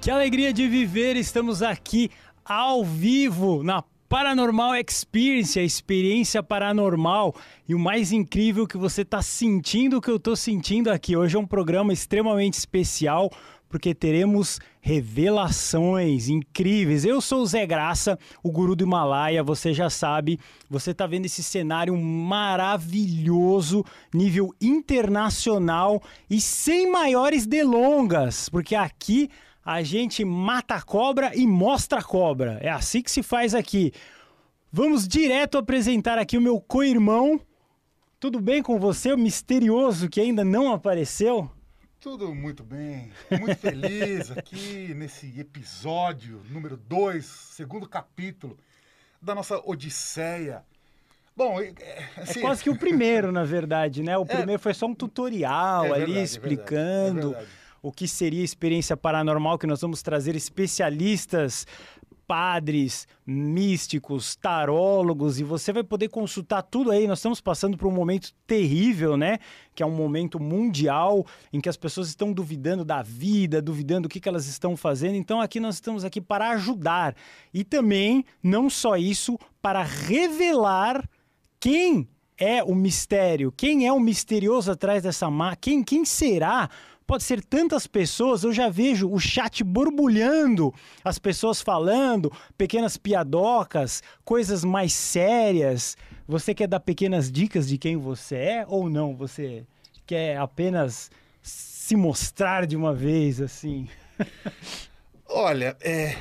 Que 0.00 0.12
alegria 0.12 0.52
de 0.52 0.68
viver! 0.68 1.16
Estamos 1.16 1.60
aqui 1.60 2.08
ao 2.44 2.84
vivo 2.84 3.64
na 3.64 3.82
Paranormal 4.08 4.76
Experience, 4.76 5.58
a 5.58 5.62
experiência 5.62 6.40
paranormal. 6.40 7.34
E 7.68 7.74
o 7.74 7.78
mais 7.80 8.12
incrível 8.12 8.66
que 8.66 8.78
você 8.78 9.02
está 9.02 9.20
sentindo 9.20 9.98
o 9.98 10.00
que 10.00 10.08
eu 10.08 10.16
estou 10.16 10.36
sentindo 10.36 10.88
aqui. 10.88 11.16
Hoje 11.16 11.36
é 11.36 11.38
um 11.38 11.46
programa 11.46 11.92
extremamente 11.92 12.54
especial 12.54 13.28
porque 13.68 13.94
teremos 13.94 14.58
revelações 14.80 16.28
incríveis. 16.28 17.04
Eu 17.04 17.20
sou 17.20 17.42
o 17.42 17.46
Zé 17.46 17.66
Graça, 17.66 18.18
o 18.42 18.50
guru 18.50 18.74
do 18.74 18.84
Himalaia, 18.84 19.42
você 19.42 19.74
já 19.74 19.90
sabe. 19.90 20.38
Você 20.70 20.92
está 20.92 21.06
vendo 21.06 21.26
esse 21.26 21.42
cenário 21.42 21.94
maravilhoso, 21.96 23.84
nível 24.14 24.54
internacional 24.60 26.02
e 26.30 26.40
sem 26.40 26.90
maiores 26.90 27.46
delongas, 27.46 28.48
porque 28.48 28.74
aqui 28.74 29.28
a 29.68 29.82
gente 29.82 30.24
mata 30.24 30.76
a 30.76 30.80
cobra 30.80 31.36
e 31.36 31.46
mostra 31.46 31.98
a 31.98 32.02
cobra. 32.02 32.58
É 32.62 32.70
assim 32.70 33.02
que 33.02 33.10
se 33.10 33.22
faz 33.22 33.54
aqui. 33.54 33.92
Vamos 34.72 35.06
direto 35.06 35.58
apresentar 35.58 36.16
aqui 36.16 36.38
o 36.38 36.40
meu 36.40 36.58
co-irmão. 36.58 37.38
Tudo 38.18 38.40
bem 38.40 38.62
com 38.62 38.78
você, 38.78 39.12
o 39.12 39.18
misterioso 39.18 40.08
que 40.08 40.22
ainda 40.22 40.42
não 40.42 40.72
apareceu? 40.72 41.50
Tudo 42.00 42.34
muito 42.34 42.64
bem, 42.64 43.12
muito 43.38 43.56
feliz 43.56 44.30
aqui 44.30 44.94
nesse 44.94 45.38
episódio 45.38 46.40
número 46.48 46.78
2, 46.78 47.26
segundo 47.26 47.86
capítulo 47.86 48.56
da 49.20 49.34
nossa 49.34 49.60
Odisseia. 49.68 50.64
Bom, 51.36 51.60
é, 51.60 51.74
assim... 52.16 52.38
é 52.38 52.42
quase 52.42 52.62
que 52.62 52.70
o 52.70 52.78
primeiro, 52.78 53.30
na 53.32 53.44
verdade, 53.44 54.02
né? 54.02 54.16
O 54.16 54.22
é. 54.22 54.24
primeiro 54.24 54.54
é, 54.54 54.58
foi 54.58 54.72
só 54.72 54.86
um 54.86 54.94
tutorial 54.94 55.84
é 55.84 55.88
ali 55.88 56.06
verdade, 56.06 56.22
explicando. 56.22 57.36
O 57.82 57.92
que 57.92 58.08
seria 58.08 58.44
experiência 58.44 58.96
paranormal, 58.96 59.58
que 59.58 59.66
nós 59.66 59.80
vamos 59.80 60.02
trazer 60.02 60.34
especialistas, 60.34 61.66
padres, 62.28 63.08
místicos, 63.26 64.36
tarólogos, 64.36 65.40
e 65.40 65.42
você 65.42 65.72
vai 65.72 65.82
poder 65.82 66.08
consultar 66.10 66.60
tudo 66.60 66.90
aí. 66.90 67.06
Nós 67.06 67.20
estamos 67.20 67.40
passando 67.40 67.78
por 67.78 67.88
um 67.88 67.90
momento 67.90 68.34
terrível, 68.46 69.16
né? 69.16 69.38
Que 69.74 69.82
é 69.82 69.86
um 69.86 69.94
momento 69.94 70.38
mundial 70.38 71.24
em 71.50 71.58
que 71.58 71.70
as 71.70 71.76
pessoas 71.78 72.08
estão 72.08 72.30
duvidando 72.30 72.84
da 72.84 73.00
vida, 73.00 73.62
duvidando 73.62 74.02
do 74.02 74.08
que, 74.10 74.20
que 74.20 74.28
elas 74.28 74.46
estão 74.46 74.76
fazendo. 74.76 75.14
Então 75.14 75.40
aqui 75.40 75.58
nós 75.58 75.76
estamos 75.76 76.04
aqui 76.04 76.20
para 76.20 76.50
ajudar. 76.50 77.16
E 77.52 77.64
também, 77.64 78.22
não 78.42 78.68
só 78.68 78.94
isso, 78.96 79.38
para 79.62 79.82
revelar 79.82 81.08
quem 81.58 82.06
é 82.36 82.62
o 82.62 82.74
mistério, 82.74 83.50
quem 83.50 83.86
é 83.86 83.92
o 83.92 83.98
misterioso 83.98 84.70
atrás 84.70 85.02
dessa 85.02 85.30
máquina, 85.30 85.56
quem, 85.56 85.82
quem 85.82 86.04
será 86.04 86.68
pode 87.08 87.24
ser 87.24 87.42
tantas 87.42 87.86
pessoas, 87.86 88.44
eu 88.44 88.52
já 88.52 88.68
vejo 88.68 89.10
o 89.10 89.18
chat 89.18 89.64
borbulhando, 89.64 90.74
as 91.02 91.18
pessoas 91.18 91.62
falando, 91.62 92.30
pequenas 92.56 92.98
piadocas, 92.98 94.02
coisas 94.26 94.62
mais 94.62 94.92
sérias. 94.92 95.96
Você 96.26 96.54
quer 96.54 96.68
dar 96.68 96.80
pequenas 96.80 97.32
dicas 97.32 97.66
de 97.66 97.78
quem 97.78 97.96
você 97.96 98.36
é 98.36 98.64
ou 98.68 98.90
não? 98.90 99.16
Você 99.16 99.64
quer 100.04 100.36
apenas 100.36 101.10
se 101.40 101.96
mostrar 101.96 102.66
de 102.66 102.76
uma 102.76 102.92
vez 102.92 103.40
assim? 103.40 103.88
Olha, 105.26 105.78
é, 105.80 106.14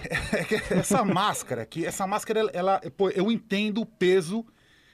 essa 0.72 1.04
máscara 1.04 1.64
aqui, 1.64 1.86
essa 1.86 2.08
máscara, 2.08 2.50
ela, 2.54 2.80
pô, 2.96 3.10
eu 3.10 3.30
entendo 3.30 3.82
o 3.82 3.86
peso 3.86 4.46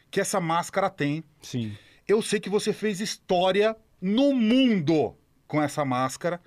que 0.09 0.19
essa 0.19 0.41
máscara 0.41 0.89
tem. 0.89 1.23
Sim. 1.39 1.77
Eu 2.07 2.19
sei 2.23 2.39
que 2.39 2.49
você 2.49 2.73
fez 2.73 2.99
história 2.99 3.75
no 4.01 4.33
mundo 4.33 5.15
com 5.47 5.61
essa 5.61 5.83
máscara. 5.85 6.39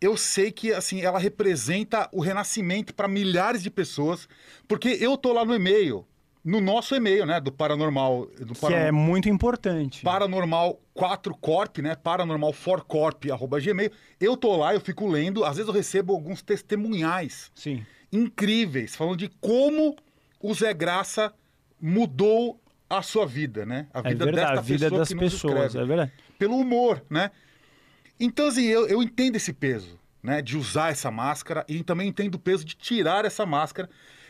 Eu 0.00 0.16
sei 0.16 0.50
que 0.50 0.72
assim 0.72 1.02
ela 1.02 1.18
representa 1.18 2.08
o 2.12 2.20
renascimento 2.20 2.94
para 2.94 3.06
milhares 3.06 3.62
de 3.62 3.70
pessoas, 3.70 4.28
porque 4.66 4.88
eu 5.00 5.16
tô 5.16 5.32
lá 5.32 5.44
no 5.44 5.54
e-mail, 5.54 6.06
no 6.42 6.60
nosso 6.60 6.94
e-mail, 6.94 7.26
né, 7.26 7.38
do 7.38 7.52
Paranormal, 7.52 8.26
do 8.40 8.54
que 8.54 8.72
é 8.72 8.90
muito 8.90 9.28
importante. 9.28 10.02
Paranormal 10.02 10.80
4 10.94 11.36
Corp, 11.36 11.78
né, 11.78 11.94
paranormal 11.94 12.54
4 12.54 12.84
Corp 12.86 13.24
gmail. 13.62 13.90
Eu 14.18 14.36
tô 14.36 14.56
lá, 14.56 14.72
eu 14.72 14.80
fico 14.80 15.06
lendo, 15.06 15.44
às 15.44 15.56
vezes 15.56 15.68
eu 15.68 15.74
recebo 15.74 16.14
alguns 16.14 16.40
testemunhais. 16.40 17.52
Sim. 17.54 17.84
Incríveis, 18.10 18.96
falando 18.96 19.18
de 19.18 19.28
como 19.40 19.94
o 20.40 20.54
Zé 20.54 20.72
Graça 20.72 21.32
mudou 21.80 22.58
a 22.88 23.02
sua 23.02 23.26
vida, 23.26 23.64
né? 23.64 23.86
A 23.92 24.00
é 24.00 24.02
vida 24.12 24.24
é 24.24 24.26
verdade, 24.26 24.58
a 24.58 24.62
vida 24.62 24.90
das 24.90 25.12
pessoas, 25.12 25.54
escreve, 25.54 25.78
é 25.78 25.84
verdade. 25.86 26.12
Pelo 26.38 26.56
humor, 26.56 27.04
né? 27.08 27.30
Então, 28.20 28.48
assim, 28.48 28.64
eu, 28.64 28.86
eu 28.86 29.02
entendo 29.02 29.36
esse 29.36 29.52
peso, 29.52 29.98
né? 30.22 30.42
De 30.42 30.58
usar 30.58 30.90
essa 30.90 31.10
máscara 31.10 31.64
e 31.66 31.82
também 31.82 32.08
entendo 32.08 32.34
o 32.34 32.38
peso 32.38 32.64
de 32.64 32.76
tirar 32.76 33.24
essa 33.24 33.46
máscara. 33.46 33.88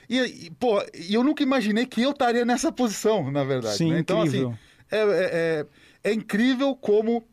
E, 0.08 0.18
e 0.46 0.50
pô, 0.50 0.80
eu 1.10 1.24
nunca 1.24 1.42
imaginei 1.42 1.84
que 1.86 2.00
eu 2.00 2.12
estaria 2.12 2.44
nessa 2.44 2.70
posição, 2.70 3.30
na 3.30 3.44
verdade. 3.44 3.76
Sim, 3.76 3.92
né? 3.92 3.98
Então, 3.98 4.22
assim, 4.22 4.38
incrível. 4.38 4.58
assim, 4.90 5.10
é, 5.10 5.66
é, 6.04 6.10
é, 6.10 6.12
incrível 6.12 6.74
como 6.76 7.24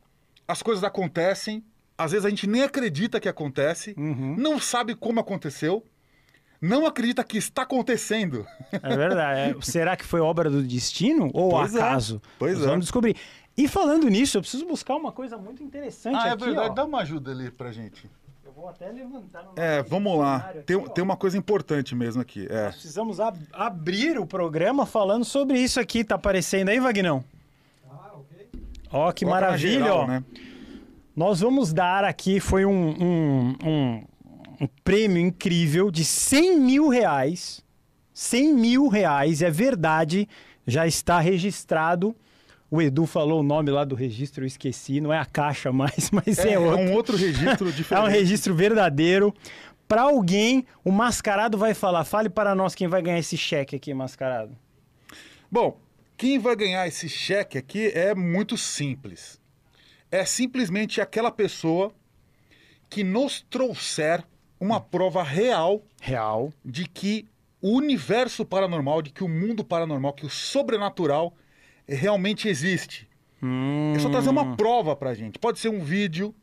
as 0.48 0.62
coisas 0.62 0.84
acontecem. 0.84 1.64
Às 1.98 2.12
vezes 2.12 2.26
a 2.26 2.30
gente 2.30 2.46
nem 2.46 2.64
acredita 2.64 3.20
que 3.20 3.28
acontece, 3.28 3.96
uhum. 3.98 4.36
não 4.38 4.60
sabe 4.60 4.94
como 4.94 5.20
aconteceu, 5.20 5.84
não 6.62 6.86
acredita 6.86 7.24
que 7.24 7.38
está 7.38 7.64
acontecendo. 7.64 8.46
É 8.72 8.96
verdade. 8.96 9.58
É, 9.58 9.62
será 9.62 9.96
que 9.96 10.06
foi 10.06 10.20
obra 10.20 10.48
do 10.48 10.62
destino 10.62 11.32
ou 11.34 11.50
pois 11.50 11.74
é. 11.74 11.80
acaso? 11.80 12.22
É. 12.24 12.30
Pois 12.38 12.54
Nós 12.58 12.64
é. 12.64 12.70
Vamos 12.70 12.86
descobrir. 12.86 13.16
E 13.58 13.68
falando 13.68 14.08
nisso, 14.08 14.38
eu 14.38 14.42
preciso 14.42 14.68
buscar 14.68 14.96
uma 14.96 15.12
coisa 15.12 15.36
muito 15.36 15.64
interessante 15.64 16.16
ah, 16.16 16.28
é 16.28 16.32
aqui, 16.32 16.44
é 16.44 16.46
verdade. 16.46 16.70
Ó. 16.70 16.74
Dá 16.76 16.86
uma 16.86 17.00
ajuda 17.00 17.32
ali 17.32 17.50
pra 17.50 17.72
gente. 17.72 18.08
Eu 18.46 18.52
vou 18.52 18.70
até 18.70 18.88
levantar 18.92 19.44
no 19.44 19.54
É, 19.56 19.82
vamos 19.82 20.16
lá. 20.16 20.36
Aqui, 20.36 20.60
tem, 20.62 20.80
tem 20.90 21.04
uma 21.04 21.18
coisa 21.18 21.36
importante 21.40 21.96
mesmo 21.96 22.22
aqui. 22.22 22.48
É. 22.52 22.66
Nós 22.66 22.76
precisamos 22.76 23.20
ab 23.20 23.40
abrir 23.52 24.20
o 24.20 24.28
programa 24.28 24.86
falando 24.86 25.26
sobre 25.26 25.60
isso 25.60 25.80
aqui. 25.80 26.04
Tá 26.04 26.16
aparecendo 26.16 26.70
aí, 26.70 26.80
Vagnão? 26.80 27.24
Ah, 27.90 28.12
ok. 28.14 28.48
Ó, 28.92 29.12
que 29.12 29.26
Coloca 29.26 29.42
maravilha, 29.42 29.80
geral, 29.80 29.98
ó. 30.02 30.08
Né? 30.08 30.24
Nós 31.16 31.40
vamos 31.40 31.74
dar 31.74 32.04
aqui, 32.04 32.40
foi 32.40 32.64
um, 32.64 32.90
um, 32.90 33.56
um, 33.66 34.04
um 34.62 34.68
prêmio 34.84 35.18
incrível 35.18 35.90
de 35.90 36.06
100 36.06 36.60
mil 36.60 36.90
reais. 36.90 37.66
100 38.14 38.54
mil 38.54 38.88
reais, 38.88 39.42
é 39.42 39.50
verdade, 39.50 40.30
já 40.66 40.86
está 40.86 41.20
registrado 41.20 42.16
o 42.70 42.82
Edu 42.82 43.06
falou 43.06 43.40
o 43.40 43.44
nome 43.44 43.72
lá 43.72 43.86
do 43.86 43.96
registro, 43.96 44.44
eu 44.44 44.48
esqueci, 44.48 45.00
não 45.00 45.14
é 45.14 45.18
a 45.18 45.26
caixa 45.26 45.72
mais, 45.72 46.10
mas 46.12 46.40
é, 46.40 46.54
é 46.54 46.60
outro. 46.60 46.80
É 46.80 46.86
um 46.86 46.94
outro 46.94 47.18
registro 47.18 47.72
diferente. 47.72 48.06
é 48.06 48.10
um 48.10 48.12
registro 48.12 48.56
verdadeiro. 48.56 49.34
Para 49.88 50.02
alguém, 50.02 50.66
o 50.84 50.92
mascarado 50.92 51.58
vai 51.58 51.74
falar. 51.74 52.04
Fale 52.04 52.30
para 52.30 52.54
nós 52.54 52.76
quem 52.76 52.88
vai 52.88 53.02
ganhar 53.02 53.20
esse 53.20 53.38
cheque 53.38 53.76
aqui, 53.76 53.94
mascarado. 53.94 54.58
Bom, 55.50 55.80
quem 56.18 56.38
vai 56.40 56.56
ganhar 56.58 56.86
esse 56.88 57.08
cheque 57.08 57.58
aqui 57.58 57.88
é 57.94 58.14
muito 58.14 58.58
simples. 58.58 59.40
É 60.12 60.26
simplesmente 60.26 61.00
aquela 61.00 61.32
pessoa 61.32 61.94
que 62.90 63.04
nos 63.04 63.42
trouxer 63.50 64.24
uma 64.60 64.82
prova 64.82 65.24
real, 65.24 65.82
real 66.02 66.52
de 66.66 66.86
que 66.86 67.26
o 67.62 67.72
universo 67.72 68.46
paranormal, 68.46 69.02
de 69.02 69.12
que 69.12 69.24
o 69.24 69.30
mundo 69.30 69.64
paranormal, 69.64 70.14
que 70.14 70.26
o 70.26 70.30
sobrenatural 70.30 71.34
realmente 71.88 72.48
existe. 72.48 73.08
Hum. 73.42 73.94
É 73.96 74.00
só 74.00 74.10
trazer 74.10 74.30
uma 74.30 74.56
prova 74.56 74.96
pra 74.96 75.14
gente. 75.14 75.40
Pode 75.40 75.60
ser 75.60 75.70
um 75.70 75.80
vídeo, 75.80 76.34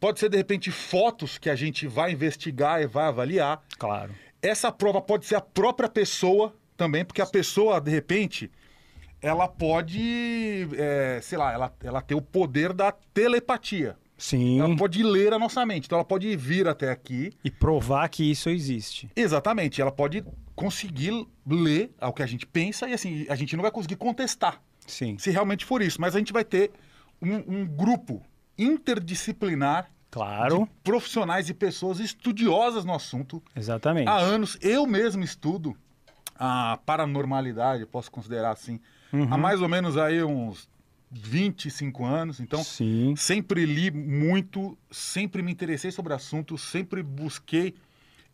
pode 0.00 0.20
ser 0.20 0.28
de 0.28 0.36
repente 0.36 0.70
fotos 0.70 1.38
que 1.38 1.48
a 1.48 1.54
gente 1.56 1.86
vai 1.86 2.12
investigar 2.12 2.82
e 2.82 2.86
vai 2.86 3.06
avaliar. 3.06 3.62
Claro. 3.78 4.14
Essa 4.42 4.70
prova 4.70 5.00
pode 5.00 5.26
ser 5.26 5.36
a 5.36 5.40
própria 5.40 5.88
pessoa 5.88 6.54
também, 6.76 7.04
porque 7.04 7.22
a 7.22 7.26
pessoa, 7.26 7.80
de 7.80 7.90
repente, 7.90 8.50
ela 9.22 9.48
pode, 9.48 10.68
é, 10.76 11.18
sei 11.22 11.38
lá, 11.38 11.52
ela, 11.52 11.74
ela 11.82 12.02
tem 12.02 12.16
o 12.16 12.20
poder 12.20 12.72
da 12.72 12.92
telepatia. 12.92 13.96
Sim. 14.16 14.60
Ela 14.60 14.76
pode 14.76 15.02
ler 15.02 15.32
a 15.32 15.38
nossa 15.38 15.64
mente. 15.66 15.86
Então 15.86 15.96
ela 15.98 16.04
pode 16.04 16.36
vir 16.36 16.68
até 16.68 16.90
aqui. 16.90 17.32
E 17.44 17.50
provar 17.50 18.08
que 18.08 18.30
isso 18.30 18.48
existe. 18.48 19.10
Exatamente. 19.16 19.80
Ela 19.80 19.90
pode 19.90 20.24
conseguir 20.54 21.26
ler 21.46 21.92
o 22.00 22.12
que 22.12 22.22
a 22.22 22.26
gente 22.26 22.46
pensa 22.46 22.88
e 22.88 22.92
assim, 22.92 23.26
a 23.28 23.34
gente 23.34 23.56
não 23.56 23.62
vai 23.62 23.70
conseguir 23.70 23.96
contestar. 23.96 24.62
Sim. 24.86 25.16
Se 25.18 25.30
realmente 25.30 25.64
for 25.64 25.82
isso. 25.82 26.00
Mas 26.00 26.14
a 26.14 26.18
gente 26.18 26.32
vai 26.32 26.44
ter 26.44 26.70
um, 27.20 27.60
um 27.60 27.66
grupo 27.66 28.22
interdisciplinar 28.58 29.90
Claro. 30.10 30.68
profissionais 30.84 31.48
e 31.48 31.54
pessoas 31.54 31.98
estudiosas 31.98 32.84
no 32.84 32.94
assunto. 32.94 33.42
Exatamente. 33.56 34.08
Há 34.08 34.16
anos. 34.16 34.56
Eu 34.60 34.86
mesmo 34.86 35.24
estudo 35.24 35.76
a 36.36 36.78
paranormalidade, 36.86 37.84
posso 37.86 38.10
considerar 38.10 38.52
assim. 38.52 38.78
Uhum. 39.12 39.32
Há 39.32 39.36
mais 39.36 39.60
ou 39.60 39.68
menos 39.68 39.96
aí 39.96 40.22
uns 40.22 40.68
25 41.10 42.04
anos. 42.04 42.40
Então, 42.40 42.62
Sim. 42.62 43.14
sempre 43.16 43.64
li 43.66 43.90
muito, 43.90 44.76
sempre 44.90 45.42
me 45.42 45.50
interessei 45.50 45.90
sobre 45.90 46.12
o 46.12 46.16
assunto, 46.16 46.56
sempre 46.58 47.02
busquei 47.02 47.74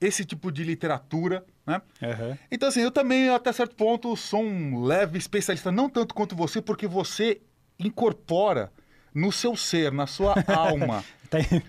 esse 0.01 0.25
tipo 0.25 0.51
de 0.51 0.65
literatura, 0.65 1.45
né? 1.71 1.83
Uhum. 2.03 2.37
Então, 2.51 2.69
assim, 2.69 2.81
eu 2.81 2.91
também, 2.91 3.29
até 3.29 3.53
certo 3.53 3.77
ponto, 3.77 4.17
sou 4.17 4.43
um 4.43 4.83
leve 4.83 5.19
especialista, 5.19 5.71
não 5.71 5.89
tanto 5.89 6.15
quanto 6.15 6.35
você, 6.35 6.61
porque 6.61 6.87
você 6.87 7.41
incorpora 7.79 8.73
no 9.15 9.31
seu 9.31 9.57
ser, 9.57 9.93
na 9.93 10.07
sua 10.07 10.35
alma. 10.53 11.05
tem... 11.31 11.63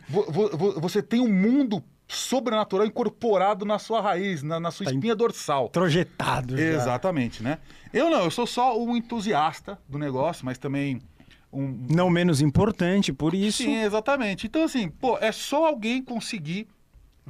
Você 0.80 1.02
tem 1.04 1.22
um 1.22 1.32
mundo 1.32 1.84
sobrenatural 2.08 2.86
incorporado 2.86 3.64
na 3.64 3.80
sua 3.80 4.02
raiz, 4.02 4.44
na, 4.44 4.60
na 4.60 4.72
sua 4.72 4.86
tá 4.86 4.92
espinha 4.92 5.16
dorsal. 5.16 5.70
Projetado. 5.70 6.58
Já. 6.58 6.64
Exatamente, 6.64 7.42
né? 7.42 7.60
Eu 7.94 8.10
não, 8.10 8.24
eu 8.24 8.32
sou 8.32 8.46
só 8.46 8.78
um 8.78 8.98
entusiasta 8.98 9.80
do 9.88 9.98
negócio, 9.98 10.46
mas 10.46 10.58
também 10.58 11.02
um. 11.54 11.86
Não 11.90 12.10
menos 12.10 12.42
importante, 12.42 13.14
por 13.14 13.34
isso. 13.34 13.64
Sim, 13.64 13.82
exatamente. 13.82 14.48
Então, 14.48 14.64
assim, 14.64 14.90
pô, 14.90 15.18
é 15.20 15.32
só 15.32 15.68
alguém 15.68 16.04
conseguir 16.04 16.68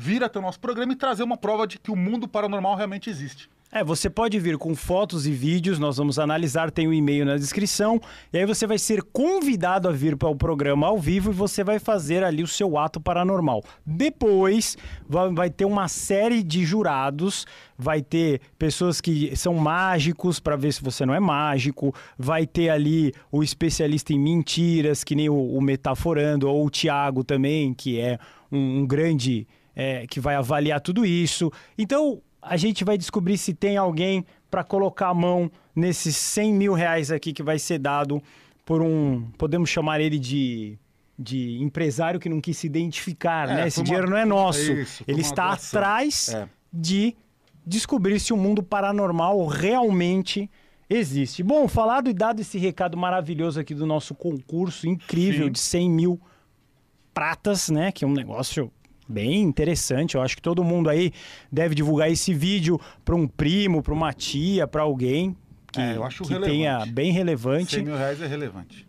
vir 0.02 0.24
até 0.24 0.40
o 0.40 0.42
nosso 0.42 0.60
programa 0.60 0.94
e 0.94 0.96
trazer 0.96 1.22
uma 1.22 1.38
prova 1.38 1.68
de 1.68 1.78
que 1.78 1.92
o 1.92 1.96
mundo 1.96 2.28
paranormal 2.28 2.76
realmente 2.76 3.08
existe. 3.08 3.48
É, 3.74 3.86
você 3.86 4.10
pode 4.10 4.38
vir 4.38 4.58
com 4.58 4.76
fotos 4.76 5.26
e 5.26 5.32
vídeos, 5.32 5.80
nós 5.80 5.96
vamos 5.96 6.20
analisar, 6.20 6.70
tem 6.70 6.88
o 6.88 6.90
um 6.90 6.94
e-mail 6.94 7.24
na 7.24 7.38
descrição, 7.38 8.02
e 8.34 8.38
aí 8.38 8.46
você 8.46 8.68
vai 8.68 8.78
ser 8.78 9.02
convidado 9.02 9.88
a 9.88 9.94
vir 9.94 10.18
para 10.18 10.28
o 10.28 10.36
programa 10.36 10.88
ao 10.88 11.00
vivo 11.00 11.32
e 11.32 11.34
você 11.34 11.64
vai 11.64 11.80
fazer 11.80 12.22
ali 12.22 12.44
o 12.44 12.48
seu 12.48 12.78
ato 12.78 13.00
paranormal. 13.00 13.64
Depois 13.86 14.76
vai 15.08 15.50
ter 15.50 15.64
uma 15.64 15.88
série 15.88 16.44
de 16.44 16.66
jurados, 16.66 17.46
vai 17.78 18.02
ter 18.02 18.42
pessoas 18.60 19.00
que 19.00 19.34
são 19.38 19.54
mágicos 19.54 20.38
para 20.38 20.58
ver 20.58 20.74
se 20.74 20.84
você 20.84 21.06
não 21.06 21.14
é 21.14 21.20
mágico, 21.22 21.96
vai 22.18 22.46
ter 22.46 22.70
ali 22.70 23.14
o 23.32 23.42
especialista 23.42 24.12
em 24.12 24.20
mentiras, 24.20 25.02
que 25.02 25.16
nem 25.16 25.30
o, 25.30 25.36
o 25.36 25.62
Metaforando, 25.62 26.50
ou 26.50 26.66
o 26.66 26.70
Tiago 26.70 27.24
também, 27.24 27.74
que 27.74 28.02
é 28.02 28.20
um, 28.52 28.80
um 28.80 28.86
grande. 28.86 29.48
É, 29.76 30.06
que 30.08 30.20
vai 30.20 30.36
avaliar 30.36 30.82
tudo 30.82 31.06
isso. 31.06 31.52
Então, 31.78 32.22
a 32.42 32.58
gente 32.58 32.84
vai 32.84 32.98
descobrir 32.98 33.38
se 33.38 33.54
tem 33.54 33.78
alguém 33.78 34.26
para 34.50 34.64
colocar 34.64 35.08
a 35.08 35.14
mão 35.14 35.50
nesses 35.76 36.16
100 36.18 36.54
mil 36.54 36.74
reais 36.74 37.12
aqui 37.12 37.32
que 37.32 37.42
vai 37.42 37.58
ser 37.58 37.80
dado 37.80 38.22
por 38.66 38.82
um, 38.82 39.30
podemos 39.38 39.70
chamar 39.70 40.02
ele 40.02 40.20
de, 40.20 40.78
de 41.18 41.62
empresário 41.62 42.20
que 42.20 42.30
não 42.30 42.42
quis 42.42 42.58
se 42.58 42.68
identificar, 42.68 43.50
é, 43.50 43.56
né? 43.56 43.68
Esse 43.68 43.82
dinheiro 43.82 44.08
uma... 44.08 44.12
não 44.12 44.18
é 44.18 44.26
nosso. 44.26 44.72
É 44.72 44.82
isso, 44.82 45.04
ele 45.08 45.22
está 45.22 45.54
atrás 45.54 46.30
é. 46.30 46.48
de 46.72 47.16
descobrir 47.66 48.20
se 48.20 48.34
o 48.34 48.38
mundo 48.38 48.62
paranormal 48.62 49.46
realmente 49.48 50.50
existe. 50.90 51.44
Bom, 51.44 51.68
falado 51.68 52.10
e 52.10 52.14
dado 52.14 52.42
esse 52.42 52.58
recado 52.58 52.98
maravilhoso 52.98 53.60
aqui 53.60 53.74
do 53.74 53.86
nosso 53.86 54.14
concurso 54.14 54.88
incrível 54.88 55.46
Sim. 55.46 55.52
de 55.52 55.60
100 55.60 55.90
mil 55.90 56.22
pratas, 57.14 57.70
né? 57.70 57.92
Que 57.92 58.04
é 58.04 58.08
um 58.08 58.14
negócio 58.14 58.72
bem 59.12 59.42
interessante. 59.42 60.16
Eu 60.16 60.22
acho 60.22 60.36
que 60.36 60.42
todo 60.42 60.64
mundo 60.64 60.90
aí 60.90 61.12
deve 61.52 61.76
divulgar 61.76 62.10
esse 62.10 62.34
vídeo 62.34 62.80
para 63.04 63.16
um 63.16 63.28
primo, 63.28 63.84
para 63.84 63.94
uma 63.94 64.14
tia, 64.14 64.66
para 64.66 64.82
alguém 64.82 65.36
que, 65.72 65.80
é, 65.80 65.96
eu 65.96 66.04
acho 66.04 66.24
que 66.24 66.40
tenha 66.40 66.86
bem 66.86 67.12
relevante. 67.12 67.76
100 67.76 67.84
mil 67.84 67.96
reais 67.96 68.22
é 68.22 68.28
relevante. 68.28 68.88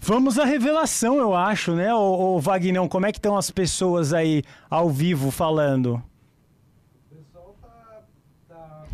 Vamos 0.00 0.38
à 0.38 0.44
revelação, 0.44 1.18
eu 1.18 1.34
acho, 1.34 1.74
né, 1.74 1.92
ô, 1.92 2.36
ô 2.36 2.40
Vagnão? 2.40 2.88
Como 2.88 3.06
é 3.06 3.12
que 3.12 3.18
estão 3.18 3.36
as 3.36 3.50
pessoas 3.50 4.12
aí 4.12 4.42
ao 4.70 4.88
vivo 4.88 5.30
falando? 5.30 6.02
O 7.10 7.14
pessoal 7.16 7.56
tá, 7.60 8.02
tá 8.48 8.84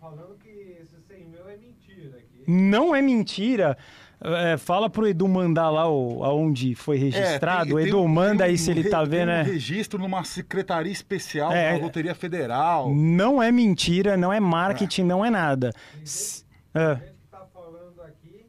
falando 0.00 0.36
que 0.38 0.48
esse 0.80 0.96
100 1.08 1.26
mil 1.26 1.48
é 1.48 1.56
mentira. 1.56 2.16
Aqui. 2.16 2.44
Não 2.46 2.94
é 2.94 3.02
mentira. 3.02 3.76
É, 4.24 4.56
fala 4.56 4.88
pro 4.88 5.06
Edu 5.06 5.26
mandar 5.26 5.68
lá 5.70 5.90
o, 5.90 6.22
aonde 6.22 6.74
foi 6.76 6.96
registrado. 6.96 7.62
É, 7.62 7.64
tem, 7.64 7.74
o 7.74 7.80
Edu 7.80 8.02
um, 8.02 8.08
manda 8.08 8.44
um, 8.44 8.46
aí 8.46 8.56
se 8.56 8.70
ele 8.70 8.88
tá 8.88 9.02
vendo, 9.02 9.28
né? 9.28 9.42
Um 9.42 9.46
registro 9.46 9.98
numa 9.98 10.22
secretaria 10.22 10.92
especial 10.92 11.52
é, 11.52 11.76
da 11.76 11.84
Loteria 11.84 12.14
Federal. 12.14 12.94
Não 12.94 13.42
é 13.42 13.50
mentira, 13.50 14.16
não 14.16 14.32
é 14.32 14.38
marketing, 14.38 15.02
não 15.02 15.24
é 15.24 15.30
nada. 15.30 15.72
S 16.02 16.44
é. 16.72 16.94
tá 17.30 17.46
falando 17.52 18.00
aqui, 18.02 18.46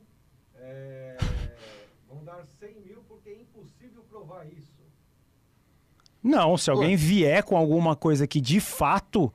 é, 0.60 1.18
vão 2.08 2.24
dar 2.24 2.44
100 2.60 2.70
mil 2.86 3.04
porque 3.08 3.30
é 3.30 3.42
impossível 3.42 4.04
provar 4.08 4.46
isso. 4.46 4.72
Não, 6.22 6.56
se 6.56 6.70
alguém 6.70 6.96
vier 6.96 7.44
com 7.44 7.58
alguma 7.58 7.96
coisa 7.96 8.28
que 8.28 8.40
de 8.40 8.60
fato 8.60 9.34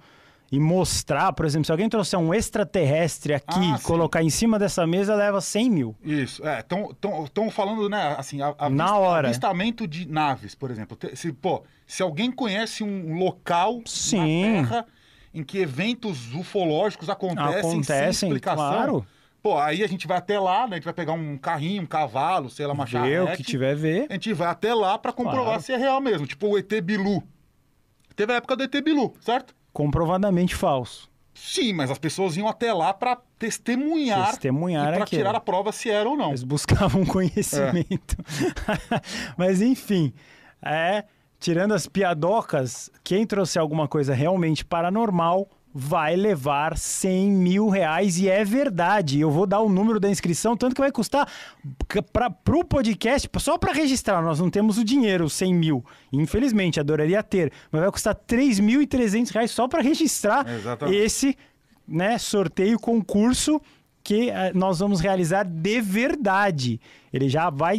e 0.50 0.58
mostrar, 0.58 1.32
por 1.34 1.44
exemplo, 1.44 1.66
se 1.66 1.72
alguém 1.72 1.88
trouxer 1.88 2.18
um 2.18 2.32
extraterrestre 2.32 3.34
aqui, 3.34 3.72
ah, 3.74 3.78
colocar 3.82 4.22
em 4.22 4.30
cima 4.30 4.58
dessa 4.58 4.86
mesa, 4.86 5.14
leva 5.14 5.40
100 5.40 5.70
mil. 5.70 5.96
Isso, 6.02 6.46
é. 6.46 6.60
Estão 6.60 7.50
falando, 7.50 7.88
né, 7.88 8.14
assim, 8.18 8.40
a, 8.40 8.54
a 8.58 8.70
Na 8.70 8.96
hora. 8.96 9.28
avistamento 9.28 9.86
de 9.86 10.08
naves, 10.08 10.54
por 10.54 10.70
exemplo. 10.70 10.96
Se, 11.14 11.32
pô, 11.32 11.62
se 11.86 12.02
alguém 12.02 12.32
conhece 12.32 12.82
um 12.82 13.18
local 13.18 13.82
Sim. 13.84 14.18
na 14.18 14.62
Terra 14.62 14.86
em 15.34 15.44
que 15.44 15.58
eventos 15.58 16.34
ufológicos 16.34 17.10
acontecem, 17.10 17.58
acontecem 17.58 18.12
sem 18.12 18.28
explicação... 18.28 18.56
Claro. 18.56 19.06
Pô, 19.40 19.56
aí 19.56 19.84
a 19.84 19.86
gente 19.86 20.06
vai 20.06 20.18
até 20.18 20.38
lá, 20.38 20.66
né? 20.66 20.72
A 20.72 20.74
gente 20.76 20.84
vai 20.84 20.92
pegar 20.92 21.12
um 21.12 21.38
carrinho, 21.38 21.82
um 21.82 21.86
cavalo, 21.86 22.50
sei 22.50 22.66
lá, 22.66 22.72
uma 22.72 22.86
charrete. 22.86 23.32
o 23.32 23.36
que 23.36 23.44
tiver 23.44 23.76
ver. 23.76 24.06
A 24.10 24.14
gente 24.14 24.32
vai 24.32 24.48
até 24.48 24.74
lá 24.74 24.98
para 24.98 25.12
comprovar 25.12 25.44
claro. 25.44 25.62
se 25.62 25.72
é 25.72 25.76
real 25.76 26.00
mesmo. 26.00 26.26
Tipo 26.26 26.48
o 26.48 26.58
ET 26.58 26.68
Bilu. 26.82 27.22
Teve 28.16 28.32
a 28.32 28.36
época 28.36 28.56
do 28.56 28.64
ET 28.64 28.82
Bilu, 28.82 29.14
certo? 29.20 29.54
Comprovadamente 29.72 30.54
falso. 30.54 31.08
Sim, 31.34 31.72
mas 31.72 31.90
as 31.90 31.98
pessoas 31.98 32.36
iam 32.36 32.48
até 32.48 32.72
lá 32.72 32.92
para 32.92 33.16
testemunhar, 33.38 34.30
testemunhar 34.30 34.92
para 34.92 35.06
tirar 35.06 35.34
a 35.34 35.40
prova 35.40 35.70
se 35.70 35.88
era 35.88 36.08
ou 36.08 36.16
não. 36.16 36.30
Eles 36.30 36.42
buscavam 36.42 37.06
conhecimento. 37.06 38.16
É. 38.90 39.00
mas 39.38 39.62
enfim, 39.62 40.12
é, 40.60 41.04
tirando 41.38 41.74
as 41.74 41.86
piadocas, 41.86 42.90
quem 43.04 43.24
trouxe 43.24 43.58
alguma 43.58 43.86
coisa 43.86 44.14
realmente 44.14 44.64
paranormal 44.64 45.48
vai 45.72 46.16
levar 46.16 46.76
100 46.76 47.30
mil 47.30 47.68
reais 47.68 48.18
e 48.18 48.28
é 48.28 48.44
verdade. 48.44 49.20
Eu 49.20 49.30
vou 49.30 49.46
dar 49.46 49.60
o 49.60 49.68
número 49.68 50.00
da 50.00 50.08
inscrição, 50.08 50.56
tanto 50.56 50.74
que 50.74 50.80
vai 50.80 50.90
custar 50.90 51.30
para 52.12 52.56
o 52.56 52.64
podcast, 52.64 53.28
só 53.38 53.58
para 53.58 53.72
registrar, 53.72 54.22
nós 54.22 54.40
não 54.40 54.50
temos 54.50 54.78
o 54.78 54.84
dinheiro, 54.84 55.28
100 55.28 55.54
mil. 55.54 55.84
Infelizmente, 56.12 56.80
adoraria 56.80 57.22
ter, 57.22 57.52
mas 57.70 57.82
vai 57.82 57.90
custar 57.90 58.14
3.300 58.14 59.30
reais 59.30 59.50
só 59.50 59.68
para 59.68 59.82
registrar 59.82 60.48
Exatamente. 60.48 60.96
esse 60.96 61.36
né, 61.86 62.18
sorteio, 62.18 62.78
concurso 62.78 63.60
que 64.02 64.30
uh, 64.30 64.56
nós 64.56 64.78
vamos 64.78 65.00
realizar 65.00 65.44
de 65.44 65.80
verdade. 65.80 66.80
Ele 67.12 67.28
já 67.28 67.50
vai 67.50 67.78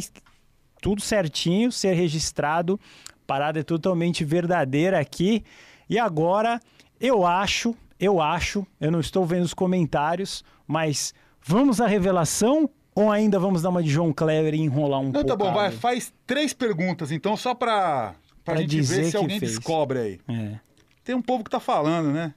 tudo 0.82 1.02
certinho 1.02 1.72
ser 1.72 1.94
registrado, 1.94 2.80
parada 3.26 3.60
é 3.60 3.64
totalmente 3.64 4.24
verdadeira 4.24 5.00
aqui. 5.00 5.44
E 5.90 5.98
agora 5.98 6.60
eu 7.00 7.26
acho, 7.26 7.76
eu 8.00 8.22
acho, 8.22 8.66
eu 8.80 8.92
não 8.92 9.00
estou 9.00 9.26
vendo 9.26 9.44
os 9.44 9.54
comentários, 9.54 10.44
mas 10.68 11.14
vamos 11.42 11.80
à 11.80 11.88
revelação 11.88 12.70
ou 12.96 13.12
ainda 13.12 13.40
vamos 13.40 13.62
dar 13.62 13.70
uma 13.70 13.82
de 13.82 13.90
João 13.90 14.12
Clever 14.12 14.54
e 14.54 14.60
enrolar 14.60 15.00
um 15.00 15.12
pouco? 15.12 15.20
Não, 15.20 15.26
tá 15.26 15.36
bom, 15.36 15.54
vai, 15.54 15.72
faz 15.72 16.14
três 16.28 16.54
perguntas 16.54 17.12
então, 17.12 17.38
só 17.38 17.56
para 17.56 18.16
a 18.46 18.56
gente 18.58 18.82
ver 18.82 19.06
se 19.06 19.16
alguém 19.18 19.40
fez. 19.40 19.54
descobre 19.54 20.00
aí. 20.00 20.20
É. 20.28 20.60
Tem 21.04 21.16
um 21.16 21.22
povo 21.22 21.44
que 21.44 21.50
tá 21.50 21.60
falando, 21.60 22.12
né? 22.12 22.34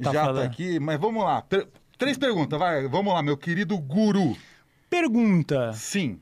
Tá 0.00 0.12
Já 0.12 0.20
tá 0.20 0.26
falando. 0.26 0.42
tá 0.42 0.46
aqui, 0.46 0.78
mas 0.78 0.98
vamos 1.00 1.22
lá. 1.24 1.42
Per 1.42 1.66
três 1.98 2.16
perguntas, 2.16 2.58
vai, 2.58 2.88
vamos 2.88 3.12
lá, 3.12 3.22
meu 3.22 3.36
querido 3.36 3.76
guru. 3.78 4.36
Pergunta. 4.88 5.72
Sim. 5.74 6.18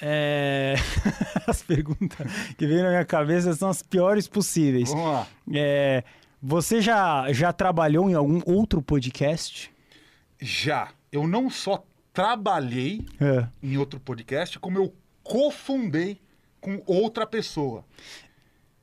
É... 0.00 0.74
as 1.48 1.62
perguntas 1.62 2.30
que 2.56 2.66
vêm 2.66 2.82
na 2.82 2.90
minha 2.90 3.04
cabeça 3.04 3.54
são 3.54 3.68
as 3.68 3.82
piores 3.82 4.28
possíveis. 4.28 4.90
Vamos 4.90 5.06
lá. 5.06 5.26
É... 5.52 6.04
Você 6.48 6.80
já, 6.80 7.32
já 7.32 7.52
trabalhou 7.52 8.08
em 8.08 8.14
algum 8.14 8.40
outro 8.46 8.80
podcast? 8.80 9.68
Já. 10.40 10.90
Eu 11.10 11.26
não 11.26 11.50
só 11.50 11.84
trabalhei 12.12 13.04
é. 13.20 13.48
em 13.60 13.76
outro 13.76 13.98
podcast, 13.98 14.56
como 14.60 14.78
eu 14.78 14.94
cofundei 15.24 16.20
com 16.60 16.80
outra 16.86 17.26
pessoa. 17.26 17.84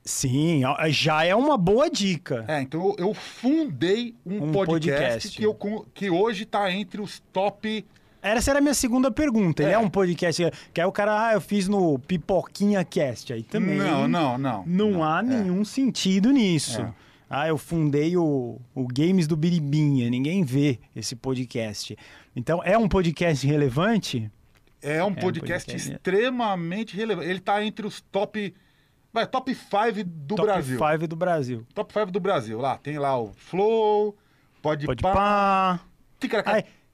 Sim, 0.04 0.60
já 0.90 1.24
é 1.24 1.34
uma 1.34 1.56
boa 1.56 1.88
dica. 1.88 2.44
É, 2.48 2.60
então 2.60 2.94
eu, 2.98 3.14
fundei 3.14 4.14
um, 4.26 4.44
um 4.44 4.52
podcast, 4.52 5.00
podcast, 5.00 5.38
Que, 5.38 5.46
eu, 5.46 5.86
que 5.94 6.10
hoje 6.10 6.42
está 6.42 6.70
entre 6.70 7.00
os 7.00 7.20
top. 7.32 7.82
Essa 8.20 8.50
era 8.50 8.58
a 8.58 8.62
minha 8.62 8.74
segunda 8.74 9.10
pergunta. 9.10 9.62
É. 9.62 9.66
Ele 9.66 9.72
é 9.72 9.78
um 9.78 9.88
podcast 9.88 10.42
que 10.70 10.82
é 10.82 10.84
o 10.84 10.92
cara, 10.92 11.28
ah, 11.28 11.32
eu 11.32 11.40
fiz 11.40 11.66
no 11.66 11.98
Pipoquinha 11.98 12.84
Cast. 12.84 13.32
Aí 13.32 13.42
também. 13.42 13.78
Não, 13.78 14.06
não, 14.06 14.36
não. 14.36 14.64
Não, 14.66 14.90
não 14.90 15.02
há 15.02 15.20
é. 15.20 15.22
nenhum 15.22 15.64
sentido 15.64 16.30
nisso. 16.30 16.82
É. 16.82 17.03
Ah, 17.28 17.48
eu 17.48 17.58
fundei 17.58 18.16
o, 18.16 18.60
o 18.74 18.86
Games 18.86 19.26
do 19.26 19.36
Biribinha. 19.36 20.08
Ninguém 20.10 20.44
vê 20.44 20.78
esse 20.94 21.16
podcast. 21.16 21.96
Então, 22.36 22.62
é 22.64 22.76
um 22.76 22.88
podcast 22.88 23.46
relevante? 23.46 24.30
É 24.82 25.02
um, 25.02 25.10
é 25.10 25.14
podcast, 25.14 25.70
um 25.70 25.72
podcast 25.72 25.76
extremamente 25.76 26.96
relevante. 26.96 27.28
Ele 27.28 27.38
está 27.38 27.64
entre 27.64 27.86
os 27.86 28.00
top. 28.00 28.54
Vai, 29.12 29.26
top 29.26 29.54
5 29.54 30.04
do 30.04 30.34
top 30.34 30.46
Brasil. 30.48 30.78
Top 30.78 30.92
5 30.92 31.08
do 31.08 31.16
Brasil. 31.16 31.66
Top 31.74 31.92
5 31.92 32.10
do 32.10 32.20
Brasil. 32.20 32.60
Lá, 32.60 32.76
tem 32.76 32.98
lá 32.98 33.18
o 33.18 33.32
Flow, 33.34 34.16
Pode, 34.64 34.86
Pode 34.86 35.02
Pá. 35.02 35.80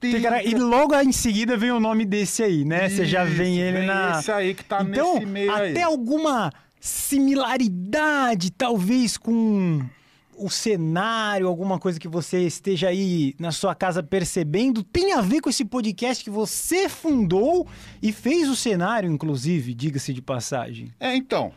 E 0.02 0.54
logo 0.54 0.94
em 0.96 1.12
seguida 1.12 1.56
vem 1.56 1.70
o 1.70 1.78
nome 1.78 2.04
desse 2.04 2.42
aí, 2.42 2.64
né? 2.64 2.88
Você 2.88 3.04
já 3.04 3.24
vem 3.24 3.60
ele 3.60 3.78
vem 3.78 3.86
na. 3.86 4.18
Esse 4.18 4.32
aí 4.32 4.54
que 4.54 4.64
tá 4.64 4.82
então, 4.82 5.14
nesse 5.14 5.26
meio 5.26 5.52
até 5.52 5.64
aí. 5.64 5.82
alguma 5.82 6.50
similaridade, 6.80 8.50
talvez, 8.50 9.16
com 9.16 9.84
o 10.40 10.48
cenário, 10.48 11.46
alguma 11.46 11.78
coisa 11.78 12.00
que 12.00 12.08
você 12.08 12.40
esteja 12.40 12.88
aí 12.88 13.34
na 13.38 13.52
sua 13.52 13.74
casa 13.74 14.02
percebendo, 14.02 14.82
tem 14.82 15.12
a 15.12 15.20
ver 15.20 15.40
com 15.40 15.50
esse 15.50 15.64
podcast 15.64 16.24
que 16.24 16.30
você 16.30 16.88
fundou 16.88 17.66
e 18.02 18.12
fez 18.12 18.48
o 18.48 18.56
cenário, 18.56 19.10
inclusive, 19.10 19.74
diga-se 19.74 20.12
de 20.12 20.22
passagem. 20.22 20.92
É, 20.98 21.14
então. 21.14 21.52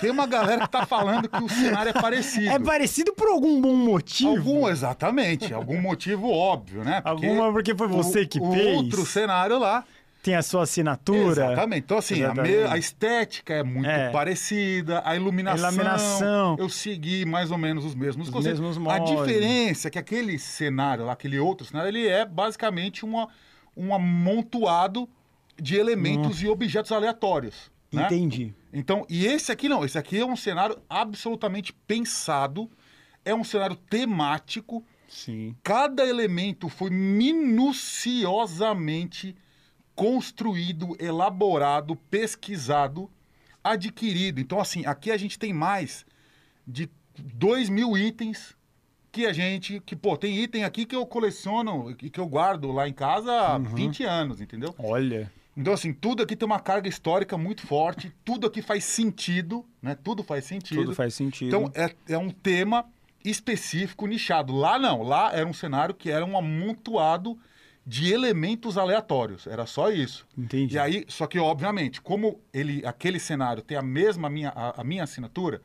Tem 0.00 0.10
uma 0.10 0.26
galera 0.26 0.62
que 0.62 0.70
tá 0.70 0.86
falando 0.86 1.28
que 1.28 1.42
o 1.42 1.48
cenário 1.48 1.90
é 1.90 1.92
parecido. 1.92 2.48
É 2.48 2.58
parecido 2.58 3.12
por 3.12 3.28
algum 3.28 3.60
bom 3.60 3.76
motivo? 3.76 4.30
Algum, 4.30 4.68
exatamente. 4.68 5.52
Algum 5.52 5.80
motivo 5.80 6.30
óbvio, 6.30 6.84
né? 6.84 7.02
Porque 7.02 7.26
Alguma 7.26 7.52
porque 7.52 7.74
foi 7.74 7.86
você 7.88 8.22
o, 8.22 8.28
que 8.28 8.40
o 8.40 8.50
fez. 8.52 8.76
outro 8.76 9.04
cenário 9.04 9.58
lá 9.58 9.84
tem 10.28 10.36
a 10.36 10.42
sua 10.42 10.64
assinatura. 10.64 11.46
Exatamente. 11.46 11.84
Então, 11.84 11.96
assim, 11.96 12.22
a, 12.22 12.34
me... 12.34 12.62
a, 12.64 12.76
estética 12.76 13.54
é 13.54 13.62
muito 13.62 13.88
é. 13.88 14.10
parecida, 14.10 15.00
a 15.02 15.16
iluminação, 15.16 15.66
a 15.66 15.72
iluminação. 15.72 16.56
Eu 16.58 16.68
segui 16.68 17.24
mais 17.24 17.50
ou 17.50 17.56
menos 17.56 17.86
os 17.86 17.94
mesmos 17.94 18.28
os 18.28 18.44
mesmos 18.44 18.76
A 18.88 18.98
diferença 18.98 19.88
é 19.88 19.90
que 19.90 19.98
aquele 19.98 20.38
cenário 20.38 21.08
aquele 21.08 21.38
outro 21.38 21.66
cenário, 21.66 21.88
ele 21.88 22.06
é 22.06 22.26
basicamente 22.26 23.06
uma, 23.06 23.26
um 23.74 23.94
amontoado 23.94 25.08
de 25.58 25.76
elementos 25.76 26.42
hum. 26.42 26.44
e 26.44 26.48
objetos 26.50 26.92
aleatórios. 26.92 27.70
Né? 27.90 28.04
Entendi. 28.04 28.52
Então, 28.70 29.06
e 29.08 29.24
esse 29.24 29.50
aqui 29.50 29.66
não, 29.66 29.82
esse 29.82 29.96
aqui 29.96 30.18
é 30.18 30.26
um 30.26 30.36
cenário 30.36 30.76
absolutamente 30.90 31.72
pensado, 31.72 32.70
é 33.24 33.34
um 33.34 33.42
cenário 33.42 33.76
temático. 33.76 34.84
Sim. 35.08 35.56
Cada 35.62 36.06
elemento 36.06 36.68
foi 36.68 36.90
minuciosamente 36.90 39.34
construído, 39.98 40.96
elaborado, 41.00 41.96
pesquisado, 41.96 43.10
adquirido. 43.64 44.40
Então, 44.40 44.60
assim, 44.60 44.86
aqui 44.86 45.10
a 45.10 45.16
gente 45.16 45.36
tem 45.36 45.52
mais 45.52 46.06
de 46.64 46.88
2 47.18 47.68
mil 47.68 47.98
itens 47.98 48.56
que 49.10 49.26
a 49.26 49.32
gente. 49.32 49.80
Que, 49.80 49.96
pô, 49.96 50.16
tem 50.16 50.38
item 50.40 50.62
aqui 50.62 50.86
que 50.86 50.94
eu 50.94 51.04
coleciono 51.04 51.90
e 52.00 52.08
que 52.08 52.20
eu 52.20 52.28
guardo 52.28 52.70
lá 52.70 52.88
em 52.88 52.92
casa 52.92 53.32
há 53.32 53.56
uhum. 53.56 53.64
20 53.64 54.04
anos, 54.04 54.40
entendeu? 54.40 54.72
Olha. 54.78 55.32
Então, 55.56 55.72
assim, 55.72 55.92
tudo 55.92 56.22
aqui 56.22 56.36
tem 56.36 56.46
uma 56.46 56.60
carga 56.60 56.88
histórica 56.88 57.36
muito 57.36 57.66
forte, 57.66 58.14
tudo 58.24 58.46
aqui 58.46 58.62
faz 58.62 58.84
sentido, 58.84 59.66
né? 59.82 59.96
Tudo 59.96 60.22
faz 60.22 60.44
sentido. 60.44 60.82
Tudo 60.82 60.94
faz 60.94 61.12
sentido. 61.14 61.48
Então, 61.48 61.72
é, 61.74 61.92
é 62.14 62.16
um 62.16 62.30
tema 62.30 62.84
específico, 63.24 64.06
nichado. 64.06 64.54
Lá 64.54 64.78
não, 64.78 65.02
lá 65.02 65.34
era 65.34 65.44
um 65.44 65.52
cenário 65.52 65.92
que 65.92 66.08
era 66.08 66.24
um 66.24 66.38
amontoado 66.38 67.36
de 67.88 68.12
elementos 68.12 68.76
aleatórios. 68.76 69.46
Era 69.46 69.64
só 69.64 69.90
isso. 69.90 70.26
Entendi. 70.36 70.74
E 70.74 70.78
aí, 70.78 71.06
só 71.08 71.26
que 71.26 71.38
obviamente, 71.38 72.02
como 72.02 72.38
ele, 72.52 72.84
aquele 72.84 73.18
cenário 73.18 73.62
tem 73.62 73.78
a 73.78 73.82
mesma 73.82 74.28
minha, 74.28 74.50
a, 74.50 74.82
a 74.82 74.84
minha 74.84 75.04
assinatura 75.04 75.62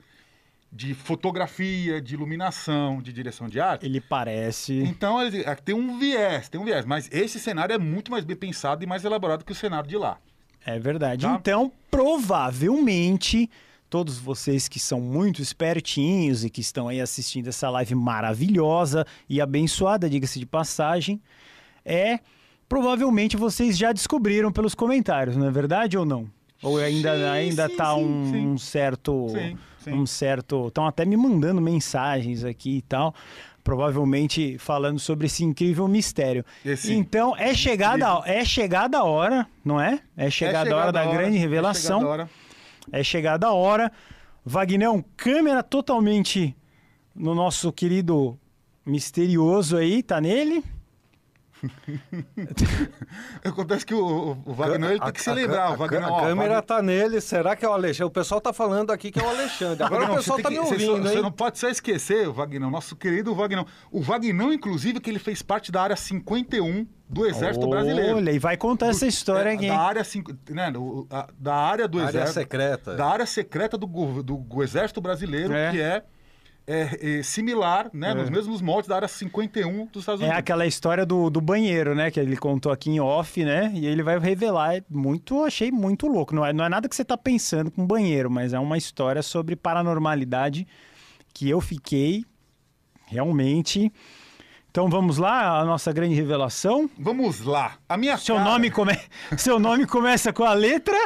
de 0.71 0.93
fotografia, 0.93 2.01
de 2.01 2.13
iluminação, 2.13 3.01
de 3.01 3.11
direção 3.11 3.49
de 3.49 3.59
arte. 3.59 3.85
Ele 3.85 3.99
parece. 3.99 4.79
Então 4.83 5.21
ele, 5.21 5.41
é, 5.41 5.53
tem 5.53 5.75
um 5.75 5.99
viés, 5.99 6.47
tem 6.47 6.61
um 6.61 6.63
viés. 6.63 6.85
Mas 6.85 7.09
esse 7.11 7.37
cenário 7.41 7.73
é 7.73 7.77
muito 7.77 8.09
mais 8.09 8.23
bem 8.23 8.37
pensado 8.37 8.81
e 8.85 8.87
mais 8.87 9.03
elaborado 9.03 9.43
que 9.43 9.51
o 9.51 9.55
cenário 9.55 9.89
de 9.89 9.97
lá. 9.97 10.17
É 10.65 10.79
verdade. 10.79 11.25
Tá? 11.25 11.35
Então, 11.35 11.69
provavelmente 11.91 13.49
todos 13.89 14.17
vocês 14.17 14.69
que 14.69 14.79
são 14.79 15.01
muito 15.01 15.41
espertinhos 15.41 16.45
e 16.45 16.49
que 16.49 16.61
estão 16.61 16.87
aí 16.87 17.01
assistindo 17.01 17.49
essa 17.49 17.69
live 17.69 17.93
maravilhosa 17.93 19.05
e 19.29 19.41
abençoada, 19.41 20.09
diga-se 20.09 20.39
de 20.39 20.45
passagem, 20.45 21.21
é 21.85 22.19
provavelmente 22.67 23.37
vocês 23.37 23.77
já 23.77 23.91
descobriram 23.91 24.51
pelos 24.51 24.73
comentários, 24.73 25.37
não 25.37 25.47
é 25.47 25.51
verdade 25.51 25.97
ou 25.97 26.05
não? 26.05 26.29
Ou 26.61 26.77
ainda 26.77 27.15
sim, 27.15 27.23
ainda 27.23 27.67
sim, 27.67 27.75
tá 27.75 27.95
um, 27.95 28.31
sim. 28.31 28.47
um, 28.47 28.57
certo 28.57 29.27
um 29.91 30.05
certo, 30.05 30.67
estão 30.67 30.87
até 30.87 31.05
me 31.05 31.17
mandando 31.17 31.59
mensagens 31.59 32.43
aqui 32.43 32.77
e 32.77 32.81
tal, 32.81 33.13
provavelmente 33.63 34.57
falando 34.57 34.99
sobre 34.99 35.27
esse 35.27 35.43
incrível 35.43 35.87
mistério. 35.87 36.45
Esse 36.65 36.93
então 36.93 37.35
é 37.37 37.53
chegada 37.53 38.21
é 38.25 38.45
chegada 38.45 38.99
a 38.99 39.03
hora, 39.03 39.47
não 39.63 39.79
é? 39.79 39.99
É 40.15 40.29
chegada, 40.29 40.69
é 40.69 40.73
a 40.73 40.75
hora 40.75 40.91
da 40.91 41.03
hora, 41.03 41.17
grande 41.17 41.37
revelação. 41.37 41.99
É 41.99 42.01
chegada 42.01 42.07
a 42.07 42.11
hora. 42.11 42.29
É 42.91 43.03
chegada 43.03 43.47
a 43.47 43.53
hora. 43.53 43.91
Vagnão, 44.45 45.03
câmera 45.15 45.63
totalmente 45.63 46.55
no 47.15 47.33
nosso 47.33 47.71
querido 47.71 48.37
misterioso 48.85 49.77
aí, 49.77 50.03
tá 50.03 50.19
nele? 50.19 50.63
Acontece 53.43 53.85
que 53.85 53.93
o, 53.93 54.37
o 54.45 54.53
Wagner 54.53 54.91
ele 54.91 54.99
tem 54.99 55.11
que 55.11 55.21
se 55.21 55.31
lembrar. 55.31 55.67
A, 55.67 55.71
o 55.71 55.77
Wagner, 55.77 56.03
a, 56.03 56.17
a 56.17 56.21
câmera 56.21 56.59
está 56.59 56.81
nele. 56.81 57.21
Será 57.21 57.55
que 57.55 57.65
é 57.65 57.69
o 57.69 57.73
Alexandre? 57.73 58.05
O 58.05 58.11
pessoal 58.11 58.39
está 58.39 58.51
falando 58.51 58.91
aqui 58.91 59.11
que 59.11 59.19
é 59.19 59.23
o 59.23 59.29
Alexandre. 59.29 59.83
Agora 59.83 60.07
não, 60.07 60.13
o 60.13 60.17
pessoal 60.17 60.37
está 60.37 60.49
me 60.49 60.59
ouvindo, 60.59 60.97
você, 60.97 61.09
você 61.09 61.21
não 61.21 61.31
pode 61.31 61.59
só 61.59 61.69
esquecer 61.69 62.27
o 62.27 62.33
Wagner, 62.33 62.69
nosso 62.69 62.95
querido 62.95 63.33
Wagner. 63.33 63.65
O 63.91 64.01
Wagner, 64.01 64.51
inclusive, 64.51 64.99
que 64.99 65.09
ele 65.09 65.19
fez 65.19 65.41
parte 65.41 65.71
da 65.71 65.81
área 65.81 65.95
51 65.95 66.85
do 67.09 67.25
Exército 67.25 67.65
Olha, 67.65 67.81
Brasileiro. 67.81 68.17
Olha, 68.17 68.31
e 68.31 68.39
vai 68.39 68.57
contar 68.57 68.87
do, 68.87 68.91
essa 68.91 69.07
história 69.07 69.49
é, 69.49 69.53
aqui. 69.53 69.67
Da 69.67 69.79
área, 69.79 70.03
né, 70.49 70.73
da 71.37 71.55
área 71.55 71.87
do 71.87 71.99
área 71.99 72.09
Exército. 72.09 72.33
secreta. 72.39 72.95
Da 72.95 73.05
área 73.05 73.25
secreta 73.25 73.77
do, 73.77 73.87
do, 73.87 74.37
do 74.37 74.63
Exército 74.63 74.99
Brasileiro, 74.99 75.53
é. 75.53 75.71
que 75.71 75.81
é 75.81 76.03
é, 76.65 77.19
é, 77.19 77.23
similar, 77.23 77.89
né? 77.93 78.11
É. 78.11 78.13
Nos 78.13 78.29
mesmos 78.29 78.61
moldes 78.61 78.87
da 78.87 78.95
área 78.95 79.07
51 79.07 79.87
dos 79.87 80.01
Estados 80.01 80.21
é 80.21 80.23
Unidos. 80.25 80.37
É 80.37 80.39
aquela 80.39 80.65
história 80.65 81.05
do, 81.05 81.29
do 81.29 81.41
banheiro, 81.41 81.93
né? 81.93 82.09
Que 82.09 82.19
ele 82.19 82.37
contou 82.37 82.71
aqui 82.71 82.89
em 82.89 82.99
off, 82.99 83.43
né? 83.43 83.71
E 83.75 83.85
ele 83.85 84.01
vai 84.01 84.17
revelar. 84.17 84.75
É 84.75 84.83
muito, 84.89 85.43
achei 85.43 85.71
muito 85.71 86.07
louco. 86.07 86.33
Não 86.33 86.45
é, 86.45 86.53
não 86.53 86.63
é 86.65 86.69
nada 86.69 86.87
que 86.87 86.95
você 86.95 87.03
tá 87.03 87.17
pensando 87.17 87.69
com 87.69 87.85
banheiro, 87.85 88.31
mas 88.31 88.53
é 88.53 88.59
uma 88.59 88.77
história 88.77 89.21
sobre 89.21 89.55
paranormalidade 89.55 90.65
que 91.33 91.49
eu 91.49 91.59
fiquei 91.59 92.23
realmente 93.07 93.91
então 94.73 94.89
vamos 94.89 95.19
lá, 95.19 95.59
a 95.59 95.65
nossa 95.65 95.93
grande 95.93 96.15
revelação. 96.15 96.89
Vamos 96.97 97.41
lá. 97.41 97.77
A 97.87 97.95
minha 97.95 98.17
seu 98.17 98.37
cara... 98.37 98.49
nome 98.49 98.71
come... 98.71 98.99
Seu 99.37 99.59
nome 99.59 99.85
começa 99.85 100.33
com 100.33 100.43
a 100.43 100.53
letra. 100.53 100.97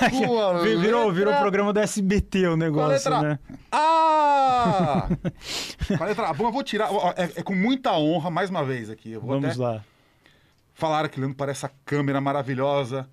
A 0.00 0.08
virou, 0.08 0.52
letra... 0.52 1.12
virou 1.12 1.34
o 1.34 1.38
programa 1.40 1.72
do 1.72 1.80
SBT 1.80 2.46
o 2.46 2.56
negócio, 2.56 3.10
com 3.10 3.16
a 3.16 3.20
letra... 3.20 3.28
né? 3.28 3.38
Ah! 3.72 5.08
com 5.98 6.04
a 6.04 6.06
letra 6.06 6.32
Bom, 6.32 6.46
eu 6.46 6.52
vou 6.52 6.62
tirar. 6.62 6.90
É, 7.16 7.24
é, 7.40 7.42
com 7.42 7.56
muita 7.56 7.92
honra, 7.98 8.30
mais 8.30 8.50
uma 8.50 8.64
vez 8.64 8.88
aqui. 8.88 9.10
Eu 9.10 9.20
vou 9.20 9.30
vamos 9.30 9.56
lá. 9.56 9.82
Falar 10.72 11.04
aqui 11.04 11.20
para 11.34 11.50
essa 11.50 11.68
câmera 11.84 12.20
maravilhosa. 12.20 13.10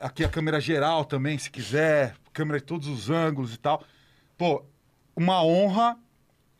Aqui 0.00 0.24
a 0.24 0.28
câmera 0.30 0.58
geral 0.58 1.04
também, 1.04 1.36
se 1.36 1.50
quiser. 1.50 2.14
Câmera 2.32 2.60
de 2.60 2.64
todos 2.64 2.88
os 2.88 3.10
ângulos 3.10 3.52
e 3.52 3.58
tal. 3.58 3.84
Pô, 4.38 4.64
uma 5.14 5.44
honra 5.44 5.98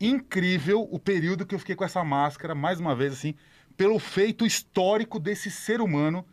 incrível 0.00 0.88
o 0.90 0.98
período 0.98 1.44
que 1.44 1.54
eu 1.54 1.58
fiquei 1.58 1.74
com 1.74 1.84
essa 1.84 2.04
máscara, 2.04 2.54
mais 2.54 2.78
uma 2.78 2.94
vez, 2.94 3.12
assim, 3.12 3.34
pelo 3.76 3.98
feito 3.98 4.46
histórico 4.46 5.18
desse 5.18 5.50
ser 5.50 5.80
humano 5.80 6.24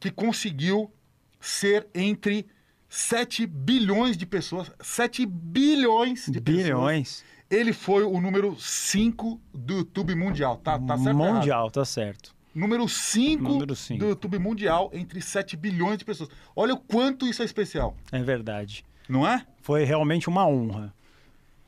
que 0.00 0.10
conseguiu 0.10 0.92
ser 1.40 1.86
entre 1.94 2.46
7 2.88 3.46
bilhões 3.46 4.16
de 4.16 4.26
pessoas. 4.26 4.70
7 4.80 5.26
bilhões 5.26 6.26
de 6.28 6.40
bilhões. 6.40 7.22
pessoas. 7.22 7.34
Ele 7.50 7.72
foi 7.72 8.04
o 8.04 8.20
número 8.20 8.56
5 8.58 9.40
do 9.52 9.78
YouTube 9.78 10.14
mundial. 10.14 10.56
Tá, 10.56 10.78
tá 10.78 10.96
certo? 10.96 11.16
Mundial, 11.16 11.70
tá 11.70 11.84
certo. 11.84 12.34
Número 12.54 12.88
5 12.88 13.66
do 13.66 14.06
YouTube 14.06 14.38
mundial 14.38 14.88
entre 14.92 15.20
7 15.20 15.56
bilhões 15.56 15.98
de 15.98 16.04
pessoas. 16.04 16.30
Olha 16.54 16.74
o 16.74 16.78
quanto 16.78 17.26
isso 17.26 17.42
é 17.42 17.44
especial. 17.44 17.96
É 18.12 18.22
verdade. 18.22 18.84
Não 19.08 19.26
é? 19.26 19.44
Foi 19.60 19.84
realmente 19.84 20.28
uma 20.28 20.46
honra 20.46 20.94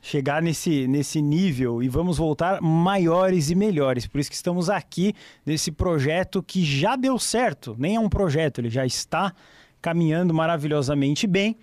chegar 0.07 0.41
nesse, 0.41 0.87
nesse 0.87 1.21
nível 1.21 1.83
e 1.83 1.89
vamos 1.89 2.17
voltar 2.17 2.61
maiores 2.61 3.49
e 3.49 3.55
melhores. 3.55 4.07
Por 4.07 4.21
isso 4.21 4.29
que 4.29 4.37
estamos 4.37 4.69
aqui 4.69 5.13
nesse 5.45 5.69
projeto 5.69 6.41
que 6.41 6.63
já 6.63 6.95
deu 6.95 7.19
certo. 7.19 7.75
Nem 7.77 7.97
é 7.97 7.99
um 7.99 8.07
projeto, 8.07 8.59
ele 8.59 8.69
já 8.69 8.85
está 8.85 9.33
caminhando 9.81 10.33
maravilhosamente 10.33 11.27
bem. 11.27 11.57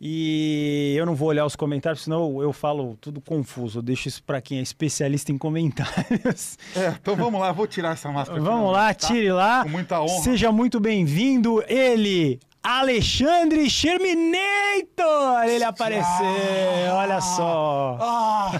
E 0.00 0.94
eu 0.96 1.04
não 1.04 1.14
vou 1.14 1.28
olhar 1.28 1.44
os 1.44 1.56
comentários, 1.56 2.04
senão 2.04 2.40
eu 2.40 2.52
falo 2.54 2.96
tudo 3.00 3.20
confuso. 3.20 3.80
Eu 3.80 3.82
deixo 3.82 4.08
isso 4.08 4.22
para 4.22 4.40
quem 4.40 4.60
é 4.60 4.62
especialista 4.62 5.30
em 5.30 5.36
comentários. 5.36 6.56
É, 6.74 6.94
então 7.00 7.16
vamos 7.16 7.38
lá, 7.38 7.52
vou 7.52 7.66
tirar 7.66 7.92
essa 7.92 8.10
máscara. 8.10 8.40
Vamos 8.40 8.72
lá, 8.72 8.94
tá? 8.94 9.08
tire 9.08 9.30
lá. 9.30 9.64
Com 9.64 9.70
muita 9.70 10.00
honra. 10.00 10.22
Seja 10.22 10.50
muito 10.50 10.80
bem-vindo. 10.80 11.62
Ele, 11.66 12.38
Alexandre 12.62 13.70
Sherminator! 13.70 15.44
Ele 15.46 15.64
apareceu, 15.64 16.04
ah, 16.04 16.94
olha 16.94 17.20
só. 17.20 17.98
Ah, 18.00 18.52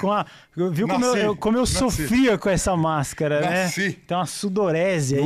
com 0.00 0.12
a, 0.12 0.26
viu 0.56 0.86
nasci, 0.86 1.00
como 1.00 1.16
eu, 1.16 1.36
como 1.36 1.58
eu 1.58 1.66
sofria 1.66 2.36
com 2.36 2.48
essa 2.48 2.76
máscara, 2.76 3.40
nasci. 3.40 3.88
né? 3.88 3.96
Tem 4.06 4.16
uma 4.16 4.26
sudorese 4.26 5.16
aí 5.16 5.22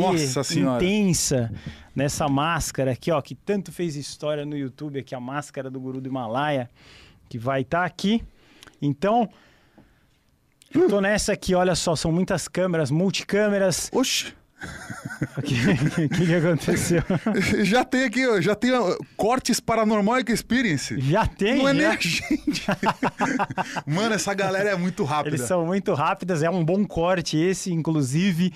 intensa 0.56 1.50
nessa 1.94 2.28
máscara 2.28 2.92
aqui, 2.92 3.10
ó, 3.10 3.20
que 3.20 3.34
tanto 3.34 3.72
fez 3.72 3.96
história 3.96 4.44
no 4.44 4.56
YouTube 4.56 5.00
aqui, 5.00 5.14
a 5.14 5.20
máscara 5.20 5.70
do 5.70 5.80
Guru 5.80 6.00
do 6.00 6.08
Himalaia, 6.08 6.70
que 7.28 7.38
vai 7.38 7.62
estar 7.62 7.80
tá 7.80 7.84
aqui. 7.84 8.22
Então, 8.80 9.28
eu 10.72 10.88
tô 10.88 11.00
nessa 11.00 11.32
aqui, 11.32 11.54
olha 11.54 11.74
só, 11.74 11.96
são 11.96 12.12
muitas 12.12 12.46
câmeras, 12.46 12.90
multicâmeras. 12.90 13.90
Oxi! 13.92 14.37
O 15.36 15.42
que, 15.42 16.08
que, 16.08 16.08
que, 16.08 16.34
aconteceu? 16.34 17.02
já 17.64 17.84
tem 17.84 18.04
aqui, 18.04 18.40
já 18.40 18.54
tem 18.54 18.70
cortes 19.16 19.58
Paranormal 19.58 20.20
Experience. 20.28 21.00
Já 21.00 21.26
tem? 21.26 21.58
Não 21.58 21.68
é 21.68 21.74
já? 21.74 21.78
nem 21.78 21.86
a 21.86 21.92
gente. 21.92 22.66
Mano, 23.86 24.14
essa 24.14 24.32
galera 24.32 24.70
é 24.70 24.76
muito 24.76 25.02
rápida. 25.02 25.36
Eles 25.36 25.46
são 25.46 25.66
muito 25.66 25.92
rápidas, 25.94 26.42
é 26.42 26.50
um 26.50 26.64
bom 26.64 26.84
corte 26.86 27.36
esse, 27.36 27.72
inclusive. 27.72 28.52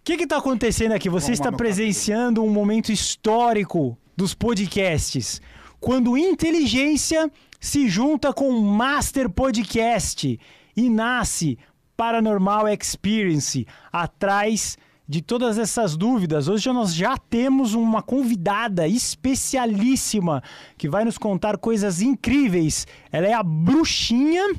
O 0.00 0.02
que 0.04 0.14
está 0.14 0.38
acontecendo 0.38 0.92
aqui? 0.92 1.10
Você 1.10 1.32
está 1.32 1.52
presenciando 1.52 2.42
um 2.42 2.50
momento 2.50 2.90
histórico 2.90 3.98
dos 4.16 4.34
podcasts. 4.34 5.42
Quando 5.78 6.16
inteligência 6.16 7.30
se 7.60 7.88
junta 7.88 8.32
com 8.32 8.50
Master 8.60 9.28
Podcast 9.28 10.38
e 10.76 10.90
nasce 10.90 11.58
Paranormal 11.96 12.68
Experience 12.68 13.66
atrás 13.92 14.76
de 15.06 15.20
todas 15.20 15.58
essas 15.58 15.96
dúvidas. 15.96 16.48
Hoje 16.48 16.72
nós 16.72 16.94
já 16.94 17.16
temos 17.16 17.74
uma 17.74 18.02
convidada 18.02 18.88
especialíssima 18.88 20.42
que 20.78 20.88
vai 20.88 21.04
nos 21.04 21.18
contar 21.18 21.58
coisas 21.58 22.00
incríveis. 22.00 22.86
Ela 23.12 23.26
é 23.26 23.34
a 23.34 23.42
bruxinha 23.42 24.54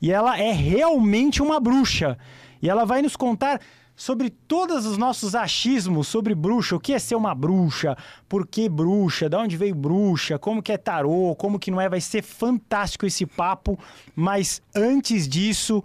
e 0.00 0.10
ela 0.12 0.38
é 0.38 0.52
realmente 0.52 1.42
uma 1.42 1.58
bruxa. 1.58 2.18
E 2.60 2.68
ela 2.68 2.84
vai 2.84 3.00
nos 3.00 3.16
contar 3.16 3.60
sobre 3.98 4.30
todos 4.30 4.86
os 4.86 4.96
nossos 4.96 5.34
achismos 5.34 6.06
sobre 6.06 6.32
bruxa, 6.32 6.76
o 6.76 6.80
que 6.80 6.92
é 6.92 7.00
ser 7.00 7.16
uma 7.16 7.34
bruxa, 7.34 7.96
por 8.28 8.46
que 8.46 8.68
bruxa, 8.68 9.28
de 9.28 9.36
onde 9.36 9.56
veio 9.56 9.74
bruxa, 9.74 10.38
como 10.38 10.62
que 10.62 10.70
é 10.70 10.76
tarô, 10.76 11.34
como 11.36 11.58
que 11.58 11.68
não 11.68 11.80
é, 11.80 11.88
vai 11.88 12.00
ser 12.00 12.22
fantástico 12.22 13.04
esse 13.04 13.26
papo, 13.26 13.76
mas 14.14 14.62
antes 14.72 15.26
disso, 15.26 15.82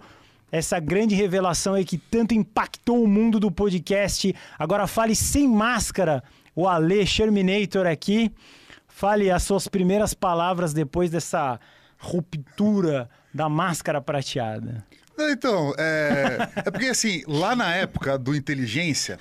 essa 0.54 0.78
grande 0.78 1.16
revelação 1.16 1.74
aí 1.74 1.84
que 1.84 1.98
tanto 1.98 2.32
impactou 2.32 3.02
o 3.02 3.08
mundo 3.08 3.40
do 3.40 3.50
podcast. 3.50 4.34
Agora 4.56 4.86
fale 4.86 5.16
sem 5.16 5.48
máscara, 5.48 6.22
o 6.54 6.68
Ale 6.68 7.04
Sherminator 7.04 7.86
aqui. 7.86 8.30
Fale 8.86 9.32
as 9.32 9.42
suas 9.42 9.66
primeiras 9.66 10.14
palavras 10.14 10.72
depois 10.72 11.10
dessa 11.10 11.58
ruptura 11.98 13.10
da 13.34 13.48
máscara 13.48 14.00
prateada. 14.00 14.84
Então, 15.18 15.72
é, 15.76 16.48
é 16.56 16.70
porque 16.70 16.86
assim, 16.86 17.22
lá 17.26 17.56
na 17.56 17.74
época 17.74 18.16
do 18.16 18.34
Inteligência, 18.34 19.18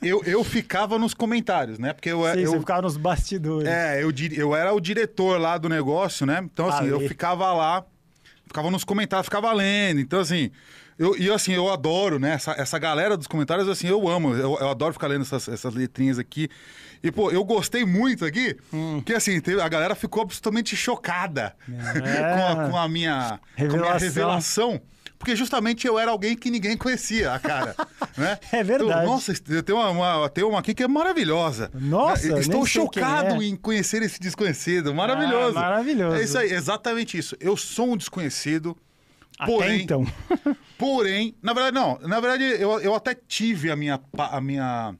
eu, 0.00 0.22
eu 0.24 0.42
ficava 0.42 0.98
nos 0.98 1.12
comentários, 1.12 1.78
né? 1.78 1.92
Porque 1.92 2.10
eu, 2.10 2.22
Sim, 2.32 2.40
eu 2.40 2.52
você 2.52 2.58
ficava 2.58 2.82
nos 2.82 2.96
bastidores. 2.96 3.68
É, 3.68 4.02
eu, 4.02 4.10
eu 4.32 4.54
era 4.54 4.72
o 4.72 4.80
diretor 4.80 5.38
lá 5.38 5.58
do 5.58 5.68
negócio, 5.68 6.24
né? 6.24 6.40
Então, 6.42 6.68
assim, 6.68 6.84
Ale. 6.84 6.90
eu 6.90 7.00
ficava 7.00 7.52
lá 7.52 7.84
ficava 8.50 8.68
nos 8.70 8.82
comentários, 8.82 9.26
ficava 9.26 9.52
lendo. 9.52 10.00
Então, 10.00 10.18
assim, 10.18 10.50
eu, 10.98 11.16
e 11.16 11.30
assim, 11.30 11.52
eu 11.52 11.72
adoro, 11.72 12.18
né? 12.18 12.32
Essa, 12.32 12.52
essa 12.52 12.78
galera 12.78 13.16
dos 13.16 13.28
comentários, 13.28 13.68
assim, 13.68 13.86
eu 13.86 14.08
amo. 14.08 14.34
Eu, 14.34 14.58
eu 14.58 14.68
adoro 14.68 14.92
ficar 14.92 15.06
lendo 15.06 15.22
essas, 15.22 15.48
essas 15.48 15.72
letrinhas 15.72 16.18
aqui. 16.18 16.48
E, 17.02 17.10
pô, 17.12 17.30
eu 17.30 17.44
gostei 17.44 17.84
muito 17.84 18.24
aqui, 18.24 18.56
hum. 18.72 19.00
que 19.06 19.14
assim, 19.14 19.40
a 19.62 19.68
galera 19.68 19.94
ficou 19.94 20.22
absolutamente 20.22 20.76
chocada 20.76 21.54
é. 21.66 22.34
com, 22.34 22.60
a, 22.60 22.68
com, 22.68 22.76
a, 22.76 22.88
minha, 22.88 23.40
revelação. 23.54 23.68
Com 23.80 23.86
a 23.86 23.88
minha 23.88 23.98
revelação. 23.98 24.82
Porque 25.20 25.36
justamente 25.36 25.86
eu 25.86 25.98
era 25.98 26.10
alguém 26.10 26.34
que 26.34 26.50
ninguém 26.50 26.78
conhecia 26.78 27.34
a 27.34 27.38
cara. 27.38 27.76
né? 28.16 28.38
É 28.50 28.64
verdade. 28.64 29.04
Eu, 29.04 29.10
nossa, 29.10 29.34
tem 29.34 29.74
uma, 29.74 29.90
uma, 29.90 30.30
tem 30.30 30.42
uma 30.42 30.58
aqui 30.58 30.72
que 30.72 30.82
é 30.82 30.88
maravilhosa. 30.88 31.70
Nossa, 31.74 32.26
né? 32.26 32.40
Estou 32.40 32.64
chocado 32.64 33.42
é. 33.42 33.44
em 33.44 33.54
conhecer 33.54 34.02
esse 34.02 34.18
desconhecido. 34.18 34.94
Maravilhoso. 34.94 35.58
Ah, 35.58 35.60
maravilhoso. 35.60 36.16
É 36.16 36.22
isso 36.24 36.38
aí, 36.38 36.50
exatamente 36.50 37.18
isso. 37.18 37.36
Eu 37.38 37.54
sou 37.54 37.92
um 37.92 37.98
desconhecido. 37.98 38.74
Até 39.38 39.52
porém, 39.52 39.82
então. 39.82 40.06
porém, 40.78 41.34
na 41.42 41.52
verdade, 41.52 41.74
não. 41.74 41.98
Na 41.98 42.18
verdade, 42.18 42.44
eu, 42.44 42.80
eu 42.80 42.94
até 42.94 43.14
tive 43.14 43.70
a 43.70 43.76
minha, 43.76 44.00
a 44.16 44.40
minha, 44.40 44.94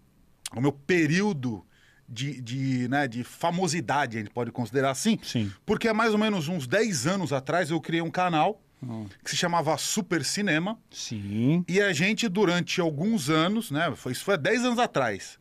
o 0.55 0.61
meu 0.61 0.73
período 0.73 1.65
de, 2.07 2.43
de, 2.43 2.89
né, 2.89 3.09
de 3.09 3.25
famosidade, 3.25 4.19
a 4.19 4.21
gente 4.21 4.33
pode 4.33 4.53
considerar 4.53 4.91
assim. 4.91 5.19
Sim. 5.23 5.51
Porque 5.65 5.89
há 5.89 5.95
mais 5.95 6.13
ou 6.13 6.19
menos 6.19 6.47
uns 6.47 6.67
10 6.67 7.07
anos 7.07 7.33
atrás 7.33 7.71
eu 7.71 7.81
criei 7.81 8.03
um 8.03 8.11
canal 8.11 8.61
hum. 8.83 9.07
que 9.25 9.31
se 9.31 9.37
chamava 9.37 9.77
Super 9.77 10.25
Cinema. 10.25 10.79
Sim. 10.91 11.65
E 11.69 11.81
a 11.81 11.93
gente, 11.93 12.29
durante 12.29 12.81
alguns 12.81 13.29
anos, 13.29 13.71
né? 13.71 13.93
Foi, 13.97 14.13
isso 14.13 14.25
foi 14.25 14.35
há 14.35 14.37
10 14.37 14.65
anos 14.65 14.79
atrás. 14.79 15.39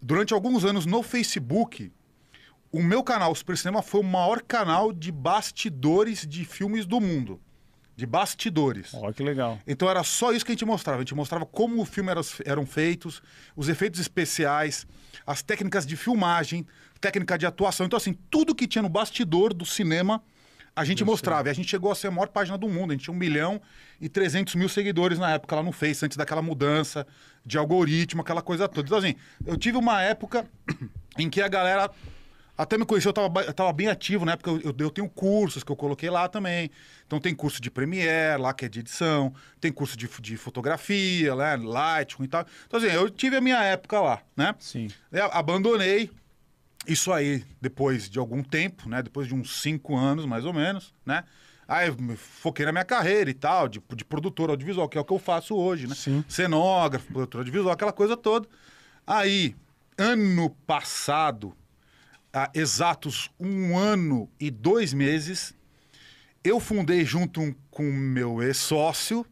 Durante 0.00 0.34
alguns 0.34 0.64
anos 0.64 0.84
no 0.84 1.02
Facebook, 1.02 1.90
o 2.70 2.82
meu 2.82 3.02
canal 3.02 3.34
Super 3.34 3.56
Cinema 3.56 3.82
foi 3.82 4.00
o 4.00 4.04
maior 4.04 4.42
canal 4.42 4.92
de 4.92 5.12
bastidores 5.12 6.26
de 6.26 6.44
filmes 6.44 6.84
do 6.84 7.00
mundo. 7.00 7.40
De 7.96 8.04
bastidores. 8.04 8.92
Olha 8.94 9.12
que 9.12 9.22
legal. 9.22 9.58
Então 9.64 9.88
era 9.88 10.02
só 10.02 10.32
isso 10.32 10.44
que 10.44 10.50
a 10.50 10.54
gente 10.54 10.64
mostrava. 10.64 10.98
A 10.98 11.02
gente 11.02 11.14
mostrava 11.14 11.46
como 11.46 11.80
o 11.80 11.84
filme 11.84 12.10
era, 12.10 12.20
eram 12.44 12.66
feitos, 12.66 13.22
os 13.54 13.68
efeitos 13.68 14.00
especiais, 14.00 14.86
as 15.24 15.42
técnicas 15.42 15.86
de 15.86 15.96
filmagem, 15.96 16.66
técnica 17.00 17.38
de 17.38 17.46
atuação. 17.46 17.86
Então, 17.86 17.96
assim, 17.96 18.14
tudo 18.28 18.54
que 18.54 18.66
tinha 18.66 18.82
no 18.82 18.88
bastidor 18.88 19.54
do 19.54 19.64
cinema 19.64 20.20
a 20.76 20.84
gente 20.84 21.04
mostrava. 21.04 21.48
E 21.48 21.50
a 21.50 21.54
gente 21.54 21.68
chegou 21.68 21.92
a 21.92 21.94
ser 21.94 22.08
a 22.08 22.10
maior 22.10 22.28
página 22.28 22.58
do 22.58 22.68
mundo. 22.68 22.90
A 22.90 22.94
gente 22.94 23.04
tinha 23.04 23.14
um 23.14 23.18
milhão 23.18 23.60
e 24.00 24.08
300 24.08 24.54
mil 24.54 24.68
seguidores 24.68 25.18
na 25.18 25.32
época 25.32 25.56
lá 25.56 25.62
no 25.62 25.72
Face, 25.72 26.04
antes 26.04 26.16
daquela 26.16 26.42
mudança 26.42 27.06
de 27.44 27.58
algoritmo, 27.58 28.22
aquela 28.22 28.42
coisa 28.42 28.68
toda. 28.68 28.86
Então, 28.86 28.98
assim, 28.98 29.14
eu 29.46 29.56
tive 29.56 29.76
uma 29.76 30.02
época 30.02 30.48
em 31.18 31.30
que 31.30 31.40
a 31.40 31.48
galera 31.48 31.90
até 32.56 32.78
me 32.78 32.84
conheceu, 32.84 33.08
eu 33.10 33.12
tava, 33.12 33.40
eu 33.42 33.52
tava 33.52 33.72
bem 33.72 33.88
ativo, 33.88 34.24
né? 34.24 34.36
Porque 34.36 34.48
eu, 34.48 34.70
eu, 34.70 34.74
eu, 34.78 34.90
tenho 34.90 35.08
cursos 35.08 35.64
que 35.64 35.72
eu 35.72 35.76
coloquei 35.76 36.08
lá 36.08 36.28
também. 36.28 36.70
Então 37.06 37.18
tem 37.18 37.34
curso 37.34 37.60
de 37.60 37.70
Premiere 37.70 38.40
lá, 38.40 38.54
que 38.54 38.64
é 38.64 38.68
de 38.68 38.80
edição, 38.80 39.34
tem 39.60 39.72
curso 39.72 39.96
de, 39.96 40.08
de 40.20 40.36
fotografia, 40.36 41.34
né? 41.34 41.56
Lightroom 41.56 42.24
e 42.24 42.28
tal. 42.28 42.46
Então, 42.66 42.78
assim, 42.78 42.88
eu 42.88 43.10
tive 43.10 43.36
a 43.36 43.40
minha 43.40 43.62
época 43.62 44.00
lá, 44.00 44.22
né? 44.36 44.54
Sim. 44.60 44.88
Eu 45.10 45.26
abandonei, 45.32 46.10
isso 46.86 47.12
aí, 47.12 47.44
depois 47.60 48.08
de 48.08 48.18
algum 48.18 48.42
tempo, 48.42 48.88
né? 48.88 49.02
Depois 49.02 49.26
de 49.26 49.34
uns 49.34 49.60
cinco 49.62 49.96
anos, 49.96 50.26
mais 50.26 50.44
ou 50.44 50.52
menos, 50.52 50.92
né? 51.04 51.24
Aí 51.66 51.88
eu 51.88 51.96
foquei 52.16 52.66
na 52.66 52.72
minha 52.72 52.84
carreira 52.84 53.30
e 53.30 53.34
tal, 53.34 53.68
de, 53.68 53.82
de 53.94 54.04
produtor 54.04 54.50
audiovisual, 54.50 54.88
que 54.88 54.98
é 54.98 55.00
o 55.00 55.04
que 55.04 55.12
eu 55.12 55.18
faço 55.18 55.54
hoje, 55.56 55.86
né? 55.86 55.94
Sim. 55.94 56.24
Cenógrafo, 56.28 57.06
produtor 57.12 57.40
audiovisual, 57.40 57.72
aquela 57.72 57.92
coisa 57.92 58.16
toda. 58.16 58.46
Aí, 59.06 59.56
ano 59.96 60.50
passado, 60.66 61.56
há 62.32 62.50
exatos 62.54 63.30
um 63.40 63.78
ano 63.78 64.28
e 64.38 64.50
dois 64.50 64.92
meses, 64.92 65.54
eu 66.42 66.60
fundei 66.60 67.04
junto 67.04 67.54
com 67.70 67.84
meu 67.84 68.42
ex-sócio, 68.42 69.24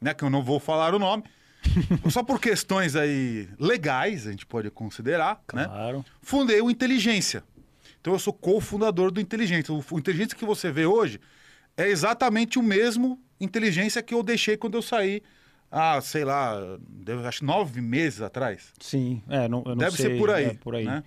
né? 0.00 0.14
Que 0.14 0.24
eu 0.24 0.30
não 0.30 0.42
vou 0.42 0.58
falar 0.58 0.94
o 0.94 0.98
nome, 0.98 1.24
Só 2.10 2.22
por 2.22 2.40
questões 2.40 2.96
aí 2.96 3.48
legais, 3.58 4.26
a 4.26 4.30
gente 4.30 4.46
pode 4.46 4.70
considerar, 4.70 5.40
né? 5.52 5.66
claro. 5.66 5.98
né? 5.98 6.04
Fundei 6.22 6.60
o 6.60 6.70
Inteligência. 6.70 7.42
Então 8.00 8.12
eu 8.12 8.18
sou 8.18 8.32
cofundador 8.32 9.10
do 9.10 9.20
Inteligência. 9.20 9.72
O 9.72 9.98
Inteligência 9.98 10.36
que 10.36 10.44
você 10.44 10.70
vê 10.70 10.86
hoje 10.86 11.20
é 11.76 11.88
exatamente 11.88 12.58
o 12.58 12.62
mesmo 12.62 13.20
Inteligência 13.40 14.02
que 14.02 14.14
eu 14.14 14.22
deixei 14.22 14.56
quando 14.56 14.74
eu 14.74 14.82
saí 14.82 15.22
ah, 15.70 16.00
sei 16.00 16.24
lá, 16.24 16.54
acho 17.26 17.44
nove 17.44 17.80
meses 17.80 18.20
atrás. 18.22 18.72
Sim, 18.80 19.22
é, 19.28 19.48
não, 19.48 19.62
eu 19.66 19.70
não 19.70 19.76
Deve 19.76 19.96
sei, 19.96 20.06
ser 20.06 20.18
por 20.18 20.30
aí. 20.30 20.44
É, 20.44 20.54
por 20.54 20.74
aí. 20.74 20.84
Né? 20.84 21.02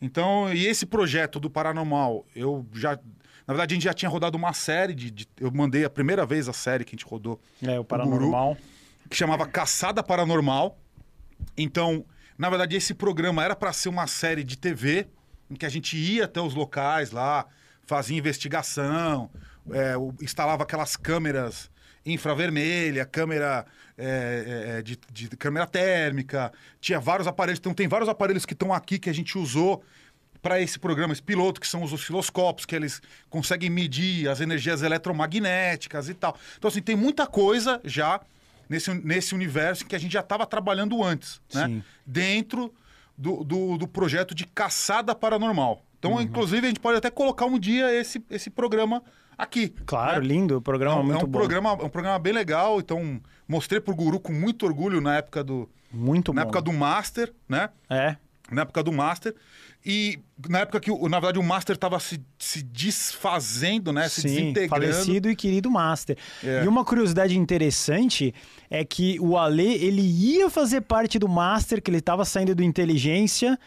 Então, 0.00 0.52
e 0.52 0.66
esse 0.66 0.84
projeto 0.84 1.38
do 1.38 1.48
Paranormal, 1.48 2.26
eu 2.34 2.66
já. 2.72 2.98
Na 3.46 3.54
verdade, 3.54 3.72
a 3.72 3.76
gente 3.76 3.84
já 3.84 3.94
tinha 3.94 4.08
rodado 4.08 4.36
uma 4.36 4.52
série 4.52 4.94
de, 4.94 5.10
de 5.10 5.28
eu 5.40 5.50
mandei 5.50 5.84
a 5.84 5.90
primeira 5.90 6.24
vez 6.24 6.48
a 6.48 6.52
série 6.52 6.84
que 6.84 6.90
a 6.90 6.96
gente 6.96 7.06
rodou. 7.06 7.40
É, 7.62 7.78
o 7.78 7.84
Paranormal. 7.84 8.52
O 8.52 8.54
Guru, 8.54 8.60
que 9.12 9.18
chamava 9.18 9.46
Caçada 9.46 10.02
Paranormal. 10.02 10.78
Então, 11.54 12.04
na 12.38 12.48
verdade, 12.48 12.76
esse 12.76 12.94
programa 12.94 13.44
era 13.44 13.54
para 13.54 13.70
ser 13.70 13.90
uma 13.90 14.06
série 14.06 14.42
de 14.42 14.56
TV 14.56 15.06
em 15.50 15.54
que 15.54 15.66
a 15.66 15.68
gente 15.68 15.98
ia 15.98 16.24
até 16.24 16.40
os 16.40 16.54
locais 16.54 17.10
lá, 17.10 17.44
fazia 17.82 18.16
investigação, 18.16 19.30
é, 19.70 19.94
instalava 20.22 20.62
aquelas 20.62 20.96
câmeras 20.96 21.70
infravermelha, 22.06 23.04
câmera 23.04 23.66
é, 23.98 24.78
é, 24.78 24.82
de, 24.82 24.98
de, 25.12 25.28
câmera 25.36 25.66
térmica, 25.66 26.50
tinha 26.80 26.98
vários 26.98 27.28
aparelhos. 27.28 27.58
Então 27.60 27.74
tem 27.74 27.86
vários 27.86 28.08
aparelhos 28.08 28.46
que 28.46 28.54
estão 28.54 28.72
aqui 28.72 28.98
que 28.98 29.10
a 29.10 29.14
gente 29.14 29.36
usou 29.36 29.84
para 30.40 30.58
esse 30.58 30.78
programa, 30.78 31.12
esse 31.12 31.22
piloto, 31.22 31.60
que 31.60 31.68
são 31.68 31.82
os 31.82 31.92
osciloscópios, 31.92 32.64
que 32.64 32.74
eles 32.74 33.02
conseguem 33.28 33.68
medir 33.68 34.26
as 34.28 34.40
energias 34.40 34.82
eletromagnéticas 34.82 36.08
e 36.08 36.14
tal. 36.14 36.34
Então, 36.56 36.68
assim, 36.68 36.80
tem 36.80 36.96
muita 36.96 37.26
coisa 37.26 37.78
já 37.84 38.18
nesse, 38.72 38.94
nesse 38.94 39.34
universo 39.34 39.84
que 39.84 39.94
a 39.94 39.98
gente 39.98 40.12
já 40.12 40.20
estava 40.20 40.46
trabalhando 40.46 41.02
antes, 41.04 41.40
né? 41.52 41.66
Sim. 41.66 41.84
Dentro 42.06 42.72
do, 43.16 43.44
do, 43.44 43.76
do, 43.76 43.86
projeto 43.86 44.34
de 44.34 44.46
caçada 44.46 45.14
paranormal. 45.14 45.84
Então, 45.98 46.14
uhum. 46.14 46.22
inclusive, 46.22 46.66
a 46.66 46.68
gente 46.68 46.80
pode 46.80 46.96
até 46.96 47.10
colocar 47.10 47.44
um 47.44 47.58
dia 47.58 47.94
esse, 47.94 48.24
esse 48.30 48.48
programa 48.48 49.02
aqui. 49.36 49.74
Claro, 49.84 50.22
né? 50.22 50.26
lindo, 50.26 50.56
o 50.56 50.62
programa 50.62 51.00
é, 51.00 51.04
muito 51.04 51.20
é 51.20 51.24
um 51.24 51.28
bom. 51.28 51.38
Programa, 51.38 51.68
é 51.70 51.84
um 51.84 51.88
programa 51.90 52.18
bem 52.18 52.32
legal, 52.32 52.80
então 52.80 53.20
mostrei 53.46 53.80
pro 53.80 53.94
Guru 53.94 54.18
com 54.18 54.32
muito 54.32 54.64
orgulho 54.64 55.00
na 55.00 55.16
época 55.16 55.44
do... 55.44 55.68
Muito 55.92 56.32
na 56.32 56.40
bom. 56.40 56.48
época 56.48 56.62
do 56.62 56.72
Master, 56.72 57.30
né? 57.46 57.68
É. 57.90 58.16
na 58.50 58.62
época 58.62 58.82
do 58.82 58.92
Master. 58.92 59.34
E 59.84 60.20
na 60.48 60.60
época 60.60 60.78
que, 60.78 60.90
na 61.08 61.18
verdade, 61.18 61.38
o 61.38 61.42
Master 61.42 61.74
estava 61.74 61.98
se, 61.98 62.20
se 62.38 62.62
desfazendo, 62.62 63.92
né? 63.92 64.08
Se 64.08 64.22
Sim, 64.22 64.28
desintegrando. 64.28 64.68
falecido 64.68 65.30
e 65.30 65.34
querido 65.34 65.70
Master. 65.70 66.16
É. 66.42 66.64
E 66.64 66.68
uma 66.68 66.84
curiosidade 66.84 67.36
interessante 67.36 68.32
é 68.70 68.84
que 68.84 69.18
o 69.20 69.36
Ale, 69.36 69.74
ele 69.74 70.02
ia 70.02 70.48
fazer 70.48 70.82
parte 70.82 71.18
do 71.18 71.28
Master, 71.28 71.82
que 71.82 71.90
ele 71.90 71.98
estava 71.98 72.24
saindo 72.24 72.54
do 72.54 72.62
Inteligência, 72.62 73.58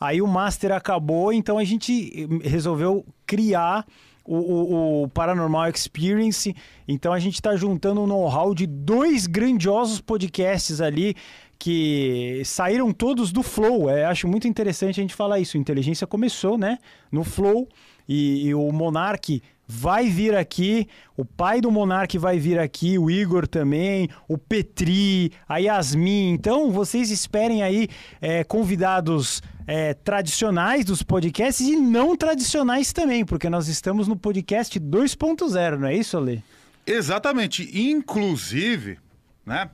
aí 0.00 0.22
o 0.22 0.26
Master 0.26 0.72
acabou, 0.72 1.32
então 1.32 1.58
a 1.58 1.64
gente 1.64 2.26
resolveu 2.42 3.04
criar 3.26 3.84
o, 4.24 4.36
o, 4.36 5.02
o, 5.02 5.08
Paranormal 5.08 5.70
Experience. 5.70 6.54
Então 6.86 7.12
a 7.12 7.18
gente 7.18 7.34
está 7.34 7.56
juntando 7.56 8.02
o 8.02 8.06
know-how 8.06 8.54
de 8.54 8.66
dois 8.66 9.26
grandiosos 9.26 10.00
podcasts 10.00 10.82
ali 10.82 11.14
que 11.58 12.42
saíram 12.44 12.92
todos 12.92 13.32
do 13.32 13.42
Flow. 13.42 13.90
É, 13.90 14.04
acho 14.04 14.28
muito 14.28 14.46
interessante 14.46 15.00
a 15.00 15.02
gente 15.02 15.14
falar 15.14 15.40
isso. 15.40 15.58
Inteligência 15.58 16.06
começou, 16.06 16.56
né, 16.56 16.78
no 17.10 17.24
Flow 17.24 17.68
e, 18.08 18.46
e 18.46 18.54
o 18.54 18.70
Monark 18.72 19.42
vai 19.70 20.08
vir 20.08 20.34
aqui, 20.34 20.88
o 21.14 21.26
pai 21.26 21.60
do 21.60 21.70
Monark 21.70 22.16
vai 22.16 22.38
vir 22.38 22.58
aqui, 22.58 22.98
o 22.98 23.10
Igor 23.10 23.46
também, 23.46 24.08
o 24.26 24.38
Petri, 24.38 25.30
a 25.46 25.58
Yasmin. 25.58 26.30
Então, 26.30 26.70
vocês 26.70 27.10
esperem 27.10 27.62
aí 27.62 27.86
é, 28.18 28.42
convidados 28.44 29.42
é, 29.66 29.92
tradicionais 29.92 30.86
dos 30.86 31.02
podcasts 31.02 31.68
e 31.68 31.76
não 31.76 32.16
tradicionais 32.16 32.94
também, 32.94 33.26
porque 33.26 33.50
nós 33.50 33.68
estamos 33.68 34.08
no 34.08 34.16
podcast 34.16 34.80
2.0, 34.80 35.76
não 35.76 35.88
é 35.88 35.94
isso, 35.94 36.16
Ale? 36.16 36.42
Exatamente. 36.86 37.68
Inclusive, 37.78 38.98
né? 39.44 39.68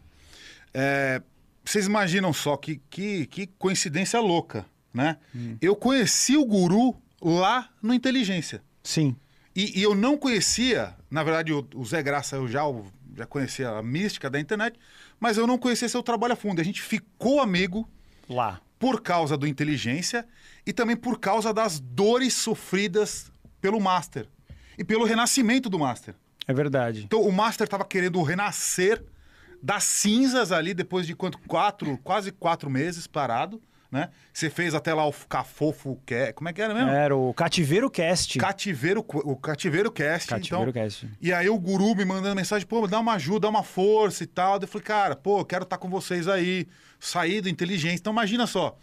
É, 0.75 1.23
vocês 1.65 1.87
imaginam 1.87 2.33
só 2.33 2.57
que, 2.57 2.81
que, 2.91 3.27
que 3.27 3.47
coincidência 3.47 4.21
louca, 4.21 4.67
né? 4.93 5.17
Hum. 5.35 5.57
Eu 5.61 5.75
conheci 5.75 6.37
o 6.37 6.45
guru 6.45 6.95
lá 7.23 7.71
no 7.83 7.95
Inteligência. 7.95 8.63
Sim. 8.83 9.17
E, 9.57 9.81
e, 9.81 9.83
eu 9.83 9.95
não 9.95 10.17
conhecia, 10.17 10.95
na 11.11 11.23
verdade, 11.23 11.53
o, 11.53 11.67
o 11.75 11.85
Zé 11.85 12.03
Graça 12.03 12.37
eu 12.37 12.47
já, 12.49 12.63
já 13.17 13.25
conhecia 13.25 13.71
a 13.71 13.83
mística 13.83 14.29
da 14.29 14.39
internet, 14.39 14.79
mas 15.19 15.39
eu 15.39 15.47
não 15.47 15.57
conhecia 15.57 15.89
seu 15.89 16.03
trabalho 16.03 16.35
a 16.35 16.37
fundo. 16.37 16.61
A 16.61 16.65
gente 16.65 16.83
ficou 16.83 17.41
amigo 17.41 17.89
lá 18.29 18.61
por 18.79 19.01
causa 19.01 19.37
do 19.37 19.47
inteligência 19.47 20.27
e 20.67 20.73
também 20.73 20.97
por 20.97 21.19
causa 21.19 21.55
das 21.55 21.81
dores 21.81 22.35
sofridas 22.35 23.31
pelo 23.61 23.81
Master 23.81 24.29
e 24.77 24.85
pelo 24.85 25.05
renascimento 25.05 25.71
do 25.71 25.79
Master. 25.79 26.15
É 26.47 26.53
verdade. 26.53 27.05
Então 27.05 27.23
o 27.23 27.33
Master 27.33 27.65
estava 27.65 27.85
querendo 27.85 28.21
renascer 28.23 29.03
das 29.65 29.85
cinzas 29.85 30.53
ali 30.53 30.75
depois 30.75 31.07
de 31.07 31.17
quanto 31.17 31.39
quatro, 31.39 31.97
quase 32.05 32.31
quatro 32.31 32.69
meses 32.69 33.07
parado 33.07 33.63
né? 33.95 34.11
Você 34.33 34.51
fez 34.51 34.75
até 34.75 34.93
lá 34.93 35.07
o 35.07 35.13
Cafofo, 35.13 35.97
como 36.35 36.49
é 36.49 36.53
que 36.53 36.61
era 36.61 36.75
mesmo? 36.75 36.91
Era 36.91 37.17
o 37.17 37.33
Cativeiro 37.33 37.89
Cast. 37.89 38.41
Cativeiro, 38.41 39.07
o 39.09 39.37
Cativeiro 39.37 39.93
Cast. 39.93 40.31
Cativeiro 40.31 40.71
então, 40.71 40.83
Cast. 40.83 41.09
E 41.21 41.33
aí 41.33 41.49
o 41.49 41.57
guru 41.57 41.95
me 41.95 42.05
mandando 42.05 42.35
mensagem, 42.35 42.67
pô, 42.67 42.89
dá 42.89 42.99
uma 42.99 43.13
ajuda, 43.13 43.43
dá 43.43 43.49
uma 43.49 43.63
força 43.63 44.25
e 44.25 44.27
tal. 44.27 44.59
Eu 44.61 44.67
falei, 44.67 44.85
cara, 44.85 45.15
pô, 45.15 45.45
quero 45.45 45.63
estar 45.63 45.77
tá 45.77 45.81
com 45.81 45.89
vocês 45.89 46.27
aí, 46.27 46.67
sair 46.99 47.41
do 47.41 47.49
inteligência. 47.49 48.01
Então 48.01 48.13
imagina 48.13 48.49
só, 48.49 48.77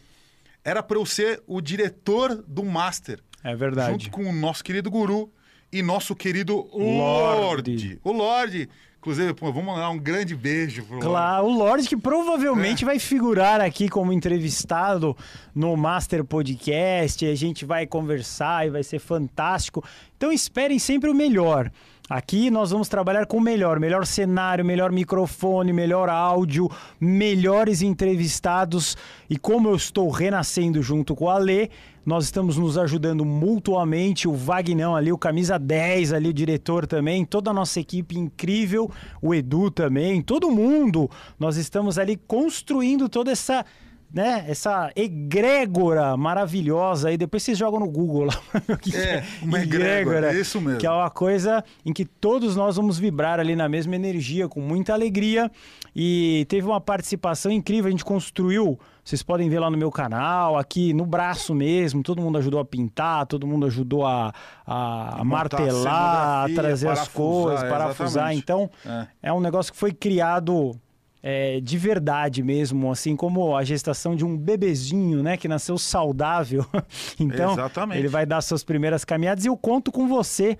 era 0.63 0.81
para 0.81 0.97
eu 0.97 1.05
ser 1.05 1.43
o 1.45 1.59
diretor 1.59 2.33
do 2.47 2.63
Master. 2.63 3.19
É 3.43 3.53
verdade. 3.53 4.05
Junto 4.05 4.11
com 4.11 4.23
o 4.23 4.31
nosso 4.31 4.63
querido 4.63 4.89
guru 4.89 5.29
e 5.73 5.81
nosso 5.81 6.15
querido 6.15 6.69
Lorde. 6.73 7.71
Lorde. 7.71 7.99
O 8.01 8.13
Lorde 8.13 8.69
Inclusive, 9.01 9.33
pô, 9.33 9.51
vamos 9.51 9.73
mandar 9.73 9.89
um 9.89 9.97
grande 9.97 10.35
beijo 10.35 10.83
pro 10.83 10.99
Claro, 10.99 11.47
o 11.47 11.57
Lorde 11.57 11.89
que 11.89 11.97
provavelmente 11.97 12.83
é. 12.83 12.85
vai 12.85 12.99
figurar 12.99 13.59
aqui 13.59 13.89
como 13.89 14.13
entrevistado 14.13 15.17
no 15.55 15.75
Master 15.75 16.23
Podcast. 16.23 17.25
A 17.25 17.33
gente 17.33 17.65
vai 17.65 17.87
conversar 17.87 18.67
e 18.67 18.69
vai 18.69 18.83
ser 18.83 18.99
fantástico. 18.99 19.83
Então 20.15 20.31
esperem 20.31 20.77
sempre 20.77 21.09
o 21.09 21.15
melhor. 21.15 21.71
Aqui 22.07 22.51
nós 22.51 22.69
vamos 22.69 22.89
trabalhar 22.89 23.25
com 23.25 23.37
o 23.37 23.41
melhor, 23.41 23.79
melhor 23.79 24.05
cenário, 24.05 24.63
melhor 24.63 24.91
microfone, 24.91 25.73
melhor 25.73 26.07
áudio, 26.07 26.69
melhores 26.99 27.81
entrevistados. 27.81 28.95
E 29.27 29.35
como 29.35 29.69
eu 29.69 29.75
estou 29.75 30.11
renascendo 30.11 30.83
junto 30.83 31.15
com 31.15 31.27
a 31.27 31.39
Lê, 31.39 31.69
nós 32.05 32.25
estamos 32.25 32.57
nos 32.57 32.77
ajudando 32.77 33.23
mutuamente. 33.23 34.27
O 34.27 34.33
Vagnão 34.33 34.95
ali, 34.95 35.11
o 35.11 35.17
camisa 35.17 35.57
10 35.57 36.13
ali, 36.13 36.29
o 36.29 36.33
diretor 36.33 36.87
também, 36.87 37.25
toda 37.25 37.51
a 37.51 37.53
nossa 37.53 37.79
equipe 37.79 38.17
incrível, 38.17 38.89
o 39.21 39.33
Edu 39.33 39.69
também, 39.69 40.21
todo 40.21 40.51
mundo. 40.51 41.09
Nós 41.39 41.57
estamos 41.57 41.97
ali 41.97 42.17
construindo 42.17 43.07
toda 43.07 43.31
essa 43.31 43.65
né, 44.13 44.43
essa 44.47 44.91
egrégora 44.95 46.17
maravilhosa 46.17 47.09
aí, 47.09 47.17
depois 47.17 47.43
vocês 47.43 47.57
jogam 47.57 47.79
no 47.79 47.89
Google 47.89 48.25
lá. 48.25 48.41
que 48.81 48.95
é, 48.95 49.15
é, 49.15 49.23
uma 49.41 49.61
egrégora, 49.61 50.17
egrégora, 50.17 50.39
isso 50.39 50.59
mesmo. 50.59 50.79
Que 50.79 50.85
é 50.85 50.91
uma 50.91 51.09
coisa 51.09 51.63
em 51.85 51.93
que 51.93 52.03
todos 52.03 52.55
nós 52.55 52.75
vamos 52.75 52.99
vibrar 52.99 53.39
ali 53.39 53.55
na 53.55 53.69
mesma 53.69 53.95
energia, 53.95 54.49
com 54.49 54.59
muita 54.59 54.93
alegria. 54.93 55.49
E 55.95 56.45
teve 56.49 56.67
uma 56.67 56.81
participação 56.81 57.51
incrível, 57.51 57.87
a 57.87 57.91
gente 57.91 58.05
construiu, 58.05 58.77
vocês 59.03 59.23
podem 59.23 59.49
ver 59.49 59.59
lá 59.59 59.69
no 59.69 59.77
meu 59.77 59.91
canal, 59.91 60.57
aqui 60.57 60.93
no 60.93 61.05
braço 61.05 61.55
mesmo, 61.55 62.03
todo 62.03 62.21
mundo 62.21 62.37
ajudou 62.37 62.59
a 62.59 62.65
pintar, 62.65 63.25
todo 63.25 63.47
mundo 63.47 63.65
ajudou 63.65 64.05
a, 64.05 64.33
a, 64.65 65.21
a 65.21 65.23
martelar, 65.23 66.45
a 66.45 66.53
trazer 66.53 66.89
as 66.89 67.07
coisas, 67.07 67.67
parafusar. 67.67 68.33
Então, 68.33 68.69
é. 68.85 69.07
é 69.23 69.33
um 69.33 69.39
negócio 69.39 69.71
que 69.71 69.77
foi 69.77 69.91
criado 69.91 70.79
é, 71.23 71.59
de 71.59 71.77
verdade 71.77 72.41
mesmo, 72.41 72.91
assim 72.91 73.15
como 73.15 73.55
a 73.55 73.63
gestação 73.63 74.15
de 74.15 74.25
um 74.25 74.35
bebezinho, 74.35 75.21
né, 75.21 75.37
que 75.37 75.47
nasceu 75.47 75.77
saudável. 75.77 76.65
então, 77.19 77.53
Exatamente. 77.53 77.99
ele 77.99 78.07
vai 78.07 78.25
dar 78.25 78.41
suas 78.41 78.63
primeiras 78.63 79.05
caminhadas 79.05 79.45
e 79.45 79.47
eu 79.47 79.55
conto 79.55 79.91
com 79.91 80.07
você 80.07 80.57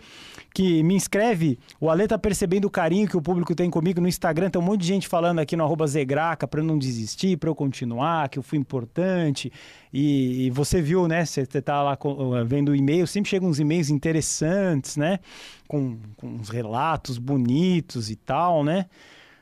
que 0.53 0.83
me 0.83 0.95
inscreve. 0.95 1.57
O 1.79 1.89
Ale 1.89 2.07
tá 2.07 2.17
percebendo 2.17 2.65
o 2.65 2.69
carinho 2.69 3.07
que 3.07 3.17
o 3.17 3.21
público 3.21 3.55
tem 3.55 3.69
comigo 3.69 4.01
no 4.01 4.07
Instagram, 4.07 4.49
tem 4.49 4.61
um 4.61 4.65
monte 4.65 4.81
de 4.81 4.87
gente 4.87 5.07
falando 5.07 5.39
aqui 5.39 5.55
no 5.55 5.63
arroba 5.63 5.87
Zegraca 5.87 6.47
para 6.47 6.61
não 6.61 6.77
desistir, 6.77 7.37
para 7.37 7.49
eu 7.49 7.55
continuar, 7.55 8.29
que 8.29 8.37
eu 8.37 8.43
fui 8.43 8.57
importante. 8.57 9.51
E, 9.93 10.47
e 10.47 10.49
você 10.49 10.81
viu, 10.81 11.07
né, 11.07 11.25
você 11.25 11.45
tá 11.45 11.81
lá 11.81 11.97
vendo 12.45 12.69
o 12.69 12.75
e-mail, 12.75 13.07
sempre 13.07 13.29
chegam 13.29 13.49
uns 13.49 13.59
e-mails 13.59 13.89
interessantes, 13.89 14.97
né, 14.97 15.19
com, 15.67 15.97
com 16.17 16.27
uns 16.27 16.49
relatos 16.49 17.17
bonitos 17.17 18.09
e 18.09 18.15
tal, 18.15 18.63
né. 18.63 18.85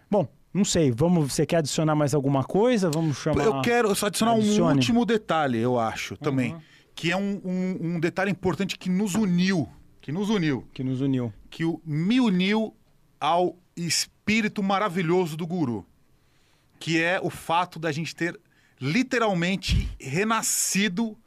Bom, 0.09 0.27
não 0.53 0.65
sei, 0.65 0.91
vamos, 0.91 1.33
você 1.33 1.45
quer 1.45 1.57
adicionar 1.57 1.95
mais 1.95 2.13
alguma 2.13 2.43
coisa? 2.43 2.89
Vamos 2.89 3.17
chamar. 3.17 3.43
Eu 3.43 3.61
quero 3.61 3.93
só 3.93 4.07
adicionar 4.07 4.33
Adicione. 4.33 4.61
um 4.61 4.75
último 4.75 5.05
detalhe, 5.05 5.59
eu 5.59 5.79
acho, 5.79 6.17
também. 6.17 6.53
Uhum. 6.53 6.61
Que 6.95 7.11
é 7.11 7.17
um, 7.17 7.39
um, 7.45 7.77
um, 7.81 7.99
detalhe 7.99 8.31
importante 8.31 8.77
que 8.77 8.89
nos 8.89 9.15
uniu. 9.15 9.69
Que 10.01 10.11
nos 10.11 10.29
uniu. 10.29 10.67
Que 10.73 10.83
nos 10.83 11.01
uniu. 11.01 11.33
Que 11.49 11.65
o, 11.65 11.81
me 11.85 12.19
uniu 12.19 12.75
ao 13.19 13.57
espírito 13.75 14.63
maravilhoso 14.63 15.35
do 15.35 15.45
guru. 15.45 15.85
Que 16.79 17.01
é 17.01 17.19
o 17.21 17.29
fato 17.29 17.77
da 17.77 17.91
gente 17.91 18.15
ter 18.15 18.39
literalmente 18.79 19.89
renascido, 19.99 21.17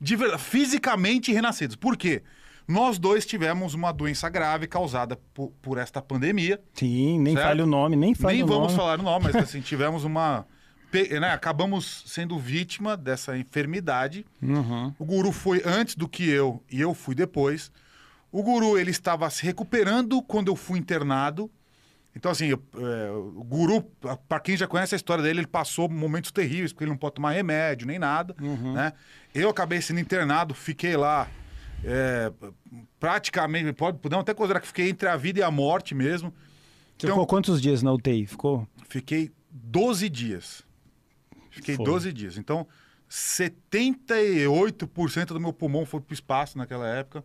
de, 0.00 0.16
fisicamente 0.38 1.32
renascidos. 1.32 1.76
Por 1.76 1.96
quê? 1.96 2.22
Nós 2.68 2.98
dois 2.98 3.26
tivemos 3.26 3.74
uma 3.74 3.90
doença 3.90 4.28
grave 4.28 4.68
causada 4.68 5.18
por, 5.34 5.50
por 5.60 5.78
esta 5.78 6.00
pandemia. 6.00 6.60
Sim, 6.74 7.18
nem 7.18 7.34
certo? 7.34 7.48
fale 7.48 7.62
o 7.62 7.66
nome, 7.66 7.96
nem 7.96 8.14
fale 8.14 8.34
nem 8.34 8.44
o 8.44 8.46
nome. 8.46 8.58
Nem 8.58 8.68
vamos 8.68 8.80
falar 8.80 9.00
o 9.00 9.02
nome, 9.02 9.24
mas 9.24 9.36
assim, 9.42 9.60
tivemos 9.60 10.04
uma... 10.04 10.46
Né, 10.92 11.30
acabamos 11.32 12.04
sendo 12.06 12.38
vítima 12.38 12.96
dessa 12.96 13.38
enfermidade. 13.38 14.26
Uhum. 14.42 14.92
O 14.98 15.04
guru 15.04 15.30
foi 15.30 15.62
antes 15.64 15.94
do 15.94 16.08
que 16.08 16.28
eu 16.28 16.62
e 16.70 16.80
eu 16.80 16.94
fui 16.94 17.14
depois. 17.14 17.70
O 18.32 18.42
guru 18.42 18.78
ele 18.78 18.90
estava 18.90 19.28
se 19.30 19.44
recuperando 19.44 20.22
quando 20.22 20.48
eu 20.48 20.56
fui 20.56 20.78
internado. 20.78 21.50
Então, 22.14 22.30
assim, 22.30 22.46
eu, 22.46 22.62
é, 22.76 23.10
o 23.10 23.44
guru, 23.44 23.82
para 24.28 24.40
quem 24.40 24.56
já 24.56 24.66
conhece 24.66 24.94
a 24.94 24.96
história 24.96 25.22
dele, 25.22 25.40
ele 25.40 25.46
passou 25.46 25.88
momentos 25.88 26.32
terríveis, 26.32 26.72
porque 26.72 26.84
ele 26.84 26.90
não 26.90 26.98
pode 26.98 27.16
tomar 27.16 27.32
remédio 27.32 27.86
nem 27.86 27.98
nada. 27.98 28.34
Uhum. 28.40 28.74
Né? 28.74 28.92
Eu 29.34 29.48
acabei 29.48 29.80
sendo 29.80 30.00
internado, 30.00 30.54
fiquei 30.54 30.96
lá 30.96 31.28
é, 31.84 32.32
praticamente, 32.98 33.72
pode, 33.72 33.98
podemos 33.98 34.22
até 34.22 34.34
considerar 34.34 34.60
que 34.60 34.66
fiquei 34.66 34.90
entre 34.90 35.08
a 35.08 35.16
vida 35.16 35.38
e 35.40 35.42
a 35.42 35.50
morte 35.50 35.94
mesmo. 35.94 36.30
Você 36.98 37.06
então, 37.06 37.16
ficou 37.16 37.26
quantos 37.26 37.60
dias 37.60 37.82
na 37.82 37.92
UTI? 37.92 38.26
Ficou? 38.26 38.66
Fiquei 38.88 39.30
12 39.50 40.08
dias. 40.08 40.62
Fiquei 41.50 41.74
foi. 41.76 41.84
12 41.84 42.12
dias. 42.12 42.36
Então, 42.36 42.66
78% 43.08 45.26
do 45.26 45.40
meu 45.40 45.52
pulmão 45.52 45.86
foi 45.86 46.00
para 46.00 46.12
o 46.12 46.14
espaço 46.14 46.58
naquela 46.58 46.88
época. 46.88 47.22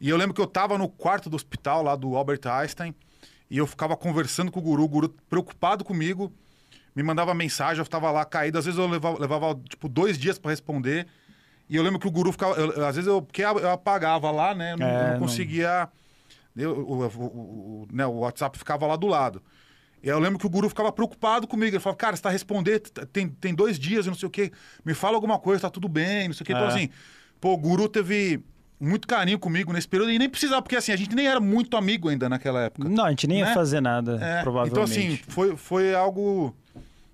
E 0.00 0.08
eu 0.08 0.16
lembro 0.16 0.34
que 0.34 0.40
eu 0.40 0.46
estava 0.46 0.76
no 0.76 0.88
quarto 0.88 1.30
do 1.30 1.36
hospital 1.36 1.82
lá 1.82 1.96
do 1.96 2.16
Albert 2.16 2.40
Einstein 2.44 2.94
e 3.50 3.58
eu 3.58 3.66
ficava 3.66 3.96
conversando 3.96 4.50
com 4.50 4.60
o 4.60 4.62
guru, 4.62 4.82
o 4.82 4.88
guru 4.88 5.14
preocupado 5.28 5.84
comigo, 5.84 6.32
me 6.94 7.02
mandava 7.02 7.34
mensagem, 7.34 7.78
eu 7.78 7.84
estava 7.84 8.10
lá 8.10 8.24
caído. 8.24 8.58
Às 8.58 8.64
vezes 8.64 8.78
eu 8.78 8.86
levava, 8.86 9.18
levava 9.18 9.60
tipo 9.68 9.88
dois 9.88 10.18
dias 10.18 10.38
para 10.38 10.50
responder. 10.50 11.06
E 11.68 11.76
eu 11.76 11.82
lembro 11.82 11.98
que 11.98 12.06
o 12.06 12.10
guru 12.10 12.32
ficava. 12.32 12.54
Eu, 12.54 12.86
às 12.86 12.96
vezes 12.96 13.06
eu. 13.06 13.20
Porque 13.20 13.42
eu 13.42 13.70
apagava 13.70 14.30
lá, 14.30 14.54
né? 14.54 14.72
Eu 14.72 14.78
não, 14.78 14.86
é, 14.86 15.12
não 15.12 15.18
conseguia. 15.18 15.88
Eu, 16.56 16.72
o, 16.72 17.04
o, 17.04 17.24
o, 17.24 17.88
né, 17.92 18.06
o 18.06 18.20
WhatsApp 18.20 18.56
ficava 18.56 18.86
lá 18.86 18.96
do 18.96 19.06
lado. 19.06 19.42
eu 20.02 20.18
lembro 20.18 20.38
que 20.38 20.46
o 20.46 20.50
guru 20.50 20.68
ficava 20.68 20.90
preocupado 20.90 21.46
comigo. 21.46 21.76
Ele 21.76 21.80
falava, 21.80 21.98
cara, 21.98 22.16
você 22.16 22.22
tá 22.22 22.30
respondendo, 22.30 22.80
tem, 23.12 23.28
tem 23.28 23.54
dois 23.54 23.78
dias 23.78 24.06
e 24.06 24.08
não 24.08 24.16
sei 24.16 24.26
o 24.26 24.30
quê. 24.30 24.50
Me 24.84 24.94
fala 24.94 25.16
alguma 25.16 25.38
coisa, 25.38 25.62
tá 25.62 25.70
tudo 25.70 25.88
bem, 25.88 26.28
não 26.28 26.34
sei 26.34 26.44
o 26.44 26.46
quê. 26.46 26.52
Então, 26.52 26.64
é. 26.64 26.68
Então, 26.68 26.76
assim, 26.78 26.90
pô, 27.38 27.52
o 27.52 27.58
guru 27.58 27.88
teve 27.90 28.42
muito 28.78 29.06
carinho 29.06 29.38
comigo 29.38 29.72
nesse 29.72 29.88
período 29.88 30.10
e 30.10 30.18
nem 30.18 30.28
precisava, 30.28 30.62
porque 30.62 30.76
assim, 30.76 30.92
a 30.92 30.96
gente 30.96 31.14
nem 31.14 31.26
era 31.26 31.40
muito 31.40 31.76
amigo 31.76 32.08
ainda 32.08 32.28
naquela 32.28 32.62
época. 32.62 32.88
Não, 32.88 33.04
a 33.04 33.10
gente 33.10 33.26
nem 33.26 33.42
né? 33.42 33.48
ia 33.48 33.54
fazer 33.54 33.80
nada, 33.80 34.18
é. 34.22 34.42
provavelmente. 34.42 34.72
Então, 34.72 34.82
assim, 34.82 35.18
foi, 35.28 35.56
foi 35.56 35.94
algo 35.94 36.54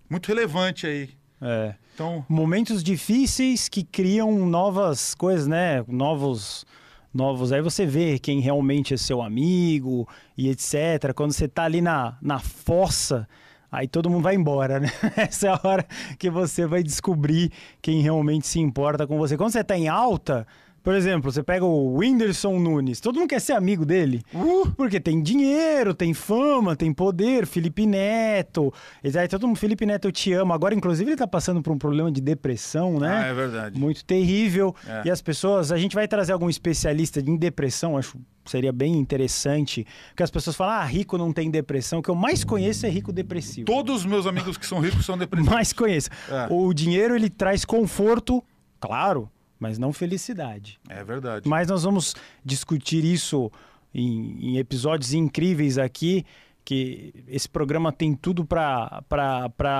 muito 0.09 0.27
relevante 0.27 0.87
aí. 0.87 1.11
É. 1.41 1.75
Então... 1.95 2.25
Momentos 2.29 2.83
difíceis 2.83 3.69
que 3.69 3.83
criam 3.83 4.47
novas 4.47 5.15
coisas, 5.15 5.47
né? 5.47 5.85
Novos 5.89 6.67
novos. 7.13 7.53
Aí 7.53 7.61
você 7.61 7.85
vê 7.85 8.19
quem 8.19 8.41
realmente 8.41 8.95
é 8.95 8.97
seu 8.97 9.21
amigo 9.21 10.09
e 10.37 10.49
etc. 10.49 11.13
Quando 11.15 11.33
você 11.33 11.47
tá 11.47 11.65
ali 11.65 11.81
na, 11.81 12.17
na 12.23 12.39
fossa, 12.39 13.29
aí 13.71 13.87
todo 13.87 14.09
mundo 14.09 14.23
vai 14.23 14.35
embora, 14.35 14.81
né? 14.81 14.91
Essa 15.17 15.49
é 15.49 15.51
a 15.51 15.61
hora 15.63 15.87
que 16.19 16.31
você 16.31 16.67
vai 16.67 16.83
descobrir 16.83 17.53
quem 17.81 18.01
realmente 18.01 18.47
se 18.47 18.59
importa 18.59 19.07
com 19.07 19.19
você. 19.19 19.37
Quando 19.37 19.53
você 19.53 19.63
tá 19.63 19.77
em 19.77 19.89
alta, 19.89 20.47
por 20.83 20.95
exemplo, 20.95 21.31
você 21.31 21.43
pega 21.43 21.65
o 21.65 21.97
Whindersson 21.97 22.59
Nunes, 22.59 23.01
todo 23.01 23.17
mundo 23.19 23.29
quer 23.29 23.41
ser 23.41 23.53
amigo 23.53 23.87
dele. 23.87 24.23
Uh! 24.35 24.69
Porque 24.73 24.99
tem 24.99 25.23
dinheiro, 25.23 25.95
tem 25.95 26.13
fama, 26.13 26.75
tem 26.75 26.93
poder. 26.93 27.47
Felipe 27.47 27.87
Neto. 27.87 28.73
Aí 29.03 29.29
todo 29.29 29.47
mundo, 29.47 29.57
Felipe 29.57 29.87
Neto, 29.87 30.09
eu 30.09 30.13
te 30.13 30.33
amo. 30.33 30.53
Agora, 30.53 30.75
inclusive, 30.75 31.11
ele 31.11 31.17
tá 31.17 31.27
passando 31.27 31.63
por 31.63 31.73
um 31.73 31.79
problema 31.79 32.11
de 32.11 32.21
depressão, 32.21 32.99
né? 32.99 33.23
Ah, 33.25 33.27
é 33.27 33.35
verdade. 33.35 33.79
Muito 33.79 34.05
terrível. 34.05 34.75
É. 34.87 35.03
E 35.05 35.11
as 35.11 35.23
pessoas, 35.23 35.71
a 35.71 35.79
gente 35.79 35.95
vai 35.95 36.09
trazer 36.09 36.33
algum 36.33 36.51
especialista 36.51 37.21
em 37.21 37.37
depressão, 37.37 37.97
acho 37.97 38.19
seria 38.45 38.73
bem 38.73 38.99
interessante. 38.99 39.87
Porque 40.09 40.25
as 40.25 40.31
pessoas 40.31 40.57
falam, 40.57 40.75
ah, 40.75 40.85
rico 40.85 41.17
não 41.17 41.33
tem 41.33 41.49
depressão. 41.49 42.01
O 42.01 42.03
que 42.03 42.09
eu 42.09 42.15
mais 42.17 42.43
conheço 42.43 42.85
é 42.85 42.89
rico 42.89 43.13
depressivo. 43.13 43.67
Todos 43.67 44.01
os 44.01 44.05
meus 44.05 44.27
amigos 44.27 44.57
que 44.57 44.67
são 44.67 44.81
ricos 44.81 45.07
são 45.07 45.17
depressivos. 45.19 45.55
mais 45.55 45.73
conheço. 45.73 46.11
É. 46.29 46.49
O 46.51 46.75
dinheiro, 46.75 47.15
ele 47.15 47.31
traz 47.31 47.65
conforto, 47.65 48.43
claro 48.81 49.31
mas 49.63 49.79
não 49.79 49.93
felicidade. 49.93 50.81
É 50.89 51.05
verdade. 51.05 51.49
Mas 51.49 51.69
nós 51.69 51.85
vamos 51.85 52.17
discutir 52.45 53.05
isso 53.05 53.49
em, 53.95 54.55
em 54.55 54.59
episódios 54.59 55.15
incríveis 55.15 55.79
aqui, 55.79 56.27
que 56.65 57.15
esse 57.29 57.49
programa 57.49 57.93
tem 57.93 58.13
tudo 58.13 58.45
para, 58.45 59.05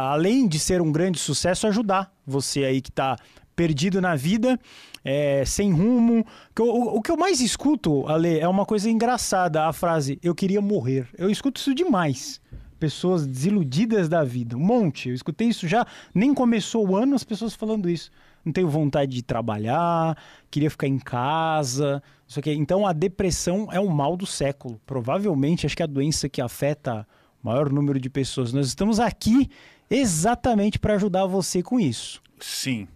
além 0.09 0.47
de 0.47 0.61
ser 0.61 0.81
um 0.81 0.93
grande 0.93 1.19
sucesso, 1.19 1.67
ajudar 1.67 2.15
você 2.25 2.63
aí 2.63 2.81
que 2.81 2.91
está 2.91 3.17
perdido 3.57 4.01
na 4.01 4.15
vida, 4.15 4.57
é, 5.05 5.45
sem 5.45 5.73
rumo. 5.73 6.25
O, 6.57 6.99
o, 6.99 7.03
que 7.03 7.11
eu 7.11 7.17
mais 7.17 7.41
escuto, 7.41 8.07
Ale, 8.07 8.39
é 8.39 8.47
uma 8.47 8.65
coisa 8.65 8.89
engraçada, 8.89 9.65
a 9.65 9.73
frase, 9.73 10.17
eu 10.23 10.33
queria 10.33 10.61
morrer. 10.61 11.09
Eu 11.19 11.29
escuto 11.29 11.61
isso 11.61 11.75
demais. 11.75 12.41
Pessoas 12.79 13.27
desiludidas 13.27 14.09
da 14.09 14.23
vida, 14.23 14.57
um 14.57 14.61
monte. 14.61 15.09
Eu 15.09 15.15
escutei 15.17 15.49
isso 15.49 15.67
já, 15.67 15.85
nem 16.15 16.33
começou 16.33 16.89
o 16.89 16.97
ano, 16.97 17.17
as 17.17 17.25
pessoas 17.25 17.53
falando 17.53 17.91
isso 17.91 18.13
não 18.45 18.53
tenho 18.53 18.69
vontade 18.69 19.13
de 19.13 19.23
trabalhar, 19.23 20.17
queria 20.51 20.71
ficar 20.71 20.87
em 20.87 20.99
casa, 20.99 22.03
isso 22.27 22.41
aqui. 22.41 22.51
Então 22.53 22.87
a 22.87 22.93
depressão 22.93 23.69
é 23.71 23.79
o 23.79 23.89
mal 23.89 24.17
do 24.17 24.27
século. 24.27 24.81
Provavelmente 24.87 25.67
acho 25.67 25.77
que 25.77 25.83
é 25.83 25.85
a 25.85 25.89
doença 25.89 26.29
que 26.29 26.41
afeta 26.41 27.07
o 27.43 27.47
maior 27.47 27.71
número 27.71 28.01
de 28.01 28.11
pessoas. 28.11 28.53
Nós 28.53 28.67
estamos 28.67 28.99
aqui 28.99 29.49
exatamente 29.89 30.79
para 30.79 30.95
ajudar 30.95 31.27
você 31.27 31.63
com 31.63 31.79
isso. 31.79 32.23
Sim. 32.41 32.89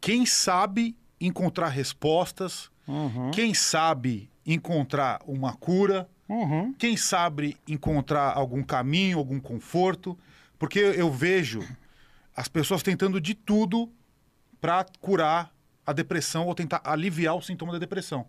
Quem 0.00 0.24
sabe 0.24 0.96
encontrar 1.20 1.68
respostas, 1.68 2.70
uhum. 2.86 3.30
quem 3.30 3.52
sabe 3.54 4.30
encontrar 4.46 5.20
uma 5.26 5.52
cura, 5.52 6.08
uhum. 6.28 6.72
quem 6.74 6.96
sabe 6.96 7.56
encontrar 7.66 8.32
algum 8.34 8.62
caminho, 8.62 9.18
algum 9.18 9.38
conforto, 9.38 10.18
porque 10.58 10.78
eu 10.78 11.10
vejo 11.10 11.60
as 12.34 12.48
pessoas 12.48 12.82
tentando 12.82 13.20
de 13.20 13.34
tudo 13.34 13.90
para 14.60 14.84
curar 15.00 15.52
a 15.86 15.92
depressão 15.92 16.46
ou 16.46 16.54
tentar 16.54 16.80
aliviar 16.84 17.34
o 17.34 17.42
sintoma 17.42 17.72
da 17.72 17.78
depressão. 17.78 18.26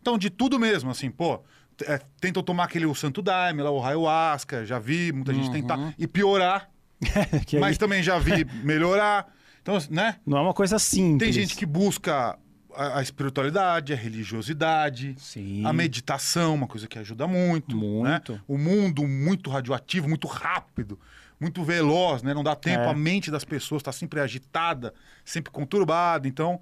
Então, 0.00 0.16
de 0.16 0.30
tudo 0.30 0.58
mesmo, 0.58 0.90
assim, 0.90 1.10
pô, 1.10 1.42
é, 1.86 2.00
tentam 2.20 2.42
tomar 2.42 2.64
aquele 2.64 2.86
o 2.86 2.94
santo 2.94 3.20
daime, 3.20 3.62
lá, 3.62 3.70
o 3.70 3.84
ayahuasca, 3.84 4.64
já 4.64 4.78
vi 4.78 5.12
muita 5.12 5.34
gente 5.34 5.46
uhum. 5.46 5.52
tentar 5.52 5.94
e 5.98 6.06
piorar, 6.06 6.70
mas 7.58 7.78
também 7.78 8.02
já 8.02 8.18
vi 8.18 8.44
melhorar. 8.64 9.32
Então, 9.62 9.78
né? 9.90 10.16
Não 10.24 10.38
é 10.38 10.40
uma 10.40 10.54
coisa 10.54 10.78
simples. 10.78 11.18
Tem 11.18 11.32
gente 11.32 11.56
que 11.56 11.66
busca 11.66 12.38
a, 12.74 12.98
a 12.98 13.02
espiritualidade, 13.02 13.92
a 13.92 13.96
religiosidade, 13.96 15.14
Sim. 15.18 15.66
a 15.66 15.72
meditação, 15.72 16.54
uma 16.54 16.66
coisa 16.66 16.86
que 16.86 16.98
ajuda 16.98 17.26
muito. 17.26 17.76
Né? 17.76 18.10
Muito. 18.10 18.32
Né? 18.32 18.40
O 18.48 18.56
mundo 18.56 19.06
muito 19.06 19.50
radioativo, 19.50 20.08
muito 20.08 20.26
rápido 20.26 20.98
muito 21.40 21.64
veloz, 21.64 22.22
né? 22.22 22.34
Não 22.34 22.44
dá 22.44 22.54
tempo, 22.54 22.84
é. 22.84 22.90
a 22.90 22.94
mente 22.94 23.30
das 23.30 23.44
pessoas 23.44 23.80
está 23.80 23.90
sempre 23.90 24.20
agitada, 24.20 24.92
sempre 25.24 25.50
conturbada. 25.50 26.28
Então, 26.28 26.60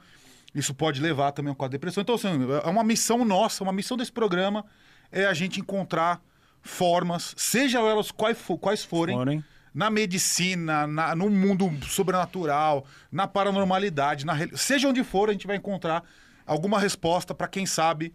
isso 0.54 0.72
pode 0.72 1.00
levar 1.00 1.32
também 1.32 1.52
com 1.52 1.64
a 1.64 1.68
depressão. 1.68 2.00
Então, 2.00 2.14
assim, 2.14 2.28
é 2.64 2.68
uma 2.68 2.84
missão 2.84 3.24
nossa, 3.24 3.64
uma 3.64 3.72
missão 3.72 3.96
desse 3.96 4.12
programa 4.12 4.64
é 5.10 5.24
a 5.26 5.34
gente 5.34 5.60
encontrar 5.60 6.20
formas, 6.62 7.34
seja 7.36 7.78
elas 7.78 8.10
quais, 8.10 8.38
quais 8.60 8.84
forem, 8.84 9.16
forem. 9.16 9.44
na 9.74 9.90
medicina, 9.90 10.86
na, 10.86 11.14
no 11.14 11.30
mundo 11.30 11.70
sobrenatural, 11.86 12.84
na 13.10 13.26
paranormalidade, 13.26 14.26
na, 14.26 14.34
seja 14.54 14.88
onde 14.88 15.02
for, 15.02 15.30
a 15.30 15.32
gente 15.32 15.46
vai 15.46 15.56
encontrar 15.56 16.04
alguma 16.46 16.78
resposta 16.78 17.34
para 17.34 17.48
quem 17.48 17.64
sabe 17.64 18.12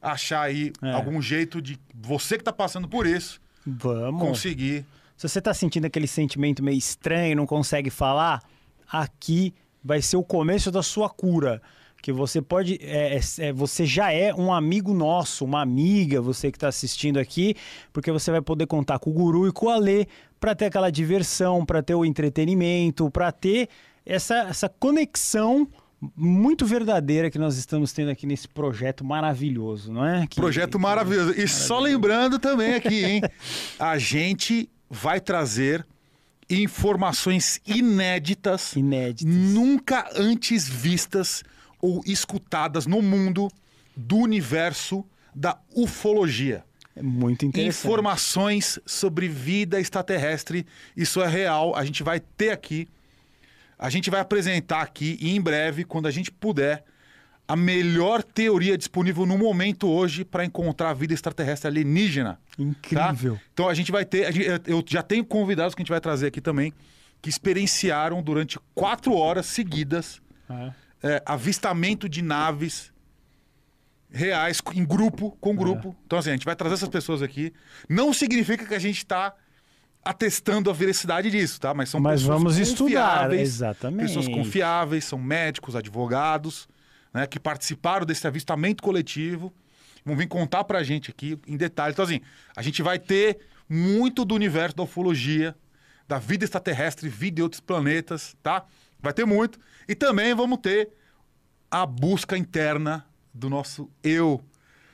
achar 0.00 0.42
aí 0.42 0.72
é. 0.82 0.92
algum 0.92 1.20
jeito 1.20 1.60
de 1.60 1.78
você 1.94 2.36
que 2.36 2.42
está 2.42 2.52
passando 2.52 2.88
por 2.88 3.06
isso 3.06 3.40
Vamos. 3.66 4.20
conseguir 4.20 4.84
se 5.20 5.28
você 5.28 5.38
está 5.38 5.52
sentindo 5.52 5.84
aquele 5.84 6.06
sentimento 6.06 6.62
meio 6.62 6.78
estranho, 6.78 7.36
não 7.36 7.44
consegue 7.44 7.90
falar, 7.90 8.42
aqui 8.90 9.52
vai 9.84 10.00
ser 10.00 10.16
o 10.16 10.22
começo 10.22 10.70
da 10.70 10.82
sua 10.82 11.10
cura. 11.10 11.60
Que 12.00 12.10
você 12.10 12.40
pode. 12.40 12.78
É, 12.80 13.18
é, 13.18 13.48
é 13.48 13.52
você 13.52 13.84
já 13.84 14.10
é 14.10 14.32
um 14.32 14.50
amigo 14.50 14.94
nosso, 14.94 15.44
uma 15.44 15.60
amiga, 15.60 16.22
você 16.22 16.50
que 16.50 16.56
está 16.56 16.68
assistindo 16.68 17.18
aqui, 17.18 17.54
porque 17.92 18.10
você 18.10 18.30
vai 18.30 18.40
poder 18.40 18.66
contar 18.66 18.98
com 18.98 19.10
o 19.10 19.12
guru 19.12 19.46
e 19.46 19.52
com 19.52 19.66
o 19.66 19.68
Alê 19.68 20.06
para 20.40 20.54
ter 20.54 20.64
aquela 20.64 20.88
diversão, 20.88 21.66
para 21.66 21.82
ter 21.82 21.94
o 21.94 22.02
entretenimento, 22.02 23.10
para 23.10 23.30
ter 23.30 23.68
essa, 24.06 24.48
essa 24.48 24.70
conexão 24.70 25.68
muito 26.16 26.64
verdadeira 26.64 27.30
que 27.30 27.38
nós 27.38 27.58
estamos 27.58 27.92
tendo 27.92 28.10
aqui 28.10 28.26
nesse 28.26 28.48
projeto 28.48 29.04
maravilhoso, 29.04 29.92
não 29.92 30.06
é? 30.06 30.26
Que, 30.26 30.36
projeto 30.36 30.78
maravilhoso. 30.78 31.32
E 31.32 31.44
maravilhoso. 31.44 31.62
só 31.66 31.78
lembrando 31.78 32.38
também 32.38 32.72
aqui, 32.72 33.04
hein? 33.04 33.20
a 33.78 33.98
gente 33.98 34.70
vai 34.90 35.20
trazer 35.20 35.86
informações 36.50 37.60
inéditas, 37.64 38.74
inéditas, 38.74 39.32
nunca 39.32 40.10
antes 40.16 40.68
vistas 40.68 41.44
ou 41.80 42.02
escutadas 42.04 42.86
no 42.86 43.00
mundo 43.00 43.48
do 43.96 44.16
universo 44.16 45.04
da 45.34 45.56
ufologia. 45.74 46.64
É 46.96 47.02
muito 47.02 47.46
interessante. 47.46 47.86
Informações 47.86 48.80
sobre 48.84 49.28
vida 49.28 49.80
extraterrestre, 49.80 50.66
isso 50.96 51.22
é 51.22 51.28
real. 51.28 51.76
A 51.76 51.84
gente 51.84 52.02
vai 52.02 52.18
ter 52.18 52.50
aqui, 52.50 52.88
a 53.78 53.88
gente 53.88 54.10
vai 54.10 54.20
apresentar 54.20 54.82
aqui 54.82 55.16
e 55.20 55.30
em 55.30 55.40
breve, 55.40 55.84
quando 55.84 56.06
a 56.06 56.10
gente 56.10 56.32
puder, 56.32 56.84
a 57.50 57.56
melhor 57.56 58.22
teoria 58.22 58.78
disponível 58.78 59.26
no 59.26 59.36
momento 59.36 59.88
hoje 59.88 60.24
para 60.24 60.44
encontrar 60.44 60.94
vida 60.94 61.12
extraterrestre 61.12 61.66
alienígena. 61.66 62.38
Incrível. 62.56 63.34
Tá? 63.34 63.42
Então 63.52 63.68
a 63.68 63.74
gente 63.74 63.90
vai 63.90 64.04
ter. 64.04 64.32
Eu 64.68 64.84
já 64.86 65.02
tenho 65.02 65.24
convidados 65.24 65.74
que 65.74 65.80
a 65.80 65.82
gente 65.82 65.90
vai 65.90 66.00
trazer 66.00 66.28
aqui 66.28 66.40
também 66.40 66.72
que 67.20 67.28
experienciaram 67.28 68.22
durante 68.22 68.56
quatro 68.72 69.14
horas 69.14 69.46
seguidas 69.46 70.22
é. 70.48 70.72
É, 71.02 71.22
avistamento 71.26 72.08
de 72.08 72.22
naves 72.22 72.92
reais 74.12 74.62
em 74.72 74.84
grupo, 74.84 75.36
com 75.40 75.52
grupo. 75.56 75.88
É. 75.88 76.02
Então, 76.06 76.20
assim, 76.20 76.30
a 76.30 76.34
gente 76.34 76.44
vai 76.44 76.54
trazer 76.54 76.74
essas 76.74 76.88
pessoas 76.88 77.20
aqui. 77.20 77.52
Não 77.88 78.12
significa 78.12 78.64
que 78.64 78.74
a 78.76 78.78
gente 78.78 78.98
está 78.98 79.34
atestando 80.04 80.70
a 80.70 80.72
veracidade 80.72 81.28
disso, 81.28 81.60
tá? 81.60 81.74
Mas 81.74 81.88
são 81.88 81.98
Mas 81.98 82.20
pessoas 82.20 82.38
vamos. 82.38 82.58
Estudar, 82.58 83.32
exatamente. 83.32 84.06
Pessoas 84.06 84.28
confiáveis, 84.28 85.04
são 85.04 85.18
médicos, 85.18 85.74
advogados 85.74 86.68
né, 87.12 87.26
que 87.26 87.38
participaram 87.38 88.06
desse 88.06 88.26
avistamento 88.26 88.82
coletivo, 88.82 89.52
vão 90.04 90.16
vir 90.16 90.28
contar 90.28 90.64
para 90.64 90.78
a 90.78 90.82
gente 90.82 91.10
aqui 91.10 91.38
em 91.46 91.56
detalhes. 91.56 91.94
Então, 91.94 92.04
assim, 92.04 92.20
a 92.56 92.62
gente 92.62 92.82
vai 92.82 92.98
ter 92.98 93.38
muito 93.68 94.24
do 94.24 94.34
universo 94.34 94.76
da 94.76 94.82
ufologia, 94.82 95.54
da 96.08 96.18
vida 96.18 96.44
extraterrestre, 96.44 97.08
vida 97.08 97.40
em 97.40 97.42
outros 97.42 97.60
planetas, 97.60 98.36
tá? 98.42 98.64
Vai 99.00 99.12
ter 99.12 99.24
muito. 99.24 99.58
E 99.88 99.94
também 99.94 100.34
vamos 100.34 100.58
ter 100.58 100.90
a 101.70 101.86
busca 101.86 102.36
interna 102.36 103.06
do 103.32 103.48
nosso 103.48 103.88
eu, 104.02 104.40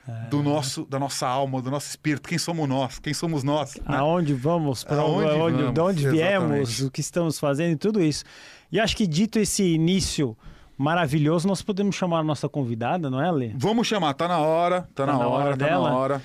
é. 0.07 0.27
do 0.29 0.43
nosso, 0.43 0.85
da 0.85 0.99
nossa 0.99 1.27
alma, 1.27 1.61
do 1.61 1.71
nosso 1.71 1.89
espírito. 1.89 2.29
Quem 2.29 2.37
somos 2.37 2.69
nós? 2.69 2.99
Quem 2.99 3.13
somos 3.13 3.43
nós? 3.43 3.75
Né? 3.75 3.97
Aonde 3.97 4.33
vamos? 4.33 4.83
Para 4.83 5.03
onde, 5.03 5.27
onde, 5.31 5.57
vamos? 5.57 5.73
De 5.73 5.81
onde 5.81 6.09
viemos? 6.09 6.51
Exatamente. 6.51 6.83
O 6.85 6.91
que 6.91 7.01
estamos 7.01 7.39
fazendo? 7.39 7.73
e 7.73 7.77
Tudo 7.77 8.01
isso. 8.01 8.23
E 8.71 8.79
acho 8.79 8.95
que 8.95 9.07
dito 9.07 9.39
esse 9.39 9.63
início 9.63 10.37
maravilhoso, 10.77 11.47
nós 11.47 11.61
podemos 11.61 11.95
chamar 11.95 12.19
a 12.19 12.23
nossa 12.23 12.47
convidada, 12.47 13.09
não 13.09 13.21
é, 13.21 13.31
Lê? 13.31 13.51
Vamos 13.55 13.87
chamar, 13.87 14.13
tá 14.13 14.27
na 14.27 14.39
hora, 14.39 14.81
tá, 14.93 15.05
tá 15.05 15.13
na, 15.13 15.17
hora, 15.19 15.45
hora 15.45 15.57
tá 15.57 15.65
dela. 15.65 15.89
na 15.89 15.95
hora. 15.95 16.21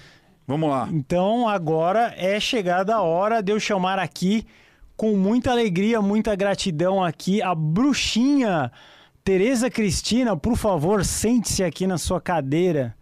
Vamos 0.47 0.69
lá. 0.69 0.89
Então 0.91 1.49
agora 1.49 2.13
é 2.17 2.39
chegada 2.39 2.95
a 2.95 3.01
hora 3.03 3.43
de 3.43 3.53
eu 3.53 3.61
chamar 3.61 3.99
aqui, 3.99 4.47
com 4.97 5.17
muita 5.17 5.51
alegria, 5.51 6.03
muita 6.03 6.35
gratidão 6.35 7.03
aqui, 7.03 7.41
a 7.41 7.55
bruxinha 7.55 8.71
Tereza 9.25 9.71
Cristina. 9.71 10.37
Por 10.37 10.57
favor, 10.57 11.05
sente-se 11.05 11.63
aqui 11.63 11.87
na 11.87 11.97
sua 11.97 12.21
cadeira. 12.21 12.95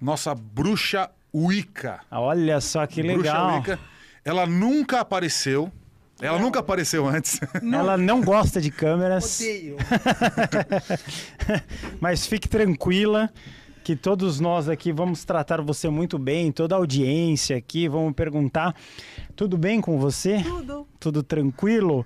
Nossa 0.00 0.34
bruxa 0.34 1.10
Wicca. 1.34 2.00
Olha 2.10 2.60
só 2.60 2.86
que 2.86 3.02
legal. 3.02 3.18
Bruxa 3.18 3.56
Wicca. 3.56 3.78
Ela 4.24 4.46
nunca 4.46 5.00
apareceu. 5.00 5.70
Ela 6.20 6.38
não. 6.38 6.46
nunca 6.46 6.60
apareceu 6.60 7.06
antes. 7.06 7.40
Não. 7.62 7.78
Ela 7.78 7.96
não 7.96 8.20
gosta 8.20 8.60
de 8.60 8.70
câmeras. 8.70 9.40
Odeio. 9.40 9.76
Mas 12.00 12.26
fique 12.26 12.48
tranquila 12.48 13.30
que 13.84 13.96
todos 13.96 14.38
nós 14.38 14.68
aqui 14.68 14.92
vamos 14.92 15.24
tratar 15.24 15.62
você 15.62 15.88
muito 15.88 16.18
bem, 16.18 16.52
toda 16.52 16.74
a 16.74 16.78
audiência 16.78 17.56
aqui, 17.56 17.88
vamos 17.88 18.12
perguntar. 18.12 18.74
Tudo 19.34 19.56
bem 19.56 19.80
com 19.80 19.98
você? 19.98 20.42
Tudo. 20.42 20.86
Tudo 21.00 21.22
tranquilo? 21.22 22.04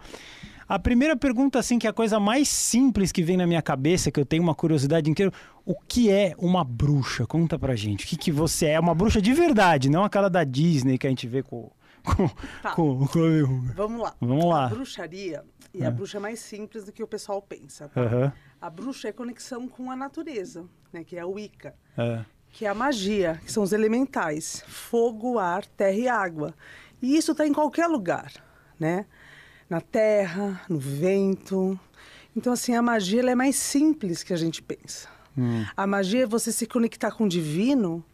A 0.69 0.79
primeira 0.79 1.17
pergunta, 1.17 1.59
assim, 1.59 1.79
que 1.79 1.87
é 1.87 1.91
a 1.91 1.93
coisa 1.93 2.21
mais 2.21 2.49
simples 2.49 3.11
que 3.13 3.23
vem 3.23 3.37
na 3.37 3.47
minha 3.47 3.61
cabeça, 3.61 4.11
que 4.11 4.21
eu 4.21 4.25
tenho 4.25 4.43
uma 4.43 4.55
curiosidade 4.55 5.11
inteira, 5.11 5.33
o 5.67 5.75
que 5.75 6.11
é 6.11 6.35
uma 6.39 6.65
bruxa? 6.65 7.27
Conta 7.27 7.59
pra 7.59 7.75
gente. 7.75 8.05
O 8.05 8.09
que, 8.09 8.17
que 8.17 8.31
você 8.33 8.67
é? 8.67 8.81
Uma 8.81 8.95
bruxa 8.95 9.21
de 9.21 9.33
verdade, 9.33 9.91
não 9.91 10.05
aquela 10.05 10.31
da 10.31 10.45
Disney 10.45 10.97
que 10.99 11.07
a 11.07 11.11
gente 11.11 11.27
vê 11.27 11.43
com. 11.43 11.71
Com, 12.03 12.29
tá. 12.63 12.75
com, 12.75 13.07
com... 13.07 13.61
Vamos 13.75 14.03
lá. 14.03 14.15
Vamos 14.21 14.45
lá. 14.45 14.67
A 14.67 14.69
bruxaria, 14.69 15.45
e 15.73 15.83
é. 15.83 15.87
a 15.87 15.91
bruxa 15.91 16.19
é 16.19 16.21
mais 16.21 16.41
simples 16.41 16.85
do 16.85 16.93
que 16.93 17.03
o 17.03 17.07
pessoal 17.07 17.41
pensa. 17.41 17.89
Tá? 17.89 18.01
Uhum. 18.01 18.33
A 18.61 18.71
bruxa 18.71 19.09
é 19.09 19.13
conexão 19.13 19.69
com 19.69 19.91
a 19.91 19.97
natureza 19.97 20.69
né, 20.93 21.03
que 21.03 21.17
é 21.17 21.21
a 21.21 21.27
Wicca, 21.27 21.75
é. 21.97 22.25
que 22.51 22.67
é 22.67 22.69
a 22.69 22.75
magia, 22.75 23.41
que 23.45 23.51
são 23.51 23.63
os 23.63 23.73
elementais, 23.73 24.63
fogo, 24.69 25.39
ar, 25.39 25.65
terra 25.65 25.97
e 25.97 26.09
água. 26.09 26.55
E 27.01 27.17
isso 27.17 27.33
está 27.33 27.47
em 27.47 27.53
qualquer 27.53 27.87
lugar, 27.87 28.33
né? 28.79 29.07
Na 29.69 29.81
terra, 29.81 30.61
no 30.69 30.79
vento. 30.79 31.79
Então, 32.37 32.53
assim, 32.53 32.75
a 32.75 32.83
magia 32.83 33.23
é 33.29 33.35
mais 33.35 33.57
simples 33.57 34.23
que 34.23 34.33
a 34.33 34.37
gente 34.37 34.63
pensa. 34.63 35.09
Hum. 35.37 35.65
A 35.77 35.87
magia 35.87 36.25
é 36.25 36.27
você 36.27 36.53
se 36.53 36.67
conectar 36.67 37.11
com 37.11 37.25
o 37.25 37.29
divino 37.29 38.05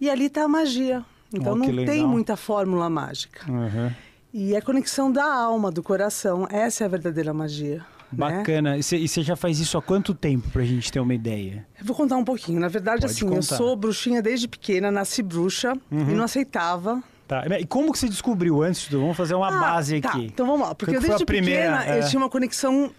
e 0.00 0.08
ali 0.08 0.26
está 0.26 0.44
a 0.44 0.48
magia. 0.48 1.04
Então, 1.32 1.52
oh, 1.52 1.56
não 1.56 1.84
tem 1.84 2.06
muita 2.06 2.36
fórmula 2.36 2.88
mágica. 2.88 3.50
Uhum. 3.50 3.90
E 4.32 4.54
é 4.54 4.60
conexão 4.60 5.10
da 5.10 5.24
alma, 5.24 5.70
do 5.70 5.82
coração. 5.82 6.46
Essa 6.50 6.84
é 6.84 6.86
a 6.86 6.88
verdadeira 6.88 7.32
magia. 7.32 7.78
Né? 7.78 7.84
Bacana. 8.12 8.72
Né? 8.72 8.78
E 8.78 9.08
você 9.08 9.22
já 9.22 9.34
faz 9.34 9.58
isso 9.58 9.76
há 9.76 9.82
quanto 9.82 10.14
tempo, 10.14 10.48
pra 10.50 10.62
gente 10.62 10.92
ter 10.92 11.00
uma 11.00 11.14
ideia? 11.14 11.66
Eu 11.78 11.84
vou 11.84 11.96
contar 11.96 12.16
um 12.16 12.24
pouquinho. 12.24 12.60
Na 12.60 12.68
verdade, 12.68 13.00
Pode 13.00 13.12
assim, 13.12 13.24
contar. 13.24 13.36
eu 13.36 13.42
sou 13.42 13.76
bruxinha 13.76 14.22
desde 14.22 14.46
pequena, 14.46 14.90
nasci 14.90 15.22
bruxa 15.22 15.72
uhum. 15.90 16.10
e 16.10 16.14
não 16.14 16.24
aceitava. 16.24 17.02
Tá. 17.26 17.44
E 17.58 17.66
como 17.66 17.92
que 17.92 17.98
você 17.98 18.08
descobriu 18.08 18.62
antes? 18.62 18.88
Vamos 18.88 19.16
fazer 19.16 19.34
uma 19.34 19.48
ah, 19.48 19.60
base 19.60 20.00
tá. 20.00 20.10
aqui. 20.10 20.26
Então 20.26 20.46
vamos 20.46 20.68
lá. 20.68 20.74
Porque 20.74 20.96
eu 20.96 21.00
desde 21.00 21.24
primeira, 21.24 21.78
pequena 21.78 21.96
é... 21.96 22.00
eu 22.00 22.08
tinha 22.08 22.20
uma 22.20 22.30
conexão 22.30 22.92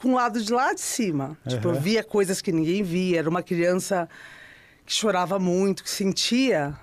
com 0.00 0.12
o 0.12 0.14
lado 0.14 0.40
de 0.40 0.52
lá 0.52 0.72
de 0.72 0.80
cima. 0.80 1.36
Uhum. 1.44 1.54
Tipo, 1.56 1.68
eu 1.68 1.74
via 1.74 2.02
coisas 2.02 2.40
que 2.40 2.50
ninguém 2.50 2.82
via. 2.82 3.18
Era 3.18 3.28
uma 3.28 3.42
criança 3.42 4.08
que 4.86 4.92
chorava 4.92 5.38
muito, 5.38 5.82
que 5.82 5.90
sentia 5.90 6.74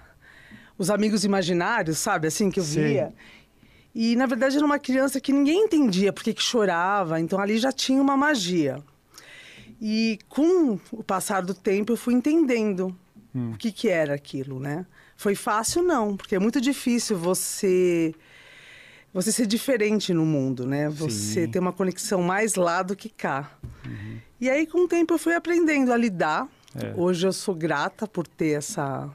os 0.77 0.89
amigos 0.89 1.23
imaginários, 1.23 1.97
sabe? 1.97 2.27
Assim, 2.27 2.49
que 2.51 2.59
eu 2.59 2.63
Sim. 2.63 2.83
via. 2.83 3.13
E, 3.93 4.15
na 4.15 4.25
verdade, 4.25 4.57
era 4.57 4.65
uma 4.65 4.77
criança 4.77 5.21
que 5.21 5.31
ninguém 5.31 5.63
entendia 5.63 6.11
porque 6.11 6.33
que 6.33 6.41
chorava, 6.41 7.19
então 7.19 7.39
ali 7.39 7.57
já 7.57 7.71
tinha 7.71 8.01
uma 8.01 8.17
magia. 8.17 8.83
E 9.79 10.19
com 10.27 10.79
o 10.91 11.03
passar 11.03 11.41
do 11.41 11.53
tempo 11.53 11.93
eu 11.93 11.97
fui 11.97 12.13
entendendo 12.13 12.95
hum. 13.33 13.51
o 13.51 13.57
que, 13.57 13.71
que 13.71 13.87
era 13.87 14.13
aquilo, 14.13 14.59
né? 14.59 14.85
Foi 15.15 15.33
fácil 15.33 15.81
não, 15.81 16.17
porque 16.17 16.35
é 16.35 16.39
muito 16.39 16.59
difícil 16.59 17.17
você 17.17 18.13
você 19.13 19.31
ser 19.31 19.45
diferente 19.45 20.13
no 20.13 20.25
mundo, 20.25 20.67
né? 20.67 20.89
Você 20.89 21.45
Sim. 21.45 21.51
ter 21.51 21.59
uma 21.59 21.71
conexão 21.71 22.21
mais 22.21 22.55
lá 22.55 22.83
do 22.83 22.97
que 22.97 23.07
cá. 23.07 23.49
Uhum. 23.85 24.17
E 24.41 24.49
aí 24.49 24.67
com 24.67 24.83
o 24.83 24.87
tempo 24.89 25.13
eu 25.13 25.17
fui 25.17 25.33
aprendendo 25.33 25.93
a 25.93 25.97
lidar. 25.97 26.49
É. 26.75 26.93
Hoje 26.97 27.25
eu 27.25 27.31
sou 27.31 27.55
grata 27.55 28.05
por 28.05 28.27
ter 28.27 28.57
essa 28.57 29.09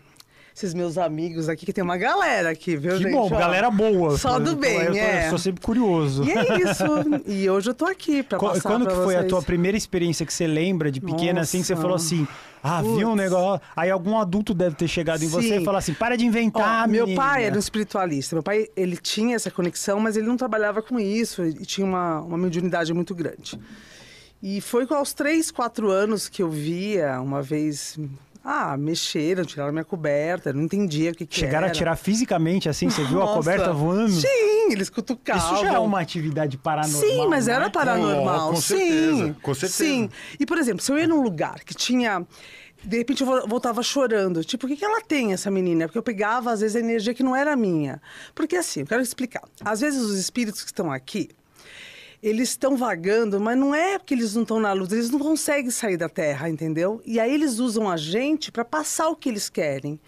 esses 0.60 0.74
meus 0.74 0.98
amigos 0.98 1.48
aqui, 1.48 1.64
que 1.64 1.72
tem 1.72 1.82
uma 1.82 1.96
galera 1.96 2.50
aqui, 2.50 2.76
viu, 2.76 2.92
que 2.92 3.04
gente? 3.04 3.12
bom, 3.12 3.26
Ó, 3.26 3.28
galera 3.38 3.70
boa. 3.70 4.16
Só 4.18 4.38
do 4.38 4.54
bem, 4.54 4.76
eu, 4.80 4.94
é. 4.94 5.26
Eu 5.26 5.30
sou 5.30 5.38
sempre 5.38 5.60
curioso. 5.62 6.24
E 6.24 6.30
é 6.30 6.70
isso. 6.70 6.84
e 7.26 7.48
hoje 7.48 7.70
eu 7.70 7.74
tô 7.74 7.86
aqui 7.86 8.22
pra 8.22 8.38
passar 8.38 8.68
Quando 8.68 8.86
que 8.86 8.94
foi 8.94 9.14
vocês. 9.14 9.24
a 9.24 9.28
tua 9.28 9.42
primeira 9.42 9.76
experiência 9.76 10.26
que 10.26 10.32
você 10.32 10.46
lembra 10.46 10.90
de 10.90 11.00
pequena, 11.00 11.40
Nossa. 11.40 11.42
assim, 11.42 11.60
que 11.60 11.66
você 11.66 11.76
falou 11.76 11.96
assim... 11.96 12.26
Ah, 12.62 12.82
Putz. 12.82 12.98
viu 12.98 13.08
um 13.08 13.16
negócio. 13.16 13.62
Aí 13.74 13.90
algum 13.90 14.18
adulto 14.18 14.52
deve 14.52 14.76
ter 14.76 14.86
chegado 14.86 15.22
em 15.22 15.28
Sim. 15.28 15.32
você 15.32 15.56
e 15.60 15.64
falar 15.64 15.78
assim: 15.78 15.94
para 15.94 16.14
de 16.14 16.26
inventar. 16.26 16.84
Ó, 16.84 16.90
meu 16.90 17.14
pai 17.14 17.44
era 17.44 17.56
um 17.56 17.58
espiritualista. 17.58 18.36
Meu 18.36 18.42
pai, 18.42 18.66
ele 18.76 18.98
tinha 18.98 19.34
essa 19.34 19.50
conexão, 19.50 19.98
mas 19.98 20.14
ele 20.14 20.26
não 20.26 20.36
trabalhava 20.36 20.82
com 20.82 21.00
isso 21.00 21.42
e 21.42 21.54
tinha 21.64 21.86
uma, 21.86 22.20
uma 22.20 22.36
mediunidade 22.36 22.92
muito 22.92 23.14
grande. 23.14 23.58
E 24.42 24.60
foi 24.60 24.86
aos 24.90 25.14
três, 25.14 25.50
quatro 25.50 25.90
anos 25.90 26.28
que 26.28 26.42
eu 26.42 26.50
via, 26.50 27.18
uma 27.22 27.40
vez 27.40 27.98
ah, 28.44 28.76
mexeram, 28.76 29.44
tiraram 29.44 29.72
minha 29.72 29.84
coberta, 29.84 30.52
não 30.52 30.62
entendia 30.62 31.10
o 31.10 31.14
que, 31.14 31.26
que 31.26 31.38
Chegaram 31.38 31.64
era. 31.64 31.68
a 31.68 31.70
tirar 31.70 31.96
fisicamente, 31.96 32.68
assim? 32.68 32.88
Você 32.88 33.04
viu 33.04 33.22
a 33.22 33.34
coberta 33.34 33.72
voando? 33.72 34.12
Sim, 34.12 34.72
eles 34.72 34.88
cutucavam. 34.88 35.54
Isso 35.54 35.64
já 35.64 35.74
é 35.74 35.78
uma 35.78 36.00
atividade 36.00 36.56
paranormal, 36.56 37.00
Sim, 37.00 37.26
mas 37.28 37.48
era 37.48 37.66
né? 37.66 37.70
paranormal, 37.70 38.48
oh, 38.48 38.54
com 38.54 38.60
sim. 38.60 38.76
Certeza, 38.76 39.36
com 39.42 39.54
certeza. 39.54 39.84
Sim, 39.84 40.10
e 40.38 40.46
por 40.46 40.56
exemplo, 40.58 40.82
se 40.82 40.90
eu 40.90 40.98
ia 40.98 41.06
num 41.06 41.22
lugar 41.22 41.60
que 41.64 41.74
tinha... 41.74 42.26
De 42.82 42.96
repente 42.96 43.22
eu 43.22 43.46
voltava 43.46 43.82
chorando. 43.82 44.42
Tipo, 44.42 44.64
o 44.64 44.68
que, 44.70 44.74
que 44.74 44.84
ela 44.86 45.02
tem, 45.02 45.34
essa 45.34 45.50
menina? 45.50 45.86
Porque 45.86 45.98
eu 45.98 46.02
pegava, 46.02 46.50
às 46.50 46.62
vezes, 46.62 46.76
a 46.76 46.80
energia 46.80 47.12
que 47.12 47.22
não 47.22 47.36
era 47.36 47.54
minha. 47.54 48.00
Porque 48.34 48.56
assim, 48.56 48.80
eu 48.80 48.86
quero 48.86 49.02
explicar. 49.02 49.42
Às 49.62 49.82
vezes 49.82 50.00
os 50.00 50.18
espíritos 50.18 50.62
que 50.62 50.70
estão 50.70 50.90
aqui, 50.90 51.28
eles 52.22 52.50
estão 52.50 52.76
vagando, 52.76 53.40
mas 53.40 53.56
não 53.58 53.74
é 53.74 53.98
porque 53.98 54.14
eles 54.14 54.34
não 54.34 54.42
estão 54.42 54.60
na 54.60 54.72
luz, 54.72 54.92
eles 54.92 55.10
não 55.10 55.18
conseguem 55.18 55.70
sair 55.70 55.96
da 55.96 56.08
Terra, 56.08 56.48
entendeu? 56.48 57.00
E 57.06 57.18
aí 57.18 57.32
eles 57.32 57.58
usam 57.58 57.88
a 57.88 57.96
gente 57.96 58.52
para 58.52 58.64
passar 58.64 59.08
o 59.08 59.16
que 59.16 59.28
eles 59.28 59.48
querem. 59.48 59.98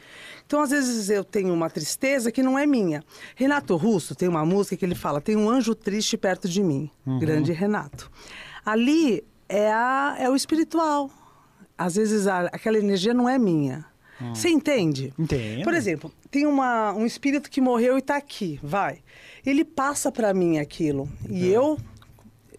Então, 0.46 0.60
às 0.60 0.70
vezes, 0.70 1.08
eu 1.08 1.24
tenho 1.24 1.54
uma 1.54 1.70
tristeza 1.70 2.30
que 2.30 2.42
não 2.42 2.58
é 2.58 2.66
minha. 2.66 3.02
Renato 3.34 3.74
Russo 3.76 4.14
tem 4.14 4.28
uma 4.28 4.44
música 4.44 4.76
que 4.76 4.84
ele 4.84 4.94
fala: 4.94 5.20
tem 5.20 5.34
um 5.34 5.48
anjo 5.48 5.74
triste 5.74 6.18
perto 6.18 6.46
de 6.46 6.62
mim. 6.62 6.90
Uhum. 7.06 7.18
Grande 7.18 7.52
Renato. 7.52 8.10
Ali 8.64 9.24
é, 9.48 9.72
a, 9.72 10.16
é 10.18 10.28
o 10.28 10.36
espiritual. 10.36 11.10
Às 11.78 11.96
vezes, 11.96 12.26
a, 12.26 12.40
aquela 12.46 12.76
energia 12.76 13.14
não 13.14 13.26
é 13.26 13.38
minha. 13.38 13.86
Hum. 14.20 14.34
Você 14.34 14.50
entende? 14.50 15.14
Entendo. 15.18 15.64
Por 15.64 15.72
exemplo, 15.72 16.12
tem 16.30 16.46
uma, 16.46 16.92
um 16.92 17.06
espírito 17.06 17.50
que 17.50 17.60
morreu 17.60 17.96
e 17.96 18.00
está 18.00 18.16
aqui, 18.16 18.60
vai. 18.62 18.98
Ele 19.44 19.64
passa 19.64 20.12
para 20.12 20.34
mim 20.34 20.58
aquilo. 20.58 21.08
E 21.30 21.48
eu 21.48 21.78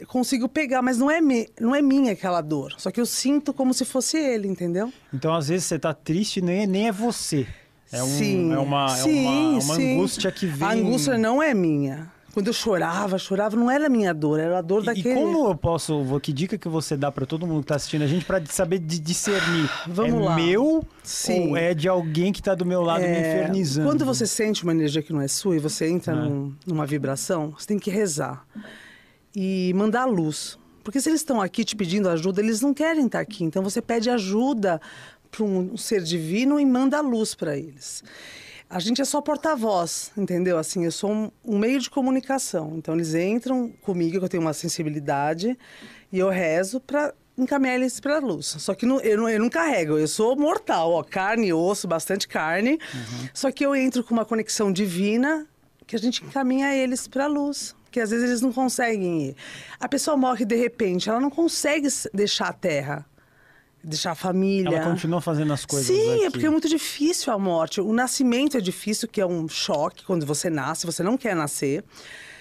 consigo 0.07 0.47
pegar, 0.47 0.81
mas 0.81 0.97
não 0.97 1.09
é, 1.09 1.21
me, 1.21 1.49
não 1.59 1.75
é 1.75 1.81
minha 1.81 2.13
aquela 2.13 2.41
dor. 2.41 2.73
Só 2.77 2.91
que 2.91 2.99
eu 2.99 3.05
sinto 3.05 3.53
como 3.53 3.73
se 3.73 3.85
fosse 3.85 4.17
ele, 4.17 4.47
entendeu? 4.47 4.91
Então, 5.13 5.33
às 5.33 5.47
vezes, 5.47 5.65
você 5.65 5.79
tá 5.79 5.93
triste 5.93 6.41
nem, 6.41 6.67
nem 6.67 6.87
é 6.87 6.91
você. 6.91 7.47
É, 7.91 8.01
um, 8.01 8.07
sim, 8.07 8.51
é 8.51 8.57
uma, 8.57 8.89
sim, 8.89 9.25
é 9.25 9.29
uma, 9.29 9.63
uma 9.63 9.75
sim. 9.75 9.93
angústia 9.93 10.31
que 10.31 10.47
vem. 10.47 10.67
A 10.67 10.71
angústia 10.71 11.17
não 11.17 11.41
é 11.41 11.53
minha. 11.53 12.11
Quando 12.33 12.47
eu 12.47 12.53
chorava, 12.53 13.19
chorava, 13.19 13.55
não 13.55 13.69
era 13.69 13.85
a 13.85 13.89
minha 13.89 14.11
dor, 14.11 14.39
era 14.39 14.57
a 14.57 14.61
dor 14.61 14.81
e, 14.81 14.85
daquele. 14.87 15.11
E 15.11 15.13
como 15.13 15.49
eu 15.49 15.55
posso, 15.55 16.03
que 16.19 16.33
dica 16.33 16.57
que 16.57 16.67
você 16.67 16.97
dá 16.97 17.11
para 17.11 17.27
todo 17.27 17.45
mundo 17.45 17.61
que 17.61 17.67
tá 17.67 17.75
assistindo 17.75 18.01
a 18.01 18.07
gente 18.07 18.25
para 18.25 18.43
saber 18.47 18.79
discernir? 18.79 19.69
Vamos 19.87 20.19
é 20.19 20.25
lá. 20.25 20.35
meu 20.35 20.83
Sim. 21.03 21.49
ou 21.49 21.57
é 21.57 21.75
de 21.75 21.87
alguém 21.87 22.33
que 22.33 22.41
tá 22.41 22.55
do 22.55 22.65
meu 22.65 22.81
lado 22.81 23.03
é... 23.03 23.11
me 23.11 23.19
infernizando? 23.19 23.87
Quando 23.87 24.03
você 24.03 24.25
sente 24.25 24.63
uma 24.63 24.71
energia 24.71 25.03
que 25.03 25.13
não 25.13 25.21
é 25.21 25.27
sua 25.27 25.55
e 25.55 25.59
você 25.59 25.87
entra 25.87 26.13
ah. 26.13 26.15
num, 26.15 26.55
numa 26.65 26.87
vibração, 26.87 27.53
você 27.55 27.67
tem 27.67 27.77
que 27.77 27.91
rezar 27.91 28.43
e 29.35 29.73
mandar 29.75 30.05
luz. 30.05 30.57
Porque 30.83 30.99
se 30.99 31.09
eles 31.09 31.21
estão 31.21 31.41
aqui 31.41 31.63
te 31.63 31.75
pedindo 31.75 32.09
ajuda, 32.09 32.41
eles 32.41 32.61
não 32.61 32.73
querem 32.73 33.05
estar 33.05 33.19
aqui. 33.19 33.43
Então 33.43 33.63
você 33.63 33.81
pede 33.81 34.09
ajuda 34.09 34.81
para 35.31 35.43
um, 35.43 35.77
ser 35.77 36.03
divino 36.03 36.59
e 36.59 36.65
manda 36.65 36.99
luz 37.01 37.33
para 37.33 37.57
eles. 37.57 38.03
A 38.69 38.79
gente 38.79 39.01
é 39.01 39.05
só 39.05 39.21
porta-voz, 39.21 40.11
entendeu? 40.17 40.57
Assim, 40.57 40.83
eu 40.83 40.91
sou 40.91 41.11
um, 41.11 41.31
um, 41.45 41.57
meio 41.57 41.79
de 41.79 41.89
comunicação. 41.89 42.73
Então 42.75 42.93
eles 42.95 43.13
entram 43.13 43.71
comigo, 43.81 44.19
que 44.19 44.25
eu 44.25 44.29
tenho 44.29 44.41
uma 44.41 44.53
sensibilidade, 44.53 45.57
e 46.11 46.19
eu 46.19 46.29
rezo 46.29 46.79
para 46.79 47.13
encaminhar 47.37 47.75
eles 47.75 47.99
para 47.99 48.17
a 48.17 48.19
luz. 48.19 48.55
Só 48.59 48.73
que 48.73 48.85
não, 48.85 48.99
eu, 48.99 49.17
não, 49.17 49.29
eu 49.29 49.39
não 49.39 49.49
carrego, 49.49 49.97
eu 49.97 50.07
sou 50.07 50.35
mortal, 50.35 50.91
ó, 50.91 51.03
carne, 51.03 51.53
osso, 51.53 51.87
bastante 51.87 52.27
carne. 52.27 52.71
Uhum. 52.93 53.29
Só 53.33 53.51
que 53.51 53.65
eu 53.65 53.75
entro 53.75 54.03
com 54.03 54.13
uma 54.13 54.25
conexão 54.25 54.71
divina 54.71 55.47
que 55.85 55.95
a 55.95 55.99
gente 55.99 56.23
encaminha 56.23 56.75
eles 56.75 57.07
para 57.07 57.25
a 57.25 57.27
luz 57.27 57.75
porque 57.93 58.01
às 58.01 58.09
vezes 58.09 58.27
eles 58.27 58.41
não 58.41 58.51
conseguem 58.51 59.29
ir. 59.29 59.35
A 59.79 59.87
pessoa 59.87 60.17
morre 60.17 60.45
de 60.45 60.55
repente, 60.55 61.09
ela 61.09 61.19
não 61.19 61.29
consegue 61.29 61.87
deixar 62.11 62.47
a 62.47 62.53
terra, 62.53 63.05
deixar 63.83 64.13
a 64.13 64.15
família. 64.15 64.77
Ela 64.77 64.89
continua 64.89 65.21
fazendo 65.21 65.53
as 65.53 65.63
coisas. 65.63 65.85
Sim, 65.85 66.15
aqui. 66.15 66.25
é 66.25 66.29
porque 66.31 66.45
é 66.47 66.49
muito 66.49 66.67
difícil 66.67 67.31
a 67.31 67.37
morte. 67.37 67.79
O 67.79 67.93
nascimento 67.93 68.57
é 68.57 68.59
difícil, 68.59 69.07
que 69.07 69.21
é 69.21 69.25
um 69.27 69.47
choque 69.47 70.03
quando 70.05 70.25
você 70.25 70.49
nasce, 70.49 70.87
você 70.87 71.03
não 71.03 71.15
quer 71.15 71.35
nascer. 71.35 71.83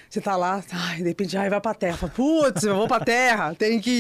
Você 0.08 0.22
tá 0.22 0.36
lá, 0.36 0.64
ai, 0.72 1.02
de 1.02 1.08
repente, 1.08 1.36
ai, 1.36 1.50
vai 1.50 1.60
pra 1.60 1.74
terra. 1.74 2.08
Putz, 2.08 2.62
eu 2.62 2.74
vou 2.74 2.88
pra 2.88 3.00
terra, 3.00 3.52
tem 3.54 3.78
que 3.78 3.90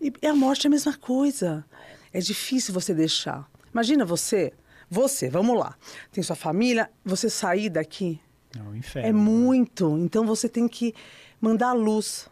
ir. 0.00 0.14
E 0.22 0.26
a 0.28 0.36
morte 0.36 0.66
é 0.66 0.68
a 0.68 0.70
mesma 0.70 0.96
coisa. 0.96 1.64
É 2.12 2.20
difícil 2.20 2.72
você 2.72 2.94
deixar. 2.94 3.44
Imagina 3.72 4.04
você, 4.04 4.52
Você, 4.88 5.28
vamos 5.28 5.58
lá. 5.58 5.74
Tem 6.12 6.22
sua 6.22 6.36
família, 6.36 6.88
você 7.04 7.28
sair 7.28 7.70
daqui 7.70 8.20
é, 8.58 8.62
um 8.62 8.74
inferno, 8.74 9.08
é 9.08 9.12
muito. 9.12 9.98
Então 9.98 10.26
você 10.26 10.48
tem 10.48 10.68
que 10.68 10.94
mandar 11.40 11.72
luz 11.72 12.28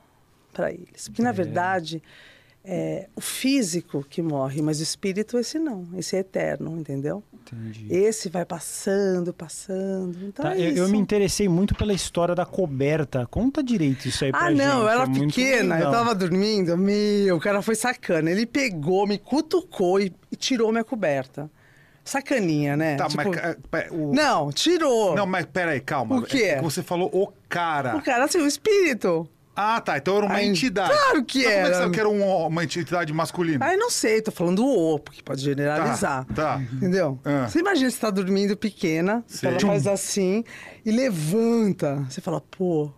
para 0.53 0.71
eles. 0.73 1.09
Porque, 1.09 1.23
na 1.23 1.31
é. 1.31 1.33
verdade, 1.33 2.03
é 2.65 3.09
o 3.15 3.21
físico 3.21 4.03
que 4.09 4.23
morre, 4.23 4.63
mas 4.63 4.81
o 4.81 4.83
espírito, 4.83 5.39
esse 5.39 5.59
não. 5.59 5.87
Esse 5.99 6.17
é 6.17 6.21
eterno, 6.21 6.79
entendeu? 6.79 7.23
Entendi. 7.35 7.87
Esse 7.91 8.31
vai 8.31 8.47
passando, 8.47 9.35
passando. 9.35 10.17
Então 10.25 10.47
tá, 10.47 10.57
é 10.57 10.71
eu, 10.71 10.77
eu, 10.77 10.89
me 10.89 10.97
interessei 10.97 11.47
muito 11.47 11.75
pela 11.75 11.93
história 11.93 12.35
da 12.35 12.47
coberta. 12.47 13.27
Conta 13.27 13.63
direito 13.63 14.09
isso 14.09 14.25
aí 14.25 14.31
pra 14.31 14.47
ah, 14.47 14.51
gente. 14.51 14.63
Ah, 14.63 14.67
não, 14.67 14.83
eu 14.83 14.89
era 14.89 15.03
é 15.03 15.07
pequena, 15.07 15.79
eu 15.79 15.91
tava 15.91 16.15
dormindo. 16.15 16.77
Meu, 16.79 17.37
o 17.37 17.41
cara 17.41 17.61
foi 17.61 17.75
sacana. 17.75 18.31
Ele 18.31 18.47
pegou, 18.47 19.07
me 19.07 19.19
cutucou 19.19 20.01
e, 20.01 20.11
e 20.33 20.37
tirou 20.37 20.73
minha 20.73 20.85
coberta. 20.85 21.51
Sacaninha, 22.05 22.77
né? 22.77 22.97
Tá, 22.97 23.09
tipo... 23.09 23.23
mas. 23.25 23.37
É, 23.39 23.89
o... 23.91 24.13
Não, 24.13 24.53
tirou. 24.53 25.15
Não, 25.17 25.27
mas 25.27 25.47
peraí, 25.47 25.81
calma. 25.81 26.17
O 26.17 26.23
quê? 26.23 26.43
É 26.43 26.63
você 26.63 26.83
falou 26.83 27.09
o 27.13 27.33
cara. 27.49 27.97
O 27.97 28.03
cara, 28.03 28.25
assim, 28.25 28.39
o 28.39 28.47
espírito. 28.47 29.29
Ah, 29.57 29.81
tá. 29.81 29.97
Então 29.97 30.17
era 30.17 30.27
uma 30.27 30.35
Aí, 30.35 30.49
entidade. 30.49 30.93
Claro 30.93 31.25
que 31.25 31.47
era. 31.47 31.71
Como 31.71 31.83
é 31.83 31.87
que, 31.87 31.95
que 31.95 32.01
era 32.01 32.09
uma, 32.09 32.47
uma 32.49 32.65
entidade 32.65 33.13
masculina? 33.13 33.65
Aí 33.65 33.77
não 33.77 33.89
sei, 33.89 34.21
tô 34.21 34.33
falando 34.33 34.67
o, 34.67 34.99
porque 34.99 35.23
pode 35.23 35.43
generalizar. 35.43 36.25
Tá. 36.27 36.35
tá. 36.57 36.63
Entendeu? 36.73 37.19
Ah. 37.25 37.47
Você 37.49 37.61
imagina 37.61 37.91
você 37.91 37.99
tá 37.99 38.11
dormindo 38.11 38.57
pequena, 38.57 39.25
ela 39.43 39.61
faz 39.61 39.87
assim 39.87 40.45
e 40.85 40.91
levanta. 40.91 42.05
Você 42.09 42.21
fala, 42.21 42.41
pô. 42.41 42.91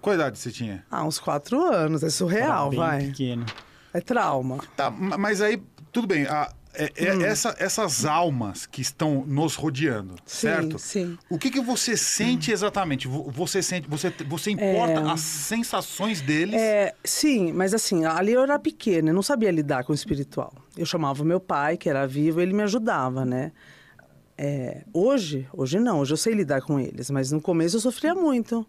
Qual 0.00 0.14
idade 0.14 0.38
você 0.38 0.50
tinha? 0.50 0.84
Ah, 0.90 1.04
uns 1.04 1.18
quatro 1.18 1.62
anos. 1.62 2.02
É 2.02 2.10
surreal, 2.10 2.70
vai. 2.72 3.06
pequeno. 3.06 3.46
É 3.92 4.00
trauma. 4.00 4.58
Tá, 4.76 4.90
mas 4.90 5.40
aí, 5.40 5.62
tudo 5.92 6.06
bem. 6.06 6.24
A, 6.26 6.50
é, 6.72 6.92
é 6.96 7.16
hum. 7.16 7.22
essa, 7.22 7.54
essas 7.58 8.04
almas 8.04 8.64
que 8.64 8.80
estão 8.80 9.24
nos 9.26 9.56
rodeando, 9.56 10.14
sim, 10.24 10.46
certo? 10.46 10.78
Sim. 10.78 11.18
O 11.28 11.38
que, 11.38 11.50
que 11.50 11.60
você 11.60 11.96
sente 11.96 12.52
exatamente? 12.52 13.08
Você 13.08 13.62
sente, 13.62 13.88
você, 13.88 14.12
você 14.26 14.52
importa 14.52 15.00
é... 15.00 15.10
as 15.10 15.20
sensações 15.20 16.20
deles? 16.20 16.54
É, 16.54 16.94
sim, 17.04 17.52
mas 17.52 17.74
assim, 17.74 18.04
ali 18.04 18.32
eu 18.32 18.42
era 18.42 18.58
pequena, 18.58 19.10
eu 19.10 19.14
não 19.14 19.22
sabia 19.22 19.50
lidar 19.50 19.84
com 19.84 19.92
o 19.92 19.94
espiritual. 19.94 20.52
Eu 20.76 20.86
chamava 20.86 21.24
meu 21.24 21.40
pai, 21.40 21.76
que 21.76 21.88
era 21.88 22.06
vivo, 22.06 22.40
ele 22.40 22.52
me 22.52 22.62
ajudava, 22.62 23.24
né? 23.24 23.52
É, 24.38 24.84
hoje, 24.94 25.46
hoje 25.52 25.78
não, 25.78 25.98
hoje 25.98 26.14
eu 26.14 26.16
sei 26.16 26.32
lidar 26.32 26.62
com 26.62 26.80
eles, 26.80 27.10
mas 27.10 27.30
no 27.30 27.42
começo 27.42 27.76
eu 27.76 27.80
sofria 27.80 28.14
muito. 28.14 28.66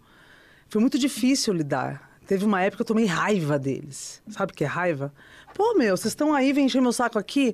Foi 0.68 0.82
muito 0.82 0.98
difícil 0.98 1.54
lidar. 1.54 2.11
Teve 2.32 2.46
uma 2.46 2.62
época 2.62 2.78
que 2.78 2.82
eu 2.84 2.96
tomei 2.96 3.06
raiva 3.06 3.60
deles. 3.60 4.24
Sabe 4.30 4.54
o 4.54 4.56
que 4.56 4.64
é 4.64 4.68
raiva? 4.68 5.14
Pô, 5.54 5.74
meu, 5.74 5.98
vocês 5.98 6.14
estão 6.14 6.34
aí, 6.34 6.54
vem 6.54 6.64
encher 6.64 6.82
meu 6.82 6.94
saco 6.94 7.20
aqui. 7.20 7.54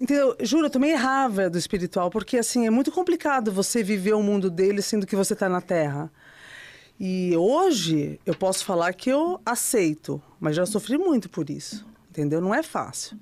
Entendeu? 0.00 0.36
Juro, 0.40 0.66
eu 0.66 0.70
também 0.70 0.90
errava 0.90 1.48
do 1.48 1.56
espiritual, 1.56 2.10
porque 2.10 2.36
assim, 2.36 2.66
é 2.66 2.70
muito 2.70 2.90
complicado 2.90 3.52
você 3.52 3.84
viver 3.84 4.14
o 4.14 4.20
mundo 4.20 4.50
dele 4.50 4.82
sendo 4.82 5.06
que 5.06 5.14
você 5.14 5.34
está 5.34 5.48
na 5.48 5.60
Terra. 5.60 6.10
E 6.98 7.36
hoje 7.36 8.18
eu 8.26 8.34
posso 8.34 8.64
falar 8.64 8.94
que 8.94 9.08
eu 9.08 9.40
aceito, 9.46 10.20
mas 10.40 10.56
já 10.56 10.66
sofri 10.66 10.98
muito 10.98 11.28
por 11.30 11.48
isso. 11.48 11.86
Entendeu? 12.10 12.40
Não 12.40 12.52
é 12.52 12.64
fácil. 12.64 13.16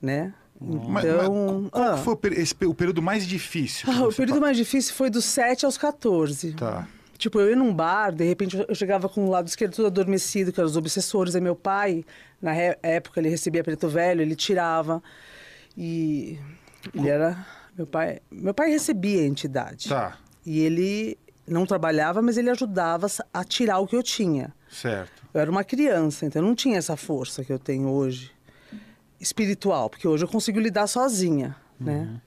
Né? 0.00 0.32
Então, 0.58 0.88
mas, 0.88 1.04
mas 1.04 1.70
qual 1.70 1.70
ah, 1.74 1.96
foi 1.98 2.14
o, 2.14 2.20
esse, 2.32 2.54
o, 2.64 2.72
período 2.72 3.02
mais 3.02 3.26
difícil? 3.26 3.86
Ah, 3.92 4.04
o 4.08 4.14
período 4.14 4.40
mais 4.40 4.56
difícil 4.56 4.94
foi 4.94 5.10
dos 5.10 5.26
7 5.26 5.66
aos 5.66 5.76
14. 5.76 6.54
Tá. 6.54 6.88
Tipo, 7.22 7.38
eu 7.38 7.50
ia 7.50 7.56
num 7.56 7.72
bar, 7.72 8.10
de 8.10 8.24
repente 8.24 8.56
eu 8.68 8.74
chegava 8.74 9.08
com 9.08 9.24
o 9.24 9.30
lado 9.30 9.46
esquerdo 9.46 9.76
todo 9.76 9.86
adormecido, 9.86 10.52
que 10.52 10.58
eram 10.58 10.68
os 10.68 10.76
obsessores. 10.76 11.36
Aí 11.36 11.40
meu 11.40 11.54
pai, 11.54 12.04
na 12.40 12.52
época, 12.52 13.20
ele 13.20 13.28
recebia 13.28 13.62
preto 13.62 13.88
velho, 13.88 14.22
ele 14.22 14.34
tirava. 14.34 15.00
E 15.78 16.36
ele 16.92 17.08
era. 17.08 17.46
Meu 17.78 17.86
pai, 17.86 18.18
meu 18.28 18.52
pai 18.52 18.70
recebia 18.70 19.20
a 19.22 19.24
entidade. 19.24 19.88
Tá. 19.88 20.18
E 20.44 20.58
ele 20.62 21.16
não 21.46 21.64
trabalhava, 21.64 22.20
mas 22.20 22.36
ele 22.36 22.50
ajudava 22.50 23.06
a 23.32 23.44
tirar 23.44 23.78
o 23.78 23.86
que 23.86 23.94
eu 23.94 24.02
tinha. 24.02 24.52
Certo. 24.68 25.22
Eu 25.32 25.40
era 25.40 25.50
uma 25.50 25.62
criança, 25.62 26.26
então 26.26 26.42
eu 26.42 26.48
não 26.48 26.56
tinha 26.56 26.76
essa 26.76 26.96
força 26.96 27.44
que 27.44 27.52
eu 27.52 27.58
tenho 27.58 27.88
hoje 27.88 28.32
espiritual, 29.20 29.88
porque 29.88 30.08
hoje 30.08 30.24
eu 30.24 30.28
consigo 30.28 30.58
lidar 30.58 30.88
sozinha, 30.88 31.54
né? 31.78 31.98
uhum. 31.98 32.04
né? 32.14 32.20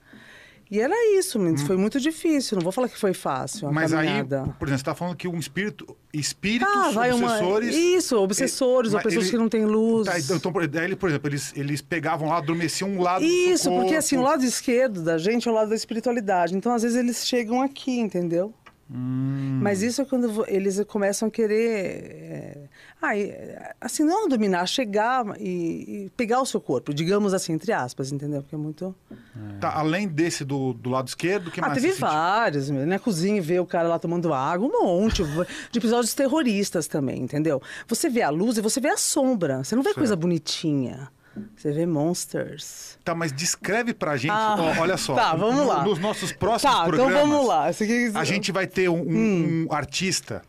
E 0.68 0.80
era 0.80 0.94
isso, 1.16 1.38
hum. 1.38 1.56
foi 1.58 1.76
muito 1.76 2.00
difícil. 2.00 2.56
Não 2.56 2.62
vou 2.62 2.72
falar 2.72 2.88
que 2.88 2.98
foi 2.98 3.14
fácil. 3.14 3.70
Mas 3.72 3.92
caminhada. 3.92 4.42
aí, 4.42 4.52
por 4.58 4.66
exemplo, 4.66 4.68
você 4.68 4.74
está 4.74 4.94
falando 4.94 5.16
que 5.16 5.28
um 5.28 5.38
espírito, 5.38 5.96
espíritos 6.12 6.74
ah, 6.74 6.90
vai 6.90 7.12
obsessores. 7.12 7.74
Uma... 7.74 7.96
Isso, 7.96 8.16
obsessores, 8.16 8.92
ou 8.92 9.00
pessoas 9.00 9.24
ele... 9.26 9.30
que 9.30 9.38
não 9.38 9.48
têm 9.48 9.64
luz. 9.64 10.08
Tá, 10.08 10.18
então, 10.18 10.52
daí, 10.68 10.96
por 10.96 11.08
exemplo, 11.08 11.28
eles, 11.28 11.52
eles 11.56 11.80
pegavam 11.80 12.28
lá, 12.28 12.38
adormeciam 12.38 12.90
um 12.90 13.00
lado. 13.00 13.24
Isso, 13.24 13.70
porque 13.70 13.94
assim, 13.94 14.16
o 14.16 14.22
lado 14.22 14.44
esquerdo 14.44 15.02
da 15.02 15.18
gente 15.18 15.46
é 15.46 15.50
o 15.50 15.54
lado 15.54 15.68
da 15.68 15.76
espiritualidade. 15.76 16.56
Então, 16.56 16.74
às 16.74 16.82
vezes, 16.82 16.98
eles 16.98 17.24
chegam 17.24 17.62
aqui, 17.62 18.00
entendeu? 18.00 18.52
Hum. 18.88 19.58
Mas 19.60 19.82
isso 19.82 20.00
é 20.00 20.04
quando 20.04 20.44
eles 20.46 20.80
começam 20.84 21.26
a 21.26 21.30
querer. 21.30 21.58
É, 21.60 22.68
ah, 23.02 23.74
assim, 23.80 24.04
não 24.04 24.28
dominar, 24.28 24.64
chegar 24.66 25.24
e, 25.40 26.04
e, 26.04 26.10
pegar 26.16 26.40
o 26.40 26.46
seu 26.46 26.60
corpo, 26.60 26.94
digamos 26.94 27.34
assim, 27.34 27.52
entre 27.52 27.72
aspas, 27.72 28.12
entendeu? 28.12 28.42
Porque 28.42 28.54
é 28.54 28.58
muito. 28.58 28.94
É. 29.10 29.58
Tá, 29.58 29.76
além 29.76 30.06
desse 30.06 30.44
do, 30.44 30.72
do 30.72 30.88
lado 30.88 31.08
esquerdo, 31.08 31.50
que 31.50 31.60
ah, 31.60 31.68
mais? 31.68 31.82
Teve 31.82 31.94
vários, 31.94 32.70
na 32.70 32.86
né? 32.86 32.98
cozinha, 32.98 33.42
ver 33.42 33.60
o 33.60 33.66
cara 33.66 33.88
lá 33.88 33.98
tomando 33.98 34.32
água, 34.32 34.68
um 34.68 34.84
monte 34.84 35.24
de 35.72 35.78
episódios 35.78 36.14
terroristas 36.14 36.86
também, 36.86 37.22
entendeu? 37.22 37.60
Você 37.88 38.08
vê 38.08 38.22
a 38.22 38.30
luz 38.30 38.56
e 38.56 38.60
você 38.60 38.80
vê 38.80 38.88
a 38.88 38.96
sombra, 38.96 39.64
você 39.64 39.74
não 39.74 39.82
vê 39.82 39.88
certo. 39.88 39.98
coisa 39.98 40.14
bonitinha. 40.14 41.10
Você 41.56 41.72
vê 41.72 41.86
monsters. 41.86 42.98
Tá, 43.04 43.14
mas 43.14 43.32
descreve 43.32 43.94
pra 43.94 44.16
gente, 44.16 44.32
ah, 44.32 44.56
ó, 44.58 44.80
olha 44.80 44.96
só. 44.96 45.14
Tá, 45.14 45.34
vamos 45.34 45.66
lá. 45.66 45.84
Nos 45.84 45.98
nossos 45.98 46.32
próximos 46.32 46.74
tá, 46.74 46.84
programas. 46.84 47.14
Então 47.14 47.28
vamos 47.28 47.46
lá. 47.46 47.68
Aqui... 47.68 48.12
A 48.14 48.24
gente 48.24 48.52
vai 48.52 48.66
ter 48.66 48.88
um, 48.88 49.00
hum. 49.00 49.66
um 49.68 49.74
artista 49.74 50.42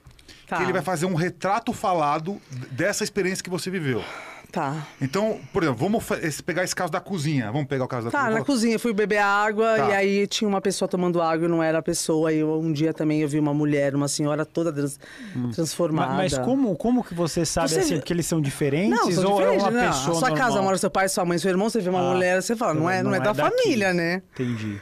tá. 0.47 0.57
que 0.57 0.63
ele 0.63 0.73
vai 0.73 0.81
fazer 0.81 1.05
um 1.05 1.15
retrato 1.15 1.73
falado 1.73 2.41
dessa 2.71 3.03
experiência 3.03 3.43
que 3.43 3.49
você 3.49 3.69
viveu. 3.69 4.03
Tá. 4.51 4.87
Então, 5.01 5.39
por 5.51 5.63
exemplo, 5.63 5.79
vamos 5.79 6.03
pegar 6.41 6.63
esse 6.63 6.75
caso 6.75 6.91
da 6.91 6.99
cozinha. 6.99 7.51
Vamos 7.51 7.67
pegar 7.67 7.85
o 7.85 7.87
caso 7.87 8.05
da 8.05 8.11
tá, 8.11 8.17
cozinha. 8.19 8.33
Tá, 8.33 8.39
na 8.39 8.45
cozinha. 8.45 8.79
Fui 8.79 8.93
beber 8.93 9.17
água 9.17 9.75
tá. 9.75 9.89
e 9.89 9.93
aí 9.93 10.27
tinha 10.27 10.47
uma 10.47 10.61
pessoa 10.61 10.87
tomando 10.87 11.21
água 11.21 11.45
e 11.45 11.49
não 11.49 11.61
era 11.61 11.79
a 11.79 11.81
pessoa. 11.81 12.31
E 12.31 12.43
um 12.43 12.71
dia 12.71 12.93
também 12.93 13.21
eu 13.21 13.27
vi 13.27 13.39
uma 13.39 13.53
mulher, 13.53 13.95
uma 13.95 14.07
senhora 14.07 14.45
toda 14.45 14.71
trans, 14.71 14.99
hum. 15.35 15.51
transformada. 15.51 16.13
Mas, 16.13 16.33
mas, 16.33 16.45
como, 16.45 16.75
como 16.75 17.03
que 17.03 17.13
você 17.13 17.45
sabe 17.45 17.69
você... 17.69 17.79
assim? 17.79 17.99
Que 17.99 18.13
eles 18.13 18.25
são 18.25 18.41
diferentes? 18.41 18.89
Não, 18.89 19.11
são 19.11 19.31
ou 19.33 19.41
é 19.41 19.57
diferentes, 19.57 19.65
é 19.65 19.69
uma 19.69 19.71
não. 19.71 19.87
pessoa 19.91 20.15
A 20.15 20.19
sua 20.19 20.29
normal? 20.29 20.47
casa 20.47 20.61
mora 20.61 20.77
seu 20.77 20.89
pai, 20.89 21.09
sua 21.09 21.25
mãe, 21.25 21.37
seu 21.37 21.49
irmão, 21.49 21.69
você 21.69 21.81
vê 21.81 21.89
uma 21.89 21.99
ah, 21.99 22.13
mulher, 22.13 22.41
você 22.41 22.55
fala, 22.55 22.73
não 22.73 22.89
é, 22.89 23.03
não, 23.03 23.11
não 23.11 23.15
é, 23.15 23.19
é 23.19 23.23
da 23.23 23.33
daqui. 23.33 23.49
família, 23.49 23.93
né? 23.93 24.21
Entendi. 24.33 24.79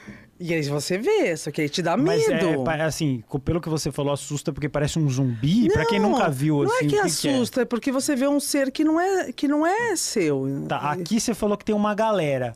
E 0.48 0.54
aí 0.54 0.62
você 0.62 1.00
vê, 1.00 1.36
só 1.36 1.50
que 1.50 1.60
aí 1.60 1.68
te 1.68 1.82
dá 1.82 1.98
Mas 1.98 2.28
medo. 2.28 2.70
É, 2.70 2.82
assim, 2.84 3.24
pelo 3.44 3.60
que 3.60 3.68
você 3.68 3.92
falou, 3.92 4.14
assusta 4.14 4.54
porque 4.54 4.70
parece 4.70 5.00
um 5.00 5.10
zumbi. 5.10 5.70
Para 5.74 5.88
quem 5.88 6.00
nunca 6.00 6.30
viu, 6.30 6.62
assim. 6.62 6.72
Não 6.72 6.78
é 6.78 6.82
que, 6.82 6.88
que 6.90 6.98
assusta, 7.00 7.56
que 7.56 7.60
é? 7.62 7.64
é? 7.64 7.66
porque 7.66 7.92
você 7.92 8.16
vê 8.16 8.28
um 8.28 8.40
ser 8.40 8.70
que 8.70 8.84
não 8.84 9.00
é, 9.00 9.32
que 9.32 9.48
não 9.48 9.66
é 9.66 9.96
seu. 9.96 10.46
Tá, 10.68 10.92
aqui 10.92 11.20
você 11.20 11.34
falou 11.34 11.58
que 11.58 11.66
tem 11.66 11.74
uma 11.74 11.96
galera. 11.96 12.54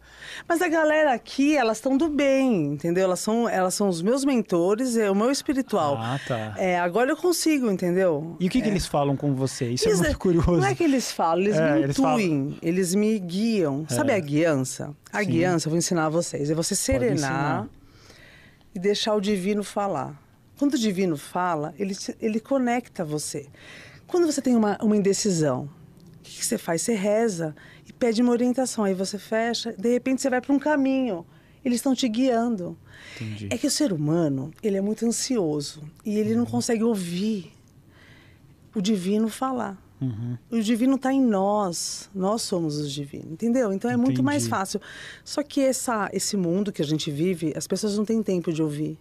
Mas 0.47 0.61
a 0.61 0.67
galera 0.67 1.13
aqui, 1.13 1.57
elas 1.57 1.77
estão 1.77 1.97
do 1.97 2.09
bem, 2.09 2.73
entendeu? 2.73 3.05
Elas 3.05 3.21
são, 3.21 3.49
elas 3.49 3.73
são 3.73 3.89
os 3.89 4.03
meus 4.03 4.23
mentores, 4.23 4.95
é 4.95 5.09
o 5.09 5.15
meu 5.15 5.31
espiritual. 5.31 5.97
Ah, 5.97 6.19
tá. 6.27 6.53
É, 6.57 6.77
agora 6.77 7.09
eu 7.09 7.17
consigo, 7.17 7.71
entendeu? 7.71 8.37
E 8.39 8.45
o 8.45 8.49
que, 8.51 8.59
é. 8.59 8.61
que 8.61 8.69
eles 8.69 8.85
falam 8.85 9.17
com 9.17 9.33
você? 9.33 9.67
Isso 9.67 9.87
é 9.87 9.89
eles, 9.89 10.01
é 10.01 10.03
muito 10.03 10.19
curioso. 10.19 10.57
Não 10.57 10.67
é 10.67 10.75
que 10.75 10.83
eles 10.83 11.11
falam, 11.11 11.43
eles 11.43 11.57
é, 11.57 11.73
me 11.73 11.81
eles 11.81 11.97
intuem, 11.97 12.29
falam... 12.29 12.57
eles 12.61 12.93
me 12.93 13.17
guiam. 13.17 13.85
Sabe 13.89 14.11
é. 14.11 14.15
a 14.15 14.19
guiança? 14.19 14.95
A 15.11 15.23
Sim. 15.23 15.31
guiança, 15.31 15.67
eu 15.67 15.71
vou 15.71 15.79
ensinar 15.79 16.05
a 16.05 16.09
vocês. 16.09 16.51
É 16.51 16.53
você 16.53 16.75
serenar 16.75 17.67
e 18.73 18.79
deixar 18.79 19.15
o 19.15 19.21
divino 19.21 19.63
falar. 19.63 20.21
Quando 20.57 20.73
o 20.73 20.77
divino 20.77 21.17
fala, 21.17 21.73
ele, 21.79 21.95
ele 22.19 22.39
conecta 22.39 23.05
você. 23.05 23.47
Quando 24.05 24.25
você 24.25 24.41
tem 24.41 24.55
uma, 24.55 24.77
uma 24.81 24.97
indecisão, 24.97 25.69
o 26.19 26.23
que, 26.23 26.37
que 26.37 26.45
você 26.45 26.57
faz? 26.57 26.81
Você 26.81 26.93
reza 26.93 27.55
e 27.87 27.93
pede 27.93 28.21
uma 28.21 28.31
orientação. 28.31 28.83
Aí 28.83 28.93
você 28.93 29.17
fecha, 29.17 29.73
de 29.73 29.89
repente 29.89 30.21
você 30.21 30.29
vai 30.29 30.41
para 30.41 30.53
um 30.53 30.59
caminho. 30.59 31.25
Eles 31.63 31.77
estão 31.77 31.95
te 31.95 32.07
guiando. 32.07 32.77
Entendi. 33.15 33.47
É 33.51 33.57
que 33.57 33.67
o 33.67 33.71
ser 33.71 33.93
humano, 33.93 34.51
ele 34.61 34.77
é 34.77 34.81
muito 34.81 35.05
ansioso 35.05 35.83
e 36.05 36.17
ele 36.17 36.35
não 36.35 36.45
consegue 36.45 36.83
ouvir 36.83 37.53
o 38.75 38.81
divino 38.81 39.29
falar. 39.29 39.77
Uhum. 40.01 40.37
O 40.49 40.61
divino 40.61 40.95
está 40.95 41.11
em 41.11 41.21
nós, 41.21 42.09
nós 42.15 42.41
somos 42.41 42.77
os 42.77 42.91
divinos, 42.91 43.31
entendeu? 43.31 43.73
Então 43.73 43.91
é 43.91 43.93
Entendi. 43.93 44.05
muito 44.05 44.23
mais 44.23 44.47
fácil. 44.47 44.79
Só 45.23 45.43
que 45.43 45.61
essa, 45.61 46.09
esse 46.13 46.37
mundo 46.37 46.71
que 46.71 46.81
a 46.81 46.85
gente 46.85 47.11
vive, 47.11 47.53
as 47.55 47.67
pessoas 47.67 47.97
não 47.97 48.05
têm 48.05 48.23
tempo 48.23 48.51
de 48.53 48.61
ouvir. 48.61 48.97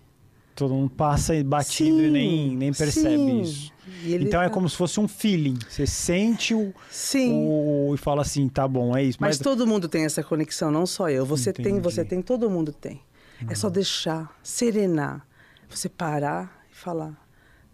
Todo 0.57 0.74
mundo 0.74 0.90
passa 0.90 1.32
batido 1.44 1.99
sim, 1.99 2.07
e 2.07 2.11
nem, 2.11 2.57
nem 2.57 2.72
percebe 2.72 3.16
sim. 3.16 3.40
isso. 3.42 3.72
então 4.05 4.42
é 4.42 4.49
tá 4.49 4.51
como 4.51 4.68
se 4.68 4.76
fosse 4.76 4.99
um 4.99 5.07
feeling. 5.07 5.57
Você 5.68 5.86
sente 5.86 6.53
o, 6.53 6.74
sim. 6.90 7.32
o. 7.32 7.94
e 7.94 7.96
fala 7.96 8.22
assim, 8.22 8.49
tá 8.49 8.66
bom, 8.66 8.96
é 8.96 9.05
isso. 9.05 9.18
Mas, 9.20 9.38
Mas 9.38 9.44
todo 9.44 9.64
mundo 9.64 9.88
tem 9.88 10.05
essa 10.05 10.20
conexão, 10.20 10.68
não 10.72 10.84
só 10.84 11.09
eu. 11.09 11.24
Você 11.24 11.51
Entendi. 11.51 11.68
tem, 11.68 11.80
você 11.80 12.05
tem, 12.05 12.20
todo 12.20 12.51
mundo 12.51 12.72
tem. 12.72 13.01
Uhum. 13.40 13.51
É 13.51 13.55
só 13.55 13.70
deixar, 13.70 14.36
serenar. 14.42 15.24
Você 15.68 15.88
parar 15.88 16.64
e 16.72 16.74
falar: 16.74 17.16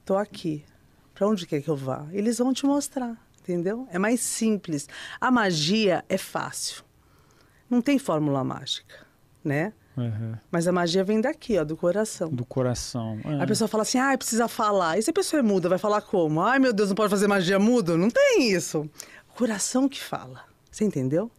tô 0.04 0.18
aqui, 0.18 0.62
para 1.14 1.26
onde 1.28 1.46
quer 1.46 1.62
que 1.62 1.68
eu 1.68 1.76
vá? 1.76 2.06
Eles 2.12 2.38
vão 2.38 2.52
te 2.52 2.66
mostrar, 2.66 3.16
entendeu? 3.40 3.86
É 3.90 3.98
mais 3.98 4.20
simples. 4.20 4.88
A 5.20 5.30
magia 5.30 6.04
é 6.08 6.18
fácil. 6.18 6.82
Não 7.70 7.80
tem 7.80 7.98
fórmula 7.98 8.42
mágica, 8.42 9.06
né? 9.42 9.72
Uhum. 9.96 10.34
Mas 10.50 10.66
a 10.66 10.72
magia 10.72 11.04
vem 11.04 11.20
daqui, 11.20 11.56
ó, 11.56 11.64
do 11.64 11.76
coração. 11.76 12.28
Do 12.28 12.44
coração. 12.44 13.18
É. 13.24 13.42
A 13.42 13.46
pessoa 13.46 13.68
fala 13.68 13.82
assim, 13.82 13.98
ah, 13.98 14.16
precisa 14.18 14.48
falar. 14.48 14.98
E 14.98 15.02
se 15.02 15.10
a 15.10 15.12
pessoa 15.12 15.38
é 15.38 15.42
muda, 15.42 15.68
vai 15.68 15.78
falar 15.78 16.00
como? 16.00 16.40
Ai, 16.40 16.58
meu 16.58 16.72
Deus, 16.72 16.88
não 16.88 16.96
pode 16.96 17.10
fazer 17.10 17.28
magia 17.28 17.58
mudo? 17.58 17.96
Não 17.96 18.10
tem 18.10 18.50
isso. 18.50 18.90
O 19.30 19.34
coração 19.34 19.88
que 19.88 20.00
fala. 20.00 20.42
Você 20.70 20.84
entendeu? 20.84 21.30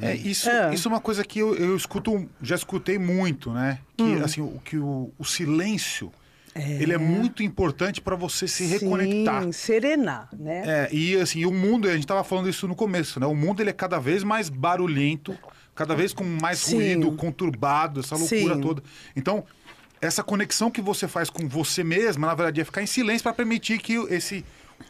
É, 0.00 0.14
isso, 0.14 0.48
é. 0.48 0.72
isso 0.72 0.86
é 0.86 0.90
uma 0.90 1.00
coisa 1.00 1.24
que 1.24 1.40
eu, 1.40 1.54
eu 1.56 1.76
escuto, 1.76 2.28
já 2.40 2.54
escutei 2.54 2.98
muito, 2.98 3.50
né? 3.52 3.80
Que, 3.96 4.02
hum. 4.02 4.24
assim, 4.24 4.40
o, 4.40 4.60
que 4.64 4.76
o, 4.76 5.12
o 5.18 5.24
silêncio 5.24 6.12
é. 6.54 6.82
Ele 6.82 6.92
é 6.92 6.98
muito 6.98 7.42
importante 7.42 8.00
para 8.00 8.16
você 8.16 8.48
se 8.48 8.66
Sim, 8.66 8.70
reconectar. 8.70 9.52
serenar, 9.52 10.28
né? 10.36 10.62
É, 10.66 10.94
e 10.94 11.16
assim, 11.16 11.44
o 11.44 11.52
mundo, 11.52 11.88
a 11.88 11.92
gente 11.92 12.02
estava 12.02 12.24
falando 12.24 12.48
isso 12.48 12.66
no 12.66 12.74
começo, 12.74 13.20
né? 13.20 13.26
O 13.26 13.34
mundo 13.34 13.60
ele 13.60 13.70
é 13.70 13.72
cada 13.72 13.98
vez 13.98 14.24
mais 14.24 14.48
barulhento, 14.48 15.36
cada 15.74 15.94
vez 15.94 16.12
com 16.12 16.24
mais 16.24 16.58
Sim. 16.58 16.76
ruído, 16.76 17.12
conturbado, 17.12 18.00
essa 18.00 18.16
loucura 18.16 18.54
Sim. 18.56 18.60
toda. 18.60 18.82
Então, 19.14 19.44
essa 20.00 20.22
conexão 20.22 20.70
que 20.70 20.80
você 20.80 21.06
faz 21.06 21.30
com 21.30 21.48
você 21.48 21.84
mesma, 21.84 22.26
na 22.26 22.34
verdade, 22.34 22.60
é 22.60 22.64
ficar 22.64 22.82
em 22.82 22.86
silêncio 22.86 23.22
para 23.22 23.32
permitir 23.32 23.78
que 23.78 23.94
esse, 24.08 24.44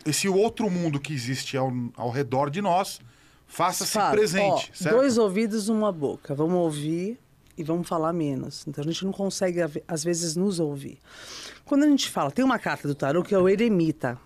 esse 0.07 0.29
outro 0.29 0.71
mundo 0.71 0.99
que 0.99 1.13
existe 1.13 1.57
ao, 1.57 1.73
ao 1.95 2.11
redor 2.11 2.49
de 2.49 2.63
nós 2.63 3.01
faça-se 3.47 3.99
presente. 4.11 4.73
Ó, 4.87 4.91
dois 4.91 5.19
ouvidos, 5.19 5.69
uma 5.69 5.93
boca. 5.93 6.35
Vamos 6.35 6.55
ouvir 6.55 7.19
e 7.59 7.63
vamos 7.63 7.87
falar 7.87 8.13
menos. 8.13 8.65
Então 8.67 8.83
a 8.83 8.87
gente 8.87 9.05
não 9.05 9.13
consegue, 9.13 9.61
às 9.87 10.03
vezes, 10.03 10.37
nos 10.37 10.59
ouvir. 10.59 10.99
Quando 11.71 11.85
a 11.85 11.87
gente 11.87 12.11
fala, 12.11 12.33
tem 12.33 12.45
uma 12.45 12.59
carta 12.59 12.89
do 12.89 12.97
tarô 12.97 13.23
que 13.23 13.33
é 13.33 13.39
o 13.39 13.49
eremita, 13.49 14.19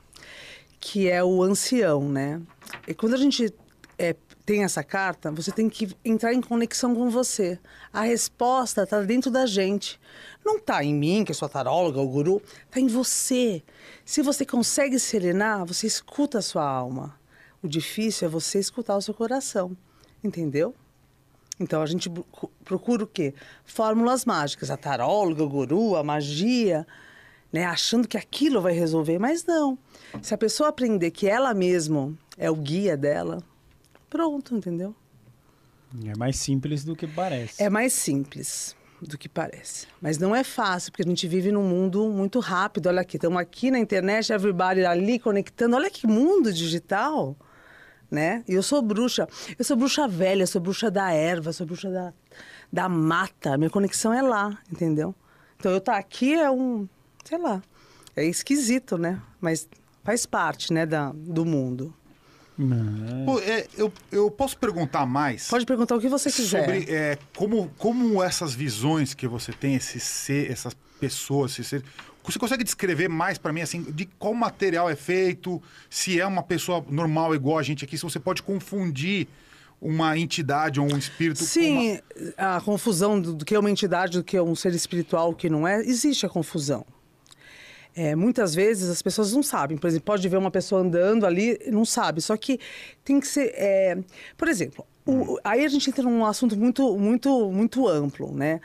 que 0.80 1.10
é 1.10 1.22
o 1.22 1.42
ancião, 1.42 2.08
né? 2.08 2.40
E 2.88 2.94
quando 2.94 3.12
a 3.12 3.18
gente 3.18 3.52
é, 3.98 4.16
tem 4.46 4.64
essa 4.64 4.82
carta, 4.82 5.30
você 5.30 5.52
tem 5.52 5.68
que 5.68 5.94
entrar 6.02 6.32
em 6.32 6.40
conexão 6.40 6.94
com 6.94 7.10
você. 7.10 7.58
A 7.92 8.00
resposta 8.00 8.84
está 8.84 9.02
dentro 9.02 9.30
da 9.30 9.44
gente. 9.44 10.00
Não 10.42 10.56
está 10.56 10.82
em 10.82 10.94
mim, 10.94 11.22
que 11.22 11.32
é 11.32 11.34
sua 11.34 11.50
taróloga, 11.50 12.00
o 12.00 12.08
guru, 12.08 12.40
está 12.64 12.80
em 12.80 12.86
você. 12.86 13.62
Se 14.06 14.22
você 14.22 14.46
consegue 14.46 14.98
serenar, 14.98 15.66
você 15.66 15.86
escuta 15.86 16.38
a 16.38 16.42
sua 16.42 16.66
alma. 16.66 17.14
O 17.62 17.68
difícil 17.68 18.26
é 18.26 18.30
você 18.30 18.58
escutar 18.58 18.96
o 18.96 19.02
seu 19.02 19.12
coração. 19.12 19.76
Entendeu? 20.24 20.74
Então 21.60 21.82
a 21.82 21.86
gente 21.86 22.10
procura 22.64 23.04
o 23.04 23.06
quê? 23.06 23.34
Fórmulas 23.66 24.24
mágicas, 24.24 24.70
a 24.70 24.78
taróloga, 24.78 25.42
o 25.42 25.48
guru, 25.50 25.94
a 25.94 26.02
magia, 26.02 26.86
né? 27.54 27.64
achando 27.64 28.08
que 28.08 28.16
aquilo 28.16 28.60
vai 28.60 28.72
resolver, 28.72 29.16
mas 29.16 29.44
não. 29.44 29.78
Se 30.20 30.34
a 30.34 30.38
pessoa 30.38 30.70
aprender 30.70 31.12
que 31.12 31.28
ela 31.28 31.54
mesma 31.54 32.12
é 32.36 32.50
o 32.50 32.56
guia 32.56 32.96
dela, 32.96 33.40
pronto, 34.10 34.56
entendeu? 34.56 34.92
É 36.04 36.16
mais 36.18 36.36
simples 36.36 36.82
do 36.82 36.96
que 36.96 37.06
parece. 37.06 37.62
É 37.62 37.70
mais 37.70 37.92
simples 37.92 38.74
do 39.00 39.16
que 39.16 39.28
parece. 39.28 39.86
Mas 40.02 40.18
não 40.18 40.34
é 40.34 40.42
fácil, 40.42 40.90
porque 40.90 41.02
a 41.02 41.08
gente 41.08 41.28
vive 41.28 41.52
num 41.52 41.62
mundo 41.62 42.08
muito 42.08 42.40
rápido. 42.40 42.88
Olha 42.88 43.02
aqui, 43.02 43.16
estamos 43.16 43.38
aqui 43.38 43.70
na 43.70 43.78
internet, 43.78 44.32
everybody 44.32 44.84
ali 44.84 45.20
conectando. 45.20 45.76
Olha 45.76 45.88
que 45.88 46.08
mundo 46.08 46.52
digital 46.52 47.36
né? 48.10 48.44
E 48.48 48.54
eu 48.54 48.62
sou 48.62 48.80
bruxa. 48.80 49.28
Eu 49.58 49.64
sou 49.64 49.76
bruxa 49.76 50.06
velha, 50.06 50.46
sou 50.46 50.60
bruxa 50.60 50.90
da 50.90 51.12
erva, 51.12 51.52
sou 51.52 51.66
bruxa 51.66 51.90
da, 51.90 52.12
da 52.72 52.88
mata. 52.88 53.56
Minha 53.58 53.70
conexão 53.70 54.12
é 54.12 54.22
lá, 54.22 54.56
entendeu? 54.70 55.14
Então 55.56 55.72
eu 55.72 55.78
estar 55.78 55.94
tá 55.94 55.98
aqui 55.98 56.34
é 56.34 56.50
um, 56.50 56.88
sei 57.24 57.38
lá, 57.38 57.62
é 58.14 58.24
esquisito, 58.24 58.96
né? 58.96 59.20
Mas 59.40 59.68
faz 60.02 60.26
parte, 60.26 60.72
né, 60.72 60.86
da, 60.86 61.12
do 61.14 61.44
mundo. 61.44 61.94
Pô, 63.24 63.40
é, 63.40 63.66
eu, 63.76 63.92
eu 64.12 64.30
posso 64.30 64.56
perguntar 64.56 65.04
mais? 65.04 65.48
Pode 65.48 65.66
perguntar 65.66 65.96
o 65.96 66.00
que 66.00 66.08
você 66.08 66.30
quiser. 66.30 66.64
Sobre 66.64 66.84
é, 66.88 67.18
como, 67.36 67.68
como 67.76 68.22
essas 68.22 68.54
visões 68.54 69.12
que 69.12 69.26
você 69.26 69.52
tem, 69.52 69.74
esse 69.74 69.98
ser, 69.98 70.50
essas 70.50 70.76
pessoas, 71.00 71.52
esse 71.52 71.64
ser, 71.64 71.84
você 72.22 72.38
consegue 72.38 72.62
descrever 72.62 73.08
mais 73.08 73.38
para 73.38 73.52
mim, 73.52 73.60
assim, 73.60 73.82
de 73.82 74.06
qual 74.18 74.32
material 74.34 74.88
é 74.88 74.94
feito, 74.94 75.60
se 75.90 76.20
é 76.20 76.26
uma 76.26 76.42
pessoa 76.42 76.84
normal 76.88 77.34
igual 77.34 77.58
a 77.58 77.62
gente 77.62 77.84
aqui, 77.84 77.98
se 77.98 78.04
você 78.04 78.20
pode 78.20 78.42
confundir 78.42 79.26
uma 79.80 80.16
entidade 80.16 80.80
ou 80.80 80.86
um 80.90 80.96
espírito? 80.96 81.44
Sim, 81.44 81.98
uma... 82.38 82.56
a 82.56 82.60
confusão 82.60 83.20
do, 83.20 83.34
do, 83.34 83.44
que 83.44 83.54
é 83.54 83.58
uma 83.58 83.70
entidade, 83.70 84.16
do 84.16 84.24
que 84.24 84.36
é 84.36 84.42
um 84.42 84.54
ser 84.54 84.74
espiritual, 84.74 85.30
o 85.30 85.34
que 85.34 85.50
não 85.50 85.66
é, 85.66 85.80
existe 85.80 86.24
a 86.24 86.28
confusão. 86.28 86.86
É, 87.96 88.16
muitas 88.16 88.54
vezes 88.54 88.90
as 88.90 89.00
pessoas 89.00 89.32
não 89.32 89.42
sabem. 89.42 89.78
Por 89.78 89.86
exemplo, 89.86 90.04
pode 90.04 90.28
ver 90.28 90.36
uma 90.36 90.50
pessoa 90.50 90.80
andando 90.80 91.24
ali, 91.24 91.58
não 91.70 91.84
sabe. 91.84 92.20
Só 92.20 92.36
que 92.36 92.58
tem 93.04 93.20
que 93.20 93.26
ser. 93.26 93.52
É... 93.54 93.96
Por 94.36 94.48
exemplo, 94.48 94.84
o, 95.06 95.38
aí 95.44 95.64
a 95.64 95.68
gente 95.68 95.88
entra 95.88 96.02
num 96.02 96.24
assunto 96.24 96.56
muito, 96.56 96.98
muito, 96.98 97.52
muito 97.52 97.86
amplo, 97.86 98.34
né? 98.34 98.60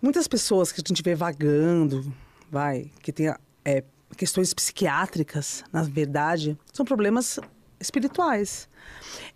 Muitas 0.00 0.26
pessoas 0.26 0.72
que 0.72 0.80
a 0.80 0.84
gente 0.86 1.02
vê 1.02 1.14
vagando, 1.14 2.12
vai, 2.50 2.90
que 3.02 3.12
tem 3.12 3.34
é, 3.64 3.84
questões 4.16 4.54
psiquiátricas, 4.54 5.62
na 5.72 5.82
verdade, 5.82 6.56
são 6.72 6.84
problemas 6.84 7.38
espirituais. 7.80 8.68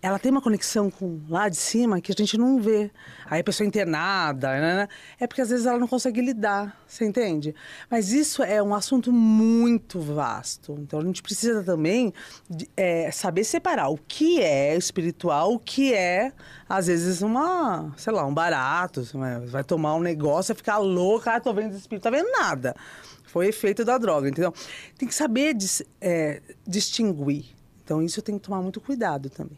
Ela 0.01 0.19
tem 0.19 0.31
uma 0.31 0.41
conexão 0.41 0.89
com 0.91 1.19
lá 1.27 1.49
de 1.49 1.55
cima 1.55 1.99
que 1.99 2.11
a 2.11 2.15
gente 2.15 2.37
não 2.37 2.59
vê. 2.59 2.91
Aí 3.25 3.41
a 3.41 3.43
pessoa 3.43 3.65
é 3.65 3.67
internada, 3.67 4.49
né, 4.51 4.75
né? 4.75 4.87
é 5.19 5.25
porque 5.25 5.41
às 5.41 5.49
vezes 5.49 5.65
ela 5.65 5.79
não 5.79 5.87
consegue 5.87 6.21
lidar, 6.21 6.79
você 6.87 7.05
entende? 7.05 7.55
Mas 7.89 8.11
isso 8.11 8.43
é 8.43 8.61
um 8.61 8.73
assunto 8.73 9.11
muito 9.11 9.99
vasto. 9.99 10.77
Então 10.79 10.99
a 10.99 11.03
gente 11.03 11.23
precisa 11.23 11.63
também 11.63 12.13
de, 12.49 12.69
é, 12.77 13.09
saber 13.11 13.43
separar 13.43 13.89
o 13.89 13.97
que 13.97 14.41
é 14.41 14.75
espiritual, 14.75 15.53
o 15.53 15.59
que 15.59 15.93
é, 15.93 16.31
às 16.69 16.87
vezes, 16.87 17.21
uma, 17.21 17.93
sei 17.97 18.13
lá, 18.13 18.25
um 18.25 18.33
barato. 18.33 19.03
Vai 19.47 19.63
tomar 19.63 19.95
um 19.95 20.01
negócio 20.01 20.51
e 20.51 20.55
ficar 20.55 20.77
louca, 20.77 21.35
ah, 21.35 21.39
tô 21.39 21.53
vendo 21.53 21.75
espírito, 21.75 22.03
tá 22.03 22.09
vendo 22.09 22.29
nada. 22.31 22.75
Foi 23.23 23.47
efeito 23.47 23.83
da 23.83 23.97
droga, 23.97 24.29
entendeu? 24.29 24.53
Tem 24.97 25.07
que 25.07 25.15
saber 25.15 25.55
é, 25.99 26.41
distinguir. 26.65 27.54
Então 27.85 28.01
isso 28.01 28.21
tem 28.21 28.37
que 28.37 28.43
tomar 28.43 28.61
muito 28.61 28.81
cuidado 28.81 29.29
também. 29.29 29.57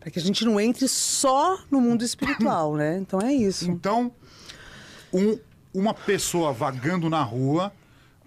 Para 0.00 0.10
que 0.10 0.18
a 0.18 0.22
gente 0.22 0.44
não 0.44 0.60
entre 0.60 0.86
só 0.88 1.58
no 1.70 1.80
mundo 1.80 2.04
espiritual, 2.04 2.74
né? 2.74 2.98
Então 2.98 3.20
é 3.20 3.32
isso. 3.32 3.70
Então, 3.70 4.12
um, 5.12 5.38
uma 5.72 5.94
pessoa 5.94 6.52
vagando 6.52 7.08
na 7.08 7.22
rua, 7.22 7.72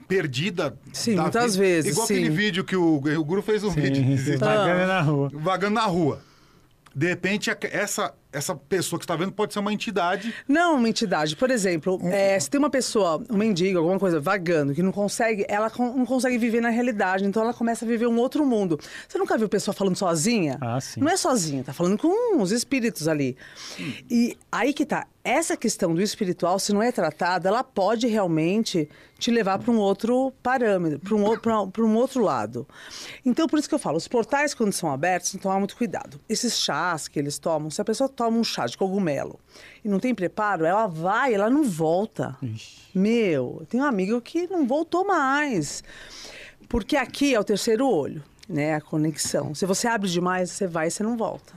perdida. 0.07 0.77
Sim, 0.93 1.17
muitas 1.17 1.55
vida, 1.55 1.67
vezes. 1.67 1.91
Igual 1.91 2.07
sim. 2.07 2.13
aquele 2.15 2.29
vídeo 2.29 2.63
que 2.63 2.75
o, 2.75 2.95
o 2.95 3.23
Guru 3.23 3.41
fez 3.41 3.63
um 3.63 3.71
sim, 3.71 3.81
vídeo. 3.81 4.39
Vagando 4.39 4.87
na 4.87 5.01
rua. 5.01 5.31
Vagando 5.33 5.75
na 5.75 5.85
rua. 5.85 6.21
De 6.95 7.07
repente, 7.07 7.51
essa, 7.71 8.13
essa 8.31 8.55
pessoa 8.55 8.99
que 8.99 9.05
está 9.05 9.15
vendo 9.15 9.31
pode 9.31 9.53
ser 9.53 9.59
uma 9.59 9.73
entidade. 9.73 10.33
Não, 10.47 10.75
uma 10.75 10.87
entidade. 10.87 11.35
Por 11.35 11.49
exemplo, 11.49 11.99
um... 12.01 12.11
é, 12.11 12.39
se 12.39 12.49
tem 12.49 12.59
uma 12.59 12.69
pessoa, 12.69 13.23
um 13.29 13.37
mendigo, 13.37 13.79
alguma 13.79 13.99
coisa, 13.99 14.19
vagando, 14.19 14.73
que 14.73 14.83
não 14.83 14.91
consegue, 14.91 15.45
ela 15.47 15.71
não 15.77 16.05
consegue 16.05 16.37
viver 16.37 16.61
na 16.61 16.69
realidade, 16.69 17.25
então 17.25 17.41
ela 17.41 17.53
começa 17.53 17.85
a 17.85 17.87
viver 17.87 18.07
um 18.07 18.17
outro 18.17 18.45
mundo. 18.45 18.79
Você 19.07 19.17
nunca 19.17 19.37
viu 19.37 19.49
pessoa 19.49 19.73
falando 19.73 19.95
sozinha? 19.95 20.57
Ah, 20.61 20.79
sim. 20.79 20.99
Não 20.99 21.09
é 21.09 21.17
sozinha, 21.17 21.63
tá 21.63 21.73
falando 21.73 21.97
com 21.97 22.37
uns 22.37 22.51
espíritos 22.51 23.07
ali. 23.07 23.35
Hum. 23.79 23.93
E 24.09 24.37
aí 24.51 24.73
que 24.73 24.85
tá 24.85 25.07
essa 25.23 25.57
questão 25.57 25.93
do 25.93 26.01
espiritual, 26.01 26.57
se 26.59 26.73
não 26.73 26.81
é 26.81 26.91
tratada, 26.91 27.49
ela 27.49 27.63
pode 27.63 28.07
realmente 28.07 28.89
te 29.17 29.29
levar 29.29 29.59
para 29.59 29.71
um 29.71 29.77
outro 29.77 30.31
parâmetro, 30.41 30.99
para 30.99 31.15
um, 31.85 31.89
um 31.89 31.95
outro 31.95 32.23
lado. 32.23 32.67
Então, 33.25 33.45
por 33.47 33.59
isso 33.59 33.67
que 33.67 33.75
eu 33.75 33.79
falo, 33.79 33.97
os 33.97 34.07
portais, 34.07 34.53
quando 34.53 34.71
são 34.71 34.89
abertos, 34.91 35.31
tem 35.31 35.37
que 35.37 35.43
tomar 35.43 35.59
muito 35.59 35.75
cuidado. 35.75 36.19
Esses 36.29 36.57
chás 36.57 37.07
que 37.07 37.19
eles 37.19 37.37
tomam, 37.37 37.69
se 37.69 37.81
a 37.81 37.85
pessoa 37.85 38.07
toma 38.07 38.37
um 38.37 38.43
chá 38.43 38.65
de 38.65 38.77
cogumelo 38.77 39.39
e 39.83 39.89
não 39.89 39.99
tem 39.99 40.15
preparo, 40.15 40.65
ela 40.65 40.87
vai, 40.87 41.33
ela 41.33 41.49
não 41.49 41.63
volta. 41.63 42.37
Ixi. 42.41 42.79
Meu, 42.95 43.65
tem 43.69 43.81
um 43.81 43.85
amigo 43.85 44.19
que 44.21 44.47
não 44.47 44.65
voltou 44.65 45.05
mais. 45.05 45.83
Porque 46.69 46.95
aqui 46.95 47.35
é 47.35 47.39
o 47.39 47.43
terceiro 47.43 47.87
olho, 47.87 48.23
né? 48.47 48.75
A 48.75 48.81
conexão. 48.81 49.53
Se 49.53 49.65
você 49.65 49.87
abre 49.87 50.09
demais, 50.09 50.51
você 50.51 50.65
vai 50.65 50.87
e 50.87 50.91
você 50.91 51.03
não 51.03 51.17
volta. 51.17 51.53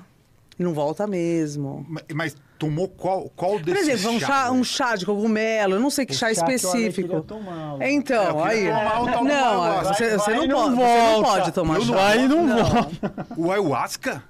Não 0.59 0.75
volta 0.75 1.07
mesmo. 1.07 1.87
Mas, 1.89 2.05
mas 2.15 2.37
tomou 2.63 2.89
qual, 2.89 3.29
qual 3.35 3.59
desses 3.59 3.85
Por 3.85 3.91
exemplo, 3.91 4.11
um 4.13 4.21
chá, 4.21 4.51
um 4.53 4.63
chá 4.63 4.95
de 4.95 5.05
cogumelo, 5.05 5.75
eu 5.75 5.81
não 5.81 5.91
sei 5.91 6.07
que 6.07 6.15
chá, 6.15 6.27
chá 6.27 6.33
específico. 6.33 7.21
Tomar, 7.23 7.83
então, 7.83 8.47
é, 8.47 8.51
aí. 8.51 8.67
Tomar, 8.69 9.25
não, 9.25 9.85
você, 9.85 10.17
você, 10.17 10.31
não, 10.33 10.49
pode, 10.49 10.75
você 10.77 11.13
não 11.13 11.23
pode 11.25 11.53
tomar 11.53 11.81
chá. 11.81 11.93
Vai 11.93 12.25
e 12.25 12.29
não, 12.29 12.47
não 12.47 12.65
volta. 12.65 13.27
O 13.37 13.51
ayahuasca? 13.51 14.23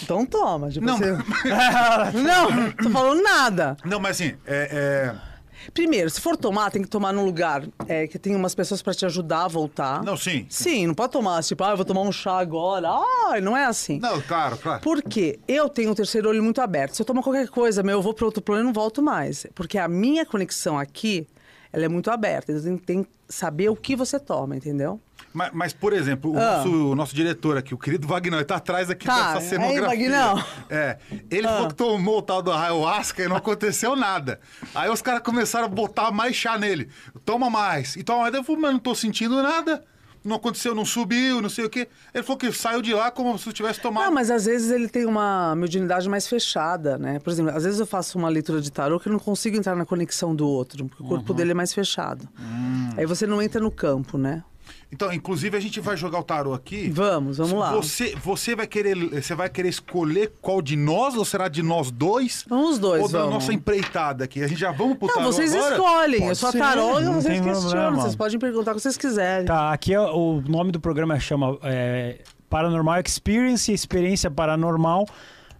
Então 0.00 0.24
toma. 0.24 0.70
Tipo, 0.70 0.86
não. 0.86 0.96
Você... 0.96 1.10
não, 2.14 2.70
tô 2.72 2.90
falando 2.90 3.20
nada. 3.20 3.76
Não, 3.84 3.98
mas 3.98 4.12
assim, 4.12 4.36
é... 4.46 5.12
é... 5.16 5.27
Primeiro, 5.72 6.08
se 6.10 6.20
for 6.20 6.36
tomar, 6.36 6.70
tem 6.70 6.82
que 6.82 6.88
tomar 6.88 7.12
num 7.12 7.24
lugar 7.24 7.64
é, 7.86 8.06
que 8.06 8.18
tem 8.18 8.34
umas 8.34 8.54
pessoas 8.54 8.82
para 8.82 8.94
te 8.94 9.04
ajudar 9.06 9.44
a 9.44 9.48
voltar. 9.48 10.02
Não, 10.02 10.16
sim. 10.16 10.46
Sim, 10.48 10.86
não 10.86 10.94
pode 10.94 11.12
tomar, 11.12 11.42
tipo, 11.42 11.62
ah, 11.64 11.70
eu 11.70 11.76
vou 11.76 11.84
tomar 11.84 12.02
um 12.02 12.12
chá 12.12 12.38
agora. 12.38 12.88
Ah, 12.88 13.40
não 13.40 13.56
é 13.56 13.64
assim. 13.64 13.98
Não, 13.98 14.20
claro, 14.22 14.56
claro. 14.58 14.80
Porque 14.82 15.38
eu 15.46 15.68
tenho 15.68 15.90
o 15.90 15.94
terceiro 15.94 16.28
olho 16.28 16.42
muito 16.42 16.60
aberto. 16.60 16.94
Se 16.94 17.02
eu 17.02 17.06
tomar 17.06 17.22
qualquer 17.22 17.48
coisa, 17.48 17.82
meu, 17.82 17.98
eu 17.98 18.02
vou 18.02 18.14
para 18.14 18.24
outro 18.24 18.42
plano 18.42 18.62
e 18.62 18.64
não 18.64 18.72
volto 18.72 19.02
mais. 19.02 19.46
Porque 19.54 19.78
a 19.78 19.88
minha 19.88 20.24
conexão 20.24 20.78
aqui, 20.78 21.26
ela 21.72 21.84
é 21.84 21.88
muito 21.88 22.10
aberta. 22.10 22.52
Então 22.52 22.62
tem, 22.64 22.76
tem 22.78 23.02
que 23.04 23.10
saber 23.28 23.68
o 23.68 23.76
que 23.76 23.94
você 23.94 24.18
toma, 24.18 24.56
entendeu? 24.56 25.00
Mas, 25.32 25.50
mas, 25.52 25.72
por 25.72 25.92
exemplo, 25.92 26.32
o, 26.32 26.38
ah. 26.38 26.56
nosso, 26.56 26.90
o 26.90 26.94
nosso 26.94 27.14
diretor 27.14 27.56
aqui, 27.56 27.74
o 27.74 27.78
querido 27.78 28.06
Wagner, 28.06 28.38
ele 28.38 28.44
tá 28.44 28.56
atrás 28.56 28.90
aqui 28.90 29.06
tá. 29.06 29.34
dessa 29.34 29.48
cenografia. 29.48 29.90
Aí, 29.90 30.10
Wagner. 30.10 30.46
É. 30.70 30.98
Ele 31.30 31.46
ah. 31.46 31.50
falou 31.50 31.68
que 31.68 31.74
tomou 31.74 32.18
o 32.18 32.22
tal 32.22 32.42
do 32.42 32.52
ayahuasca 32.52 33.22
e 33.22 33.28
não 33.28 33.36
aconteceu 33.36 33.94
nada. 33.94 34.40
Aí 34.74 34.90
os 34.90 35.02
caras 35.02 35.22
começaram 35.22 35.66
a 35.66 35.68
botar 35.68 36.10
mais 36.10 36.34
chá 36.34 36.58
nele. 36.58 36.88
Toma 37.24 37.50
mais. 37.50 37.96
E 37.96 38.02
toma 38.02 38.22
mais. 38.22 38.34
Eu 38.34 38.44
falei, 38.44 38.62
mas 38.62 38.72
não 38.72 38.80
tô 38.80 38.94
sentindo 38.94 39.42
nada 39.42 39.82
não 40.24 40.36
aconteceu, 40.36 40.74
não 40.74 40.84
subiu, 40.84 41.40
não 41.40 41.48
sei 41.48 41.64
o 41.64 41.70
quê. 41.70 41.88
Ele 42.12 42.22
falou 42.22 42.38
que 42.38 42.52
saiu 42.52 42.82
de 42.82 42.92
lá 42.92 43.10
como 43.10 43.36
se 43.38 43.52
tivesse 43.52 43.80
tomado. 43.80 44.04
Não, 44.04 44.12
mas 44.12 44.30
às 44.30 44.44
vezes 44.44 44.70
ele 44.70 44.88
tem 44.88 45.06
uma 45.06 45.54
mediunidade 45.56 46.08
mais 46.08 46.26
fechada, 46.28 46.98
né? 46.98 47.18
Por 47.18 47.32
exemplo, 47.32 47.56
às 47.56 47.64
vezes 47.64 47.80
eu 47.80 47.86
faço 47.86 48.18
uma 48.18 48.28
leitura 48.28 48.60
de 48.60 48.70
tarô 48.70 49.00
que 49.00 49.08
eu 49.08 49.12
não 49.12 49.18
consigo 49.18 49.56
entrar 49.56 49.74
na 49.74 49.86
conexão 49.86 50.34
do 50.34 50.46
outro, 50.46 50.84
porque 50.86 51.02
o 51.02 51.06
corpo 51.06 51.32
uhum. 51.32 51.36
dele 51.36 51.52
é 51.52 51.54
mais 51.54 51.72
fechado. 51.72 52.28
Hum. 52.38 52.90
Aí 52.96 53.06
você 53.06 53.26
não 53.26 53.40
entra 53.40 53.60
no 53.60 53.70
campo, 53.70 54.18
né? 54.18 54.44
Então, 54.90 55.12
inclusive, 55.12 55.54
a 55.54 55.60
gente 55.60 55.80
vai 55.80 55.96
jogar 55.98 56.18
o 56.18 56.22
tarô 56.22 56.54
aqui. 56.54 56.88
Vamos, 56.90 57.36
vamos 57.36 57.52
lá. 57.52 57.72
Você, 57.72 58.16
você 58.16 58.56
vai 58.56 58.66
querer, 58.66 58.96
você 58.96 59.34
vai 59.34 59.50
querer 59.50 59.68
escolher 59.68 60.32
qual 60.40 60.62
de 60.62 60.76
nós 60.76 61.14
ou 61.14 61.26
será 61.26 61.46
de 61.46 61.62
nós 61.62 61.90
dois? 61.90 62.44
Vamos 62.48 62.70
os 62.72 62.78
dois, 62.78 63.02
Ou 63.02 63.08
da 63.08 63.26
nossa 63.26 63.52
empreitada 63.52 64.24
aqui. 64.24 64.42
A 64.42 64.46
gente 64.46 64.58
já 64.58 64.72
vamos 64.72 64.96
pro 64.96 65.06
Não, 65.08 65.14
tarô 65.14 65.26
vocês 65.26 65.54
agora? 65.54 65.74
escolhem. 65.74 66.18
Pode 66.20 66.30
eu 66.30 66.34
sou 66.34 66.52
tarô 66.52 67.00
e 67.00 67.04
vocês 67.04 67.40
questionam. 67.40 68.00
Vocês 68.00 68.16
podem 68.16 68.38
perguntar 68.38 68.72
o 68.72 68.74
que 68.76 68.80
vocês 68.80 68.96
quiserem. 68.96 69.46
Tá, 69.46 69.72
aqui 69.72 69.92
é, 69.92 70.00
o 70.00 70.42
nome 70.48 70.72
do 70.72 70.80
programa 70.80 71.20
chama 71.20 71.58
é, 71.62 72.22
Paranormal 72.48 73.02
Experience, 73.04 73.70
Experiência 73.70 74.30
Paranormal. 74.30 75.06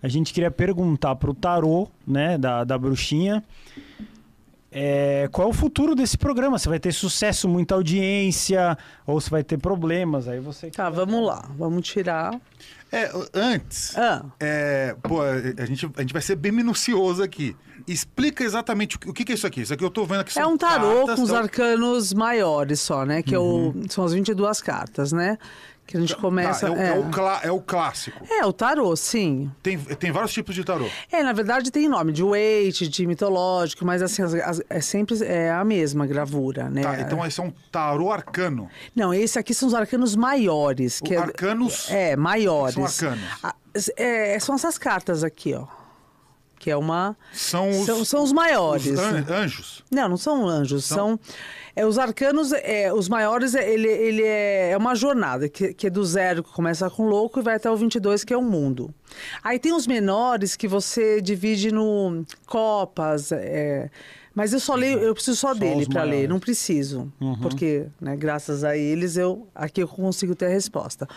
A 0.02 0.08
gente 0.08 0.32
queria 0.32 0.50
perguntar 0.50 1.16
pro 1.16 1.34
tarô, 1.34 1.88
né, 2.06 2.38
da, 2.38 2.64
da 2.64 2.78
bruxinha 2.78 3.44
é, 4.70 5.28
qual 5.32 5.48
é 5.48 5.50
o 5.50 5.54
futuro 5.54 5.94
desse 5.94 6.18
programa? 6.18 6.58
Você 6.58 6.68
vai 6.68 6.78
ter 6.78 6.92
sucesso, 6.92 7.48
muita 7.48 7.74
audiência, 7.74 8.76
ou 9.06 9.20
você 9.20 9.30
vai 9.30 9.42
ter 9.42 9.58
problemas? 9.58 10.28
Aí 10.28 10.40
você. 10.40 10.70
Tá, 10.70 10.90
vamos 10.90 11.24
lá, 11.24 11.48
vamos 11.56 11.86
tirar. 11.88 12.38
É, 12.90 13.10
antes, 13.34 13.96
ah. 13.98 14.24
é, 14.40 14.96
pô, 15.02 15.20
a 15.20 15.66
gente, 15.66 15.90
a 15.94 16.00
gente 16.00 16.12
vai 16.12 16.22
ser 16.22 16.36
bem 16.36 16.52
minucioso 16.52 17.22
aqui. 17.22 17.54
Explica 17.86 18.42
exatamente 18.42 18.96
o 18.96 18.98
que, 18.98 19.10
o 19.10 19.12
que 19.12 19.30
é 19.30 19.34
isso 19.34 19.46
aqui. 19.46 19.60
Isso 19.60 19.74
aqui 19.74 19.84
eu 19.84 19.90
tô 19.90 20.04
vendo 20.04 20.20
aqui 20.20 20.38
É 20.38 20.46
um 20.46 20.56
tarô 20.56 21.06
com 21.06 21.22
os 21.22 21.32
arcanos 21.32 22.12
maiores 22.12 22.80
só, 22.80 23.04
né? 23.04 23.22
Que 23.22 23.36
uhum. 23.36 23.74
é 23.82 23.84
o, 23.84 23.90
são 23.90 24.04
as 24.04 24.12
22 24.12 24.60
cartas, 24.62 25.12
né? 25.12 25.38
Que 25.88 25.96
a 25.96 26.00
gente 26.00 26.14
tá, 26.14 26.20
começa. 26.20 26.66
Tá, 26.66 26.74
é, 26.74 26.76
o, 26.76 26.82
é. 26.82 26.88
É, 26.88 26.98
o 26.98 27.10
clá, 27.10 27.40
é, 27.44 27.50
o 27.50 27.60
clássico. 27.60 28.22
É, 28.30 28.44
o 28.44 28.52
tarô, 28.52 28.94
sim. 28.94 29.50
Tem, 29.62 29.78
tem 29.78 30.12
vários 30.12 30.34
tipos 30.34 30.54
de 30.54 30.62
tarô. 30.62 30.86
É, 31.10 31.22
na 31.22 31.32
verdade 31.32 31.70
tem 31.70 31.88
nome 31.88 32.12
de 32.12 32.22
weight, 32.22 32.86
de 32.86 33.06
mitológico, 33.06 33.86
mas 33.86 34.02
assim, 34.02 34.20
as, 34.20 34.34
as, 34.34 34.62
é 34.68 34.82
sempre 34.82 35.16
é 35.24 35.50
a 35.50 35.64
mesma 35.64 36.06
gravura, 36.06 36.68
né? 36.68 36.82
Tá, 36.82 37.00
então 37.00 37.24
esse 37.24 37.40
é 37.40 37.42
um 37.42 37.50
tarô 37.72 38.12
arcano. 38.12 38.68
Não, 38.94 39.14
esse 39.14 39.38
aqui 39.38 39.54
são 39.54 39.66
os 39.66 39.74
arcanos 39.74 40.14
maiores. 40.14 41.00
Que 41.00 41.16
o, 41.16 41.22
arcanos? 41.22 41.90
É, 41.90 42.14
maiores. 42.16 42.74
São 42.74 42.84
arcanos. 42.84 43.24
é, 43.96 44.38
são 44.40 44.54
essas 44.54 44.76
cartas 44.76 45.24
aqui, 45.24 45.54
ó 45.54 45.66
que 46.58 46.72
é 46.72 46.76
uma. 46.76 47.16
São 47.32 47.70
os, 47.70 47.86
são, 47.86 48.04
são 48.04 48.22
os 48.24 48.32
maiores. 48.32 48.86
Os 48.86 48.98
anjos? 49.30 49.84
Não, 49.90 50.08
não 50.08 50.16
são 50.16 50.46
anjos. 50.46 50.84
São. 50.84 50.96
são 50.96 51.20
é, 51.78 51.86
os 51.86 51.96
arcanos, 51.96 52.52
é, 52.52 52.92
os 52.92 53.08
maiores, 53.08 53.54
é, 53.54 53.72
ele, 53.72 53.86
ele 53.86 54.22
é, 54.22 54.70
é 54.72 54.76
uma 54.76 54.96
jornada, 54.96 55.48
que, 55.48 55.72
que 55.72 55.86
é 55.86 55.90
do 55.90 56.04
zero, 56.04 56.42
que 56.42 56.50
começa 56.52 56.90
com 56.90 57.06
louco, 57.06 57.38
e 57.38 57.42
vai 57.42 57.54
até 57.54 57.70
o 57.70 57.76
22, 57.76 58.24
que 58.24 58.34
é 58.34 58.36
o 58.36 58.42
mundo. 58.42 58.92
Aí 59.44 59.60
tem 59.60 59.72
os 59.72 59.86
menores 59.86 60.56
que 60.56 60.66
você 60.66 61.20
divide 61.20 61.70
no 61.70 62.24
copas. 62.46 63.30
É, 63.30 63.90
mas 64.34 64.52
eu 64.52 64.58
só 64.58 64.74
leio, 64.74 64.98
eu 64.98 65.14
preciso 65.14 65.36
só, 65.36 65.54
só 65.54 65.54
dele 65.54 65.86
para 65.86 66.02
ler, 66.02 66.28
não 66.28 66.40
preciso. 66.40 67.12
Uhum. 67.20 67.38
Porque, 67.38 67.86
né, 68.00 68.16
graças 68.16 68.64
a 68.64 68.76
eles, 68.76 69.16
eu 69.16 69.46
aqui 69.54 69.80
eu 69.80 69.86
consigo 69.86 70.34
ter 70.34 70.46
a 70.46 70.50
resposta. 70.50 71.08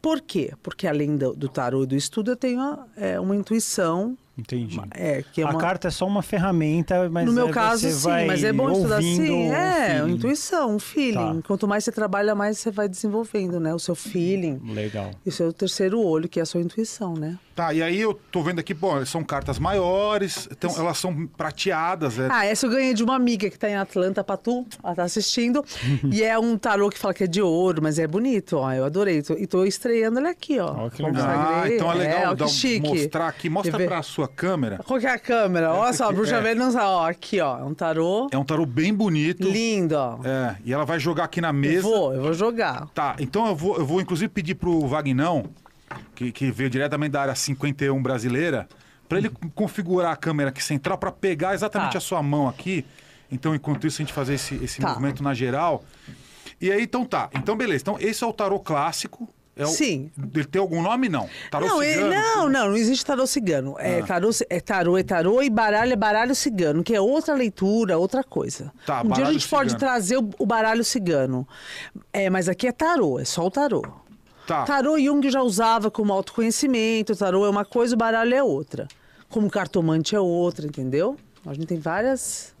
Por 0.00 0.22
quê? 0.22 0.52
Porque 0.62 0.86
além 0.86 1.16
do, 1.16 1.34
do 1.34 1.48
tarô 1.48 1.82
e 1.82 1.86
do 1.86 1.96
estudo, 1.96 2.30
eu 2.30 2.36
tenho 2.36 2.78
é, 2.96 3.20
uma 3.20 3.36
intuição 3.36 4.16
Entendi. 4.38 4.80
É, 4.90 5.24
que 5.32 5.40
é 5.40 5.44
uma... 5.44 5.58
A 5.58 5.60
carta 5.60 5.88
é 5.88 5.90
só 5.90 6.06
uma 6.06 6.22
ferramenta, 6.22 7.08
mas 7.08 7.24
No 7.26 7.32
meu 7.32 7.48
é, 7.48 7.52
caso, 7.52 7.88
sim, 7.88 8.26
mas 8.26 8.44
é 8.44 8.52
bom 8.52 8.70
estudar 8.70 8.98
assim. 8.98 9.50
É, 9.50 9.94
feeling. 9.96 10.12
intuição, 10.12 10.74
um 10.74 10.78
feeling. 10.78 11.40
Tá. 11.40 11.46
Quanto 11.46 11.66
mais 11.66 11.84
você 11.84 11.92
trabalha, 11.92 12.34
mais 12.34 12.58
você 12.58 12.70
vai 12.70 12.88
desenvolvendo, 12.88 13.58
né? 13.58 13.74
O 13.74 13.78
seu 13.78 13.94
feeling. 13.94 14.60
Legal. 14.74 15.10
E 15.24 15.30
o 15.30 15.32
seu 15.32 15.52
terceiro 15.52 16.00
olho, 16.00 16.28
que 16.28 16.38
é 16.38 16.42
a 16.42 16.46
sua 16.46 16.60
intuição, 16.60 17.14
né? 17.14 17.38
Tá, 17.56 17.72
e 17.72 17.82
aí 17.82 17.98
eu 17.98 18.12
tô 18.12 18.42
vendo 18.42 18.58
aqui, 18.58 18.74
pô, 18.74 19.02
são 19.06 19.24
cartas 19.24 19.58
maiores, 19.58 20.46
então 20.52 20.70
elas 20.76 20.98
são 20.98 21.26
prateadas. 21.26 22.18
É... 22.18 22.28
Ah, 22.30 22.44
essa 22.44 22.66
eu 22.66 22.70
ganhei 22.70 22.92
de 22.92 23.02
uma 23.02 23.16
amiga 23.16 23.48
que 23.48 23.58
tá 23.58 23.66
em 23.66 23.76
Atlanta, 23.76 24.22
Patu, 24.22 24.66
ela 24.84 24.94
tá 24.94 25.04
assistindo. 25.04 25.64
e 26.12 26.22
é 26.22 26.38
um 26.38 26.58
tarô 26.58 26.90
que 26.90 26.98
fala 26.98 27.14
que 27.14 27.24
é 27.24 27.26
de 27.26 27.40
ouro, 27.40 27.80
mas 27.82 27.98
é 27.98 28.06
bonito, 28.06 28.58
ó. 28.58 28.70
Eu 28.70 28.84
adorei. 28.84 29.22
E 29.38 29.46
tô 29.46 29.64
estreando 29.64 30.18
ele 30.18 30.28
aqui, 30.28 30.58
ó. 30.58 30.84
Oh, 30.84 30.90
que 30.90 31.02
legal. 31.02 31.26
Ah, 31.26 31.64
então 31.66 31.90
é 31.90 31.94
legal 31.94 32.18
é, 32.18 32.28
ó, 32.28 32.34
dar, 32.34 32.44
mostrar 32.44 33.28
aqui. 33.28 33.48
Mostra 33.48 33.86
pra 33.86 34.02
sua 34.02 34.25
câmera. 34.28 34.78
Qual 34.86 34.98
que 34.98 35.06
é 35.06 35.10
a 35.10 35.18
câmera? 35.18 35.72
Olha 35.72 35.92
só, 35.92 36.08
a 36.08 36.12
bruxa 36.12 36.36
é. 36.36 36.40
velha 36.40 36.58
não 36.58 36.70
sabe. 36.70 36.84
Ó, 36.84 37.08
aqui, 37.08 37.40
ó. 37.40 37.58
É 37.58 37.64
um 37.64 37.74
tarô. 37.74 38.28
É 38.30 38.38
um 38.38 38.44
tarô 38.44 38.66
bem 38.66 38.92
bonito. 38.92 39.48
Lindo, 39.48 39.94
ó. 39.96 40.18
É, 40.24 40.56
e 40.64 40.72
ela 40.72 40.84
vai 40.84 40.98
jogar 40.98 41.24
aqui 41.24 41.40
na 41.40 41.52
mesa. 41.52 41.76
Eu 41.76 41.82
vou, 41.82 42.14
eu 42.14 42.22
vou 42.22 42.32
jogar. 42.34 42.86
Tá, 42.94 43.16
então 43.18 43.46
eu 43.46 43.54
vou, 43.54 43.76
eu 43.76 43.86
vou 43.86 44.00
inclusive 44.00 44.28
pedir 44.28 44.54
pro 44.54 44.86
Vagnão 44.86 45.50
que, 46.14 46.32
que 46.32 46.50
veio 46.50 46.70
diretamente 46.70 47.12
da 47.12 47.22
área 47.22 47.34
51 47.34 48.02
brasileira, 48.02 48.68
para 49.08 49.18
ele 49.18 49.30
configurar 49.54 50.12
a 50.12 50.16
câmera 50.16 50.50
aqui 50.50 50.62
central 50.62 50.98
para 50.98 51.12
pegar 51.12 51.54
exatamente 51.54 51.92
tá. 51.92 51.98
a 51.98 52.00
sua 52.00 52.22
mão 52.22 52.48
aqui. 52.48 52.84
Então, 53.30 53.54
enquanto 53.54 53.86
isso, 53.86 54.00
a 54.00 54.04
gente 54.04 54.12
fazer 54.12 54.34
esse, 54.34 54.54
esse 54.56 54.80
tá. 54.80 54.88
movimento 54.88 55.22
na 55.22 55.34
geral. 55.34 55.84
E 56.60 56.70
aí, 56.70 56.82
então 56.82 57.04
tá. 57.04 57.28
Então, 57.34 57.56
beleza. 57.56 57.82
Então, 57.82 57.96
esse 58.00 58.22
é 58.24 58.26
o 58.26 58.32
tarô 58.32 58.58
clássico. 58.58 59.28
É 59.56 59.64
o... 59.64 59.68
Sim. 59.68 60.10
Ele 60.34 60.44
tem 60.44 60.60
algum 60.60 60.82
nome, 60.82 61.08
não? 61.08 61.26
Tarô 61.50 61.66
não, 61.66 61.80
cigano? 61.80 62.10
Não, 62.10 62.48
não, 62.48 62.68
não 62.68 62.76
existe 62.76 63.06
tarô 63.06 63.26
cigano. 63.26 63.74
É, 63.78 64.00
ah. 64.00 64.06
tarô, 64.06 64.30
é 64.50 64.60
tarô, 64.60 64.98
é 64.98 65.02
tarô 65.02 65.42
e 65.42 65.48
baralho 65.48 65.94
é 65.94 65.96
baralho 65.96 66.34
cigano, 66.34 66.84
que 66.84 66.94
é 66.94 67.00
outra 67.00 67.34
leitura, 67.34 67.96
outra 67.96 68.22
coisa. 68.22 68.70
Tá, 68.84 69.00
um 69.02 69.08
dia 69.08 69.26
a 69.26 69.32
gente 69.32 69.44
cigano. 69.44 69.64
pode 69.64 69.78
trazer 69.78 70.18
o, 70.18 70.28
o 70.38 70.44
baralho 70.44 70.84
cigano. 70.84 71.48
É, 72.12 72.28
mas 72.28 72.50
aqui 72.50 72.66
é 72.66 72.72
tarô, 72.72 73.18
é 73.18 73.24
só 73.24 73.46
o 73.46 73.50
tarô. 73.50 73.82
Tá. 74.46 74.64
Tarô 74.64 74.98
Jung 74.98 75.28
já 75.30 75.40
usava 75.42 75.90
como 75.90 76.12
autoconhecimento, 76.12 77.16
tarô 77.16 77.46
é 77.46 77.48
uma 77.48 77.64
coisa, 77.64 77.94
o 77.94 77.98
baralho 77.98 78.34
é 78.34 78.42
outra. 78.42 78.86
Como 79.30 79.50
cartomante 79.50 80.14
é 80.14 80.20
outra, 80.20 80.66
entendeu? 80.66 81.16
A 81.46 81.54
gente 81.54 81.66
tem 81.66 81.78
várias. 81.78 82.54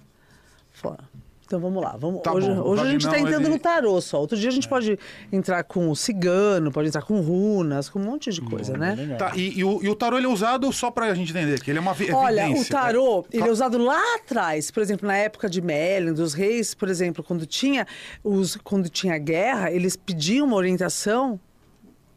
Então 1.46 1.60
vamos 1.60 1.80
lá. 1.80 1.96
Vamos... 1.96 2.22
Tá 2.22 2.32
hoje, 2.32 2.50
hoje 2.50 2.82
a 2.82 2.86
gente 2.86 3.06
está 3.06 3.18
entrando 3.18 3.44
ele... 3.44 3.50
no 3.50 3.58
tarô 3.58 4.00
só. 4.00 4.18
Outro 4.18 4.36
dia 4.36 4.48
a 4.48 4.52
gente 4.52 4.66
é. 4.66 4.70
pode 4.70 4.98
entrar 5.32 5.62
com 5.62 5.94
cigano, 5.94 6.72
pode 6.72 6.88
entrar 6.88 7.02
com 7.02 7.20
runas, 7.20 7.88
com 7.88 8.00
um 8.00 8.02
monte 8.02 8.32
de 8.32 8.40
coisa, 8.40 8.72
Bom, 8.72 8.78
né? 8.80 9.16
Tá, 9.16 9.32
e, 9.36 9.60
e, 9.60 9.64
o, 9.64 9.80
e, 9.80 9.88
o, 9.88 9.94
tarô 9.94 10.18
ele 10.18 10.26
é 10.26 10.28
usado 10.28 10.70
só 10.72 10.90
para 10.90 11.06
a 11.06 11.14
gente 11.14 11.30
entender, 11.30 11.60
que 11.60 11.70
ele 11.70 11.78
é 11.78 11.80
uma 11.80 11.92
evidência. 11.92 12.16
Olha, 12.16 12.50
o 12.50 12.64
tarô, 12.64 13.24
é... 13.32 13.36
ele 13.36 13.48
é 13.48 13.50
usado 13.50 13.78
lá 13.78 14.16
atrás. 14.16 14.72
Por 14.72 14.82
exemplo, 14.82 15.06
na 15.06 15.16
época 15.16 15.48
de 15.48 15.62
Merlin, 15.62 16.12
dos 16.12 16.34
reis, 16.34 16.74
por 16.74 16.88
exemplo, 16.88 17.22
quando 17.22 17.46
tinha, 17.46 17.86
os, 18.24 18.56
quando 18.56 18.88
tinha 18.88 19.16
guerra, 19.16 19.70
eles 19.70 19.94
pediam 19.94 20.48
uma 20.48 20.56
orientação 20.56 21.38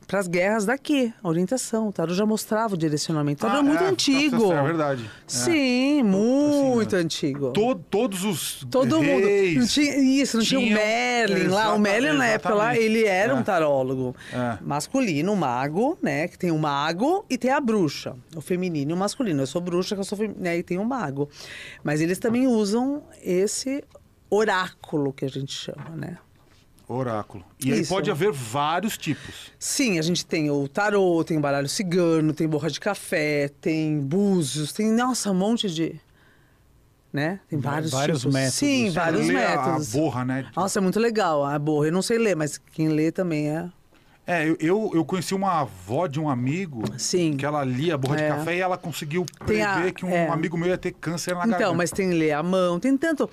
para 0.09 0.17
as 0.17 0.27
guerras 0.27 0.65
daqui, 0.65 1.13
a 1.23 1.27
orientação. 1.27 1.89
O 1.89 1.91
tarô 1.91 2.15
já 2.15 2.25
mostrava 2.25 2.73
o 2.73 2.77
direcionamento. 2.77 3.45
O 3.45 3.47
tarô 3.47 3.59
ah, 3.59 3.61
é 3.61 3.63
muito 3.63 3.83
é, 3.83 3.87
antigo. 3.87 4.51
É 4.51 4.63
verdade. 4.63 5.07
Sim, 5.27 5.99
é. 5.99 6.03
muito 6.03 6.95
assim, 6.95 7.05
antigo. 7.05 7.51
To, 7.51 7.75
todos 7.75 8.23
os 8.23 8.65
Todo 8.71 9.03
mundo. 9.03 9.27
Não 9.55 9.67
tinha, 9.67 9.97
isso, 9.99 10.37
não 10.37 10.43
tinha 10.43 10.59
o 10.59 10.67
Merlin 10.67 11.47
lá. 11.49 11.75
O 11.75 11.79
Merlin, 11.79 12.17
na 12.17 12.25
época 12.25 12.55
lá, 12.55 12.75
ele 12.75 13.05
era 13.05 13.35
um 13.35 13.41
é. 13.41 13.43
tarólogo 13.43 14.15
é. 14.33 14.57
masculino, 14.63 15.31
um 15.31 15.35
mago, 15.35 15.95
né? 16.01 16.27
Que 16.27 16.39
tem 16.39 16.49
o 16.49 16.55
um 16.55 16.57
mago 16.57 17.23
e 17.29 17.37
tem 17.37 17.51
a 17.51 17.61
bruxa. 17.61 18.15
O 18.35 18.41
feminino 18.41 18.89
e 18.89 18.93
o 18.95 18.97
masculino. 18.97 19.43
Eu 19.43 19.47
sou 19.47 19.61
bruxa, 19.61 19.93
que 19.93 20.01
eu 20.01 20.05
sou 20.05 20.17
feminino, 20.17 20.41
né, 20.41 20.57
e 20.57 20.63
tem 20.63 20.79
o 20.79 20.81
um 20.81 20.85
mago. 20.85 21.29
Mas 21.83 22.01
eles 22.01 22.17
também 22.17 22.47
usam 22.47 23.03
esse 23.21 23.83
oráculo 24.27 25.13
que 25.13 25.23
a 25.23 25.29
gente 25.29 25.53
chama, 25.53 25.95
né? 25.95 26.17
Oráculo. 26.91 27.45
E 27.63 27.71
aí 27.71 27.85
pode 27.85 28.09
haver 28.09 28.31
vários 28.31 28.97
tipos. 28.97 29.51
Sim, 29.59 29.99
a 29.99 30.01
gente 30.01 30.25
tem 30.25 30.49
o 30.49 30.67
tarô, 30.67 31.23
tem 31.23 31.37
o 31.37 31.39
baralho 31.39 31.69
cigano, 31.69 32.33
tem 32.33 32.47
borra 32.47 32.67
de 32.67 32.79
café, 32.79 33.47
tem 33.61 33.99
búzios, 33.99 34.73
tem, 34.73 34.91
nossa, 34.91 35.29
um 35.29 35.35
monte 35.35 35.69
de... 35.69 36.01
Né? 37.13 37.39
Tem 37.47 37.59
vários, 37.59 37.91
vários 37.91 38.19
tipos. 38.21 38.33
métodos. 38.33 38.55
Sim, 38.55 38.89
vários 38.89 39.27
métodos. 39.27 39.95
A 39.95 39.99
borra, 39.99 40.25
né? 40.25 40.51
Nossa, 40.55 40.79
é 40.79 40.81
muito 40.81 40.99
legal 40.99 41.45
a 41.45 41.57
borra. 41.59 41.87
Eu 41.87 41.91
não 41.91 42.01
sei 42.01 42.17
ler, 42.17 42.35
mas 42.35 42.57
quem 42.57 42.87
lê 42.87 43.11
também 43.11 43.49
é 43.49 43.69
é, 44.29 44.55
eu, 44.59 44.91
eu 44.93 45.03
conheci 45.03 45.33
uma 45.33 45.61
avó 45.61 46.05
de 46.05 46.19
um 46.19 46.29
amigo 46.29 46.83
Sim. 46.99 47.35
que 47.35 47.43
ela 47.43 47.63
lia 47.63 47.95
a 47.95 47.97
borra 47.97 48.19
é. 48.19 48.29
de 48.29 48.37
café 48.37 48.57
e 48.57 48.59
ela 48.59 48.77
conseguiu 48.77 49.25
prever 49.43 49.87
a, 49.87 49.91
que 49.91 50.05
um 50.05 50.11
é. 50.11 50.27
amigo 50.27 50.55
meu 50.55 50.67
ia 50.67 50.77
ter 50.77 50.91
câncer 50.91 51.31
na 51.31 51.39
então, 51.39 51.49
garganta. 51.49 51.63
Então, 51.63 51.75
mas 51.75 51.89
tem 51.89 52.11
ler 52.11 52.33
a 52.33 52.43
mão, 52.43 52.79
tem 52.79 52.95
tanto. 52.95 53.27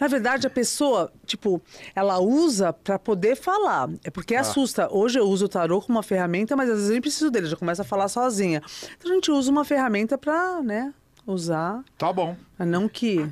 Na 0.00 0.08
verdade, 0.08 0.46
a 0.46 0.50
pessoa, 0.50 1.12
tipo, 1.26 1.60
ela 1.94 2.18
usa 2.20 2.72
para 2.72 2.98
poder 2.98 3.36
falar. 3.36 3.90
É 4.02 4.08
porque 4.10 4.34
ah. 4.34 4.40
assusta. 4.40 4.88
Hoje 4.90 5.18
eu 5.18 5.28
uso 5.28 5.44
o 5.44 5.48
tarô 5.48 5.82
como 5.82 5.98
uma 5.98 6.02
ferramenta, 6.02 6.56
mas 6.56 6.70
às 6.70 6.76
vezes 6.76 6.88
eu 6.88 6.92
nem 6.92 7.02
preciso 7.02 7.30
dele, 7.30 7.46
já 7.46 7.56
começa 7.56 7.82
a 7.82 7.84
falar 7.84 8.08
sozinha. 8.08 8.62
Então 8.96 9.12
a 9.12 9.14
gente 9.16 9.30
usa 9.30 9.50
uma 9.50 9.62
ferramenta 9.62 10.16
para, 10.16 10.62
né, 10.62 10.94
usar. 11.26 11.84
Tá 11.98 12.10
bom. 12.10 12.34
Não 12.58 12.88
que 12.88 13.30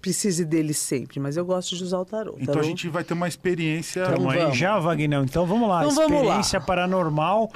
precise 0.00 0.44
dele 0.44 0.72
sempre, 0.72 1.20
mas 1.20 1.36
eu 1.36 1.44
gosto 1.44 1.76
de 1.76 1.82
usar 1.82 1.98
o 1.98 2.04
tarô. 2.04 2.34
Então 2.38 2.54
tarô... 2.54 2.60
a 2.60 2.68
gente 2.68 2.88
vai 2.88 3.04
ter 3.04 3.14
uma 3.14 3.28
experiência. 3.28 4.04
Então, 4.12 4.30
aí 4.30 4.52
já, 4.52 4.78
Wagner. 4.78 5.22
Então 5.22 5.46
vamos 5.46 5.68
lá. 5.68 5.84
Então, 5.84 6.02
experiência 6.02 6.24
vamos 6.26 6.52
lá. 6.52 6.60
paranormal. 6.60 7.50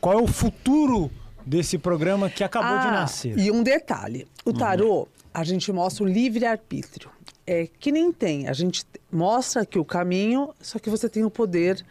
Qual 0.00 0.18
é 0.18 0.22
o 0.22 0.26
futuro 0.26 1.10
desse 1.44 1.78
programa 1.78 2.30
que 2.30 2.44
acabou 2.44 2.76
ah, 2.76 2.78
de 2.78 2.86
nascer? 2.86 3.38
E 3.38 3.50
um 3.50 3.62
detalhe: 3.62 4.26
o 4.44 4.52
tarô, 4.52 5.08
a 5.32 5.44
gente 5.44 5.72
mostra 5.72 6.04
o 6.04 6.06
livre-arbítrio. 6.06 7.10
É 7.46 7.66
que 7.66 7.90
nem 7.90 8.12
tem. 8.12 8.46
A 8.46 8.52
gente 8.52 8.84
mostra 9.10 9.62
aqui 9.62 9.78
o 9.78 9.84
caminho, 9.84 10.50
só 10.60 10.78
que 10.78 10.90
você 10.90 11.08
tem 11.08 11.24
o 11.24 11.30
poder 11.30 11.84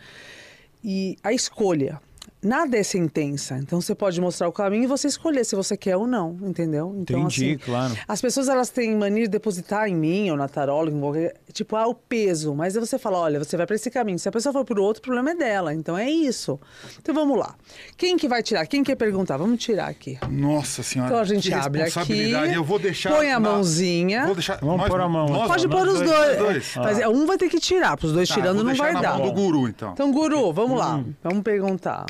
e 0.84 1.18
a 1.24 1.34
escolha. 1.34 2.00
Nada 2.42 2.78
é 2.78 2.84
sentença. 2.84 3.58
Então 3.58 3.82
você 3.82 3.96
pode 3.96 4.22
mostrar 4.22 4.48
o 4.48 4.52
caminho 4.52 4.84
e 4.84 4.88
você 4.88 5.08
escolher 5.08 5.44
se 5.44 5.56
você 5.56 5.76
quer 5.76 5.98
ou 5.98 6.06
não, 6.06 6.38
entendeu? 6.44 6.96
Então, 7.00 7.20
Entendi, 7.22 7.46
assim, 7.54 7.58
claro. 7.58 7.98
As 8.08 8.22
pessoas 8.22 8.48
elas 8.48 8.70
têm 8.70 8.96
mania 8.96 9.24
de 9.24 9.30
depositar 9.30 9.88
em 9.90 9.96
mim 9.96 10.30
ou 10.30 10.38
na 10.38 10.48
tarola, 10.48 10.92
em 10.92 11.00
qualquer, 11.00 11.34
tipo, 11.52 11.76
ah, 11.76 11.88
o 11.88 11.96
peso. 11.96 12.54
Mas 12.54 12.76
aí 12.78 12.80
você 12.86 13.00
fala, 13.00 13.18
olha, 13.18 13.40
você 13.44 13.58
vai 13.58 13.66
para 13.66 13.76
esse 13.76 13.90
caminho. 13.90 14.20
Se 14.20 14.30
a 14.30 14.32
pessoa 14.32 14.54
for 14.54 14.64
por 14.64 14.80
outro, 14.80 15.00
o 15.00 15.04
problema 15.04 15.32
é 15.32 15.36
dela. 15.36 15.74
Então 15.74 15.98
é 15.98 16.10
isso. 16.10 16.60
Então 17.02 17.14
vamos 17.14 17.38
lá. 17.40 17.56
Quem 17.98 18.16
que 18.18 18.28
vai 18.28 18.44
tirar? 18.44 18.68
Quem 18.68 18.84
quer 18.84 18.96
perguntar? 18.96 19.36
Vamos 19.38 19.58
tirar 19.62 19.88
aqui. 19.88 20.20
Nossa 20.30 20.84
senhora. 20.84 21.10
Então 21.10 21.20
a 21.22 21.26
gente 21.26 21.48
que 21.50 21.54
abre 21.56 21.82
aqui. 21.82 22.32
Eu 22.54 22.64
vou 22.64 22.78
deixar. 22.78 23.14
Põe 23.16 23.32
a 23.32 23.40
na- 23.40 23.50
mãozinha. 23.50 24.26
Vou 24.28 24.36
deixar. 24.36 24.60
Vamos 24.60 24.78
nós- 24.78 24.90
pôr 24.90 25.02
a 25.02 25.10
mão. 25.10 25.28
nós- 25.28 25.48
Pode 25.48 25.68
nós 25.68 25.76
pôr 25.80 25.88
os 25.88 26.00
dois, 26.02 26.08
dois. 26.08 26.38
dois. 26.38 26.76
Mas 26.78 27.00
é, 27.00 27.08
um 27.08 27.26
vai 27.26 27.38
ter 27.38 27.50
que 27.50 27.60
tirar, 27.60 27.98
para 27.98 28.06
os 28.06 28.14
dois 28.14 28.30
Tá, 28.30 28.36
tirando 28.36 28.64
não 28.64 28.76
vai 28.76 28.94
na 28.94 29.02
dar. 29.02 29.18
mão 29.18 29.26
do 29.28 29.34
guru, 29.34 29.68
então. 29.68 29.92
Então, 29.94 30.12
guru, 30.12 30.54
vamos 30.54 30.78
lá. 30.78 31.04
Vamos 31.24 31.42
perguntar. 31.44 32.06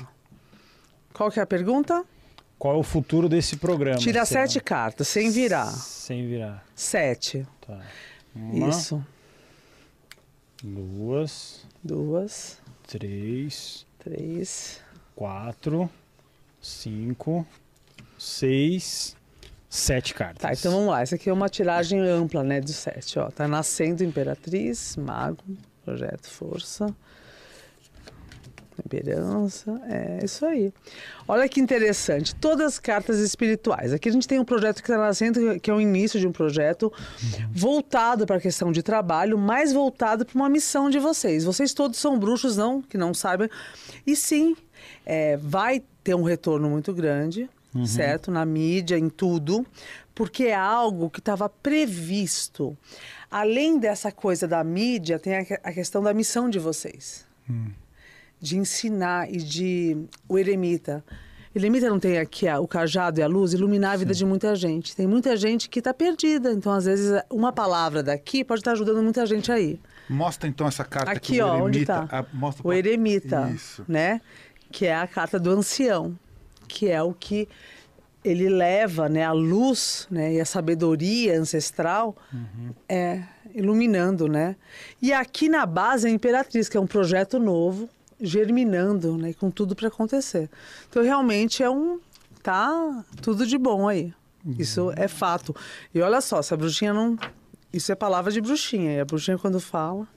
Qual 1.18 1.32
que 1.32 1.40
é 1.40 1.44
a 1.44 1.48
pergunta? 1.48 2.06
Qual 2.60 2.76
é 2.76 2.78
o 2.78 2.84
futuro 2.84 3.28
desse 3.28 3.58
programa? 3.58 3.98
Tira 3.98 4.24
sete 4.24 4.60
cartas, 4.60 5.08
sem 5.08 5.32
virar. 5.32 5.66
Sem 5.72 6.28
virar. 6.28 6.64
Sete. 6.76 7.46
Tá. 7.66 7.82
Uma, 8.36 8.70
Isso. 8.70 9.04
duas, 10.64 11.66
Duas, 11.84 12.60
três, 12.88 13.86
três. 13.98 14.80
quatro, 15.16 15.90
cinco, 16.62 17.46
seis, 18.18 19.16
sete 19.68 20.14
cartas. 20.14 20.42
Tá, 20.42 20.54
então 20.54 20.72
vamos 20.72 20.90
lá. 20.90 21.02
Essa 21.02 21.16
aqui 21.16 21.30
é 21.30 21.34
uma 21.34 21.50
tiragem 21.50 22.00
ampla, 22.00 22.44
né, 22.44 22.62
do 22.62 22.72
sete, 22.72 23.18
ó. 23.18 23.32
Tá 23.32 23.48
nascendo 23.48 24.04
Imperatriz, 24.04 24.96
Mago, 24.98 25.44
Projeto 25.84 26.30
Força, 26.30 26.96
Temperança, 28.84 29.82
é 29.90 30.24
isso 30.24 30.46
aí. 30.46 30.72
Olha 31.28 31.50
que 31.50 31.60
interessante, 31.60 32.36
todas 32.36 32.74
as 32.74 32.80
cartas 32.80 33.20
espirituais. 33.20 33.92
Aqui 33.92 34.08
a 34.08 34.12
gente 34.12 34.28
tem 34.28 34.40
um 34.40 34.46
projeto 34.46 34.84
que 34.84 34.90
está 34.90 34.98
nascendo, 34.98 35.60
que 35.60 35.72
é 35.72 35.74
o 35.74 35.82
início 35.82 36.20
de 36.20 36.28
um 36.28 36.32
projeto 36.32 36.94
voltado 37.52 38.26
para 38.28 38.38
a 38.38 38.40
questão 38.40 38.72
de 38.72 38.84
trabalho, 38.84 39.36
mais 39.36 39.74
voltado 39.74 40.26
para 40.26 40.36
uma 40.36 40.48
missão 40.48 40.92
de 40.92 41.00
vocês. 41.00 41.44
Vocês 41.44 41.74
todos 41.74 41.98
são 41.98 42.20
bruxos, 42.20 42.56
não? 42.56 42.82
Que 42.82 42.98
não 42.98 43.16
sabem. 43.16 43.50
E 44.06 44.16
sim, 44.16 44.56
é, 45.04 45.38
vai 45.38 45.82
ter 46.04 46.14
um 46.14 46.24
retorno 46.24 46.70
muito 46.70 46.94
grande, 46.94 47.50
certo? 47.86 48.30
Na 48.30 48.46
mídia, 48.46 48.98
em 48.98 49.10
tudo, 49.10 49.66
porque 50.14 50.46
é 50.46 50.56
algo 50.56 51.10
que 51.10 51.20
estava 51.20 51.50
previsto. 51.50 52.78
Além 53.30 53.80
dessa 53.80 54.12
coisa 54.12 54.48
da 54.48 54.64
mídia, 54.64 55.18
tem 55.18 55.36
a, 55.36 55.46
a 55.64 55.74
questão 55.74 56.04
da 56.04 56.14
missão 56.14 56.48
de 56.48 56.60
vocês 56.60 57.26
de 58.40 58.58
ensinar 58.58 59.32
e 59.32 59.38
de 59.38 59.98
o 60.28 60.38
eremita. 60.38 61.04
Eremita 61.56 61.90
não 61.90 62.00
tem 62.00 62.20
aqui 62.20 62.48
a- 62.48 62.60
o 62.60 62.68
cajado 62.68 63.20
e 63.20 63.24
a 63.24 63.28
luz, 63.28 63.54
iluminar 63.54 63.94
a 63.94 63.98
vida 63.98 64.14
de 64.14 64.24
muita 64.26 64.56
gente. 64.56 64.96
Tem 64.96 65.08
muita 65.08 65.36
gente 65.36 65.68
que 65.70 65.80
está 65.80 65.92
perdida. 65.94 66.52
Então, 66.54 66.72
às 66.72 66.86
vezes, 66.86 67.12
uma 67.32 67.52
palavra 67.52 68.04
daqui 68.04 68.44
pode 68.44 68.62
estar 68.62 68.74
ajudando 68.74 69.02
muita 69.02 69.26
gente 69.26 69.52
aí. 69.52 69.80
Mostra 70.08 70.48
então 70.48 70.68
essa 70.68 70.84
carta 70.84 71.12
Aqui, 71.12 71.42
o 71.42 71.48
ó, 71.48 71.56
onde 71.64 71.80
eremita- 71.80 72.04
está? 72.04 72.20
a- 72.20 72.26
mostra 72.32 72.68
O 72.68 72.72
eremita, 72.72 73.52
Isso. 73.54 73.84
né? 73.88 74.22
Que 74.72 74.86
é 74.86 74.96
a 74.96 75.08
carta 75.08 75.40
do 75.40 75.50
ancião, 75.50 76.16
que 76.68 76.90
é 76.90 77.02
o 77.02 77.12
que 77.14 77.48
ele 78.24 78.50
leva, 78.50 79.08
né, 79.10 79.24
a 79.24 79.32
luz, 79.32 80.06
né, 80.12 80.34
e 80.34 80.42
a 80.42 80.46
sabedoria 80.46 81.40
ancestral, 81.40 82.16
Uhum. 82.34 82.72
é 82.90 83.24
iluminando, 83.56 84.28
né? 84.28 84.56
E 85.02 85.12
aqui 85.14 85.48
na 85.50 85.66
base 85.66 86.08
é 86.08 86.12
a 86.12 86.14
Imperatriz, 86.14 86.68
que 86.70 86.76
é 86.78 86.80
um 86.80 86.88
projeto 86.88 87.40
novo, 87.40 87.88
germinando, 88.20 89.18
né, 89.18 89.34
com 89.34 89.50
tudo 89.52 89.76
para 89.76 89.88
acontecer. 89.88 90.50
Então 90.90 91.04
realmente 91.04 91.62
é 91.64 91.70
um 91.70 92.00
tá 92.44 93.04
tudo 93.22 93.46
de 93.46 93.58
bom 93.58 93.88
aí. 93.88 94.14
Isso 94.58 94.94
é 94.96 95.08
fato. 95.08 95.54
E 95.94 96.00
olha 96.02 96.22
só, 96.22 96.42
se 96.42 96.54
a 96.54 96.58
bruxinha 96.58 96.94
não 96.94 97.18
isso 97.74 97.92
é 97.92 97.96
palavra 97.96 98.32
de 98.32 98.40
bruxinha. 98.40 98.94
E 98.94 99.00
a 99.00 99.06
bruxinha 99.06 99.38
quando 99.38 99.60
fala, 99.60 100.08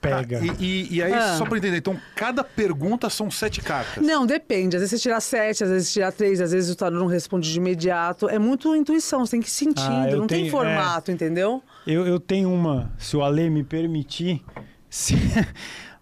Pega. 0.00 0.38
Ah, 0.38 0.56
e, 0.60 0.64
e- 0.64 0.94
e 0.96 1.02
aí, 1.02 1.12
Ah. 1.12 1.36
só 1.36 1.44
pra 1.44 1.58
entender, 1.58 1.76
então, 1.78 2.00
cada 2.14 2.44
pergunta 2.44 3.10
são 3.10 3.28
sete 3.32 3.60
cartas. 3.60 4.04
Não, 4.04 4.24
depende. 4.26 4.76
Às 4.76 4.82
vezes 4.82 4.90
você 5.00 5.02
tira 5.08 5.20
sete, 5.20 5.64
às 5.64 5.70
vezes 5.70 5.88
você 5.88 5.94
tira 5.94 6.12
três, 6.12 6.40
às 6.40 6.52
vezes 6.52 6.70
o 6.70 6.76
tarô 6.76 6.96
não 7.00 7.06
responde 7.06 7.50
de 7.52 7.58
imediato. 7.58 8.28
É 8.28 8.38
muito 8.38 8.74
intuição, 8.76 9.26
você 9.26 9.32
tem 9.32 9.40
que 9.40 9.48
ir 9.48 9.50
sentindo, 9.50 9.90
Ah, 9.90 10.08
eu 10.10 10.18
não 10.18 10.26
tem 10.28 10.40
tenho- 10.42 10.50
formato, 10.52 11.10
entendeu? 11.10 11.60
Eu, 11.84 12.06
eu 12.06 12.20
tenho 12.20 12.48
uma, 12.52 12.92
se 12.96 13.16
o 13.16 13.22
Ale 13.24 13.50
me 13.50 13.64
permitir, 13.64 14.40
se 14.88 15.14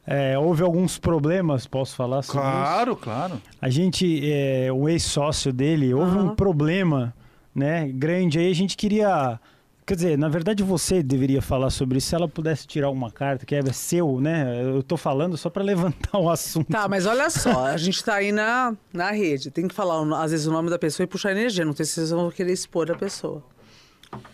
é, 0.07 0.39
houve 0.39 0.63
alguns 0.63 0.99
problemas, 0.99 1.67
posso 1.67 1.97
falar 1.97 2.23
sobre 2.23 2.41
isso? 2.43 2.51
Claro, 2.51 2.97
claro. 2.97 3.43
A 3.61 3.69
gente, 3.69 4.21
é, 4.31 4.71
o 4.73 4.89
ex-sócio 4.89 5.53
dele, 5.53 5.93
houve 5.93 6.17
um 6.17 6.27
Aham. 6.27 6.35
problema, 6.37 7.15
né, 7.55 7.89
grande 7.89 8.39
aí, 8.39 8.51
a 8.51 8.55
gente 8.55 8.77
queria... 8.77 9.41
Quer 9.85 9.95
dizer, 9.95 10.19
na 10.19 10.29
verdade 10.29 10.65
você 10.65 11.01
deveria 11.01 11.41
falar 11.41 11.71
sobre 11.71 11.99
isso, 11.99 12.09
se 12.09 12.15
ela 12.17 12.27
pudesse 12.27 12.67
tirar 12.67 12.91
uma 12.91 13.09
carta 13.09 13.47
que 13.47 13.55
é 13.55 13.63
seu, 13.73 14.21
né? 14.21 14.61
Eu 14.61 14.83
tô 14.83 14.97
falando 14.97 15.37
só 15.37 15.49
para 15.49 15.63
levantar 15.63 16.19
o 16.19 16.29
assunto. 16.29 16.67
Tá, 16.73 16.89
mas 16.89 17.07
olha 17.07 17.31
só, 17.31 17.67
a 17.67 17.77
gente 17.77 18.03
tá 18.03 18.15
aí 18.15 18.33
na, 18.33 18.75
na 18.93 19.13
rede. 19.13 19.49
Tem 19.49 19.69
que 19.69 19.75
falar, 19.75 20.03
às 20.21 20.33
vezes, 20.33 20.45
o 20.49 20.51
nome 20.51 20.71
da 20.71 20.77
pessoa 20.77 21.05
e 21.05 21.07
puxar 21.07 21.31
energia. 21.31 21.65
Não 21.65 21.73
sei 21.73 21.87
se 21.87 21.93
vocês 21.93 22.11
vão 22.11 22.29
querer 22.33 22.53
expor 22.53 22.91
a 22.91 22.97
pessoa. 22.97 23.45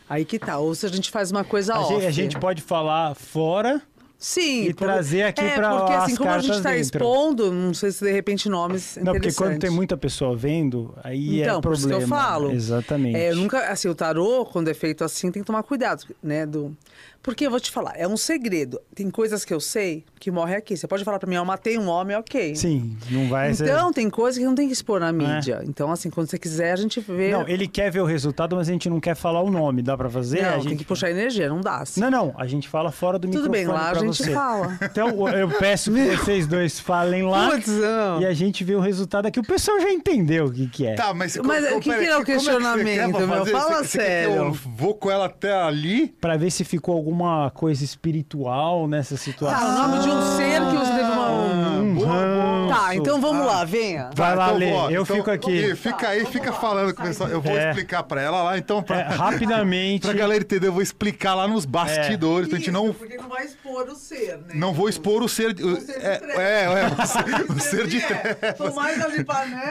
Aí 0.09 0.25
que 0.25 0.39
tá. 0.39 0.57
Ou 0.59 0.75
se 0.75 0.87
a 0.87 0.89
gente 0.89 1.11
faz 1.11 1.31
uma 1.31 1.45
coisa 1.45 1.75
A 1.75 1.81
off. 1.81 1.93
gente, 1.95 2.07
a 2.07 2.11
gente 2.11 2.39
pode 2.39 2.63
falar 2.63 3.15
fora 3.15 3.83
Sim. 4.23 4.67
e 4.67 4.73
trazer 4.73 5.25
aqui 5.25 5.41
é, 5.41 5.57
pra 5.57 5.77
porque 5.79 5.93
assim, 5.93 6.13
as 6.13 6.19
como 6.19 6.31
a 6.31 6.39
gente 6.39 6.63
tá 6.63 6.71
dentro. 6.71 6.81
expondo, 6.81 7.53
não 7.53 7.75
sei 7.75 7.91
se 7.91 8.05
de 8.05 8.13
repente 8.13 8.49
nomes 8.49 8.97
Não, 9.03 9.13
porque 9.13 9.33
quando 9.33 9.59
tem 9.59 9.69
muita 9.69 9.97
pessoa 9.97 10.37
vendo, 10.37 10.95
aí 11.03 11.43
Então, 11.43 11.59
é 11.59 11.61
por 11.61 11.73
isso 11.73 11.89
problema. 11.89 12.07
que 12.07 12.13
eu 12.13 12.17
falo. 12.17 12.53
Exatamente. 12.53 13.17
É, 13.17 13.33
eu 13.33 13.37
nunca, 13.37 13.59
assim, 13.69 13.89
o 13.89 13.95
tarô, 13.97 14.45
quando 14.47 14.69
é 14.69 14.75
feito 14.75 15.03
assim, 15.03 15.33
tem 15.33 15.43
que 15.43 15.47
tomar 15.47 15.65
cuidado, 15.65 16.05
né? 16.23 16.47
Do... 16.47 16.75
Porque 17.23 17.47
eu 17.47 17.51
vou 17.51 17.61
te 17.61 17.71
falar, 17.71 17.93
é 17.97 18.07
um 18.09 18.17
segredo. 18.17 18.81
Tem 18.95 19.09
coisas 19.09 19.45
que 19.45 19.55
eu 19.55 19.61
sei 19.61 20.05
que 20.19 20.31
morre 20.31 20.57
aqui. 20.57 20.77
Você 20.77 20.87
pode 20.89 21.05
falar 21.05 21.19
pra 21.19 21.29
mim, 21.29 21.37
eu 21.37 21.45
matei 21.45 21.79
um 21.79 21.89
homem, 21.89 22.17
ok. 22.17 22.55
Sim, 22.57 22.97
não 23.11 23.29
vai 23.29 23.55
ser. 23.55 23.65
Então, 23.65 23.93
tem 23.93 24.11
coisas 24.11 24.39
que 24.39 24.45
não 24.45 24.55
tem 24.55 24.67
que 24.67 24.73
expor 24.73 24.99
na 25.01 25.13
mídia. 25.13 25.63
Então, 25.65 25.91
assim, 25.91 26.11
quando 26.11 26.29
você 26.29 26.39
quiser, 26.39 26.73
a 26.73 26.77
gente 26.77 27.01
vê. 27.01 27.31
Não, 27.31 27.47
ele 27.47 27.67
quer 27.69 27.91
ver 27.91 28.01
o 28.01 28.05
resultado, 28.05 28.57
mas 28.57 28.69
a 28.69 28.73
gente 28.73 28.89
não 28.91 28.99
quer 29.01 29.15
falar 29.15 29.41
o 29.43 29.51
nome. 29.51 29.83
Dá 29.83 29.97
pra 29.97 30.09
fazer? 30.11 30.43
Não, 30.43 30.49
a 30.49 30.53
tem 30.55 30.63
gente... 30.63 30.79
que 30.79 30.85
puxar 30.85 31.11
energia, 31.11 31.49
não 31.49 31.61
dá. 31.61 31.79
Assim. 31.79 32.01
Não, 32.01 32.11
não, 32.11 32.35
a 32.37 32.47
gente 32.47 32.69
fala 32.69 32.91
fora 32.91 33.19
do 33.19 33.29
Tudo 33.29 33.51
microfone 33.51 33.59
bem, 33.59 33.67
lá 33.67 33.91
a 33.91 33.95
gente 33.95 34.17
você. 34.23 34.33
fala. 34.33 34.79
Então, 34.83 35.29
eu 35.29 35.49
peço 35.49 35.93
que 35.93 36.17
vocês 36.17 36.47
dois 36.47 36.79
falem 36.81 37.23
lá 37.23 37.51
Putz, 37.51 37.69
não. 37.69 38.21
e 38.21 38.27
a 38.27 38.33
gente 38.33 38.63
vê 38.65 38.75
o 38.75 38.81
resultado 38.81 39.27
aqui. 39.27 39.39
O 39.41 39.45
pessoal 39.45 39.81
já 39.81 39.91
entendeu 39.93 40.47
o 40.47 40.53
que, 40.53 40.67
que 40.69 40.87
é. 40.87 40.95
Tá, 40.95 41.13
mas... 41.15 41.37
Mas 41.37 41.65
o 41.73 41.81
que 41.81 41.93
que 41.93 42.05
é 42.05 42.17
o 42.17 42.25
que 42.25 42.33
questionamento, 42.33 43.13
quer 43.13 43.19
meu? 43.19 43.29
fazer? 43.29 43.51
Fala 43.53 43.79
Você- 43.79 43.85
você 43.85 43.99
quer 43.99 44.05
que 44.05 44.09
sério. 44.29 44.35
Eu 44.37 44.53
vou 44.53 44.95
com 44.95 45.11
ela 45.11 45.27
até 45.27 45.53
ali? 45.53 46.09
Pra 46.21 46.37
ver 46.37 46.51
se 46.51 46.65
ficou 46.65 46.97
alguma 47.13 47.51
coisa 47.51 47.85
espiritual 47.85 48.89
nessa 48.89 49.17
situação. 49.17 49.69
Ah, 49.69 49.85
o 49.85 49.89
nome 49.89 50.03
de 50.03 50.09
um 50.09 50.37
ser 50.37 50.61
que 50.61 50.77
você 50.77 50.93
teve 50.93 51.11
uma. 51.11 51.31
Um. 51.31 52.69
Tá, 52.69 52.95
então 52.97 53.21
vamos 53.21 53.47
lá, 53.47 53.65
venha. 53.65 54.11
Vai 54.15 54.35
lá, 54.35 54.47
então 54.47 54.59
Lê. 54.59 54.97
Eu 54.97 55.03
então- 55.03 55.17
fico 55.17 55.31
aqui. 55.31 55.51
Ih, 55.73 55.77
Fica 55.77 56.09
aí, 56.09 56.25
fica 56.25 56.53
falando 56.53 56.95
com 56.95 57.03
o 57.03 57.07
pessoal. 57.07 57.29
Eu 57.29 57.41
vou 57.41 57.53
É. 57.57 57.69
explicar 57.69 58.03
pra 58.03 58.21
ela 58.23 58.43
lá, 58.43 58.57
então, 58.59 58.83
pra, 58.83 59.01
É, 59.01 59.03
rapidamente. 59.09 60.07
pra 60.07 60.13
galera 60.15 60.43
entender, 60.43 60.69
eu 60.69 60.73
vou 60.73 60.81
explicar 60.83 61.35
lá 61.35 61.47
nos 61.47 61.65
bastidores. 61.67 62.47
Então 62.49 62.57
a 62.57 62.61
gente 62.61 62.71
não, 62.71 62.93
porque 62.95 63.17
não 63.17 63.29
vai 63.29 63.45
expor 63.45 63.89
o 63.89 63.95
ser, 63.95 64.39
né? 64.39 64.55
não 64.55 64.73
vou 64.73 64.89
expor 64.89 65.23
o 65.23 65.29
ser. 65.29 65.51
o- 65.53 65.81
ser 65.81 65.99
de 65.99 66.07
é, 66.07 66.17
trevas. 66.17 66.39
é, 66.39 66.65
é, 66.65 67.03
o 67.03 67.07
ser, 67.07 67.51
o 67.53 67.61
ser 67.61 67.87
de 67.87 68.01
trevas. 68.01 68.75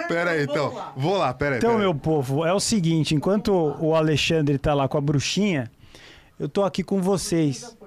Pera 0.07 0.31
aí, 0.31 0.43
então. 0.43 0.73
Vou 0.95 1.17
lá, 1.17 1.33
pera 1.33 1.55
aí. 1.55 1.57
Então, 1.57 1.71
pera 1.71 1.81
aí. 1.81 1.85
meu 1.87 1.95
povo, 1.95 2.45
é 2.45 2.53
o 2.53 2.59
seguinte: 2.59 3.15
enquanto 3.15 3.51
o 3.79 3.95
Alexandre 3.95 4.57
tá 4.57 4.73
lá 4.73 4.87
com 4.87 4.97
a 4.97 5.01
bruxinha, 5.01 5.71
eu 6.41 6.49
tô 6.49 6.63
aqui 6.63 6.81
com 6.81 6.99
vocês. 6.99 7.77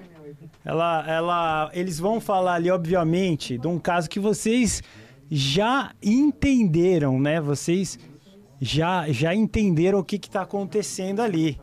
Ela, 0.64 1.05
ela, 1.09 1.70
eles 1.74 1.98
vão 1.98 2.20
falar 2.20 2.55
ali, 2.55 2.70
obviamente, 2.70 3.59
de 3.59 3.66
um 3.66 3.80
caso 3.80 4.09
que 4.09 4.20
vocês 4.20 4.80
já 5.28 5.90
entenderam, 6.00 7.18
né? 7.18 7.40
Vocês 7.40 7.98
já, 8.61 9.11
já 9.11 9.34
entenderam 9.34 9.98
o 9.98 10.05
que 10.05 10.14
está 10.14 10.42
acontecendo 10.42 11.20
ali. 11.20 11.61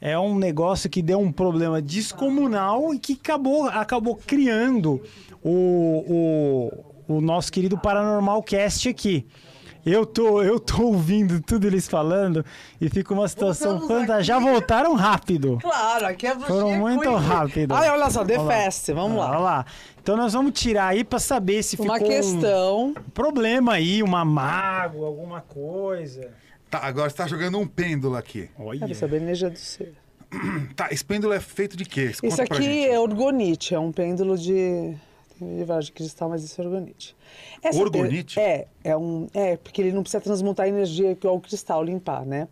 É 0.00 0.18
um 0.18 0.36
negócio 0.36 0.90
que 0.90 1.00
deu 1.00 1.20
um 1.20 1.30
problema 1.30 1.80
descomunal 1.80 2.92
e 2.92 2.98
que 2.98 3.12
acabou, 3.12 3.68
acabou 3.68 4.16
criando 4.16 5.00
o, 5.40 6.72
o, 7.06 7.14
o 7.14 7.20
nosso 7.20 7.52
querido 7.52 7.78
Paranormal 7.78 8.42
Cast 8.42 8.88
aqui. 8.88 9.24
Eu 9.84 10.06
tô, 10.06 10.42
eu 10.42 10.58
tô 10.58 10.82
ouvindo 10.84 11.40
tudo 11.40 11.66
eles 11.66 11.86
falando 11.86 12.44
e 12.80 12.88
fica 12.88 13.12
uma 13.12 13.28
situação 13.28 13.80
fantástica. 13.80 14.22
Já 14.22 14.38
voltaram 14.38 14.94
rápido. 14.94 15.58
Claro, 15.60 16.06
aqui 16.06 16.26
é 16.26 16.34
Foram 16.38 16.72
muito 16.72 17.14
rápido. 17.14 17.74
Ai, 17.74 17.90
olha 17.90 18.08
só, 18.10 18.24
The 18.24 18.38
Fest, 18.46 18.90
vamos 18.92 19.18
lá. 19.18 19.30
Olha 19.30 19.38
lá. 19.38 19.66
Então 20.02 20.16
nós 20.16 20.32
vamos 20.32 20.58
tirar 20.58 20.88
aí 20.88 21.04
para 21.04 21.18
saber 21.18 21.62
se 21.62 21.76
uma 21.80 21.94
ficou 21.94 22.08
questão. 22.08 22.86
um 22.88 22.94
problema 23.12 23.74
aí, 23.74 24.02
uma 24.02 24.24
mágoa, 24.24 25.06
alguma 25.06 25.40
coisa. 25.40 26.30
Tá, 26.70 26.80
agora 26.82 27.08
você 27.08 27.16
tá 27.16 27.26
jogando 27.26 27.58
um 27.58 27.66
pêndulo 27.66 28.16
aqui. 28.16 28.48
Olha. 28.58 28.80
Quero 28.80 28.94
saber 28.94 29.16
energia 29.18 29.50
do 29.50 29.58
ser. 29.58 29.94
Tá, 30.74 30.88
esse 30.90 31.04
pêndulo 31.04 31.32
é 31.32 31.40
feito 31.40 31.76
de 31.76 31.84
quê? 31.84 32.12
Isso 32.22 32.42
aqui 32.42 32.86
é 32.86 32.98
orgonite, 32.98 33.74
é 33.74 33.78
um 33.78 33.92
pêndulo 33.92 34.36
de 34.36 34.94
vários 35.64 35.86
de 35.86 35.92
cristal, 35.92 36.28
mas 36.28 36.44
isso 36.44 36.60
é 36.60 36.64
orgonite. 36.64 37.16
Essa 37.62 37.78
orgonite? 37.78 38.38
É, 38.38 38.66
é 38.82 38.96
um, 38.96 39.28
é, 39.34 39.56
porque 39.56 39.82
ele 39.82 39.92
não 39.92 40.02
precisa 40.02 40.20
transmutar 40.20 40.68
energia 40.68 41.10
igual 41.10 41.36
o 41.36 41.40
cristal, 41.40 41.82
limpar, 41.82 42.24
né? 42.24 42.48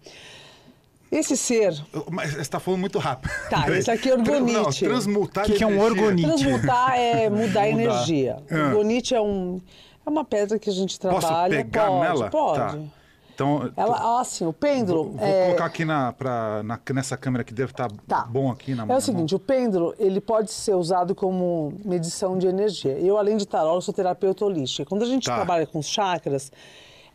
Esse 1.10 1.36
ser. 1.36 1.74
Mas 2.10 2.32
você 2.32 2.40
está 2.40 2.58
falando 2.58 2.80
muito 2.80 2.98
rápido. 2.98 3.30
Tá, 3.50 3.68
esse 3.76 3.90
aqui 3.90 4.08
é 4.08 4.14
orgonite. 4.14 4.52
Não, 4.54 4.72
transmutar. 4.72 5.44
O 5.44 5.46
que, 5.46 5.56
que, 5.58 5.62
é 5.62 5.66
um 5.66 5.78
orgonite? 5.78 6.26
Transmutar 6.26 6.98
é 6.98 7.28
mudar, 7.30 7.46
mudar. 7.46 7.68
energia. 7.68 8.38
Ah. 8.50 8.68
Orgonite 8.68 9.14
é, 9.14 9.20
um, 9.20 9.60
é 10.06 10.08
uma 10.08 10.24
pedra 10.24 10.58
que 10.58 10.70
a 10.70 10.72
gente 10.72 10.98
trabalha. 10.98 11.20
Posso 11.20 11.50
pegar 11.50 11.86
pode, 11.88 12.00
nela? 12.00 12.30
Pode. 12.30 12.58
Tá. 12.58 13.01
Então, 13.42 13.72
ela, 13.76 14.20
assim, 14.20 14.46
o 14.46 14.52
pêndulo. 14.52 15.04
Vou, 15.04 15.12
vou 15.12 15.26
é... 15.26 15.46
colocar 15.46 15.64
aqui 15.64 15.84
na, 15.84 16.12
pra, 16.12 16.62
na, 16.62 16.78
nessa 16.94 17.16
câmera 17.16 17.44
que 17.44 17.52
deve 17.52 17.72
estar 17.72 17.88
tá 17.88 18.22
tá. 18.22 18.24
bom 18.26 18.50
aqui 18.50 18.74
na 18.74 18.86
mão. 18.86 18.94
É 18.94 18.98
o 18.98 19.02
seguinte, 19.02 19.34
o 19.34 19.38
pêndulo 19.38 19.94
ele 19.98 20.20
pode 20.20 20.50
ser 20.50 20.74
usado 20.74 21.14
como 21.14 21.72
medição 21.84 22.38
de 22.38 22.46
energia. 22.46 22.98
Eu, 22.98 23.18
além 23.18 23.36
de 23.36 23.46
tarólogo, 23.46 23.82
sou 23.82 23.92
terapeuta 23.92 24.44
holística. 24.44 24.88
Quando 24.88 25.02
a 25.02 25.06
gente 25.06 25.26
tá. 25.26 25.34
trabalha 25.34 25.66
com 25.66 25.78
os 25.78 25.86
chakras, 25.86 26.52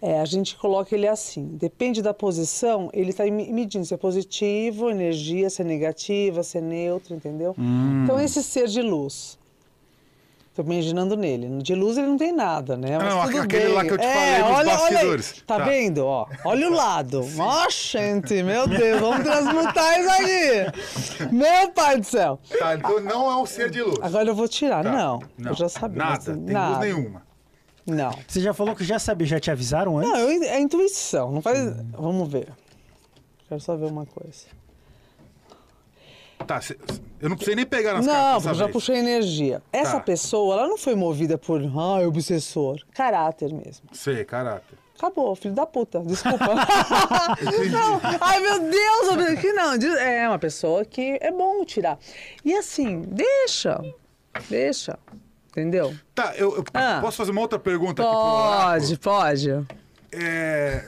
é, 0.01 0.19
a 0.19 0.25
gente 0.25 0.55
coloca 0.57 0.93
ele 0.95 1.07
assim. 1.07 1.45
Depende 1.57 2.01
da 2.01 2.13
posição, 2.13 2.89
ele 2.93 3.09
está 3.09 3.23
medindo 3.25 3.85
se 3.85 3.93
é 3.93 3.97
positivo, 3.97 4.89
energia, 4.89 5.49
se 5.49 5.61
é 5.61 5.65
negativa, 5.65 6.43
se 6.43 6.57
é 6.57 6.61
neutro, 6.61 7.15
entendeu? 7.15 7.55
Hum. 7.57 8.03
Então, 8.03 8.19
esse 8.19 8.43
ser 8.43 8.67
de 8.67 8.81
luz 8.81 9.37
Tô 10.57 10.63
me 10.63 10.73
imaginando 10.73 11.15
nele. 11.15 11.61
De 11.61 11.75
luz 11.75 11.99
ele 11.99 12.07
não 12.07 12.17
tem 12.17 12.33
nada, 12.33 12.75
né? 12.75 12.97
Mas 12.97 13.13
não, 13.13 13.25
tudo 13.27 13.41
aquele 13.41 13.65
bem. 13.65 13.73
lá 13.75 13.85
que 13.85 13.91
eu 13.91 13.97
te 13.99 14.03
é, 14.03 14.13
falei 14.13 14.41
dos 14.41 14.57
olha, 14.57 14.71
bastidores. 14.71 15.31
Olha 15.33 15.43
tá, 15.45 15.57
tá, 15.59 15.65
vendo? 15.65 16.03
Ó, 16.03 16.27
olha 16.45 16.67
o 16.67 16.73
lado. 16.73 17.21
Ó, 17.37 17.69
gente, 17.69 18.41
meu 18.41 18.67
Deus, 18.67 18.99
vamos 18.99 19.23
transmutar 19.23 19.99
isso 19.99 20.09
aqui. 20.09 21.31
Meu 21.31 21.69
pai 21.69 21.99
do 21.99 22.05
céu. 22.07 22.39
Tá, 22.57 22.73
então 22.73 22.99
não 23.01 23.29
é 23.29 23.37
um 23.37 23.45
ser 23.45 23.69
de 23.69 23.83
luz. 23.83 23.99
Agora 24.01 24.27
eu 24.27 24.33
vou 24.33 24.47
tirar. 24.47 24.83
Tá. 24.83 24.91
Não, 24.91 25.19
não, 25.37 25.51
eu 25.51 25.55
já 25.55 25.69
sabia. 25.69 25.99
Nada, 25.99 26.17
assim, 26.17 26.43
tem 26.43 26.53
nada. 26.55 26.69
luz 26.69 26.79
nenhuma. 26.79 27.21
Não. 27.85 28.11
Você 28.27 28.41
já 28.41 28.51
falou 28.51 28.75
que 28.75 28.83
já 28.83 28.97
sabia, 28.97 29.27
já 29.27 29.39
te 29.39 29.51
avisaram 29.51 29.99
antes? 29.99 30.11
Não, 30.11 30.17
eu, 30.17 30.43
é 30.43 30.59
intuição. 30.59 31.31
Não 31.33 31.41
faz... 31.43 31.59
Hum. 31.59 31.85
Vamos 31.91 32.31
ver. 32.31 32.47
Quero 33.47 33.61
só 33.61 33.75
ver 33.75 33.85
uma 33.85 34.07
coisa. 34.07 34.56
Tá, 36.45 36.59
eu 37.19 37.29
não 37.29 37.35
precisei 37.35 37.55
nem 37.55 37.65
pegar 37.65 37.93
nas 37.93 38.05
não. 38.05 38.39
Não, 38.39 38.53
já 38.53 38.69
puxei 38.69 38.97
energia. 38.97 39.61
Essa 39.73 39.93
tá. 39.93 39.99
pessoa, 40.01 40.55
ela 40.55 40.67
não 40.67 40.77
foi 40.77 40.95
movida 40.95 41.37
por, 41.37 41.61
ah, 41.61 42.07
obsessor. 42.07 42.79
Caráter 42.93 43.51
mesmo. 43.51 43.89
Sei, 43.91 44.23
caráter. 44.23 44.77
Acabou, 44.97 45.35
filho 45.35 45.53
da 45.53 45.65
puta, 45.65 45.99
desculpa. 45.99 46.45
não, 47.71 48.01
ai 48.19 48.39
meu 48.39 48.59
Deus, 48.59 49.39
que 49.39 49.53
não. 49.53 49.73
É 49.99 50.27
uma 50.27 50.39
pessoa 50.39 50.83
que 50.83 51.19
é 51.21 51.31
bom 51.31 51.63
tirar. 51.65 51.99
E 52.43 52.55
assim, 52.55 53.01
deixa, 53.01 53.79
deixa, 54.49 54.97
entendeu? 55.51 55.93
Tá, 56.15 56.33
eu, 56.35 56.57
eu 56.57 56.63
ah, 56.73 56.97
posso 56.99 57.17
fazer 57.17 57.29
uma 57.29 57.41
outra 57.41 57.59
pergunta 57.59 58.01
pode, 58.01 58.93
aqui 58.93 58.97
Pode, 58.97 59.49
pode. 59.51 59.67
É... 60.11 60.83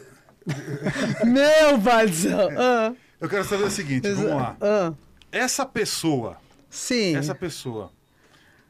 meu 1.25 2.11
céu. 2.11 2.49
Ah. 2.57 2.93
Eu 3.21 3.29
quero 3.29 3.43
saber 3.43 3.65
o 3.65 3.71
seguinte, 3.71 4.09
vamos 4.11 4.31
lá. 4.31 4.57
Ah 4.59 4.93
essa 5.31 5.65
pessoa, 5.65 6.37
sim, 6.69 7.15
essa 7.15 7.35
pessoa, 7.35 7.91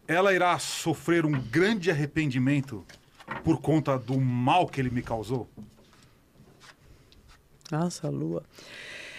ela 0.08 0.34
irá 0.34 0.58
sofrer 0.60 1.26
um 1.26 1.32
grande 1.32 1.92
arrependimento 1.92 2.86
por 3.44 3.62
conta 3.62 3.98
do 3.98 4.20
mal 4.20 4.68
que 4.68 4.82
ele 4.82 4.90
me 4.90 5.02
causou? 5.02 5.48
Nossa, 7.72 8.10
Lua. 8.10 8.44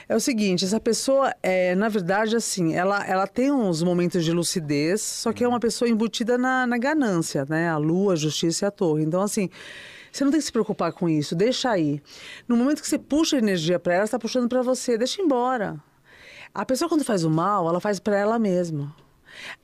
É 0.09 0.17
o 0.17 0.19
seguinte, 0.19 0.65
essa 0.65 0.81
pessoa, 0.81 1.33
é, 1.41 1.73
na 1.77 1.89
verdade, 1.89 2.35
assim, 2.35 2.75
ela, 2.75 3.07
ela 3.07 3.29
tem 3.29 3.53
uns 3.53 3.81
momentos 3.81 4.25
de 4.25 4.33
lucidez, 4.33 5.01
só 5.01 5.33
que 5.33 5.45
é 5.45 5.47
uma 5.47 5.61
pessoa 5.61 5.89
embutida 5.89 6.37
na, 6.37 6.67
na 6.67 6.77
ganância, 6.77 7.47
né? 7.49 7.69
A 7.69 7.77
lua, 7.77 8.15
a 8.15 8.17
justiça 8.17 8.65
e 8.65 8.67
a 8.67 8.73
torre. 8.73 9.05
Então, 9.05 9.23
assim, 9.23 9.49
você 10.11 10.25
não 10.25 10.33
tem 10.33 10.41
que 10.41 10.47
se 10.47 10.51
preocupar 10.51 10.93
com 10.93 11.09
isso, 11.09 11.37
deixa 11.37 11.71
aí. 11.71 12.03
No 12.49 12.57
momento 12.57 12.83
que 12.83 12.89
você 12.89 12.99
puxa 12.99 13.39
energia 13.39 13.79
para 13.79 13.95
ela, 13.95 14.05
está 14.05 14.19
puxando 14.19 14.49
para 14.49 14.63
você, 14.63 14.99
deixa 14.99 15.23
embora. 15.23 15.81
A 16.55 16.65
pessoa 16.65 16.89
quando 16.89 17.05
faz 17.05 17.25
o 17.25 17.31
mal, 17.31 17.69
ela 17.69 17.81
faz 17.81 18.01
para 18.01 18.17
ela 18.17 18.39
mesma. 18.39 18.95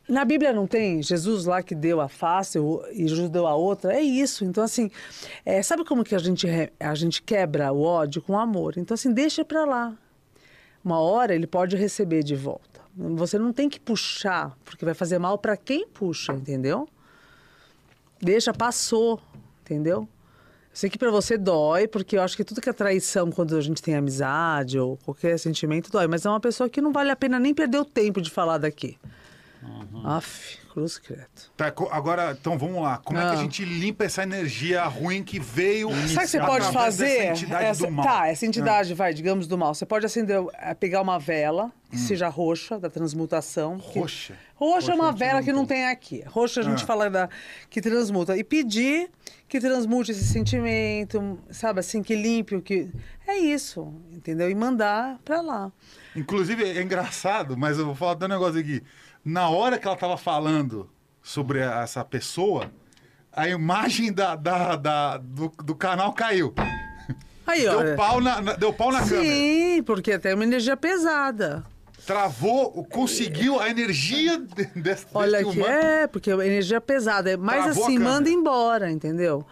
Na 0.08 0.24
Bíblia 0.24 0.52
não 0.52 0.66
tem 0.66 1.02
Jesus 1.02 1.44
lá 1.44 1.62
que 1.62 1.74
deu 1.74 2.00
a 2.00 2.08
face 2.08 2.58
e 2.92 3.08
Jesus 3.08 3.28
deu 3.28 3.46
a 3.46 3.54
outra? 3.54 3.94
É 3.94 4.00
isso. 4.00 4.44
Então, 4.44 4.62
assim, 4.62 4.90
é, 5.44 5.60
sabe 5.62 5.84
como 5.84 6.04
que 6.04 6.14
a 6.14 6.18
gente, 6.18 6.46
a 6.78 6.94
gente 6.94 7.22
quebra 7.22 7.72
o 7.72 7.82
ódio 7.82 8.22
com 8.22 8.38
amor? 8.38 8.74
Então, 8.78 8.94
assim, 8.94 9.12
deixa 9.12 9.44
para 9.44 9.64
lá. 9.64 9.96
Uma 10.84 11.00
hora 11.00 11.34
ele 11.34 11.46
pode 11.46 11.76
receber 11.76 12.22
de 12.22 12.36
volta. 12.36 12.80
Você 12.96 13.38
não 13.38 13.52
tem 13.52 13.68
que 13.68 13.80
puxar, 13.80 14.56
porque 14.64 14.84
vai 14.84 14.94
fazer 14.94 15.18
mal 15.18 15.36
para 15.36 15.56
quem 15.56 15.86
puxa, 15.88 16.32
entendeu? 16.32 16.88
Deixa, 18.22 18.54
passou, 18.54 19.20
entendeu? 19.60 20.08
Sei 20.76 20.90
que 20.90 20.98
para 20.98 21.10
você 21.10 21.38
dói, 21.38 21.88
porque 21.88 22.18
eu 22.18 22.22
acho 22.22 22.36
que 22.36 22.44
tudo 22.44 22.60
que 22.60 22.68
é 22.68 22.72
traição, 22.72 23.32
quando 23.32 23.56
a 23.56 23.60
gente 23.62 23.80
tem 23.80 23.94
amizade 23.94 24.78
ou 24.78 24.98
qualquer 24.98 25.38
sentimento, 25.38 25.90
dói. 25.90 26.06
Mas 26.06 26.26
é 26.26 26.28
uma 26.28 26.38
pessoa 26.38 26.68
que 26.68 26.82
não 26.82 26.92
vale 26.92 27.10
a 27.10 27.16
pena 27.16 27.38
nem 27.38 27.54
perder 27.54 27.78
o 27.78 27.84
tempo 27.84 28.20
de 28.20 28.30
falar 28.30 28.58
daqui. 28.58 28.98
Uhum. 29.62 30.06
Aff, 30.06 30.58
cruz 30.72 30.98
credo. 30.98 31.26
Tá, 31.56 31.72
agora, 31.90 32.36
então 32.38 32.58
vamos 32.58 32.82
lá. 32.82 32.98
Como 32.98 33.18
é 33.18 33.22
que 33.22 33.28
a 33.28 33.32
ah. 33.32 33.36
gente 33.36 33.64
limpa 33.64 34.04
essa 34.04 34.22
energia 34.22 34.84
ruim 34.84 35.22
que 35.22 35.40
veio? 35.40 35.88
Sabe 35.90 36.14
o 36.14 36.20
que 36.20 36.26
você 36.28 36.40
pode 36.40 36.72
fazer? 36.72 37.06
Essa 37.06 37.32
entidade 37.32 37.64
essa, 37.64 37.86
do 37.86 37.92
mal. 37.92 38.06
Tá, 38.06 38.28
essa 38.28 38.46
entidade, 38.46 38.92
ah. 38.92 38.96
vai, 38.96 39.14
digamos, 39.14 39.46
do 39.46 39.56
mal. 39.56 39.74
Você 39.74 39.86
pode 39.86 40.04
acender, 40.04 40.38
é, 40.54 40.74
pegar 40.74 41.00
uma 41.00 41.18
vela, 41.18 41.72
que 41.90 41.96
hum. 41.96 41.98
seja 41.98 42.28
roxa, 42.28 42.78
da 42.78 42.90
transmutação. 42.90 43.78
Roxa? 43.78 44.34
Que, 44.34 44.38
roxa, 44.54 44.92
é 44.92 44.94
uma 44.94 45.12
vela 45.12 45.42
que 45.42 45.52
não 45.52 45.64
tem 45.64 45.86
aqui. 45.86 46.22
Roxa 46.26 46.60
a 46.60 46.64
gente 46.64 46.84
ah. 46.84 46.86
fala 46.86 47.08
da, 47.08 47.28
que 47.70 47.80
transmuta. 47.80 48.36
E 48.36 48.44
pedir 48.44 49.10
que 49.48 49.60
transmute 49.60 50.10
esse 50.10 50.24
sentimento, 50.24 51.38
sabe, 51.50 51.80
assim, 51.80 52.02
que 52.02 52.14
limpe 52.14 52.54
o 52.56 52.62
que. 52.62 52.88
É 53.26 53.38
isso, 53.38 53.92
entendeu? 54.12 54.50
E 54.50 54.54
mandar 54.54 55.18
pra 55.24 55.40
lá. 55.40 55.72
Inclusive, 56.14 56.64
é 56.64 56.82
engraçado, 56.82 57.56
mas 57.56 57.78
eu 57.78 57.86
vou 57.86 57.94
falar 57.94 58.16
um 58.22 58.28
negócio 58.28 58.60
aqui 58.60 58.82
na 59.26 59.48
hora 59.48 59.76
que 59.76 59.84
ela 59.84 59.96
estava 59.96 60.16
falando 60.16 60.88
sobre 61.20 61.58
essa 61.58 62.04
pessoa, 62.04 62.70
a 63.32 63.48
imagem 63.48 64.12
da, 64.12 64.36
da, 64.36 64.76
da 64.76 65.16
do, 65.16 65.48
do, 65.64 65.74
canal 65.74 66.12
caiu. 66.12 66.54
Aí, 67.44 67.62
deu, 67.62 67.76
olha. 67.76 67.96
pau 67.96 68.20
na, 68.20 68.40
deu 68.54 68.72
pau 68.72 68.92
na 68.92 69.02
Sim, 69.02 69.08
câmera. 69.08 69.34
Sim, 69.34 69.82
porque 69.82 70.18
tem 70.20 70.32
uma 70.32 70.44
energia 70.44 70.76
pesada. 70.76 71.64
Travou, 72.06 72.84
conseguiu 72.84 73.58
a 73.58 73.68
energia 73.68 74.38
desse, 74.76 75.06
Olha 75.12 75.44
que 75.44 75.60
é, 75.60 76.06
porque 76.06 76.30
a 76.30 76.46
energia 76.46 76.80
pesada. 76.80 77.28
É 77.32 77.36
Mas 77.36 77.64
Travou 77.64 77.84
assim, 77.84 77.98
manda 77.98 78.30
embora, 78.30 78.88
entendeu? 78.92 79.44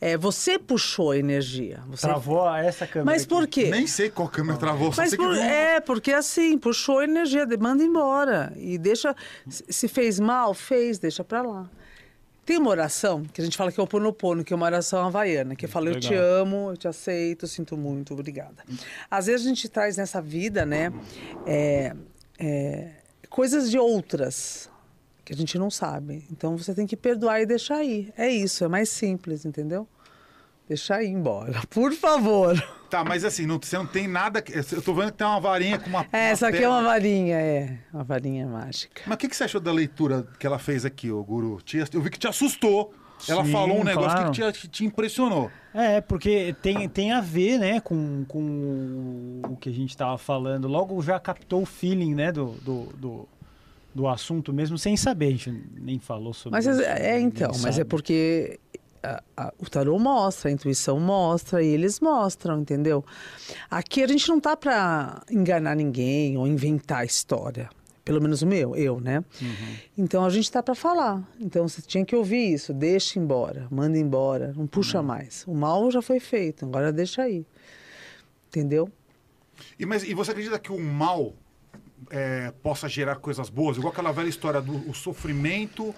É, 0.00 0.16
você 0.16 0.58
puxou 0.58 1.12
a 1.12 1.18
energia. 1.18 1.80
Você... 1.88 2.06
Travou 2.06 2.46
essa 2.54 2.86
câmera. 2.86 3.04
Mas 3.06 3.24
por 3.24 3.46
quê? 3.46 3.70
Nem 3.70 3.86
sei 3.86 4.10
qual 4.10 4.28
câmera 4.28 4.58
travou. 4.58 4.92
Mas 4.96 5.14
por... 5.14 5.34
que... 5.34 5.40
É, 5.40 5.80
porque 5.80 6.12
assim, 6.12 6.58
puxou 6.58 6.98
a 6.98 7.04
energia, 7.04 7.46
manda 7.58 7.82
embora. 7.82 8.52
E 8.56 8.76
deixa. 8.76 9.16
Se 9.48 9.88
fez 9.88 10.20
mal, 10.20 10.52
fez, 10.52 10.98
deixa 10.98 11.24
pra 11.24 11.42
lá. 11.42 11.70
Tem 12.44 12.58
uma 12.58 12.70
oração 12.70 13.24
que 13.24 13.40
a 13.40 13.44
gente 13.44 13.56
fala 13.56 13.72
que 13.72 13.80
é 13.80 13.82
o 13.82 13.88
Ponopono, 13.88 14.44
que 14.44 14.52
é 14.52 14.56
uma 14.56 14.66
oração 14.66 15.04
havaiana, 15.04 15.56
que 15.56 15.66
fala: 15.66 15.88
Eu 15.88 15.98
te 15.98 16.14
amo, 16.14 16.70
eu 16.70 16.76
te 16.76 16.86
aceito, 16.86 17.46
sinto 17.48 17.76
muito, 17.76 18.14
obrigada. 18.14 18.62
Às 19.10 19.26
vezes 19.26 19.44
a 19.44 19.48
gente 19.48 19.68
traz 19.68 19.96
nessa 19.96 20.22
vida, 20.22 20.64
né, 20.64 20.92
é, 21.44 21.92
é, 22.38 22.90
coisas 23.28 23.68
de 23.68 23.76
outras 23.76 24.70
que 25.26 25.32
a 25.32 25.36
gente 25.36 25.58
não 25.58 25.68
sabe. 25.68 26.24
Então 26.30 26.56
você 26.56 26.72
tem 26.72 26.86
que 26.86 26.96
perdoar 26.96 27.42
e 27.42 27.46
deixar 27.46 27.82
ir. 27.82 28.14
É 28.16 28.28
isso, 28.28 28.64
é 28.64 28.68
mais 28.68 28.88
simples, 28.88 29.44
entendeu? 29.44 29.86
Deixar 30.68 31.02
ir 31.02 31.08
embora, 31.08 31.60
por 31.68 31.92
favor. 31.92 32.56
Tá, 32.88 33.02
mas 33.02 33.24
assim, 33.24 33.44
não, 33.44 33.58
você 33.60 33.76
não 33.76 33.86
tem 33.86 34.06
nada. 34.06 34.42
Eu 34.72 34.80
tô 34.80 34.94
vendo 34.94 35.10
que 35.10 35.18
tem 35.18 35.26
uma 35.26 35.40
varinha 35.40 35.80
com 35.80 35.90
uma. 35.90 36.06
É, 36.12 36.30
essa 36.30 36.46
aqui 36.46 36.62
é 36.62 36.68
uma 36.68 36.82
varinha, 36.82 37.36
é. 37.36 37.78
Uma 37.92 38.04
varinha 38.04 38.46
mágica. 38.46 39.02
Mas 39.04 39.16
o 39.16 39.18
que, 39.18 39.28
que 39.28 39.34
você 39.34 39.44
achou 39.44 39.60
da 39.60 39.72
leitura 39.72 40.24
que 40.38 40.46
ela 40.46 40.60
fez 40.60 40.84
aqui, 40.84 41.10
ô 41.10 41.22
Guru? 41.24 41.58
Eu 41.92 42.00
vi 42.00 42.10
que 42.10 42.18
te 42.18 42.28
assustou. 42.28 42.94
Ela 43.28 43.44
Sim, 43.44 43.50
falou 43.50 43.80
um 43.80 43.84
negócio 43.84 44.10
claro. 44.10 44.30
que, 44.30 44.52
te, 44.52 44.60
que 44.60 44.68
te 44.68 44.84
impressionou. 44.84 45.50
É, 45.72 46.02
porque 46.02 46.54
tem, 46.60 46.86
tem 46.86 47.12
a 47.12 47.20
ver, 47.20 47.58
né, 47.58 47.80
com, 47.80 48.24
com 48.28 49.40
o 49.48 49.56
que 49.56 49.70
a 49.70 49.72
gente 49.72 49.90
estava 49.90 50.18
falando. 50.18 50.68
Logo 50.68 51.00
já 51.02 51.18
captou 51.18 51.62
o 51.62 51.66
feeling, 51.66 52.14
né, 52.14 52.30
do, 52.30 52.50
do, 52.60 52.82
do, 52.94 53.28
do 53.96 54.06
assunto 54.06 54.52
mesmo 54.52 54.76
sem 54.76 54.94
saber, 54.94 55.28
a 55.28 55.30
gente 55.30 55.64
nem 55.80 55.98
falou 55.98 56.34
sobre 56.34 56.58
mas 56.58 56.66
isso. 56.66 56.82
É, 56.82 57.12
é 57.12 57.20
então, 57.20 57.50
mas 57.62 57.78
é 57.78 57.84
porque 57.84 58.60
a, 59.02 59.22
a, 59.34 59.54
o 59.58 59.70
tarô 59.70 59.98
mostra, 59.98 60.50
a 60.50 60.52
intuição 60.52 61.00
mostra 61.00 61.62
e 61.62 61.68
eles 61.68 61.98
mostram, 61.98 62.60
entendeu? 62.60 63.02
Aqui 63.70 64.02
a 64.02 64.06
gente 64.06 64.28
não 64.28 64.38
tá 64.38 64.54
para 64.54 65.22
enganar 65.30 65.74
ninguém 65.74 66.36
ou 66.36 66.46
inventar 66.46 67.06
história. 67.06 67.70
Pelo 68.04 68.20
menos 68.20 68.42
o 68.42 68.46
meu, 68.46 68.76
eu, 68.76 69.00
né? 69.00 69.24
Uhum. 69.40 69.76
Então 69.96 70.24
a 70.24 70.30
gente 70.30 70.52
tá 70.52 70.62
para 70.62 70.74
falar. 70.74 71.26
Então 71.40 71.66
você 71.66 71.80
tinha 71.80 72.04
que 72.04 72.14
ouvir 72.14 72.52
isso, 72.52 72.74
deixa 72.74 73.18
embora, 73.18 73.66
manda 73.70 73.98
embora, 73.98 74.52
não 74.54 74.66
puxa 74.66 75.00
uhum. 75.00 75.06
mais. 75.06 75.42
O 75.48 75.54
mal 75.54 75.90
já 75.90 76.02
foi 76.02 76.20
feito, 76.20 76.66
agora 76.66 76.92
deixa 76.92 77.22
aí. 77.22 77.46
Entendeu? 78.48 78.90
E, 79.78 79.86
mas, 79.86 80.04
e 80.04 80.12
você 80.12 80.32
acredita 80.32 80.58
que 80.58 80.70
o 80.70 80.78
mal 80.78 81.32
é, 82.10 82.52
possa 82.62 82.88
gerar 82.88 83.16
coisas 83.16 83.48
boas? 83.48 83.76
Igual 83.76 83.92
aquela 83.92 84.12
velha 84.12 84.28
história 84.28 84.60
do 84.60 84.92
sofrimento 84.94 85.94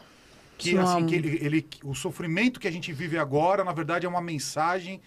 que, 0.56 0.76
assim, 0.76 1.06
que 1.06 1.14
ele, 1.14 1.38
ele, 1.40 1.66
o 1.84 1.94
sofrimento 1.94 2.58
que 2.58 2.66
a 2.66 2.70
gente 2.70 2.92
vive 2.92 3.16
agora, 3.16 3.62
na 3.62 3.72
verdade, 3.72 4.04
é 4.06 4.08
uma 4.08 4.20
mensagem 4.20 5.00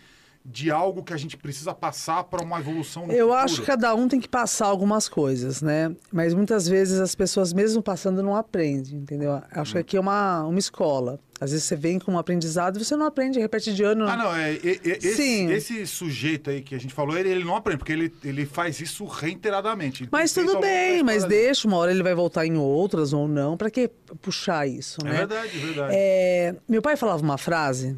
de 0.44 0.72
algo 0.72 1.04
que 1.04 1.14
a 1.14 1.18
gente 1.18 1.38
precisa 1.38 1.74
passar 1.74 2.24
para 2.24 2.44
uma 2.44 2.60
evolução 2.60 3.06
no 3.06 3.14
Eu 3.14 3.28
futuro. 3.28 3.44
acho 3.44 3.62
que 3.62 3.68
cada 3.68 3.94
um 3.94 4.08
tem 4.08 4.20
que 4.20 4.28
passar 4.28 4.68
algumas 4.68 5.08
coisas, 5.08 5.62
né? 5.62 5.96
Mas 6.12 6.34
muitas 6.34 6.68
vezes 6.68 7.00
as 7.00 7.14
pessoas, 7.14 7.54
mesmo 7.54 7.82
passando, 7.82 8.24
não 8.24 8.36
aprendem, 8.36 8.96
entendeu? 8.96 9.42
Acho 9.52 9.72
hum. 9.72 9.74
que 9.74 9.80
aqui 9.80 9.98
é 9.98 10.00
uma, 10.00 10.44
uma 10.44 10.60
escola. 10.60 11.20
Às 11.40 11.52
vezes 11.52 11.66
você 11.66 11.76
vem 11.76 11.98
com 11.98 12.12
um 12.12 12.20
aprendizado 12.20 12.80
e 12.80 12.86
você 12.86 12.96
não 12.96 13.06
aprende, 13.06 13.40
repete 13.40 13.74
de 13.74 13.84
ano. 13.84 14.08
Ah, 14.08 14.16
não, 14.16 14.36
é, 14.36 14.54
é, 14.54 14.58
é 14.58 14.98
esse, 14.98 15.16
Sim. 15.16 15.52
esse 15.52 15.88
sujeito 15.88 16.52
aí 16.52 16.62
que 16.62 16.76
a 16.76 16.80
gente 16.80 16.94
falou, 16.94 17.18
ele, 17.18 17.30
ele 17.30 17.44
não 17.44 17.56
aprende, 17.56 17.80
porque 17.80 17.94
ele, 17.94 18.14
ele 18.24 18.46
faz 18.46 18.80
isso 18.80 19.06
reiteradamente. 19.06 20.08
Mas 20.12 20.34
tudo 20.34 20.60
bem, 20.60 21.02
mas 21.02 21.24
deixa, 21.24 21.68
uma 21.68 21.78
hora 21.78 21.92
ele 21.92 22.04
vai 22.04 22.14
voltar 22.14 22.46
em 22.46 22.58
outras 22.58 23.12
ou 23.12 23.28
não, 23.28 23.58
para 23.58 23.72
que 23.72 23.90
puxar 24.22 24.68
isso, 24.68 25.02
é 25.02 25.06
né? 25.06 25.12
É 25.12 25.18
verdade, 25.18 25.58
verdade. 25.58 25.94
É, 25.96 26.56
meu 26.70 26.82
pai 26.82 26.96
falava 26.96 27.24
uma 27.24 27.40
frase 27.40 27.98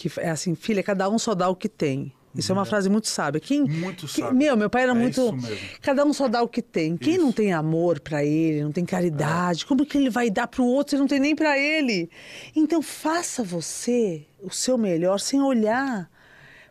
que 0.00 0.20
é 0.20 0.30
assim, 0.30 0.54
filha, 0.54 0.82
cada 0.82 1.08
um 1.10 1.18
só 1.18 1.34
dá 1.34 1.48
o 1.48 1.54
que 1.54 1.68
tem. 1.68 2.12
Isso 2.34 2.52
é 2.52 2.54
uma 2.54 2.62
uhum. 2.62 2.66
frase 2.66 2.88
muito 2.88 3.08
sábia. 3.08 3.40
Quem, 3.40 3.64
muito 3.64 4.06
sábia. 4.06 4.32
Meu, 4.32 4.56
meu 4.56 4.70
pai 4.70 4.84
era 4.84 4.92
é 4.92 4.94
muito. 4.94 5.34
Cada 5.82 6.04
um 6.04 6.12
só 6.12 6.28
dá 6.28 6.40
o 6.42 6.48
que 6.48 6.62
tem. 6.62 6.96
Quem 6.96 7.14
isso. 7.14 7.22
não 7.22 7.32
tem 7.32 7.52
amor 7.52 8.00
para 8.00 8.24
ele, 8.24 8.62
não 8.62 8.70
tem 8.70 8.84
caridade, 8.84 9.64
é. 9.64 9.66
como 9.66 9.84
que 9.84 9.98
ele 9.98 10.08
vai 10.08 10.30
dar 10.30 10.46
para 10.46 10.62
o 10.62 10.66
outro 10.66 10.92
se 10.92 10.96
não 10.96 11.08
tem 11.08 11.18
nem 11.18 11.34
para 11.34 11.58
ele? 11.58 12.08
Então 12.54 12.80
faça 12.80 13.42
você 13.42 14.24
o 14.40 14.50
seu 14.50 14.78
melhor 14.78 15.18
sem 15.18 15.42
olhar. 15.42 16.08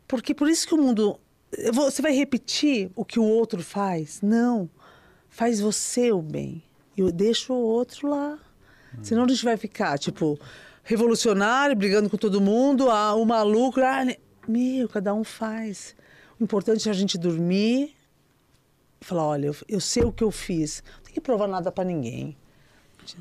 Porque 0.07 0.33
por 0.33 0.49
isso 0.49 0.65
que 0.65 0.73
o 0.73 0.77
mundo. 0.77 1.19
Você 1.73 2.01
vai 2.01 2.13
repetir 2.13 2.89
o 2.95 3.03
que 3.03 3.19
o 3.19 3.23
outro 3.23 3.61
faz? 3.61 4.21
Não. 4.21 4.69
Faz 5.27 5.59
você 5.59 6.11
o 6.11 6.21
bem. 6.21 6.63
E 6.97 7.11
deixa 7.11 7.51
o 7.51 7.57
outro 7.57 8.09
lá. 8.09 8.39
Hum. 8.97 8.99
Senão 9.03 9.23
a 9.25 9.27
gente 9.27 9.43
vai 9.43 9.57
ficar, 9.57 9.97
tipo, 9.99 10.39
revolucionário, 10.83 11.75
brigando 11.75 12.09
com 12.09 12.17
todo 12.17 12.41
mundo, 12.41 12.89
ah, 12.89 13.13
o 13.15 13.25
maluco. 13.25 13.79
Ah, 13.81 14.05
meu, 14.47 14.89
cada 14.89 15.13
um 15.13 15.23
faz. 15.23 15.95
O 16.39 16.43
importante 16.43 16.87
é 16.87 16.91
a 16.91 16.95
gente 16.95 17.17
dormir 17.17 17.95
e 19.01 19.05
falar, 19.05 19.25
olha, 19.25 19.47
eu, 19.47 19.55
eu 19.67 19.79
sei 19.79 20.03
o 20.03 20.11
que 20.11 20.23
eu 20.23 20.31
fiz. 20.31 20.83
Não 20.97 21.03
tem 21.03 21.13
que 21.13 21.21
provar 21.21 21.47
nada 21.47 21.71
para 21.71 21.83
ninguém, 21.83 22.35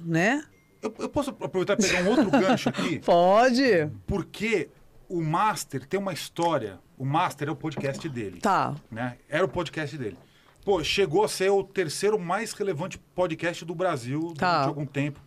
né? 0.05 0.45
Eu, 0.81 0.95
eu, 0.99 1.09
posso 1.09 1.31
aproveitar 1.31 1.75
e 1.75 1.77
pegar 1.77 2.03
um 2.03 2.09
outro 2.09 2.31
gancho 2.31 2.69
aqui? 2.69 3.01
Pode. 3.05 3.91
Porque 4.07 4.69
o 5.09 5.21
Master 5.21 5.85
tem 5.87 5.99
uma 5.99 6.13
história. 6.13 6.79
O 6.97 7.05
Master 7.05 7.49
é 7.49 7.51
o 7.51 7.57
podcast 7.57 8.09
dele. 8.09 8.41
Tá. 8.41 8.75
Né? 8.91 9.17
Era 9.29 9.45
o 9.45 9.49
podcast 9.49 9.97
dele. 9.99 10.17
Pô, 10.65 10.83
chegou 10.85 11.25
a 11.25 11.29
ser 11.29 11.51
o 11.51 11.65
terceiro 11.65 12.19
mais 12.19 12.53
relevante 12.53 12.99
podcast 12.99 13.65
do 13.65 13.75
Brasil 13.75 14.35
tá. 14.37 14.53
durante 14.53 14.69
algum 14.69 14.87
tempo. 14.87 15.21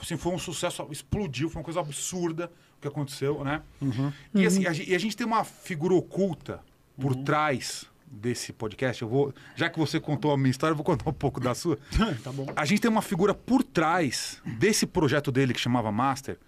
Assim, 0.00 0.16
foi 0.16 0.32
um 0.32 0.38
sucesso, 0.38 0.86
explodiu, 0.90 1.48
foi 1.48 1.60
uma 1.60 1.64
coisa 1.64 1.80
absurda 1.80 2.50
que 2.80 2.88
aconteceu, 2.88 3.44
né? 3.44 3.62
Uhum. 3.80 4.12
E 4.34 4.46
assim, 4.46 4.66
a, 4.66 4.72
e 4.72 4.94
a 4.94 4.98
gente 4.98 5.16
tem 5.16 5.26
uma 5.26 5.44
figura 5.44 5.94
oculta 5.94 6.60
por 6.98 7.12
uhum. 7.12 7.24
trás 7.24 7.86
desse 8.10 8.52
podcast. 8.52 9.02
Eu 9.02 9.08
vou, 9.08 9.34
já 9.54 9.68
que 9.68 9.78
você 9.78 10.00
contou 10.00 10.32
a 10.32 10.36
minha 10.36 10.50
história, 10.50 10.72
eu 10.72 10.76
vou 10.76 10.84
contar 10.84 11.08
um 11.08 11.12
pouco 11.12 11.40
da 11.40 11.54
sua. 11.54 11.78
tá 12.22 12.32
bom. 12.32 12.46
A 12.56 12.64
gente 12.64 12.80
tem 12.80 12.90
uma 12.90 13.02
figura 13.02 13.34
por 13.34 13.62
trás 13.62 14.40
desse 14.58 14.86
projeto 14.86 15.30
dele 15.30 15.52
que 15.52 15.60
chamava 15.60 15.92
Master, 15.92 16.38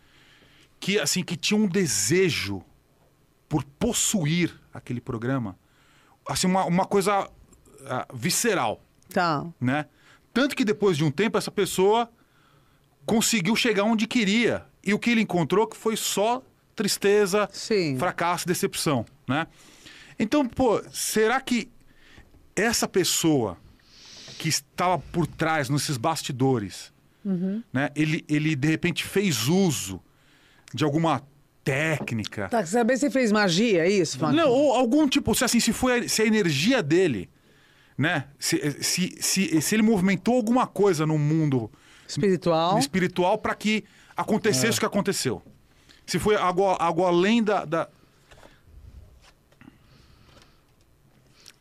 que 0.81 0.99
assim 0.99 1.23
que 1.23 1.37
tinha 1.37 1.59
um 1.59 1.67
desejo 1.67 2.63
por 3.49 3.65
possuir 3.65 4.59
aquele 4.73 5.01
programa, 5.01 5.59
assim 6.27 6.47
uma, 6.47 6.65
uma 6.65 6.87
coisa 6.87 7.27
uh, 7.27 8.17
visceral. 8.17 8.83
Tá. 9.11 9.47
Né? 9.61 9.87
Tanto 10.33 10.57
que 10.57 10.65
depois 10.65 10.97
de 10.97 11.05
um 11.05 11.11
tempo 11.11 11.37
essa 11.37 11.51
pessoa 11.51 12.11
conseguiu 13.07 13.57
chegar 13.57 13.85
onde 13.85 14.07
queria 14.07 14.65
e 14.85 14.93
o 14.95 14.99
que 14.99 15.11
ele 15.11 15.21
encontrou 15.21 15.67
que 15.67 15.77
foi 15.77 15.97
só 15.97 16.43
tristeza, 16.75 17.49
Sim. 17.53 17.99
fracasso, 17.99 18.47
decepção, 18.47 19.05
né? 19.29 19.47
Então, 20.19 20.47
pô, 20.47 20.83
será 20.93 21.41
que 21.41 21.69
essa 22.55 22.87
pessoa 22.87 23.57
que 24.39 24.49
estava 24.49 24.99
por 24.99 25.27
trás, 25.27 25.69
nesses 25.69 25.97
bastidores, 25.97 26.93
uhum. 27.25 27.63
né? 27.73 27.91
Ele, 27.95 28.25
ele, 28.29 28.57
de 28.57 28.69
repente, 28.69 29.05
fez 29.05 29.49
uso 29.49 30.01
de 30.75 30.85
alguma 30.85 31.23
técnica. 31.63 32.49
Tá, 32.49 32.65
saber 32.67 32.97
se 32.97 33.11
fez 33.11 33.31
magia, 33.31 33.85
é 33.85 33.91
isso? 33.91 34.19
Não, 34.33 34.49
ou 34.49 34.75
algum 34.75 35.09
tipo, 35.09 35.35
se 35.35 35.45
assim, 35.45 35.61
se 35.61 35.73
foi 35.73 36.09
se 36.09 36.23
a 36.23 36.27
energia 36.27 36.83
dele, 36.83 37.31
né? 37.97 38.27
Se, 38.39 38.83
se, 38.83 39.17
se, 39.21 39.61
se 39.61 39.75
ele 39.75 39.83
movimentou 39.83 40.35
alguma 40.35 40.67
coisa 40.67 41.07
no 41.07 41.19
mundo 41.19 41.71
espiritual, 42.13 42.79
espiritual 42.79 43.39
para 43.39 43.55
que 43.55 43.85
acontecesse 44.17 44.75
é. 44.75 44.77
o 44.77 44.81
que 44.81 44.87
aconteceu. 44.87 45.43
Se 46.07 46.19
foi 46.19 46.37
algo, 46.37 46.65
algo 46.65 47.05
além 47.05 47.43
da, 47.43 47.65
da... 47.65 47.89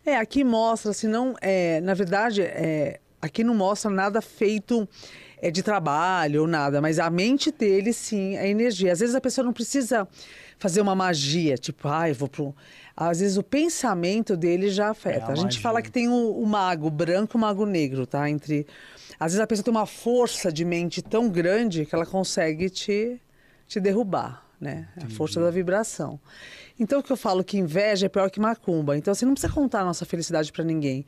É, 0.06 0.16
aqui 0.16 0.44
mostra, 0.44 0.94
se 0.94 1.08
não, 1.08 1.36
é, 1.42 1.80
na 1.82 1.94
verdade, 1.94 2.42
é, 2.42 3.00
aqui 3.22 3.44
não 3.44 3.54
mostra 3.54 3.90
nada 3.90 4.20
feito 4.22 4.88
é, 5.42 5.52
de 5.52 5.62
trabalho 5.62 6.42
ou 6.42 6.48
nada, 6.48 6.82
mas 6.82 7.00
a 7.00 7.10
mente 7.10 7.52
dele, 7.52 7.94
sim, 7.94 8.36
a 8.38 8.48
energia. 8.48 8.92
Às 8.92 9.00
vezes 9.00 9.16
a 9.16 9.22
pessoa 9.22 9.46
não 9.46 9.54
precisa 9.54 10.08
fazer 10.58 10.82
uma 10.82 10.96
magia, 10.96 11.58
tipo, 11.58 11.88
ah, 11.88 12.10
eu 12.10 12.16
vou 12.16 12.28
pro. 12.28 12.56
Às 12.96 13.20
vezes 13.20 13.38
o 13.38 13.44
pensamento 13.44 14.38
dele 14.38 14.70
já 14.70 14.90
afeta. 14.90 15.26
É 15.26 15.30
a, 15.30 15.32
a, 15.32 15.36
gente 15.36 15.60
fala 15.60 15.82
que 15.82 15.92
tem 15.92 16.08
o, 16.08 16.32
o 16.32 16.46
mago 16.46 16.90
branco 16.90 17.36
e 17.36 17.38
o 17.38 17.42
mago 17.42 17.66
negro, 17.66 18.06
tá? 18.06 18.30
Entre 18.30 18.68
às 19.22 19.34
vezes 19.34 19.40
a 19.40 19.46
pessoa 19.46 19.64
tem 19.64 19.72
uma 19.72 19.86
força 19.86 20.52
de 20.52 20.66
mente 20.66 21.00
tão 21.00 21.30
grande 21.30 21.86
que 21.86 21.94
ela 21.94 22.08
consegue 22.08 22.72
te, 22.72 23.22
te 23.68 23.80
derrubar, 23.80 24.44
né? 24.60 24.88
A 24.98 25.08
força 25.12 25.40
da 25.40 25.52
vibração. 25.52 26.20
Então, 26.80 27.02
o 27.02 27.04
que 27.04 27.12
eu 27.12 27.18
falo 27.18 27.44
que 27.44 27.56
inveja 27.56 28.08
é 28.08 28.10
pior 28.10 28.32
que 28.32 28.40
macumba. 28.40 28.98
Então, 28.98 29.14
você 29.14 29.24
não 29.24 29.34
precisa 29.34 29.54
contar 29.54 29.82
a 29.82 29.86
nossa 29.86 30.06
felicidade 30.06 30.52
para 30.52 30.64
ninguém. 30.64 31.06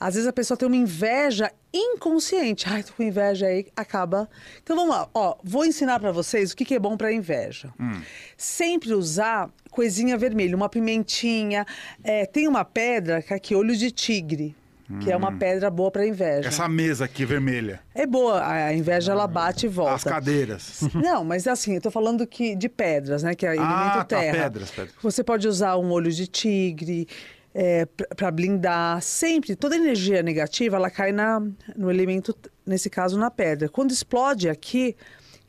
Às 0.00 0.14
vezes 0.14 0.28
a 0.28 0.32
pessoa 0.32 0.58
tem 0.58 0.66
uma 0.66 0.76
inveja 0.76 1.48
inconsciente. 1.72 2.66
Ai, 2.68 2.82
tô 2.82 2.92
com 2.94 3.04
inveja 3.04 3.46
aí, 3.46 3.68
acaba. 3.76 4.28
Então, 4.60 4.74
vamos 4.74 4.92
lá. 4.92 5.08
Ó, 5.14 5.36
vou 5.44 5.64
ensinar 5.64 6.00
para 6.00 6.10
vocês 6.10 6.50
o 6.50 6.56
que, 6.56 6.64
que 6.64 6.74
é 6.74 6.80
bom 6.80 6.96
para 6.96 7.12
inveja. 7.12 7.72
Hum. 7.78 8.02
Sempre 8.36 8.92
usar 8.94 9.48
coisinha 9.70 10.18
vermelha, 10.18 10.56
uma 10.56 10.68
pimentinha. 10.68 11.64
É, 12.02 12.26
tem 12.26 12.48
uma 12.48 12.64
pedra 12.64 13.22
que 13.22 13.32
é 13.32 13.36
aqui, 13.36 13.54
olho 13.54 13.76
de 13.76 13.92
tigre 13.92 14.56
que 15.00 15.08
hum. 15.08 15.12
é 15.12 15.16
uma 15.16 15.30
hum. 15.30 15.38
pedra 15.38 15.70
boa 15.70 15.90
para 15.90 16.06
inveja. 16.06 16.48
Essa 16.48 16.68
mesa 16.68 17.06
aqui 17.06 17.24
vermelha. 17.24 17.80
É 17.94 18.06
boa, 18.06 18.46
a 18.46 18.74
inveja 18.74 19.12
ela 19.12 19.26
bate 19.26 19.66
e 19.66 19.68
volta. 19.68 19.94
As 19.94 20.04
cadeiras. 20.04 20.80
Não, 20.94 21.24
mas 21.24 21.46
assim, 21.46 21.74
eu 21.74 21.80
tô 21.80 21.90
falando 21.90 22.26
que 22.26 22.54
de 22.54 22.68
pedras, 22.68 23.22
né, 23.22 23.34
que 23.34 23.46
é 23.46 23.54
elemento 23.54 23.70
ah, 23.70 24.04
tá, 24.04 24.04
terra. 24.04 24.42
pedras, 24.44 24.70
pedras. 24.70 24.94
Você 25.02 25.24
pode 25.24 25.48
usar 25.48 25.76
um 25.76 25.90
olho 25.90 26.10
de 26.10 26.26
tigre 26.26 27.08
é, 27.54 27.86
para 28.16 28.30
blindar. 28.30 29.00
Sempre, 29.00 29.56
toda 29.56 29.76
energia 29.76 30.22
negativa, 30.22 30.76
ela 30.76 30.90
cai 30.90 31.12
na, 31.12 31.40
no 31.76 31.90
elemento, 31.90 32.36
nesse 32.66 32.90
caso, 32.90 33.18
na 33.18 33.30
pedra. 33.30 33.68
Quando 33.68 33.90
explode 33.90 34.48
aqui, 34.50 34.96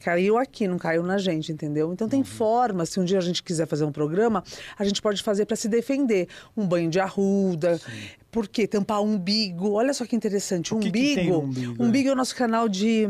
caiu 0.06 0.38
aqui, 0.38 0.68
não 0.68 0.78
caiu 0.78 1.02
na 1.02 1.18
gente, 1.18 1.52
entendeu? 1.52 1.92
Então 1.92 2.08
tem 2.08 2.20
uhum. 2.20 2.26
formas, 2.26 2.90
se 2.90 3.00
um 3.00 3.04
dia 3.04 3.18
a 3.18 3.22
gente 3.22 3.42
quiser 3.42 3.66
fazer 3.66 3.86
um 3.86 3.92
programa, 3.92 4.44
a 4.78 4.86
gente 4.86 5.02
pode 5.02 5.24
fazer 5.24 5.48
para 5.48 5.56
se 5.56 5.68
defender. 5.68 6.28
Um 6.56 6.68
banho 6.68 6.92
de 6.92 7.00
arruda, 7.00 7.80
Sim. 7.80 7.92
por 8.30 8.48
quê? 8.48 8.68
Tampar 8.68 9.02
o 9.02 9.06
umbigo. 9.06 9.72
Olha 9.72 9.94
só 9.96 10.06
que 10.06 10.16
interessante, 10.16 10.76
o 10.76 10.78
umbigo, 10.78 10.94
que 10.94 11.32
umbigo, 11.32 11.84
umbigo 11.84 12.08
é? 12.08 12.12
é 12.12 12.14
o 12.14 12.16
nosso 12.16 12.36
canal 12.36 12.70
de 12.70 13.08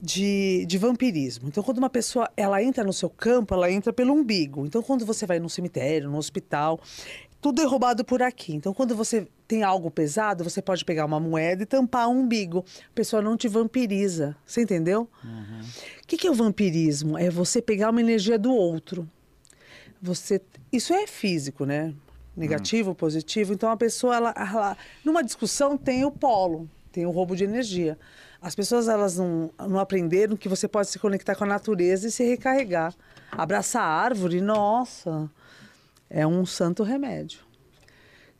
de, 0.00 0.64
de 0.66 0.78
vampirismo. 0.78 1.48
Então, 1.48 1.62
quando 1.62 1.78
uma 1.78 1.88
pessoa 1.88 2.30
ela 2.36 2.62
entra 2.62 2.84
no 2.84 2.92
seu 2.92 3.08
campo, 3.08 3.54
ela 3.54 3.70
entra 3.70 3.92
pelo 3.92 4.12
umbigo. 4.12 4.66
Então, 4.66 4.82
quando 4.82 5.06
você 5.06 5.26
vai 5.26 5.38
no 5.38 5.48
cemitério, 5.48 6.10
no 6.10 6.18
hospital, 6.18 6.78
tudo 7.46 7.62
é 7.62 7.64
roubado 7.64 8.04
por 8.04 8.22
aqui. 8.22 8.56
Então, 8.56 8.74
quando 8.74 8.96
você 8.96 9.28
tem 9.46 9.62
algo 9.62 9.88
pesado, 9.88 10.42
você 10.42 10.60
pode 10.60 10.84
pegar 10.84 11.04
uma 11.04 11.20
moeda 11.20 11.62
e 11.62 11.66
tampar 11.66 12.08
o 12.08 12.10
umbigo. 12.10 12.64
A 12.90 12.92
pessoa 12.92 13.22
não 13.22 13.36
te 13.36 13.46
vampiriza. 13.46 14.36
Você 14.44 14.62
entendeu? 14.62 15.08
O 15.22 15.26
uhum. 15.28 15.60
que, 16.08 16.16
que 16.16 16.26
é 16.26 16.30
o 16.30 16.34
vampirismo? 16.34 17.16
É 17.16 17.30
você 17.30 17.62
pegar 17.62 17.90
uma 17.90 18.00
energia 18.00 18.36
do 18.36 18.52
outro. 18.52 19.08
Você, 20.02 20.42
isso 20.72 20.92
é 20.92 21.06
físico, 21.06 21.64
né? 21.64 21.94
Negativo, 22.36 22.88
uhum. 22.88 22.94
positivo. 22.96 23.52
Então, 23.52 23.70
a 23.70 23.76
pessoa, 23.76 24.16
ela, 24.16 24.34
ela, 24.36 24.76
numa 25.04 25.22
discussão, 25.22 25.78
tem 25.78 26.04
o 26.04 26.10
polo 26.10 26.68
tem 26.90 27.04
o 27.04 27.10
roubo 27.10 27.36
de 27.36 27.44
energia. 27.44 27.98
As 28.40 28.54
pessoas 28.54 28.88
elas 28.88 29.18
não, 29.18 29.50
não 29.68 29.78
aprenderam 29.78 30.34
que 30.34 30.48
você 30.48 30.66
pode 30.66 30.88
se 30.88 30.98
conectar 30.98 31.34
com 31.34 31.44
a 31.44 31.46
natureza 31.46 32.08
e 32.08 32.10
se 32.10 32.24
recarregar. 32.24 32.94
Abraçar 33.30 33.82
a 33.82 33.86
árvore, 33.86 34.40
nossa, 34.40 35.30
é 36.08 36.26
um 36.26 36.44
santo 36.46 36.82
remédio. 36.82 37.40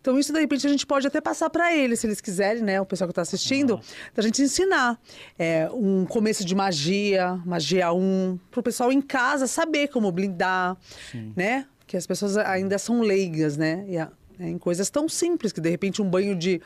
Então, 0.01 0.17
isso, 0.17 0.33
de 0.33 0.39
repente, 0.39 0.65
a 0.65 0.71
gente 0.71 0.87
pode 0.87 1.05
até 1.05 1.21
passar 1.21 1.51
para 1.51 1.75
eles, 1.75 1.99
se 1.99 2.07
eles 2.07 2.21
quiserem, 2.21 2.63
né? 2.63 2.81
O 2.81 2.87
pessoal 2.87 3.09
que 3.09 3.11
está 3.11 3.23
assistindo, 3.23 3.75
uhum. 3.75 3.81
da 4.15 4.23
gente 4.23 4.41
ensinar. 4.41 5.01
É, 5.37 5.69
um 5.73 6.07
começo 6.07 6.45
de 6.45 6.55
magia, 6.55 7.41
magia 7.45 7.93
1, 7.93 8.39
para 8.49 8.61
o 8.61 8.63
pessoal 8.63 8.93
em 8.93 9.01
casa 9.01 9.49
saber 9.49 9.89
como 9.89 10.13
blindar, 10.13 10.77
Sim. 11.11 11.33
né? 11.35 11.67
Que 11.89 11.97
as 11.97 12.07
pessoas 12.07 12.37
ainda 12.37 12.79
são 12.79 13.01
leigas, 13.01 13.57
né? 13.57 13.85
E 13.89 13.99
a, 13.99 14.09
né, 14.39 14.49
em 14.51 14.59
coisas 14.59 14.91
tão 14.91 15.09
simples, 15.09 15.53
que 15.53 15.61
de 15.61 15.71
repente 15.71 16.03
um 16.03 16.09
banho 16.09 16.37
de, 16.37 16.61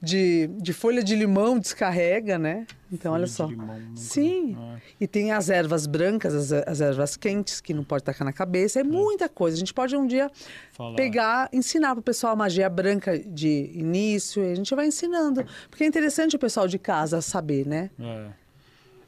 de, 0.00 0.48
de 0.58 0.72
folha 0.72 1.02
de 1.02 1.14
limão 1.14 1.58
descarrega, 1.58 2.38
né? 2.38 2.66
Então, 2.92 3.12
folha 3.12 3.22
olha 3.22 3.26
só. 3.26 3.46
Limão, 3.46 3.78
Sim. 3.94 4.56
É. 4.58 4.80
E 5.00 5.06
tem 5.06 5.32
as 5.32 5.48
ervas 5.48 5.86
brancas, 5.86 6.34
as, 6.34 6.52
as, 6.52 6.80
ervas 6.80 7.16
quentes, 7.16 7.60
que 7.60 7.72
não 7.72 7.84
pode 7.84 8.02
tacar 8.02 8.24
na 8.24 8.32
cabeça. 8.32 8.80
É, 8.80 8.82
é. 8.82 8.84
muita 8.84 9.28
coisa. 9.28 9.56
A 9.56 9.58
gente 9.58 9.72
pode 9.72 9.96
um 9.96 10.06
dia 10.06 10.30
Falar. 10.72 10.96
pegar, 10.96 11.48
ensinar 11.52 11.94
para 11.94 12.00
o 12.00 12.02
pessoal 12.02 12.32
a 12.32 12.36
magia 12.36 12.68
branca 12.68 13.18
de 13.18 13.70
início. 13.74 14.42
E 14.42 14.52
a 14.52 14.54
gente 14.54 14.74
vai 14.74 14.86
ensinando. 14.86 15.44
Porque 15.68 15.84
é 15.84 15.86
interessante 15.86 16.36
o 16.36 16.38
pessoal 16.38 16.66
de 16.66 16.78
casa 16.78 17.20
saber, 17.20 17.66
né? 17.66 17.90
É. 17.98 18.40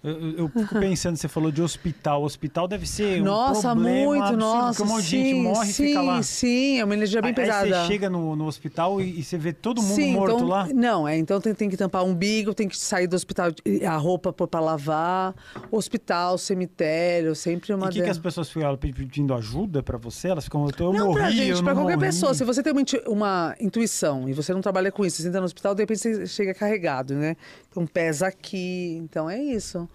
Eu, 0.04 0.30
eu 0.36 0.48
fico 0.48 0.80
pensando, 0.80 1.16
você 1.16 1.28
falou 1.28 1.52
de 1.52 1.62
hospital. 1.62 2.24
Hospital 2.24 2.66
deve 2.66 2.88
ser 2.88 3.22
nossa, 3.22 3.72
um 3.72 3.74
problema 3.74 4.06
muito, 4.06 4.22
absurdo, 4.22 4.40
nossa, 4.40 4.82
um 4.82 4.86
monte 4.86 5.02
de 5.04 5.10
gente 5.10 5.34
morre 5.34 5.72
sim, 5.72 5.86
fica 5.86 6.02
lá. 6.02 6.22
Sim, 6.22 6.80
é 6.80 6.84
uma 6.84 6.94
energia 6.94 7.22
bem 7.22 7.28
aí, 7.28 7.34
pesada. 7.34 7.64
Aí 7.64 7.72
você 7.72 7.92
chega 7.92 8.10
no, 8.10 8.34
no 8.34 8.46
hospital 8.46 9.00
e, 9.00 9.20
e, 9.20 9.22
você 9.22 9.38
vê 9.38 9.52
todo 9.52 9.80
mundo 9.80 9.94
sim, 9.94 10.12
morto 10.12 10.34
então, 10.34 10.48
lá? 10.48 10.68
Não, 10.74 11.06
é, 11.06 11.16
então 11.16 11.40
tem, 11.40 11.54
tem 11.54 11.70
que 11.70 11.76
tampar 11.76 12.02
o 12.02 12.06
umbigo, 12.06 12.52
tem 12.52 12.68
que 12.68 12.76
sair 12.76 13.06
do 13.06 13.14
hospital, 13.14 13.50
a 13.86 13.96
roupa 13.96 14.32
para 14.32 14.60
lavar, 14.60 15.36
hospital, 15.70 16.36
cemitério, 16.36 17.36
sempre 17.36 17.72
uma... 17.72 17.86
E 17.86 17.90
o 17.90 17.92
que, 17.92 18.02
que, 18.02 18.10
as 18.10 18.18
pessoas 18.18 18.50
ficam 18.50 18.76
pedindo 18.76 19.32
ajuda 19.34 19.84
para 19.84 19.98
você? 19.98 20.28
Elas 20.28 20.44
ficam, 20.44 20.66
eu 20.80 20.92
não, 20.92 21.06
morri, 21.06 21.20
pra 21.20 21.30
gente, 21.30 21.62
para 21.62 21.74
qualquer 21.74 21.96
morri. 21.96 22.08
pessoa. 22.08 22.34
Se 22.34 22.42
você 22.42 22.60
tem 22.60 22.72
uma, 22.72 22.82
uma 23.06 23.54
intuição 23.60 24.28
e 24.28 24.32
você 24.32 24.52
não 24.52 24.60
trabalha 24.60 24.90
com 24.90 25.06
isso, 25.06 25.22
você 25.22 25.28
entra 25.28 25.40
no 25.40 25.46
hospital, 25.46 25.76
de 25.76 25.82
repente 25.82 26.00
você 26.00 26.26
chega 26.26 26.52
carregado, 26.52 27.14
né? 27.14 27.36
Então 27.72 27.86
pesa 27.86 28.26
aqui, 28.26 28.98
então 29.02 29.28
é 29.28 29.42
isso. 29.42 29.88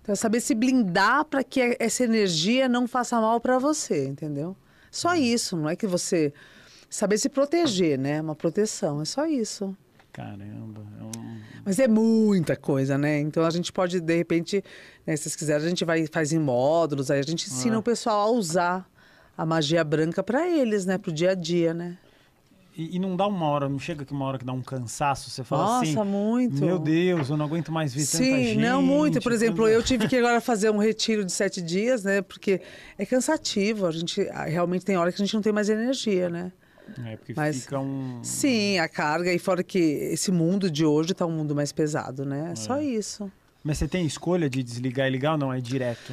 Então, 0.00 0.12
é 0.12 0.16
saber 0.16 0.40
se 0.40 0.54
blindar 0.54 1.24
para 1.24 1.42
que 1.42 1.76
essa 1.80 2.04
energia 2.04 2.68
não 2.68 2.86
faça 2.86 3.20
mal 3.20 3.40
para 3.40 3.58
você, 3.58 4.06
entendeu? 4.06 4.56
Só 4.90 5.08
uhum. 5.08 5.14
isso, 5.16 5.56
não 5.56 5.68
é 5.68 5.74
que 5.74 5.86
você. 5.86 6.32
Saber 6.88 7.18
se 7.18 7.28
proteger, 7.28 7.98
né? 7.98 8.20
Uma 8.20 8.36
proteção, 8.36 9.02
é 9.02 9.04
só 9.04 9.26
isso. 9.26 9.76
Caramba. 10.12 10.80
É 11.00 11.04
um... 11.04 11.40
Mas 11.64 11.80
é 11.80 11.88
muita 11.88 12.54
coisa, 12.54 12.96
né? 12.96 13.18
Então 13.18 13.44
a 13.44 13.50
gente 13.50 13.72
pode, 13.72 14.00
de 14.00 14.16
repente, 14.16 14.62
né, 15.04 15.16
se 15.16 15.24
vocês 15.24 15.34
quiserem, 15.34 15.66
a 15.66 15.68
gente 15.68 15.84
vai 15.84 16.06
faz 16.06 16.32
em 16.32 16.38
módulos, 16.38 17.10
aí 17.10 17.18
a 17.18 17.22
gente 17.22 17.48
ensina 17.48 17.74
é. 17.74 17.78
o 17.78 17.82
pessoal 17.82 18.28
a 18.28 18.30
usar 18.30 18.88
a 19.36 19.44
magia 19.44 19.82
branca 19.82 20.22
para 20.22 20.48
eles, 20.48 20.86
né? 20.86 20.98
Pro 20.98 21.10
dia 21.10 21.32
a 21.32 21.34
dia, 21.34 21.74
né? 21.74 21.98
E, 22.76 22.96
e, 22.96 22.98
não 22.98 23.14
dá 23.14 23.26
uma 23.26 23.46
hora, 23.46 23.68
não 23.68 23.78
chega 23.78 24.02
aqui 24.02 24.12
uma 24.12 24.24
hora 24.24 24.36
que 24.36 24.44
dá 24.44 24.52
um 24.52 24.60
cansaço, 24.60 25.30
você 25.30 25.44
fala 25.44 25.62
Nossa, 25.62 25.82
assim... 25.84 25.94
Nossa, 25.94 26.04
muito! 26.10 26.64
Meu 26.64 26.78
Deus, 26.78 27.30
eu 27.30 27.36
não 27.36 27.46
aguento 27.46 27.70
mais 27.70 27.94
ver 27.94 28.00
Sim, 28.00 28.18
tanta 28.18 28.36
gente. 28.36 28.54
Sim, 28.54 28.60
não 28.60 28.82
muito. 28.82 29.20
Por 29.20 29.30
exemplo, 29.30 29.68
eu 29.68 29.80
tive 29.84 30.08
que 30.08 30.16
agora 30.16 30.40
fazer 30.40 30.70
um 30.70 30.78
retiro 30.78 31.24
de 31.24 31.30
sete 31.30 31.62
dias, 31.62 32.02
né? 32.02 32.20
Porque 32.20 32.60
é 32.98 33.06
cansativo, 33.06 33.86
a 33.86 33.92
gente 33.92 34.22
realmente 34.48 34.84
tem 34.84 34.96
hora 34.96 35.12
que 35.12 35.22
a 35.22 35.24
gente 35.24 35.34
não 35.34 35.42
tem 35.42 35.52
mais 35.52 35.68
energia, 35.68 36.28
né? 36.28 36.52
É, 37.06 37.16
porque 37.16 37.32
Mas, 37.34 37.62
fica 37.62 37.78
um... 37.78 38.20
Sim, 38.22 38.78
a 38.78 38.88
carga, 38.88 39.32
e 39.32 39.38
fora 39.38 39.62
que 39.62 39.78
esse 39.78 40.32
mundo 40.32 40.70
de 40.70 40.84
hoje 40.84 41.12
está 41.12 41.24
um 41.24 41.32
mundo 41.32 41.54
mais 41.54 41.72
pesado, 41.72 42.24
né? 42.24 42.48
É, 42.48 42.52
é 42.52 42.56
só 42.56 42.80
isso. 42.80 43.30
Mas 43.62 43.78
você 43.78 43.88
tem 43.88 44.04
escolha 44.04 44.50
de 44.50 44.62
desligar 44.62 45.06
e 45.06 45.10
ligar 45.10 45.32
ou 45.32 45.38
não? 45.38 45.52
É 45.52 45.60
direto? 45.60 46.12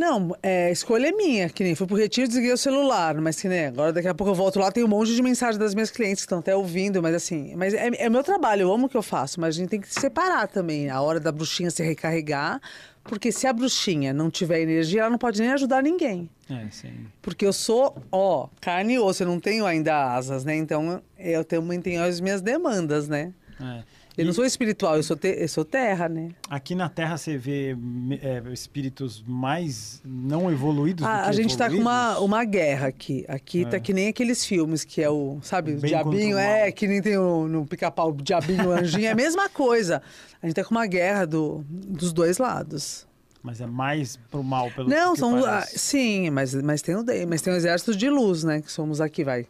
Não, 0.00 0.34
é, 0.42 0.72
escolha 0.72 1.08
é 1.08 1.12
minha, 1.12 1.50
que 1.50 1.62
nem 1.62 1.74
fui 1.74 1.86
pro 1.86 1.94
retiro, 1.94 2.26
desliguei 2.26 2.54
o 2.54 2.56
celular, 2.56 3.20
mas 3.20 3.38
que 3.38 3.46
nem 3.46 3.66
agora 3.66 3.92
daqui 3.92 4.08
a 4.08 4.14
pouco 4.14 4.30
eu 4.30 4.34
volto 4.34 4.58
lá, 4.58 4.72
tem 4.72 4.82
um 4.82 4.88
monte 4.88 5.14
de 5.14 5.20
mensagem 5.20 5.60
das 5.60 5.74
minhas 5.74 5.90
clientes 5.90 6.22
que 6.22 6.26
estão 6.26 6.38
até 6.38 6.56
ouvindo, 6.56 7.02
mas 7.02 7.14
assim, 7.14 7.54
mas 7.54 7.74
é, 7.74 7.90
é 7.94 8.08
meu 8.08 8.24
trabalho, 8.24 8.62
eu 8.62 8.72
amo 8.72 8.86
o 8.86 8.88
que 8.88 8.96
eu 8.96 9.02
faço, 9.02 9.38
mas 9.38 9.54
a 9.54 9.58
gente 9.58 9.68
tem 9.68 9.78
que 9.78 9.92
separar 9.92 10.48
também 10.48 10.88
a 10.88 11.02
hora 11.02 11.20
da 11.20 11.30
bruxinha 11.30 11.70
se 11.70 11.82
recarregar, 11.82 12.62
porque 13.04 13.30
se 13.30 13.46
a 13.46 13.52
bruxinha 13.52 14.14
não 14.14 14.30
tiver 14.30 14.62
energia, 14.62 15.02
ela 15.02 15.10
não 15.10 15.18
pode 15.18 15.38
nem 15.38 15.50
ajudar 15.50 15.82
ninguém. 15.82 16.30
É, 16.48 16.66
sim. 16.70 17.06
Porque 17.20 17.44
eu 17.44 17.52
sou, 17.52 18.02
ó, 18.10 18.48
carne 18.58 18.94
e 18.94 18.98
osso, 18.98 19.24
eu 19.24 19.26
não 19.26 19.38
tenho 19.38 19.66
ainda 19.66 20.14
asas, 20.14 20.46
né? 20.46 20.56
Então 20.56 21.02
eu 21.18 21.44
também 21.44 21.78
tenho 21.78 22.02
as 22.02 22.22
minhas 22.22 22.40
demandas, 22.40 23.06
né? 23.06 23.34
É. 23.60 23.82
Eu 24.20 24.26
não 24.26 24.32
sou 24.34 24.44
espiritual, 24.44 24.96
eu 24.96 25.02
sou, 25.02 25.16
te, 25.16 25.28
eu 25.28 25.48
sou 25.48 25.64
terra, 25.64 26.08
né? 26.08 26.30
Aqui 26.48 26.74
na 26.74 26.90
Terra 26.90 27.16
você 27.16 27.38
vê 27.38 27.74
é, 28.22 28.42
espíritos 28.52 29.24
mais 29.26 30.02
não 30.04 30.52
evoluídos 30.52 31.06
ah, 31.06 31.16
do 31.16 31.22
que 31.22 31.28
A 31.28 31.32
gente 31.32 31.50
está 31.50 31.70
com 31.70 31.76
uma, 31.76 32.18
uma 32.18 32.44
guerra 32.44 32.88
aqui. 32.88 33.24
Aqui 33.26 33.62
tá 33.62 33.68
é. 33.68 33.70
tá 33.72 33.80
que 33.80 33.94
nem 33.94 34.08
aqueles 34.08 34.44
filmes 34.44 34.84
que 34.84 35.02
é 35.02 35.08
o, 35.08 35.38
sabe, 35.42 35.72
o 35.72 35.76
diabinho, 35.78 36.36
é, 36.36 36.70
que 36.70 36.86
nem 36.86 37.00
tem 37.00 37.16
o, 37.16 37.48
no 37.48 37.64
pica-pau 37.64 38.10
o 38.10 38.22
diabinho, 38.22 38.68
o 38.68 38.72
anjinho, 38.76 39.06
é 39.06 39.10
a 39.10 39.14
mesma 39.14 39.48
coisa. 39.48 40.02
A 40.42 40.46
gente 40.46 40.54
tá 40.54 40.64
com 40.64 40.72
uma 40.72 40.86
guerra 40.86 41.26
do, 41.26 41.64
dos 41.66 42.12
dois 42.12 42.36
lados. 42.36 43.08
Mas 43.42 43.60
é 43.62 43.66
mais 43.66 44.18
pro 44.30 44.42
mal, 44.42 44.70
pelo 44.70 44.86
Não, 44.86 45.16
são. 45.16 45.40
Parece. 45.40 45.78
sim, 45.78 46.28
mas, 46.28 46.54
mas, 46.54 46.82
tem 46.82 46.94
o, 46.94 47.04
mas 47.26 47.40
tem 47.40 47.52
o 47.52 47.56
exército 47.56 47.96
de 47.96 48.10
luz, 48.10 48.44
né? 48.44 48.60
Que 48.60 48.70
somos 48.70 49.00
aqui, 49.00 49.24
vai. 49.24 49.46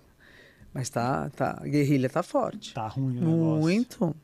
Mas 0.73 0.89
tá, 0.89 1.31
tá, 1.31 1.59
a 1.61 1.67
guerrilha 1.67 2.09
tá 2.09 2.23
forte. 2.23 2.75
Tá 2.75 2.87
ruim 2.87 3.19
o 3.19 3.21
negócio. 3.21 3.61
Muito. 3.61 4.17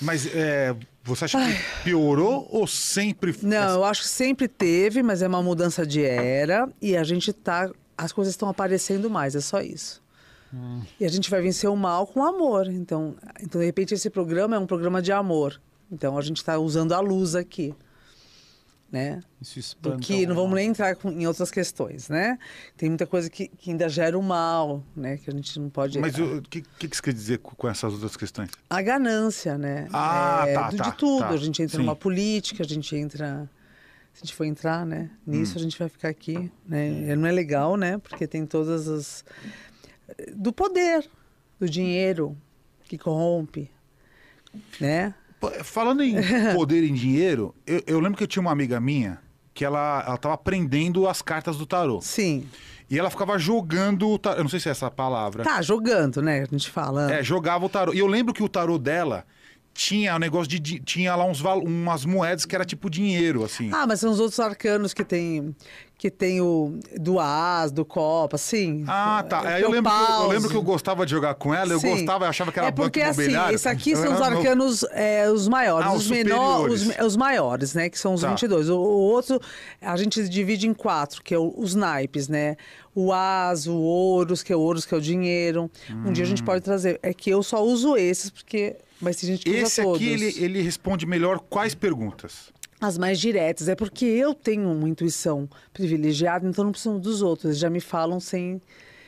Mas 0.00 0.26
é, 0.34 0.74
você 1.04 1.26
acha 1.26 1.38
Ai. 1.38 1.52
que 1.52 1.84
piorou 1.84 2.48
ou 2.50 2.66
sempre... 2.66 3.36
Não, 3.42 3.74
eu 3.74 3.84
acho 3.84 4.02
que 4.02 4.08
sempre 4.08 4.48
teve, 4.48 5.02
mas 5.02 5.20
é 5.20 5.28
uma 5.28 5.42
mudança 5.42 5.86
de 5.86 6.02
era 6.02 6.68
e 6.80 6.96
a 6.96 7.04
gente 7.04 7.32
tá... 7.32 7.70
As 7.98 8.12
coisas 8.12 8.32
estão 8.32 8.48
aparecendo 8.48 9.10
mais, 9.10 9.34
é 9.34 9.40
só 9.40 9.60
isso. 9.60 10.02
Hum. 10.54 10.80
E 10.98 11.04
a 11.04 11.08
gente 11.08 11.28
vai 11.28 11.42
vencer 11.42 11.68
o 11.68 11.76
mal 11.76 12.06
com 12.06 12.24
amor. 12.24 12.66
Então, 12.66 13.14
então, 13.42 13.60
de 13.60 13.66
repente, 13.66 13.92
esse 13.92 14.08
programa 14.08 14.56
é 14.56 14.58
um 14.58 14.66
programa 14.66 15.02
de 15.02 15.12
amor. 15.12 15.60
Então, 15.92 16.16
a 16.16 16.22
gente 16.22 16.38
está 16.38 16.58
usando 16.58 16.92
a 16.92 17.00
luz 17.00 17.34
aqui 17.34 17.74
né? 18.90 19.20
Isso 19.40 19.58
espanta. 19.58 19.96
Do 19.96 20.02
que 20.02 20.26
não 20.26 20.34
vamos 20.34 20.54
nem 20.54 20.68
entrar 20.68 20.96
em 21.04 21.26
outras 21.26 21.50
questões, 21.50 22.08
né? 22.08 22.38
Tem 22.76 22.88
muita 22.88 23.06
coisa 23.06 23.30
que, 23.30 23.48
que 23.48 23.70
ainda 23.70 23.88
gera 23.88 24.18
o 24.18 24.22
mal, 24.22 24.84
né? 24.96 25.16
Que 25.16 25.30
a 25.30 25.32
gente 25.32 25.58
não 25.60 25.70
pode. 25.70 25.98
Mas 25.98 26.18
o 26.18 26.42
que, 26.42 26.62
que, 26.62 26.88
você 26.88 27.02
quer 27.02 27.14
dizer 27.14 27.38
com 27.38 27.68
essas 27.68 27.92
outras 27.92 28.16
questões? 28.16 28.50
A 28.68 28.82
ganância, 28.82 29.56
né? 29.56 29.86
Ah, 29.92 30.44
é, 30.46 30.54
tá, 30.54 30.70
do, 30.70 30.76
tá, 30.76 30.90
De 30.90 30.96
tudo. 30.96 31.20
Tá, 31.20 31.30
a 31.30 31.36
gente 31.36 31.62
entra 31.62 31.76
sim. 31.76 31.82
numa 31.84 31.96
política, 31.96 32.62
a 32.62 32.66
gente 32.66 32.94
entra. 32.96 33.48
Se 34.12 34.22
a 34.22 34.26
gente 34.26 34.34
for 34.34 34.44
entrar, 34.44 34.84
né? 34.84 35.08
Nisso 35.24 35.52
hum. 35.52 35.60
a 35.60 35.62
gente 35.62 35.78
vai 35.78 35.88
ficar 35.88 36.08
aqui, 36.08 36.50
né? 36.66 37.14
Não 37.14 37.28
é 37.28 37.32
legal, 37.32 37.76
né? 37.76 37.98
Porque 37.98 38.26
tem 38.26 38.44
todas 38.44 38.88
as 38.88 39.24
do 40.34 40.52
poder, 40.52 41.08
do 41.58 41.68
dinheiro 41.68 42.36
que 42.84 42.98
corrompe, 42.98 43.70
né? 44.80 45.14
Falando 45.64 46.02
em 46.02 46.16
poder 46.54 46.84
em 46.84 46.92
dinheiro, 46.92 47.54
eu, 47.66 47.82
eu, 47.86 48.00
lembro 48.00 48.18
que 48.18 48.24
eu 48.24 48.28
tinha 48.28 48.40
uma 48.40 48.52
amiga 48.52 48.80
minha 48.80 49.18
que 49.54 49.64
ela, 49.64 50.04
ela 50.06 50.16
tava 50.16 50.34
aprendendo 50.34 51.08
as 51.08 51.22
cartas 51.22 51.56
do 51.56 51.66
tarô. 51.66 52.00
Sim. 52.00 52.46
E 52.88 52.98
ela 52.98 53.08
ficava 53.08 53.38
jogando 53.38 54.08
o 54.08 54.18
tarô. 54.18 54.38
Eu 54.38 54.42
não 54.42 54.50
sei 54.50 54.60
se 54.60 54.68
é 54.68 54.72
essa 54.72 54.90
palavra. 54.90 55.44
Tá, 55.44 55.62
jogando, 55.62 56.20
né? 56.20 56.42
A 56.42 56.44
gente 56.46 56.70
fala. 56.70 57.12
É, 57.12 57.22
jogava 57.22 57.64
o 57.64 57.68
tarô. 57.68 57.94
E 57.94 57.98
eu 57.98 58.06
lembro 58.06 58.34
que 58.34 58.42
o 58.42 58.48
tarô 58.48 58.78
dela 58.78 59.24
tinha 59.72 60.12
o 60.12 60.16
um 60.16 60.18
negócio 60.18 60.48
de. 60.48 60.80
Tinha 60.80 61.14
lá 61.14 61.24
uns, 61.24 61.40
umas 61.40 62.04
moedas 62.04 62.44
que 62.44 62.54
era 62.54 62.64
tipo 62.64 62.90
dinheiro, 62.90 63.44
assim. 63.44 63.70
Ah, 63.72 63.86
mas 63.86 64.00
são 64.00 64.10
os 64.10 64.20
outros 64.20 64.38
arcanos 64.40 64.92
que 64.92 65.04
tem. 65.04 65.54
Que 65.96 66.10
tem 66.10 66.40
o 66.40 66.78
do 66.98 67.20
As, 67.20 67.70
do 67.70 67.84
Copa, 67.84 68.36
assim. 68.36 68.84
Ah, 68.88 69.22
tá. 69.28 69.40
Aí 69.46 69.62
eu 69.62 69.70
lembro, 69.70 69.92
eu, 69.92 70.22
eu, 70.22 70.28
lembro 70.28 70.48
que 70.48 70.56
eu 70.56 70.62
gostava 70.62 71.04
de 71.04 71.10
jogar 71.10 71.34
com 71.34 71.52
ela, 71.52 71.72
eu 71.74 71.78
Sim. 71.78 71.90
gostava, 71.90 72.24
eu 72.24 72.30
achava 72.30 72.50
que 72.50 72.58
era 72.58 72.68
é 72.68 72.70
porque, 72.70 73.00
banco 73.00 73.10
assim, 73.20 73.54
esse 73.54 73.68
aqui 73.68 73.94
são 73.94 74.14
os 74.14 74.20
arcanos 74.22 74.82
é, 74.92 75.30
os 75.30 75.46
maiores. 75.46 75.86
Ah, 75.86 75.92
os, 75.92 76.04
os 76.04 76.10
menores, 76.10 76.88
os, 76.88 76.98
os, 77.06 77.16
maiores, 77.16 77.74
né? 77.74 77.90
Que 77.90 77.98
são 77.98 78.14
os 78.14 78.22
tá. 78.22 78.30
22. 78.30 78.70
O, 78.70 78.78
o 78.78 78.78
outro, 78.78 79.38
a 79.78 79.94
gente 79.98 80.26
divide 80.26 80.66
em 80.66 80.72
quatro, 80.72 81.22
que 81.22 81.34
é 81.34 81.38
o, 81.38 81.52
os 81.54 81.74
naipes, 81.74 82.28
né? 82.28 82.56
O 82.94 83.12
As, 83.12 83.66
o 83.66 83.76
Ouros, 83.76 84.42
que 84.42 84.54
é 84.54 84.56
o 84.56 84.60
Ouros, 84.60 84.86
que 84.86 84.94
é 84.94 84.96
o 84.96 85.02
dinheiro. 85.02 85.70
Hum. 85.90 86.04
Um 86.06 86.12
dia 86.12 86.24
a 86.24 86.26
gente 86.26 86.42
hum. 86.42 86.46
pode 86.46 86.62
trazer. 86.62 86.98
É 87.02 87.12
que 87.12 87.28
eu 87.28 87.42
só 87.42 87.62
uso 87.62 87.94
esses, 87.94 88.30
porque 88.30 88.76
mas 89.00 89.16
tem 89.16 89.30
gente 89.30 89.44
que 89.44 89.50
Esse 89.50 89.80
usa 89.80 89.94
aqui, 89.94 90.08
ele, 90.08 90.34
ele 90.38 90.62
responde 90.62 91.06
melhor 91.06 91.38
quais 91.38 91.74
perguntas? 91.74 92.52
As 92.80 92.96
mais 92.96 93.18
diretas. 93.18 93.68
É 93.68 93.74
porque 93.74 94.04
eu 94.04 94.34
tenho 94.34 94.70
uma 94.70 94.88
intuição 94.88 95.48
privilegiada, 95.72 96.46
então 96.46 96.64
não 96.64 96.72
preciso 96.72 96.98
dos 96.98 97.22
outros. 97.22 97.46
Eles 97.46 97.58
já 97.58 97.70
me 97.70 97.80
falam 97.80 98.20
sem... 98.20 98.60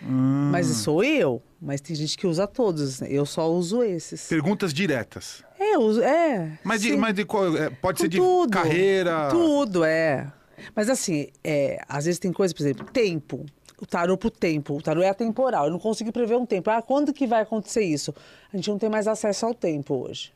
Hum. 0.03 0.51
Mas 0.51 0.67
sou 0.67 1.03
eu. 1.05 1.43
Mas 1.61 1.81
tem 1.81 1.95
gente 1.95 2.19
que 2.19 2.27
usa 2.27 2.47
todos. 2.47 3.01
Né? 3.01 3.09
Eu 3.11 3.25
só 3.25 3.51
uso 3.51 3.83
esses. 3.83 4.27
Perguntas 4.27 4.75
diretas. 4.75 5.45
É, 5.59 5.79
uso, 5.79 6.03
é. 6.03 6.59
Mas, 6.65 6.83
de, 6.83 6.97
mas 6.97 7.15
de 7.15 7.25
qual, 7.25 7.57
é, 7.57 7.71
pode 7.71 7.99
Com 7.99 8.03
ser 8.03 8.09
de 8.09 8.17
tudo, 8.19 8.51
carreira? 8.51 9.29
Tudo, 9.31 9.85
é. 9.85 10.33
Mas 10.75 10.89
assim, 10.89 11.29
é, 11.43 11.81
às 11.89 12.05
vezes 12.05 12.19
tem 12.19 12.33
coisa, 12.33 12.53
por 12.53 12.63
exemplo, 12.63 12.85
tempo 12.93 13.47
o 13.83 13.87
tarô 13.87 14.17
pro 14.17 14.31
tempo. 14.31 14.77
O 14.77 14.81
tarô 14.81 15.03
é 15.03 15.09
atemporal. 15.09 15.65
Eu 15.67 15.73
não 15.73 15.79
consigo 15.79 16.13
prever 16.13 16.37
um 16.37 16.47
tempo. 16.47 16.71
Ah, 16.71 16.81
quando 16.81 17.13
que 17.13 17.27
vai 17.27 17.43
acontecer 17.43 17.83
isso? 17.83 18.15
A 18.53 18.57
gente 18.57 18.71
não 18.71 18.79
tem 18.79 18.89
mais 18.89 19.09
acesso 19.09 19.45
ao 19.45 19.53
tempo 19.53 20.07
hoje. 20.07 20.33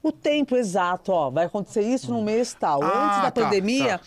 O 0.00 0.12
tempo 0.12 0.54
exato, 0.54 1.10
ó, 1.10 1.30
vai 1.30 1.46
acontecer 1.46 1.80
isso 1.82 2.12
no 2.12 2.22
mês 2.22 2.54
tal. 2.54 2.80
Ah, 2.84 3.06
Antes 3.06 3.22
da 3.22 3.30
tá, 3.32 3.42
pandemia, 3.42 3.98
tá. 3.98 4.04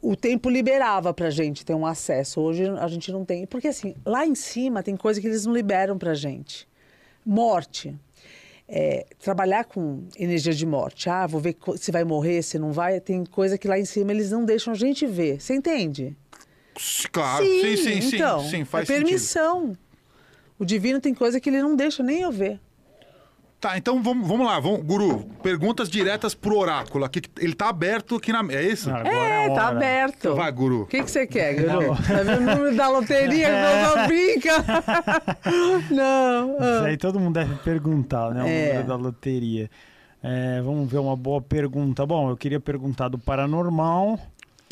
o 0.00 0.16
tempo 0.16 0.48
liberava 0.48 1.12
pra 1.12 1.28
gente 1.28 1.66
ter 1.66 1.74
um 1.74 1.84
acesso. 1.84 2.40
Hoje 2.40 2.66
a 2.66 2.88
gente 2.88 3.12
não 3.12 3.26
tem. 3.26 3.44
Porque 3.44 3.68
assim, 3.68 3.94
lá 4.06 4.24
em 4.24 4.34
cima 4.34 4.82
tem 4.82 4.96
coisa 4.96 5.20
que 5.20 5.26
eles 5.26 5.44
não 5.44 5.52
liberam 5.52 5.98
pra 5.98 6.14
gente. 6.14 6.66
Morte. 7.26 7.94
É, 8.66 9.04
trabalhar 9.18 9.64
com 9.64 10.04
energia 10.16 10.54
de 10.54 10.64
morte. 10.64 11.10
Ah, 11.10 11.26
vou 11.26 11.42
ver 11.42 11.58
se 11.76 11.92
vai 11.92 12.04
morrer, 12.04 12.40
se 12.40 12.58
não 12.58 12.72
vai. 12.72 13.00
Tem 13.00 13.22
coisa 13.26 13.58
que 13.58 13.68
lá 13.68 13.78
em 13.78 13.84
cima 13.84 14.12
eles 14.12 14.30
não 14.30 14.46
deixam 14.46 14.72
a 14.72 14.76
gente 14.76 15.06
ver. 15.06 15.42
Você 15.42 15.54
entende? 15.54 16.16
Claro, 17.10 17.44
sim, 17.44 17.76
sim, 17.76 18.00
sim, 18.00 18.16
então, 18.16 18.40
sim, 18.48 18.64
faz 18.64 18.88
é 18.88 18.92
sentido. 18.94 19.04
permissão. 19.06 19.76
O 20.58 20.64
divino 20.64 21.00
tem 21.00 21.12
coisa 21.14 21.40
que 21.40 21.50
ele 21.50 21.62
não 21.62 21.74
deixa 21.76 22.02
nem 22.02 22.20
eu 22.22 22.32
ver. 22.32 22.60
Tá, 23.60 23.78
então 23.78 24.02
vamos, 24.02 24.26
vamos 24.26 24.44
lá, 24.44 24.58
vamos, 24.58 24.82
Guru, 24.82 25.20
perguntas 25.40 25.88
diretas 25.88 26.34
pro 26.34 26.56
oráculo. 26.58 27.04
Aqui, 27.04 27.22
ele 27.38 27.54
tá 27.54 27.68
aberto 27.68 28.16
aqui 28.16 28.32
na. 28.32 28.40
É 28.52 28.60
isso? 28.62 28.90
Agora 28.90 29.08
É, 29.14 29.46
a 29.46 29.54
tá 29.54 29.68
aberto. 29.68 30.34
Vai, 30.34 30.50
Guru. 30.50 30.82
O 30.82 30.86
que, 30.86 31.00
que 31.00 31.08
você 31.10 31.26
quer, 31.28 31.54
Guru? 31.54 31.94
Tá 31.96 32.22
vendo 32.24 32.38
o 32.38 32.56
número 32.56 32.76
da 32.76 32.88
loteria 32.88 33.46
que 33.46 33.52
É. 33.54 33.82
não 33.86 34.06
brinca? 34.08 34.64
não. 35.94 36.54
Isso 36.54 36.62
ah. 36.64 36.84
aí 36.86 36.96
todo 36.96 37.20
mundo 37.20 37.34
deve 37.34 37.54
perguntar, 37.56 38.32
né? 38.34 38.42
O 38.42 38.46
É. 38.46 38.68
número 38.68 38.88
da 38.88 38.96
loteria. 38.96 39.70
É, 40.20 40.60
vamos 40.62 40.90
ver 40.90 40.98
uma 40.98 41.16
boa 41.16 41.40
pergunta. 41.40 42.04
Bom, 42.06 42.30
eu 42.30 42.36
queria 42.36 42.58
perguntar 42.60 43.08
do 43.08 43.18
paranormal, 43.18 44.18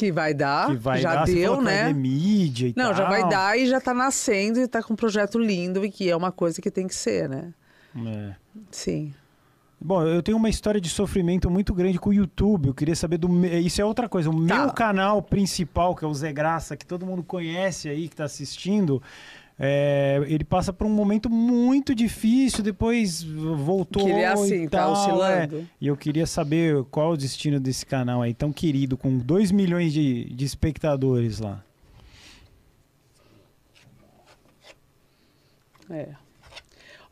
Que 0.01 0.11
vai 0.13 0.33
dar, 0.33 0.69
que 0.69 0.77
vai 0.77 0.99
já 1.01 1.15
dar. 1.17 1.25
Deu, 1.27 1.61
né? 1.61 1.93
mídia 1.93 2.69
e 2.69 2.75
Não, 2.77 2.87
tal. 2.87 2.95
já 2.95 3.09
vai 3.09 3.29
dar 3.29 3.59
e 3.59 3.67
já 3.67 3.81
tá 3.81 3.93
nascendo 3.93 4.59
e 4.59 4.67
tá 4.67 4.83
com 4.83 4.95
um 4.95 4.97
projeto 4.97 5.39
lindo 5.39 5.85
e 5.85 5.91
que 5.91 6.09
é 6.09 6.17
uma 6.17 6.33
coisa 6.33 6.61
que 6.63 6.71
tem 6.71 6.87
que 6.87 6.95
ser, 6.95 7.29
né? 7.29 7.53
É. 7.97 8.35
Sim. 8.71 9.13
Bom, 9.83 10.03
eu 10.07 10.23
tenho 10.23 10.37
uma 10.37 10.49
história 10.51 10.81
de 10.81 10.89
sofrimento 10.91 11.51
muito 11.51 11.73
grande 11.73 11.99
com 11.99 12.11
o 12.11 12.13
YouTube. 12.13 12.69
Eu 12.69 12.75
queria 12.75 12.95
saber 12.95 13.17
do. 13.19 13.29
me- 13.29 13.61
Isso 13.61 13.81
é 13.81 13.85
outra 13.85 14.09
coisa. 14.09 14.29
O 14.31 14.47
Tá. 14.47 14.57
meu 14.59 14.71
canal 14.73 15.23
principal, 15.23 15.95
que 15.95 16.05
é 16.05 16.09
o 16.09 16.13
Zé 16.15 16.33
Graça, 16.33 16.77
que 16.77 16.85
todo 16.85 17.07
mundo 17.07 17.23
conhece 17.23 17.89
aí, 17.89 18.09
que 18.09 18.15
tá 18.17 18.25
assistindo. 18.25 19.03
É, 19.62 20.23
ele 20.27 20.43
passa 20.43 20.73
por 20.73 20.87
um 20.87 20.91
momento 20.91 21.28
muito 21.28 21.95
difícil, 21.95 22.65
depois 22.65 23.23
voltou. 23.23 24.07
Que 24.07 24.11
ele 24.11 24.20
é 24.20 24.28
assim, 24.28 24.65
e 24.65 24.69
tá 24.70 24.78
tal, 24.78 24.93
oscilando. 24.93 25.59
é. 25.59 25.65
E 25.78 25.87
eu 25.87 25.97
queria 25.99 26.27
saber 26.27 26.82
qual 26.85 27.11
é 27.11 27.12
o 27.12 27.16
destino 27.16 27.61
desse 27.61 27.85
canal 27.85 28.23
aí, 28.23 28.32
tão 28.32 28.55
querido, 28.55 28.97
com 28.97 29.19
2 29.19 29.53
milhões 29.53 29.93
de, 29.93 30.24
de 30.32 30.45
espectadores 30.47 31.41
lá. 31.41 31.62
É. 35.91 36.09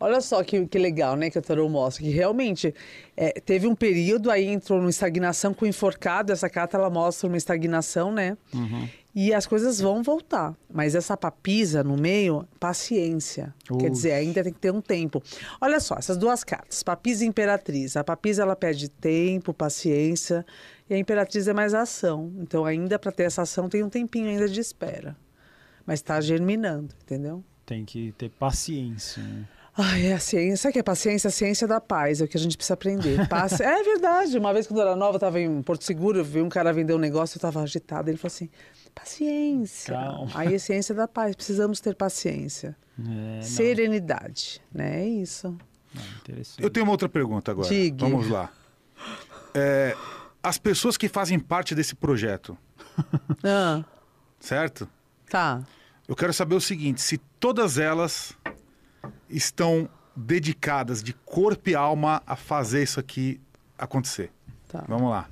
Olha 0.01 0.21
só 0.21 0.45
que, 0.45 0.65
que 0.67 0.79
legal, 0.79 1.17
né, 1.17 1.29
que 1.29 1.39
a 1.39 1.43
Tarot 1.43 1.69
mostra, 1.69 2.05
que 2.05 2.11
realmente 2.11 2.73
é, 3.17 3.33
teve 3.41 3.67
um 3.67 3.75
período, 3.75 4.31
aí 4.31 4.47
entrou 4.47 4.79
numa 4.79 4.91
estagnação 4.91 5.53
com 5.53 5.65
o 5.65 5.69
enforcado, 5.69 6.33
essa 6.33 6.49
carta 6.49 6.77
ela 6.77 6.89
mostra 6.89 7.27
uma 7.27 7.37
estagnação, 7.37 8.13
né? 8.13 8.37
E 9.15 9.35
as 9.35 9.45
coisas 9.47 9.81
vão 9.81 10.01
voltar. 10.01 10.55
Mas 10.73 10.95
essa 10.95 11.17
papisa 11.17 11.83
no 11.83 11.97
meio, 11.97 12.47
paciência. 12.61 13.53
Quer 13.79 13.91
dizer, 13.91 14.13
ainda 14.13 14.45
tem 14.45 14.53
que 14.53 14.61
ter 14.61 14.71
um 14.71 14.81
tempo. 14.81 15.21
Olha 15.61 15.81
só, 15.81 15.97
essas 15.97 16.17
duas 16.17 16.45
cartas, 16.45 16.85
papisa 16.85 17.25
e 17.25 17.27
imperatriz. 17.27 17.97
A 17.97 18.05
papisa 18.05 18.43
ela 18.43 18.55
pede 18.55 18.89
tempo, 18.89 19.53
paciência, 19.53 20.47
e 20.89 20.95
a 20.95 20.99
imperatriz 20.99 21.49
é 21.49 21.53
mais 21.53 21.75
ação. 21.75 22.33
Então, 22.39 22.65
ainda 22.65 22.97
para 22.97 23.11
ter 23.11 23.25
essa 23.25 23.43
ação, 23.43 23.69
tem 23.69 23.83
um 23.83 23.89
tempinho 23.89 24.29
ainda 24.29 24.49
de 24.49 24.61
espera. 24.61 25.17
Mas 25.85 25.99
está 25.99 26.21
germinando, 26.21 26.95
entendeu? 27.03 27.43
Tem 27.67 27.85
que 27.85 28.13
ter 28.17 28.31
paciência. 28.31 29.21
né? 29.23 29.45
Ai, 29.81 30.07
é 30.09 30.15
a 30.15 30.19
ciência. 30.19 30.57
Sabe 30.57 30.71
o 30.71 30.73
que 30.73 30.79
é 30.81 30.83
paciência? 30.83 31.29
A 31.29 31.31
ciência 31.31 31.67
da 31.69 31.81
paz, 31.81 32.21
é 32.21 32.25
o 32.25 32.29
que 32.29 32.37
a 32.37 32.41
gente 32.41 32.57
precisa 32.57 32.75
aprender. 32.75 33.27
Paci... 33.31 33.63
é 33.63 33.83
verdade. 33.85 34.37
Uma 34.37 34.53
vez, 34.53 34.67
quando 34.67 34.81
eu 34.81 34.87
era 34.89 34.97
nova, 34.97 35.13
eu 35.13 35.19
estava 35.19 35.41
em 35.41 35.63
Porto 35.63 35.85
Seguro, 35.85 36.19
eu 36.19 36.25
vi 36.25 36.43
um 36.43 36.49
cara 36.49 36.73
vender 36.73 36.95
um 36.95 36.99
negócio, 36.99 37.37
eu 37.37 37.39
estava 37.39 37.63
agitada. 37.63 38.11
Ele 38.11 38.19
falou 38.19 38.27
assim: 38.35 38.51
paciência. 38.93 39.95
Calma. 39.95 40.31
Aí 40.35 40.55
é 40.55 40.59
ciência 40.59 40.95
da 40.95 41.07
paz. 41.07 41.37
Precisamos 41.37 41.79
ter 41.81 41.95
paciência. 41.95 42.77
É, 42.99 43.03
não, 43.37 43.43
Serenidade. 43.43 44.61
Né? 44.73 45.03
É 45.03 45.07
isso. 45.07 45.57
Eu 46.59 46.69
tenho 46.71 46.85
uma 46.85 46.93
outra 46.93 47.09
pergunta 47.09 47.51
agora. 47.53 47.69
Diga. 47.69 48.05
Vamos 48.05 48.29
lá. 48.29 48.51
É, 49.55 49.97
as 50.43 50.59
pessoas 50.59 50.97
que 50.97 51.09
fazem 51.09 51.39
parte 51.39 51.75
desse 51.75 51.95
projeto, 51.95 52.59
Ah, 53.45 53.85
certo? 54.41 54.89
tá. 55.31 55.63
Eu 56.07 56.17
quero 56.17 56.33
saber 56.33 56.55
o 56.55 56.61
seguinte: 56.61 57.01
se 57.01 57.19
todas 57.39 57.79
elas 57.79 58.35
estão 59.31 59.89
dedicadas 60.17 61.03
de 61.03 61.13
corpo 61.13 61.71
e 61.71 61.75
alma 61.75 62.23
a 62.27 62.35
fazer 62.37 62.83
isso 62.83 62.99
aqui 62.99 63.41
acontecer. 63.79 64.31
Tá. 64.69 64.85
Vamos 64.89 65.11
lá. 65.11 65.29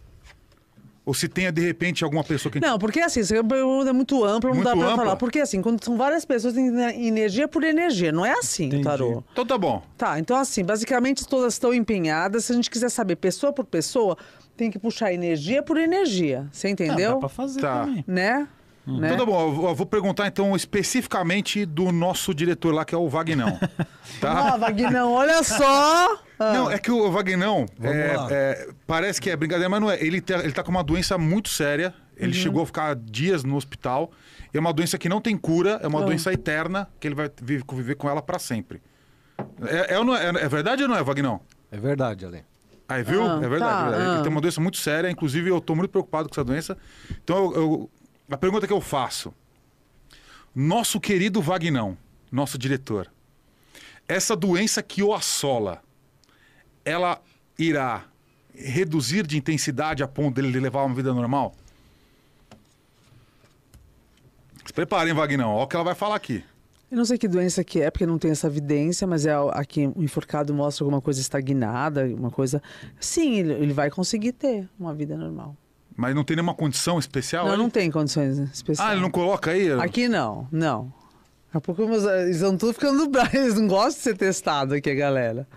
Ou 1.05 1.15
se 1.15 1.29
tenha, 1.29 1.53
de 1.53 1.61
repente, 1.61 2.03
alguma 2.03 2.25
pessoa 2.25 2.51
que. 2.53 2.59
Não, 2.59 2.81
porque 2.81 2.99
assim, 2.99 3.21
pergunta 3.25 3.91
é 3.91 3.93
muito 3.93 4.25
ampla, 4.25 4.51
não 4.51 4.57
Muito 4.57 4.65
dá 4.65 4.77
pra 4.77 4.87
ampla? 4.87 4.97
falar. 5.05 5.17
Porque 5.17 5.39
assim, 5.39 5.63
quando 5.63 5.83
são 5.85 5.97
várias 5.97 6.25
pessoas, 6.25 6.55
tem 6.55 6.67
energia 7.07 7.47
por 7.47 7.63
energia. 7.63 8.11
Não 8.11 8.27
é 8.27 8.33
assim, 8.33 8.67
Entendi. 8.67 8.83
Tarô. 8.83 9.23
Então 9.33 9.47
tá 9.47 9.57
bom. 9.57 9.85
Tá, 9.97 10.19
então 10.19 10.37
assim, 10.37 10.65
basicamente 10.65 11.25
todas 11.25 11.53
estão 11.55 11.73
empenhadas. 11.73 12.47
Se 12.47 12.53
a 12.53 12.57
gente 12.57 12.69
quiser 12.69 12.89
saber 12.89 13.15
pessoa 13.17 13.53
por 13.53 13.65
pessoa, 13.65 14.17
tem 14.57 14.69
que 14.69 14.81
puxar 14.81 15.13
energia 15.13 15.63
por 15.63 15.77
energia. 15.77 16.49
Você 16.51 16.67
Ah, 16.67 16.71
entendeu? 16.71 17.13
dá 17.13 17.19
pra 17.21 17.29
fazer 17.29 17.61
Tá. 17.61 17.85
também. 17.85 18.05
Né? 18.05 18.49
Né? 18.87 19.09
Então 19.13 19.19
tá 19.19 19.27
bom, 19.27 19.49
eu 19.69 19.75
vou- 19.75 19.87
perguntar 19.87 20.27
então 20.27 20.55
especificamente 20.55 21.65
do 21.67 21.91
nosso 21.91 22.33
diretor 22.35 22.73
lá, 22.73 22.85
que 22.85 22.95
é 22.95 22.99
o 22.99 23.09
Vagnão. 23.09 23.59
tá? 24.21 24.55
Ah, 24.55 24.57
Vagnão, 24.57 25.13
olha 25.13 25.43
só! 25.43 26.15
Ah, 26.39 26.53
Não, 26.55 26.71
é 26.71 26.79
que 26.79 26.91
o 26.91 27.11
Vagnão 27.11 27.67
é, 27.83 28.17
é, 28.31 28.69
parece 28.87 29.21
que 29.21 29.31
é 29.31 29.37
brincadeira, 29.37 29.69
mas 29.69 29.81
não 29.81 29.91
é. 29.91 30.01
Ele, 30.05 30.21
tá- 30.21 30.39
ele 30.39 30.53
tá 30.53 30.63
com 30.63 30.71
uma 30.71 30.85
doença 30.85 31.17
muito 31.19 31.49
séria. 31.49 31.93
Ele 32.17 32.33
chegou 32.33 32.63
a 32.63 32.67
ficar 32.67 32.95
dias 32.97 33.45
no 33.45 33.57
hospital. 33.57 34.11
E 34.53 34.57
é 34.57 34.61
uma 34.61 34.73
doença 34.73 34.97
que 34.97 35.09
não 35.09 35.21
tem 35.21 35.37
cura, 35.37 35.79
é 35.83 35.87
uma 35.87 36.01
Ah. 36.01 36.05
doença 36.05 36.33
eterna, 36.33 36.89
que 37.01 37.07
ele 37.09 37.15
vai 37.15 37.31
vi- 37.43 37.63
conviver 37.63 37.95
com 37.97 38.09
ela 38.09 38.23
pra 38.23 38.39
sempre. 38.39 38.81
É, 39.67 39.95
é 39.95 40.05
não 40.05 40.17
é, 40.17 40.29
é 40.29 40.49
verdade 40.49 40.83
ou 40.83 40.89
não 40.89 40.97
é, 40.97 41.03
Vagnão? 41.03 41.41
É 41.71 41.77
verdade, 41.77 42.25
Ale. 42.25 42.43
Aí, 42.89 43.03
viu? 43.03 43.23
Ah, 43.23 43.41
é 43.43 43.49
verdade. 43.49 43.61
tá, 43.73 43.81
é 43.81 43.91
verdade. 43.91 44.11
Ele 44.11 44.19
ah. 44.21 44.23
tem 44.23 44.31
uma 44.33 44.41
doença 44.41 44.61
muito 44.61 44.77
séria, 44.79 45.11
inclusive 45.11 45.51
eu 45.51 45.61
tô 45.61 45.75
muito 45.75 45.91
preocupado 45.91 46.29
com 46.29 46.35
essa 46.35 46.45
doença. 46.45 46.77
Então, 47.23 47.37
eu- 47.37 47.55
eu- 47.55 47.91
a 48.31 48.37
pergunta 48.37 48.67
que 48.67 48.73
eu 48.73 48.81
faço: 48.81 49.33
nosso 50.55 51.01
querido 51.01 51.41
Vagnão, 51.41 51.97
nosso 52.31 52.59
diretor, 52.59 53.11
essa 54.09 54.37
doença 54.37 54.83
que 54.83 55.03
o 55.03 55.15
assola, 55.15 55.83
ela 56.85 57.21
irá 57.59 58.05
reduzir 58.55 59.27
de 59.27 59.37
intensidade 59.37 60.03
a 60.03 60.09
ponto 60.09 60.37
dele 60.41 60.59
levar 60.59 60.85
uma 60.85 60.95
vida 60.95 61.13
normal? 61.13 61.55
Se 64.65 64.73
preparem, 64.73 65.15
Vagnão. 65.15 65.55
Olha 65.55 65.65
o 65.65 65.67
que 65.69 65.77
ela 65.77 65.85
vai 65.85 65.95
falar 65.95 66.17
aqui. 66.17 66.43
Eu 66.91 66.97
não 66.97 67.05
sei 67.05 67.19
que 67.19 67.27
doença 67.27 67.65
que 67.65 67.81
é, 67.81 67.91
porque 67.91 68.07
não 68.07 68.19
tem 68.19 68.31
essa 68.31 68.47
evidência, 68.47 69.07
mas 69.07 69.27
é 69.27 69.33
aqui 69.53 69.93
o 69.95 70.03
enforcado 70.03 70.55
mostra 70.55 70.85
alguma 70.85 71.01
coisa 71.01 71.21
estagnada, 71.21 72.05
uma 72.07 72.31
coisa. 72.31 72.63
Sim, 73.01 73.39
ele, 73.39 73.53
ele 73.55 73.73
vai 73.73 73.91
conseguir 73.91 74.33
ter 74.33 74.69
uma 74.79 74.95
vida 74.95 75.17
normal. 75.17 75.57
Mas 75.97 76.15
não 76.15 76.23
tem 76.25 76.37
nenhuma 76.37 76.55
condição 76.55 76.99
especial? 76.99 77.47
não, 77.47 77.53
aí? 77.53 77.59
não 77.59 77.71
tem 77.71 77.91
condições 77.91 78.39
especiais. 78.39 78.91
Ah, 78.91 78.93
ele 78.93 79.01
não 79.03 79.11
coloca 79.11 79.51
aí? 79.51 79.73
Aqui 79.73 80.09
não, 80.09 80.47
não. 80.53 80.93
Daqui 81.47 81.57
a 81.57 81.61
pouco 81.61 81.87
meus- 81.89 82.05
eles 82.05 82.37
estão 82.37 82.57
tudo 82.57 82.75
ficando 82.75 83.07
bravos, 83.09 83.33
eles 83.35 83.55
não 83.55 83.67
gostam 83.67 83.93
de 83.93 84.03
ser 84.03 84.17
testado 84.17 84.75
aqui, 84.75 84.91
a 84.91 84.95
galera. 84.95 85.47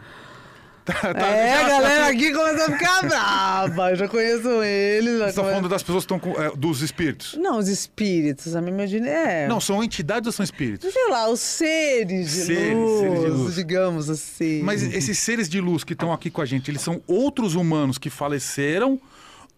Tá- 0.85 1.13
tá- 1.13 1.27
é, 1.27 1.53
a 1.53 1.61
já- 1.61 1.69
galera 1.69 2.07
aqui 2.07 2.33
começa 2.33 2.65
a 2.65 2.71
ficar 2.77 3.01
brava. 3.07 3.91
Eu 3.91 3.95
já 3.95 4.07
conheço 4.07 4.47
eles. 4.63 5.19
Já 5.19 5.25
Você 5.25 5.29
está 5.29 5.41
conheço- 5.41 5.43
falando 5.43 5.69
das 5.69 5.83
pessoas 5.83 6.03
que 6.05 6.13
estão 6.15 6.19
com, 6.33 6.41
é, 6.41 6.49
dos 6.55 6.81
espíritos? 6.81 7.35
Não, 7.35 7.59
os 7.59 7.67
espíritos, 7.67 8.55
a 8.55 8.61
minha 8.61 8.73
imagina 8.73 9.07
é. 9.07 9.47
Não, 9.47 9.59
são 9.61 9.83
entidades 9.83 10.25
ou 10.25 10.31
são 10.33 10.43
espíritos? 10.43 10.91
Sei 10.91 11.09
lá, 11.11 11.29
os 11.29 11.39
seres 11.41 12.31
de, 12.31 12.41
Seres, 12.43 12.73
luz, 12.73 12.99
seres 13.01 13.19
de 13.21 13.27
luz. 13.29 13.55
digamos 13.55 14.09
assim. 14.09 14.63
Mas 14.63 14.81
esses 14.81 15.19
seres 15.19 15.47
de 15.47 15.61
luz 15.61 15.83
que 15.83 15.93
estão 15.93 16.11
aqui 16.11 16.31
com 16.31 16.41
a 16.41 16.45
gente, 16.45 16.71
eles 16.71 16.81
são 16.81 16.99
outros 17.05 17.53
humanos 17.53 17.99
que 17.99 18.09
faleceram 18.09 18.99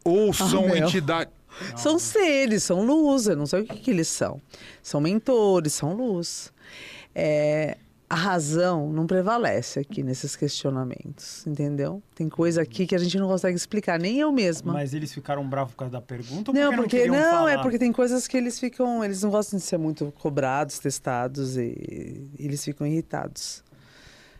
ou 0.03 0.33
são 0.33 0.67
meu. 0.67 0.77
entidades. 0.77 1.33
São 1.75 1.99
seres, 1.99 2.63
são 2.63 2.83
luz, 2.83 3.27
eu 3.27 3.35
não 3.35 3.45
sei 3.45 3.61
o 3.61 3.65
que, 3.65 3.77
que 3.77 3.91
eles 3.91 4.07
são. 4.07 4.41
São 4.81 5.01
mentores, 5.01 5.73
são 5.73 5.93
luz. 5.93 6.51
É, 7.13 7.77
a 8.09 8.15
razão 8.15 8.91
não 8.91 9.07
prevalece 9.07 9.79
aqui 9.79 10.03
nesses 10.03 10.35
questionamentos, 10.35 11.45
entendeu? 11.47 12.01
Tem 12.13 12.27
coisa 12.27 12.61
aqui 12.61 12.85
que 12.85 12.93
a 12.93 12.97
gente 12.97 13.17
não 13.17 13.27
consegue 13.27 13.55
explicar, 13.55 13.97
nem 13.99 14.19
eu 14.19 14.31
mesma. 14.31 14.73
Mas 14.73 14.93
eles 14.93 15.13
ficaram 15.13 15.47
bravos 15.47 15.73
por 15.73 15.79
causa 15.79 15.93
da 15.93 16.01
pergunta 16.01 16.51
ou 16.51 16.55
Não, 16.55 16.75
porque 16.75 16.97
porque 16.97 17.09
não, 17.09 17.17
não, 17.41 17.47
é 17.47 17.57
porque 17.61 17.77
tem 17.77 17.91
coisas 17.93 18.27
que 18.27 18.35
eles 18.35 18.59
ficam, 18.59 19.03
eles 19.03 19.21
não 19.21 19.29
gostam 19.29 19.57
de 19.57 19.63
ser 19.63 19.77
muito 19.77 20.11
cobrados, 20.19 20.77
testados 20.79 21.55
e, 21.57 22.29
e 22.37 22.45
eles 22.45 22.63
ficam 22.63 22.85
irritados. 22.85 23.63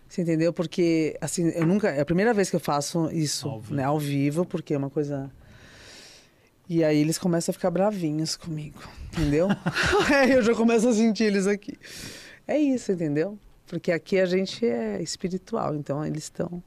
Você 0.08 0.22
entendeu? 0.22 0.52
Porque 0.52 1.18
assim, 1.22 1.48
eu 1.50 1.66
nunca, 1.66 1.90
é 1.90 2.02
a 2.02 2.06
primeira 2.06 2.34
vez 2.34 2.50
que 2.50 2.56
eu 2.58 2.60
faço 2.60 3.10
isso, 3.12 3.48
Ao 3.48 3.62
vivo. 3.62 3.76
né, 3.76 3.84
ao 3.86 3.98
vivo, 4.00 4.46
porque 4.46 4.74
é 4.74 4.78
uma 4.78 4.90
coisa 4.90 5.32
E 6.74 6.86
aí 6.86 7.00
eles 7.00 7.18
começam 7.18 7.52
a 7.52 7.54
ficar 7.54 7.70
bravinhos 7.70 8.38
comigo, 8.38 8.80
entendeu? 9.12 9.50
Aí 10.10 10.32
eu 10.32 10.42
já 10.42 10.56
começo 10.56 10.88
a 10.88 10.94
sentir 10.94 11.26
eles 11.26 11.46
aqui. 11.46 11.78
É 12.48 12.58
isso, 12.58 12.94
entendeu? 12.94 13.38
Porque 13.68 13.92
aqui 13.92 14.18
a 14.18 14.26
gente 14.26 14.66
é 14.66 15.02
espiritual, 15.02 15.76
então 15.76 16.06
eles 16.06 16.24
estão 16.24 16.64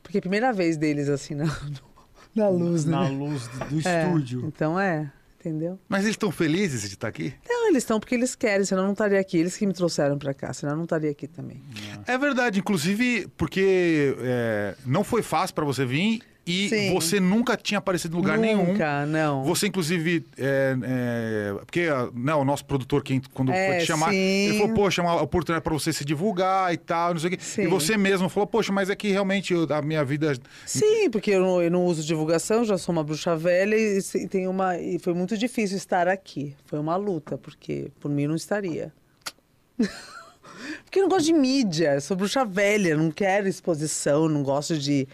Porque 0.00 0.18
é 0.18 0.20
a 0.20 0.22
primeira 0.22 0.52
vez 0.52 0.76
deles 0.76 1.08
assim 1.08 1.34
na, 1.34 1.46
na 2.32 2.48
luz, 2.48 2.84
na 2.84 3.02
né? 3.02 3.16
luz 3.16 3.48
do, 3.48 3.88
É, 3.88 4.04
estúdio. 4.04 4.44
Então 4.46 4.78
é, 4.78 5.10
entendeu? 5.40 5.76
Mas 5.88 6.02
eles 6.04 6.12
estão 6.14 6.30
felizes 6.30 6.82
de 6.82 6.94
estar 6.94 7.08
aqui? 7.08 7.34
Não, 7.44 7.66
eles 7.68 7.82
estão 7.82 7.98
porque 7.98 8.14
eles 8.14 8.36
querem, 8.36 8.64
senão 8.64 8.82
eu 8.82 8.86
não 8.86 8.92
estaria 8.92 9.18
aqui. 9.18 9.38
Eles 9.38 9.56
que 9.56 9.66
me 9.66 9.72
trouxeram 9.74 10.16
pra 10.18 10.32
cá, 10.32 10.52
senão 10.52 10.74
eu 10.74 10.76
não 10.76 10.84
estaria 10.84 11.10
aqui 11.10 11.26
também. 11.26 11.60
É 12.06 12.16
verdade, 12.16 12.60
inclusive 12.60 13.26
porque 13.36 14.14
é, 14.20 14.76
não 14.86 15.02
foi 15.02 15.20
fácil 15.20 15.52
para 15.52 15.64
você 15.64 15.84
vir 15.84 16.22
e 16.44 16.68
Sim. 16.68 16.92
você 16.92 17.20
nunca 17.20 17.56
tinha 17.56 17.78
aparecido 17.78 18.16
em 18.16 18.20
lugar 18.20 18.36
nenhum. 18.36 18.72
Nunca, 18.72 19.06
não. 19.06 19.44
Você, 19.44 19.68
inclusive, 19.68 20.26
é, 20.36 20.76
é, 20.82 21.54
porque 21.64 21.86
né, 22.14 22.34
o 22.34 22.44
nosso 22.44 22.64
produtor, 22.64 23.02
quem, 23.04 23.20
quando 23.32 23.52
É, 23.52 23.68
foi 23.68 23.78
te 23.78 23.86
chamar, 23.86 24.10
sim. 24.10 24.16
ele 24.16 24.58
falou, 24.58 24.74
poxa, 24.74 25.00
é 25.00 25.04
uma 25.04 25.22
oportunidade 25.22 25.62
para 25.62 25.72
você 25.72 25.92
se 25.92 26.04
divulgar 26.04 26.74
e 26.74 26.76
tal, 26.76 27.12
não 27.14 27.20
sei 27.20 27.28
o 27.28 27.30
quê. 27.30 27.38
Sim. 27.40 27.62
E 27.62 27.66
você 27.68 27.96
mesmo 27.96 28.28
falou, 28.28 28.46
poxa, 28.46 28.72
mas 28.72 28.90
é 28.90 28.96
que 28.96 29.08
realmente 29.12 29.52
eu- 29.54 29.66
a 29.72 29.80
minha 29.80 30.04
vida. 30.04 30.32
Sim, 30.66 31.08
porque 31.10 31.30
eu 31.30 31.40
não, 31.40 31.62
eu 31.62 31.70
não 31.70 31.84
uso 31.86 32.02
divulgação, 32.02 32.64
já 32.64 32.76
sou 32.76 32.92
uma 32.92 33.04
bruxa 33.04 33.36
velha 33.36 33.76
e, 33.76 34.02
se- 34.02 34.26
tem 34.26 34.48
uma, 34.48 34.76
e 34.78 34.98
foi 34.98 35.14
muito 35.14 35.38
difícil 35.38 35.76
estar 35.76 36.08
aqui. 36.08 36.56
Foi 36.66 36.78
uma 36.80 36.96
luta, 36.96 37.38
porque 37.38 37.92
por 38.00 38.10
mim 38.10 38.26
não 38.26 38.34
estaria. 38.34 38.92
porque 40.84 40.98
eu 40.98 41.02
não 41.02 41.08
gosto 41.08 41.26
de 41.26 41.32
mídia, 41.32 42.00
sou 42.00 42.16
bruxa 42.16 42.44
velha, 42.44 42.96
não 42.96 43.10
quero 43.10 43.48
exposição, 43.48 44.28
não 44.28 44.42
gosto 44.42 44.76
de, 44.78 45.08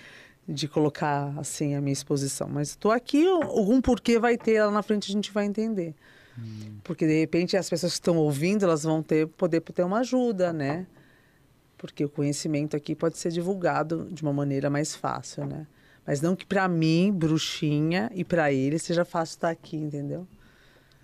de 0.48 0.66
colocar 0.66 1.34
assim 1.38 1.74
a 1.74 1.80
minha 1.80 1.92
exposição. 1.92 2.48
Mas 2.48 2.70
estou 2.70 2.90
aqui, 2.90 3.26
algum 3.26 3.80
porquê 3.80 4.18
vai 4.18 4.38
ter 4.38 4.62
lá 4.62 4.70
na 4.70 4.82
frente, 4.82 5.10
a 5.10 5.12
gente 5.12 5.30
vai 5.30 5.44
entender. 5.44 5.94
Porque 6.82 7.06
de 7.06 7.18
repente 7.18 7.56
as 7.56 7.68
pessoas 7.68 7.92
que 7.92 7.98
estão 7.98 8.16
ouvindo, 8.16 8.64
elas 8.64 8.84
vão 8.84 9.02
ter 9.02 9.26
poder 9.26 9.60
ter 9.60 9.82
uma 9.82 9.98
ajuda, 9.98 10.52
né? 10.52 10.86
Porque 11.76 12.04
o 12.04 12.08
conhecimento 12.08 12.76
aqui 12.76 12.94
pode 12.94 13.18
ser 13.18 13.30
divulgado 13.30 14.08
de 14.10 14.22
uma 14.22 14.32
maneira 14.32 14.70
mais 14.70 14.94
fácil, 14.94 15.46
né? 15.46 15.66
Mas 16.06 16.22
não 16.22 16.34
que 16.34 16.46
para 16.46 16.66
mim, 16.66 17.12
bruxinha, 17.12 18.10
e 18.14 18.24
para 18.24 18.50
ele 18.50 18.78
seja 18.78 19.04
fácil 19.04 19.34
estar 19.34 19.50
aqui, 19.50 19.76
entendeu? 19.76 20.26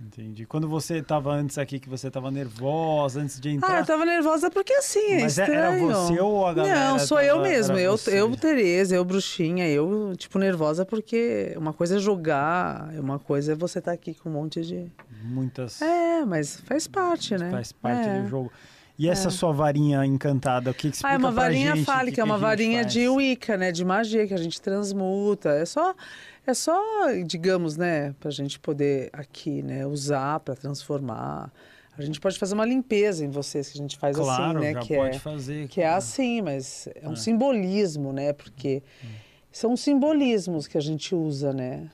Entendi. 0.06 0.44
Quando 0.44 0.68
você 0.68 0.98
estava 0.98 1.32
antes 1.32 1.56
aqui, 1.58 1.78
que 1.80 1.88
você 1.88 2.08
estava 2.08 2.30
nervosa 2.30 3.20
antes 3.20 3.40
de 3.40 3.50
entrar. 3.50 3.76
Ah, 3.76 3.78
eu 3.80 3.86
tava 3.86 4.04
nervosa 4.04 4.50
porque 4.50 4.72
assim, 4.74 5.00
é 5.12 5.20
Mas 5.22 5.38
é- 5.38 5.42
estranho. 5.42 5.90
era 5.90 5.94
você 5.94 6.20
ou 6.20 6.46
a 6.46 6.52
galera 6.54 6.80
Não, 6.90 6.98
sou 6.98 7.20
eu 7.20 7.40
mesmo. 7.40 7.78
Eu, 7.78 7.96
você? 7.96 8.20
eu, 8.20 8.36
Tereza, 8.36 8.94
eu, 8.94 9.04
bruxinha, 9.04 9.66
eu, 9.68 10.12
tipo, 10.16 10.38
nervosa 10.38 10.84
porque 10.84 11.54
uma 11.56 11.72
coisa 11.72 11.96
é 11.96 11.98
jogar, 11.98 12.90
uma 12.98 13.18
coisa 13.18 13.52
é 13.52 13.54
você 13.54 13.78
estar 13.78 13.92
aqui 13.92 14.14
com 14.14 14.28
um 14.28 14.32
monte 14.32 14.60
de. 14.62 14.86
Muitas. 15.22 15.80
É, 15.80 16.24
mas 16.24 16.60
faz 16.60 16.86
parte, 16.86 17.36
né? 17.38 17.50
Faz 17.50 17.72
parte 17.72 18.08
É. 18.08 18.20
do 18.20 18.28
jogo. 18.28 18.52
E 18.96 19.08
essa 19.08 19.28
sua 19.28 19.52
varinha 19.52 20.04
encantada, 20.06 20.70
o 20.70 20.74
que, 20.74 20.88
que 20.88 20.96
explica 20.96 21.08
Ah, 21.08 21.14
é 21.14 21.18
uma 21.18 21.32
varinha 21.32 21.74
gente, 21.74 21.84
fálica, 21.84 22.20
é 22.20 22.24
uma 22.24 22.36
a 22.36 22.38
varinha 22.38 22.82
faz? 22.82 22.92
de 22.92 23.08
Wicca, 23.08 23.56
né? 23.56 23.72
De 23.72 23.84
magia 23.84 24.26
que 24.26 24.32
a 24.34 24.36
gente 24.36 24.60
transmuta. 24.60 25.48
É 25.50 25.64
só, 25.64 25.94
é 26.46 26.54
só, 26.54 26.80
digamos, 27.26 27.76
né, 27.76 28.14
pra 28.20 28.30
gente 28.30 28.58
poder 28.60 29.10
aqui, 29.12 29.62
né, 29.62 29.84
usar 29.84 30.38
para 30.40 30.54
transformar. 30.54 31.50
A 31.98 32.02
gente 32.02 32.20
pode 32.20 32.38
fazer 32.38 32.54
uma 32.54 32.64
limpeza 32.66 33.24
em 33.24 33.30
vocês 33.30 33.68
que 33.70 33.78
a 33.78 33.80
gente 33.82 33.96
faz 33.96 34.16
Claro, 34.16 34.58
assim, 34.58 34.66
né? 34.66 34.72
já 34.74 34.80
que 34.80 34.96
pode 34.96 35.16
é, 35.16 35.18
fazer. 35.18 35.68
que 35.68 35.80
é 35.80 35.88
assim, 35.88 36.42
mas 36.42 36.88
é 36.94 37.08
um 37.08 37.16
simbolismo, 37.16 38.12
né? 38.12 38.32
Porque 38.32 38.82
são 39.50 39.76
simbolismos 39.76 40.66
que 40.68 40.76
a 40.78 40.80
gente 40.80 41.14
usa, 41.14 41.52
né? 41.52 41.88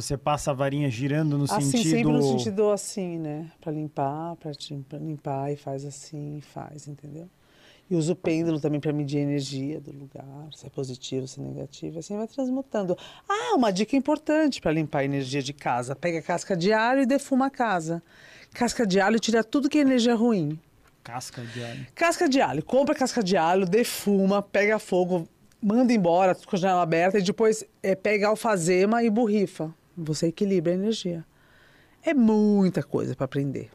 Você 0.00 0.16
passa 0.16 0.52
a 0.52 0.54
varinha 0.54 0.88
girando 0.88 1.36
no 1.36 1.44
Assim, 1.44 1.60
sentido... 1.62 1.90
sempre 1.90 2.12
no 2.12 2.22
sentido 2.22 2.70
assim, 2.70 3.18
né? 3.18 3.50
Pra 3.60 3.72
limpar, 3.72 4.36
pra 4.36 4.52
limpar 4.98 5.52
e 5.52 5.56
faz 5.56 5.84
assim, 5.84 6.38
e 6.38 6.40
faz, 6.40 6.86
entendeu? 6.86 7.28
E 7.90 7.96
usa 7.96 8.12
o 8.12 8.16
pêndulo 8.16 8.60
também 8.60 8.78
para 8.78 8.92
medir 8.92 9.18
a 9.18 9.22
energia 9.22 9.80
do 9.80 9.90
lugar, 9.90 10.24
se 10.54 10.66
é 10.66 10.70
positivo, 10.70 11.26
se 11.26 11.40
é 11.40 11.42
negativo, 11.42 11.98
assim 11.98 12.16
vai 12.16 12.28
transmutando. 12.28 12.96
Ah, 13.28 13.56
uma 13.56 13.72
dica 13.72 13.96
importante 13.96 14.60
para 14.60 14.70
limpar 14.70 15.00
a 15.00 15.04
energia 15.04 15.42
de 15.42 15.52
casa: 15.52 15.96
pega 15.96 16.22
casca 16.22 16.56
de 16.56 16.72
alho 16.72 17.02
e 17.02 17.06
defuma 17.06 17.46
a 17.46 17.50
casa. 17.50 18.02
Casca 18.52 18.86
de 18.86 19.00
alho 19.00 19.18
tira 19.18 19.42
tudo 19.42 19.68
que 19.68 19.78
é 19.78 19.80
energia 19.80 20.14
ruim. 20.14 20.60
Casca 21.02 21.42
de 21.42 21.64
alho. 21.64 21.86
Casca 21.94 22.28
de 22.28 22.40
alho, 22.40 22.62
compra 22.62 22.94
casca 22.94 23.22
de 23.22 23.36
alho, 23.36 23.66
defuma, 23.66 24.42
pega 24.42 24.78
fogo, 24.78 25.26
manda 25.60 25.92
embora, 25.92 26.34
com 26.34 26.54
a 26.54 26.58
janela 26.58 26.82
aberta 26.82 27.18
e 27.18 27.22
depois 27.22 27.64
é, 27.82 27.96
pega 27.96 28.28
alfazema 28.28 29.02
e 29.02 29.10
borrifa. 29.10 29.74
Você 29.98 30.28
equilibra 30.28 30.72
a 30.72 30.74
energia. 30.76 31.24
É 32.02 32.14
muita 32.14 32.82
coisa 32.82 33.14
para 33.16 33.24
aprender. 33.24 33.68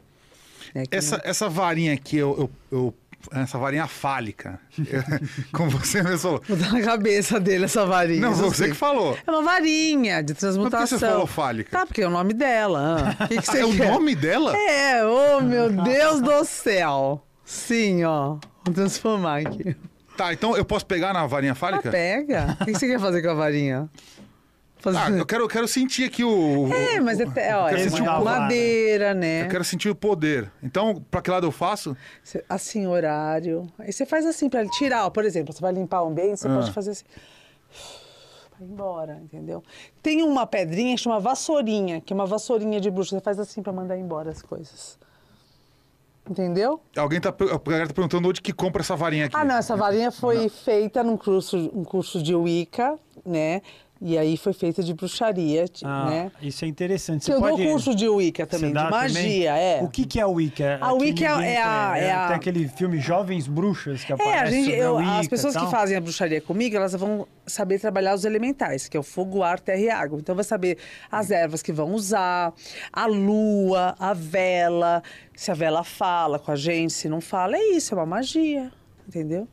né, 0.74 0.84
Essa, 0.90 1.18
não- 1.18 1.24
essa 1.24 1.48
varinha 1.48 1.92
aqui, 1.92 2.16
eu, 2.16 2.50
eu- 2.70 2.78
eu- 2.78 2.94
essa 3.32 3.56
varinha 3.58 3.86
fálica, 3.86 4.60
como 5.52 5.70
você 5.70 6.02
mesmo 6.02 6.18
falou. 6.18 6.42
Vou 6.46 6.56
dar 6.56 6.72
na 6.72 6.82
cabeça 6.82 7.38
dele 7.40 7.64
essa 7.66 7.84
varinha. 7.86 8.20
Não, 8.20 8.34
você 8.34 8.68
que 8.68 8.74
falou. 8.74 9.16
É 9.26 9.30
uma 9.30 9.42
varinha 9.42 10.22
de 10.22 10.32
Mas 10.32 10.40
transmutação. 10.40 10.80
por 10.80 10.88
que 10.88 10.98
você 10.98 11.06
falou 11.12 11.26
fálica? 11.26 11.70
Tá, 11.70 11.86
porque 11.86 12.02
é 12.02 12.06
o 12.06 12.10
nome 12.10 12.34
dela. 12.34 13.14
ah. 13.18 13.28
Que, 13.28 13.40
que 13.40 13.56
é 13.58 13.64
o 13.64 13.72
nome 13.74 14.14
dela? 14.14 14.54
É, 14.56 15.06
oh 15.06 15.40
meu 15.40 15.70
Deus 15.70 16.20
do 16.20 16.44
céu. 16.44 17.24
Sim, 17.44 18.04
ó. 18.04 18.38
Vou 18.64 18.74
transformar 18.74 19.40
aqui. 19.46 19.76
Tá, 20.16 20.32
então 20.32 20.56
eu 20.56 20.64
posso 20.64 20.86
pegar 20.86 21.12
na 21.12 21.26
varinha 21.26 21.52
Ah, 21.52 21.56
fálica? 21.56 21.90
pega. 21.90 22.56
O 22.60 22.64
que 22.66 22.72
você 22.74 22.86
quer 22.86 23.00
fazer 23.00 23.20
com 23.22 23.30
a 23.30 23.34
varinha? 23.34 23.88
Fazer... 24.84 24.98
Ah, 24.98 25.08
eu 25.08 25.24
quero, 25.24 25.44
eu 25.44 25.48
quero 25.48 25.66
sentir 25.66 26.04
aqui 26.04 26.22
o. 26.22 26.70
É, 26.70 27.00
mas 27.00 27.18
é, 27.18 27.24
é, 27.36 27.56
ó, 27.56 27.68
quero 27.70 27.80
é 27.80 27.88
sentir 27.88 28.02
o 28.02 28.22
madeira, 28.22 29.14
né? 29.14 29.46
Eu 29.46 29.48
quero 29.48 29.64
sentir 29.64 29.88
o 29.88 29.94
poder. 29.94 30.52
Então, 30.62 31.02
pra 31.10 31.22
que 31.22 31.30
lado 31.30 31.46
eu 31.46 31.50
faço? 31.50 31.96
Assim, 32.46 32.86
horário. 32.86 33.66
Aí 33.78 33.90
você 33.90 34.04
faz 34.04 34.26
assim 34.26 34.46
para 34.46 34.68
tirar, 34.68 35.06
ó, 35.06 35.10
por 35.10 35.24
exemplo, 35.24 35.54
você 35.54 35.60
vai 35.62 35.72
limpar 35.72 36.02
o 36.02 36.08
ambiente, 36.08 36.38
você 36.38 36.48
Ah. 36.48 36.54
pode 36.56 36.70
fazer 36.70 36.90
assim. 36.90 37.04
Vai 38.56 38.68
embora, 38.68 39.20
entendeu? 39.24 39.64
Tem 40.00 40.22
uma 40.22 40.46
pedrinha 40.46 40.94
que 40.94 41.00
chama 41.02 41.18
vassourinha, 41.18 42.00
que 42.00 42.12
é 42.12 42.14
uma 42.14 42.26
vassourinha 42.26 42.80
de 42.80 42.88
bruxa. 42.88 43.16
Você 43.16 43.20
faz 43.20 43.40
assim 43.40 43.62
para 43.62 43.72
mandar 43.72 43.98
embora 43.98 44.30
as 44.30 44.42
coisas. 44.42 44.96
Entendeu? 46.30 46.80
Alguém 46.96 47.20
tá, 47.20 47.30
a 47.30 47.58
galera 47.68 47.88
tá 47.88 47.94
perguntando 47.94 48.28
onde 48.28 48.40
que 48.40 48.52
compra 48.52 48.80
essa 48.82 48.94
varinha 48.94 49.26
aqui. 49.26 49.36
Ah, 49.36 49.44
não, 49.44 49.56
essa 49.56 49.74
varinha 49.74 50.12
foi 50.12 50.48
feita 50.48 51.02
num 51.02 51.16
curso, 51.16 51.56
um 51.74 51.82
curso 51.84 52.22
de 52.22 52.34
Wicca, 52.34 52.96
né? 53.26 53.60
E 54.06 54.18
aí 54.18 54.36
foi 54.36 54.52
feita 54.52 54.82
de 54.82 54.92
bruxaria, 54.92 55.64
Ah, 55.82 56.04
né? 56.10 56.32
isso 56.42 56.62
é 56.62 56.68
interessante. 56.68 57.24
Você 57.24 57.32
eu 57.32 57.40
pode... 57.40 57.62
dou 57.62 57.72
curso 57.72 57.94
de 57.94 58.06
Wicca 58.06 58.46
também, 58.46 58.68
de 58.68 58.74
magia, 58.74 59.08
também? 59.14 59.46
é. 59.46 59.80
O 59.82 59.88
que, 59.88 60.04
que 60.04 60.20
é 60.20 60.26
Wicca? 60.26 60.76
A 60.78 60.92
Wicca 60.92 61.24
é- 61.24 61.54
é 61.54 61.62
a- 61.62 61.88
conhece. 61.88 62.04
é 62.06 62.12
a- 62.12 62.26
Tem 62.26 62.36
aquele 62.36 62.68
filme 62.68 62.98
Jovens 62.98 63.48
Bruxas 63.48 64.04
que 64.04 64.12
É, 64.12 64.14
aparece 64.14 64.42
a 64.42 64.50
gente, 64.50 64.70
eu- 64.72 64.96
Wicca 64.96 65.18
as 65.20 65.26
pessoas 65.28 65.56
que 65.56 65.66
fazem 65.70 65.96
a 65.96 66.00
bruxaria 66.02 66.38
comigo, 66.42 66.76
elas 66.76 66.92
vão 66.92 67.26
saber 67.46 67.78
trabalhar 67.80 68.14
os 68.14 68.26
elementais, 68.26 68.88
que 68.88 68.96
é 68.98 69.00
o 69.00 69.02
fogo, 69.02 69.42
ar, 69.42 69.58
terra 69.58 69.80
e 69.80 69.88
água. 69.88 70.18
Então 70.20 70.34
vai 70.34 70.44
saber 70.44 70.76
as 71.10 71.30
ervas 71.30 71.62
que 71.62 71.72
vão 71.72 71.94
usar, 71.94 72.52
a 72.92 73.06
lua, 73.06 73.94
a 73.98 74.12
vela, 74.12 75.02
se 75.34 75.50
a 75.50 75.54
vela 75.54 75.82
fala 75.82 76.38
com 76.38 76.52
a 76.52 76.56
gente, 76.56 76.92
se 76.92 77.08
não 77.08 77.22
fala, 77.22 77.56
é 77.56 77.68
isso, 77.70 77.94
é 77.94 77.96
uma 77.96 78.04
magia, 78.04 78.70
entendeu? 79.08 79.48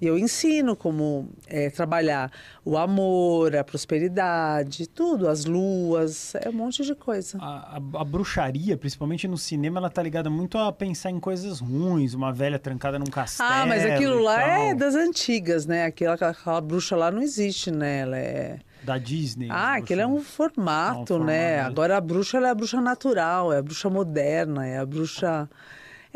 E 0.00 0.06
eu 0.06 0.16
ensino 0.18 0.76
como 0.76 1.28
é, 1.46 1.70
trabalhar 1.70 2.30
o 2.64 2.76
amor, 2.78 3.56
a 3.56 3.64
prosperidade, 3.64 4.86
tudo, 4.88 5.28
as 5.28 5.44
luas, 5.44 6.34
é 6.36 6.48
um 6.48 6.52
monte 6.52 6.84
de 6.84 6.94
coisa. 6.94 7.38
A, 7.40 7.76
a- 7.76 8.00
a 8.00 8.04
bruxaria, 8.04 8.76
principalmente 8.76 9.26
no 9.26 9.36
cinema, 9.36 9.78
ela 9.78 9.90
tá 9.90 10.02
ligada 10.02 10.30
muito 10.30 10.56
a 10.58 10.72
pensar 10.72 11.10
em 11.10 11.18
coisas 11.18 11.60
ruins, 11.60 12.14
uma 12.14 12.32
velha 12.32 12.58
trancada 12.58 12.98
num 12.98 13.06
castelo. 13.06 13.48
Ah, 13.50 13.66
mas 13.66 13.84
aquilo 13.84 14.22
lá 14.22 14.40
é 14.42 14.74
das 14.74 14.94
antigas, 14.94 15.66
né? 15.66 15.84
Aquela, 15.84 16.14
aquela 16.14 16.60
bruxa 16.60 16.96
lá 16.96 17.10
não 17.10 17.20
existe, 17.22 17.70
né? 17.70 18.00
Ela 18.00 18.18
é. 18.18 18.58
Da 18.82 18.96
Disney. 18.96 19.48
Ah, 19.50 19.74
aquele 19.74 20.00
é 20.00 20.06
um 20.06 20.20
formato, 20.22 21.14
um 21.16 21.24
né? 21.24 21.56
formato. 21.56 21.70
Agora 21.72 21.96
a 21.96 22.00
bruxa 22.00 22.38
é 22.38 22.48
a 22.48 22.54
bruxa 22.54 22.80
natural, 22.80 23.52
é 23.52 23.58
a 23.58 23.62
bruxa 23.62 23.90
moderna, 23.90 24.66
é 24.66 24.78
a 24.78 24.86
bruxa. 24.86 25.48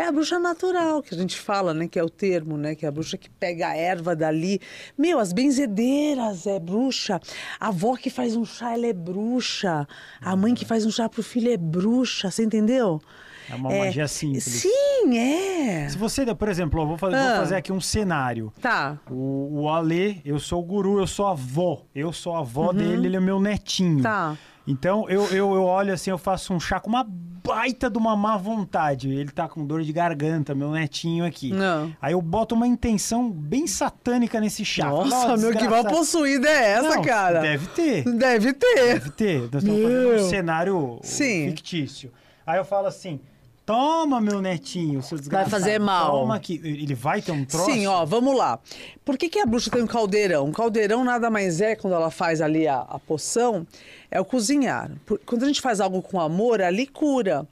É 0.03 0.07
a 0.09 0.11
bruxa 0.11 0.37
natural 0.37 1.01
que 1.01 1.15
a 1.15 1.17
gente 1.17 1.39
fala, 1.39 1.73
né? 1.73 1.87
Que 1.87 1.97
é 1.97 2.03
o 2.03 2.11
termo, 2.11 2.57
né? 2.57 2.75
Que 2.75 2.85
é 2.85 2.89
a 2.89 2.91
bruxa 2.91 3.17
que 3.17 3.31
pega 3.31 3.69
a 3.69 3.77
erva 3.77 4.17
dali. 4.17 4.61
Meu, 4.99 5.21
as 5.21 5.33
benzedeiras 5.33 6.45
é 6.45 6.59
bruxa. 6.59 7.21
A 7.61 7.69
avó 7.69 7.95
que 7.95 8.11
faz 8.11 8.35
um 8.35 8.45
chá, 8.45 8.73
ela 8.75 8.85
é 8.89 8.93
bruxa. 8.93 9.87
A 10.21 10.35
mãe 10.35 10.55
que 10.55 10.65
faz 10.65 10.85
um 10.85 10.91
chá 10.91 11.09
pro 11.09 11.23
filho 11.23 11.53
é 11.53 11.57
bruxa, 11.57 12.33
você 12.33 12.43
entendeu? 12.43 13.01
É 13.49 13.55
uma 13.55 13.71
magia 13.71 14.09
simples. 14.09 14.43
Sim, 14.45 15.17
é. 15.19 15.89
Se 15.89 15.97
você, 15.97 16.35
por 16.35 16.49
exemplo, 16.49 16.85
vou 16.85 16.97
fazer, 16.99 17.17
vou 17.17 17.27
Ah. 17.29 17.37
fazer 17.37 17.55
aqui 17.55 17.73
um 17.73 17.81
cenário. 17.81 18.53
Tá. 18.61 18.99
O, 19.09 19.63
o 19.63 19.69
Ale, 19.69 20.21
eu 20.25 20.41
sou 20.41 20.61
o 20.61 20.65
guru, 20.65 20.99
eu 20.99 21.07
sou 21.07 21.27
a 21.29 21.31
avó. 21.31 21.83
Eu 21.95 22.13
sou 22.13 22.35
a 22.35 22.41
avó 22.41 22.73
dele, 22.73 23.07
ele 23.07 23.17
é 23.17 23.21
meu 23.21 23.39
netinho. 23.39 23.99
Uhum. 23.99 24.03
Tá. 24.03 24.37
Então 24.67 25.09
eu, 25.09 25.25
eu, 25.27 25.55
eu 25.55 25.65
olho 25.65 25.93
assim, 25.93 26.11
eu 26.11 26.19
faço 26.19 26.53
um 26.55 26.61
chá 26.61 26.79
com 26.79 26.89
uma 26.89 27.05
baita 27.05 27.91
de 27.91 27.99
uma 27.99 28.17
má 28.17 28.37
vontade. 28.37 29.11
Ele 29.11 29.31
tá 29.31 29.49
com 29.49 29.67
dor 29.67 29.83
de 29.83 29.93
garganta, 29.93 30.55
meu 30.55 30.71
netinho 30.71 31.25
aqui. 31.25 31.53
Não. 31.53 31.95
Aí 32.01 32.13
eu 32.13 32.23
boto 32.23 32.55
uma 32.55 32.67
intenção 32.67 33.29
bem 33.31 33.67
satânica 33.67 34.41
nesse 34.41 34.65
chá. 34.65 34.89
Nossa, 34.89 35.33
"Ó, 35.33 35.37
meu, 35.37 35.51
que 35.51 35.55
mal 35.55 35.83
desgraçado." 35.83 35.95
possuída 35.95 36.49
é 36.49 36.71
essa, 36.73 36.97
Não, 36.97 37.03
cara? 37.03 37.41
Deve 37.41 37.67
ter. 37.69 38.05
Deve 38.05 38.53
ter. 38.53 38.75
Deve 38.77 39.11
ter. 39.11 39.41
Nós 39.53 39.63
estamos 39.65 39.83
fazendo 39.83 40.15
um 40.15 40.29
cenário 40.31 41.01
Sim. 41.03 41.47
fictício. 41.49 42.13
Aí 42.47 42.59
eu 42.59 42.65
falo 42.65 42.87
assim: 42.87 43.21
Toma, 43.65 44.21
meu 44.21 44.43
netinho, 44.43 45.03
seu 45.03 45.17
desgraçado. 45.17 45.51
Vai 45.51 45.61
fazer 45.61 45.79
mal. 45.79 46.21
Toma 46.21 46.35
aqui. 46.35 46.61
Ele 46.65 46.95
vai 46.95 47.23
ter 47.23 47.31
um 47.31 47.45
troço? 47.45 47.71
Sim, 47.71 47.87
ó, 47.87 48.05
vamos 48.05 48.37
lá. 48.37 48.59
Por 49.05 49.17
que, 49.17 49.29
que 49.29 49.39
a 49.39 49.47
bruxa 49.47 49.71
tem 49.71 49.83
um 49.83 49.87
caldeirão? 49.87 50.47
Um 50.47 50.53
caldeirão 50.53 51.05
nada 51.05 51.31
mais 51.31 51.61
é, 51.61 51.77
quando 51.77 51.95
ela 51.95 52.11
faz 52.11 52.41
ali 52.41 52.67
a, 52.67 52.81
a 52.81 52.99
poção, 52.99 53.65
é 54.11 54.21
o 54.21 54.25
cozinhar. 54.25 54.91
Por, 55.07 55.21
quando 55.21 55.45
a 55.45 55.47
gente 55.47 55.61
faz 55.61 55.81
algo 55.81 56.03
com 56.03 56.21
amor, 56.21 56.61
ali 56.61 56.87
cura. 56.87 57.47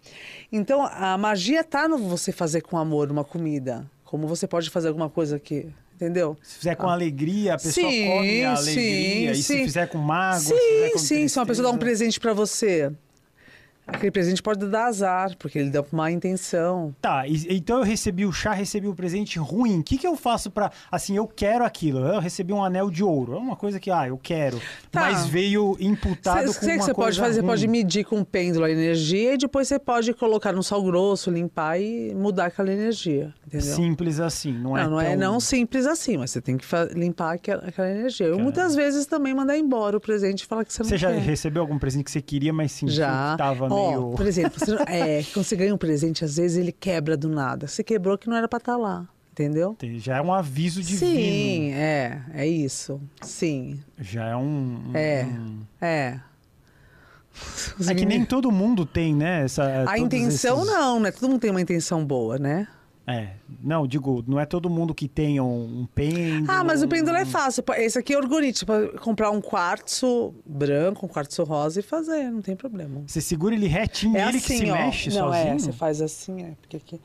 Então, 0.51 0.83
a 0.83 1.17
magia 1.17 1.63
tá 1.63 1.87
no 1.87 1.97
você 1.97 2.33
fazer 2.33 2.63
com 2.63 2.77
amor 2.77 3.11
uma 3.11 3.25
comida. 3.25 3.89
Como 4.05 4.27
você 4.27 4.49
pode 4.49 4.69
fazer 4.69 4.89
alguma 4.89 5.09
coisa 5.09 5.39
que 5.39 5.69
entendeu? 5.95 6.37
Se 6.43 6.59
fizer 6.59 6.75
com 6.75 6.89
ah. 6.89 6.95
alegria, 6.95 7.55
a 7.55 7.59
pessoa 7.59 7.91
sim, 7.91 8.07
come 8.07 8.45
a 8.45 8.57
alegria. 8.57 9.35
Sim, 9.35 9.41
e 9.41 9.43
sim. 9.43 9.43
se 9.43 9.65
fizer 9.65 9.87
com 9.87 9.99
mágoa, 9.99 10.41
sim, 10.41 10.99
se 10.99 11.07
sim. 11.07 11.29
Se 11.29 11.39
uma 11.39 11.47
pessoa 11.47 11.69
dá 11.69 11.75
um 11.75 11.79
presente 11.79 12.19
para 12.19 12.33
você, 12.33 12.91
Aquele 13.93 14.11
presente 14.11 14.43
pode 14.43 14.67
dar 14.67 14.87
azar, 14.87 15.37
porque 15.39 15.59
ele 15.59 15.71
deu 15.71 15.87
má 15.93 16.11
intenção. 16.11 16.95
Tá, 17.01 17.27
e, 17.27 17.47
então 17.51 17.79
eu 17.79 17.85
recebi 17.85 18.25
o 18.25 18.33
chá, 18.33 18.53
recebi 18.53 18.87
o 18.87 18.95
presente 18.95 19.39
ruim. 19.39 19.81
O 19.81 19.83
que, 19.83 19.99
que 19.99 20.07
eu 20.07 20.17
faço 20.17 20.51
para 20.51 20.71
Assim, 20.91 21.17
eu 21.17 21.27
quero 21.27 21.65
aquilo. 21.65 22.01
Eu 22.01 22.21
recebi 22.21 22.53
um 22.53 22.65
anel 22.65 22.91
de 22.91 23.03
ouro. 23.03 23.35
É 23.35 23.39
uma 23.39 23.57
coisa 23.57 23.79
que, 23.79 23.91
ah, 23.91 24.09
eu 24.09 24.19
quero. 24.19 24.61
Tá. 24.91 25.03
Mas 25.03 25.27
veio 25.27 25.77
imputado 25.81 26.53
cê, 26.53 26.59
com 26.59 26.67
cê, 26.67 26.75
uma 26.75 26.83
você 26.85 26.95
pode 26.95 27.19
fazer, 27.19 27.41
Você 27.41 27.47
pode 27.47 27.69
medir 27.69 28.05
com 28.05 28.17
um 28.17 28.25
pêndulo 28.25 28.65
a 28.65 28.71
energia 28.71 29.35
e 29.35 29.39
depois 29.39 29.69
você 29.69 29.79
pode 29.79 30.13
colocar 30.15 30.53
no 30.53 30.63
sal 30.63 30.83
grosso, 30.83 31.31
limpar 31.31 31.81
e 31.81 32.15
mudar 32.15 32.47
aquela 32.47 32.73
energia. 32.73 33.35
Entendeu? 33.47 33.75
Simples 33.75 34.21
assim, 34.21 34.53
não 34.53 34.77
é? 34.77 34.85
Não, 34.85 34.91
não 34.91 35.01
é 35.01 35.05
tão... 35.05 35.13
é 35.13 35.17
não 35.17 35.41
simples 35.41 35.87
assim, 35.87 36.17
mas 36.17 36.31
você 36.31 36.41
tem 36.41 36.57
que 36.57 36.67
limpar 36.95 37.35
aquela, 37.35 37.65
aquela 37.67 37.91
energia. 37.91 38.27
Eu 38.27 38.39
muitas 38.39 38.75
vezes 38.75 39.07
também 39.07 39.35
mandar 39.35 39.59
embora 39.59 39.97
o 39.97 40.01
presente 40.01 40.43
e 40.43 40.47
falar 40.47 40.65
que 40.65 40.73
você 40.73 40.83
não 40.83 40.89
Você 40.89 40.99
já 40.99 41.11
recebeu 41.11 41.63
algum 41.63 41.79
presente 41.79 42.05
que 42.05 42.11
você 42.11 42.23
queria, 42.23 42.53
mas 42.53 42.73
sentiu 42.73 42.97
já. 42.97 43.33
que 43.33 43.39
tava 43.39 43.69
Por 44.17 44.27
exemplo, 44.27 44.59
você, 44.59 44.75
é, 44.87 45.23
quando 45.33 45.45
você 45.45 45.57
ganha 45.57 45.75
um 45.75 45.79
presente, 45.79 46.25
às 46.25 46.37
vezes 46.37 46.57
ele 46.57 46.73
quebra 46.73 47.17
do 47.17 47.29
nada. 47.29 47.67
Você 47.67 47.83
quebrou 47.83 48.17
que 48.17 48.29
não 48.29 48.37
era 48.37 48.49
para 48.49 48.59
estar 48.59 48.73
tá 48.73 48.79
lá. 48.79 49.09
Entendeu? 49.33 49.77
Já 49.99 50.19
é 50.19 50.23
um 50.23 50.33
aviso 50.33 50.83
divino. 50.83 51.13
Sim, 51.13 51.73
é, 51.73 52.21
é 52.35 52.47
isso. 52.47 53.01
Sim. 53.23 53.81
Já 53.99 54.27
é 54.27 54.37
um. 54.37 54.91
É. 54.93 55.25
Um... 55.25 55.61
É. 55.81 56.21
É 57.89 57.95
que 57.95 58.05
nem 58.05 58.25
todo 58.25 58.51
mundo 58.51 58.85
tem, 58.85 59.15
né? 59.15 59.45
Essa, 59.45 59.89
a 59.89 59.99
intenção 59.99 60.59
esses... 60.59 60.71
não, 60.71 61.01
né? 61.01 61.11
Todo 61.13 61.31
mundo 61.31 61.41
tem 61.41 61.51
uma 61.51 61.61
intenção 61.61 62.05
boa, 62.05 62.39
né? 62.39 62.67
É, 63.13 63.37
não, 63.63 63.87
digo, 63.87 64.25
não 64.27 64.39
é 64.39 64.47
todo 64.47 64.71
mundo 64.71 64.95
que 64.95 65.09
tem 65.09 65.41
um, 65.41 65.81
um 65.81 65.87
pêndulo. 65.87 66.47
Ah, 66.49 66.65
mas 66.65 66.83
o 66.83 66.89
pêndulo 66.89 67.17
é 67.17 67.25
fácil. 67.25 67.65
Esse 67.77 67.99
aqui 67.99 68.15
é 68.15 68.17
orgonite, 68.17 68.65
para 68.65 68.89
comprar 68.99 69.31
um 69.31 69.41
quartzo 69.41 70.35
branco, 70.45 71.07
um 71.07 71.09
quartzo 71.09 71.43
rosa 71.45 71.81
e 71.81 71.83
fazer, 71.83 72.31
não 72.31 72.43
tem 72.43 72.57
problema. 72.57 73.03
Você 73.07 73.21
segura 73.21 73.55
ele 73.55 73.67
retinho, 73.67 74.17
é 74.17 74.29
ele 74.29 74.39
assim, 74.39 74.47
que 74.47 74.59
se 74.59 74.71
ó. 74.71 74.75
mexe 74.75 75.09
não, 75.11 75.15
sozinho? 75.15 75.45
Não, 75.45 75.53
é, 75.53 75.59
você 75.59 75.73
faz 75.73 76.01
assim, 76.01 76.43
é, 76.43 76.55
porque 76.61 76.77
aqui, 76.77 77.01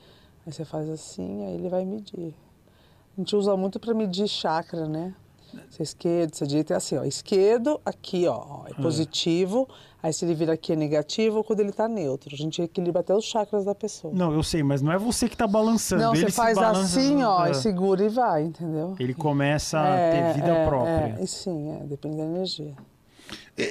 aí 0.46 0.54
você 0.54 0.66
faz 0.66 0.90
assim, 0.90 1.46
aí 1.46 1.56
ele 1.56 1.70
vai 1.70 1.86
medir. 1.86 2.34
A 3.18 3.22
gente 3.22 3.36
usa 3.36 3.56
muito 3.56 3.80
para 3.80 3.94
medir 3.94 4.28
chakra, 4.28 4.88
né? 4.88 5.14
Se 5.70 5.82
é 5.82 5.84
esquerdo, 5.84 6.36
se 6.36 6.44
é 6.44 6.48
direito, 6.48 6.74
é 6.74 6.76
assim, 6.76 6.98
ó. 6.98 7.04
Esquerdo, 7.04 7.80
aqui, 7.86 8.28
ó, 8.28 8.66
é 8.68 8.72
ah. 8.72 8.82
positivo. 8.82 9.68
Aí 10.02 10.14
se 10.14 10.24
ele 10.24 10.36
vira 10.36 10.54
aqui 10.54 10.74
é 10.74 10.76
negativo 10.76 11.38
ou 11.38 11.44
quando 11.44 11.62
ele 11.62 11.72
está 11.72 11.88
neutro. 11.88 12.30
A 12.32 12.38
gente 12.38 12.62
equilibra 12.62 13.02
até 13.02 13.16
os 13.16 13.26
chakras 13.26 13.66
da 13.66 13.74
pessoa. 13.74 14.14
Não, 14.14 14.32
eu 14.32 14.44
sei, 14.44 14.62
mas 14.62 14.80
não 14.80 14.92
é 14.92 15.00
você 15.00 15.28
que 15.28 15.34
está 15.34 15.48
balançando. 15.48 16.04
Não, 16.04 16.14
ele 16.14 16.26
você 16.26 16.32
faz 16.32 16.58
assim, 16.60 17.24
ó, 17.24 17.48
é. 17.48 17.52
e 17.52 17.56
segura 17.56 18.06
e 18.06 18.10
vai, 18.10 18.44
entendeu? 18.44 18.96
Ele 19.00 19.16
começa 19.16 19.80
é, 19.80 20.30
a 20.30 20.34
ter 20.34 20.40
vida 20.40 20.54
é, 20.54 20.66
própria. 20.68 21.18
É, 21.20 21.26
sim, 21.26 21.72
é, 21.72 21.84
depende 21.86 22.18
da 22.18 22.24
energia. 22.24 22.76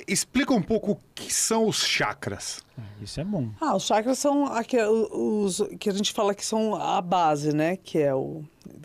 Explica 0.08 0.52
um 0.52 0.62
pouco 0.62 0.92
o 0.92 0.98
que 1.14 1.32
são 1.32 1.68
os 1.68 1.84
chakras. 1.84 2.62
É, 2.76 3.04
isso 3.04 3.20
é 3.20 3.24
bom. 3.24 3.50
Ah, 3.60 3.76
os 3.76 3.84
chakras 3.84 4.18
são 4.18 4.46
aqui, 4.46 4.76
os 4.82 5.62
que 5.78 5.88
a 5.88 5.92
gente 5.92 6.12
fala 6.12 6.34
que 6.34 6.44
são 6.44 6.74
a 6.74 7.00
base, 7.00 7.54
né? 7.54 7.76
Que 7.76 7.98
é 7.98 8.14
o 8.14 8.42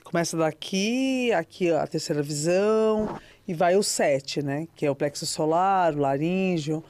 começa 0.10 0.36
daqui, 0.36 1.32
aqui 1.34 1.72
a 1.72 1.86
terceira 1.86 2.24
visão 2.24 3.20
e 3.48 3.54
vai 3.54 3.76
o 3.76 3.84
sete, 3.84 4.42
né? 4.42 4.68
Que 4.76 4.88
é 4.88 4.92
o 4.92 4.96
plexo 4.96 5.24
solar, 5.26 5.94
o 5.94 6.00
laríngeo. 6.00 6.84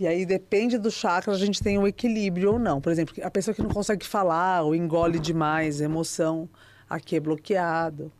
E 0.00 0.06
aí 0.06 0.24
depende 0.24 0.78
do 0.78 0.90
chakra, 0.90 1.34
a 1.34 1.38
gente 1.38 1.62
tem 1.62 1.78
o 1.78 1.86
equilíbrio 1.86 2.54
ou 2.54 2.58
não. 2.58 2.80
Por 2.80 2.90
exemplo, 2.90 3.14
a 3.22 3.30
pessoa 3.30 3.54
que 3.54 3.62
não 3.62 3.68
consegue 3.68 4.06
falar 4.06 4.62
ou 4.62 4.74
engole 4.74 5.18
demais 5.18 5.82
emoção, 5.82 6.48
aqui 6.88 7.16
é 7.16 7.20
bloqueado, 7.20 8.10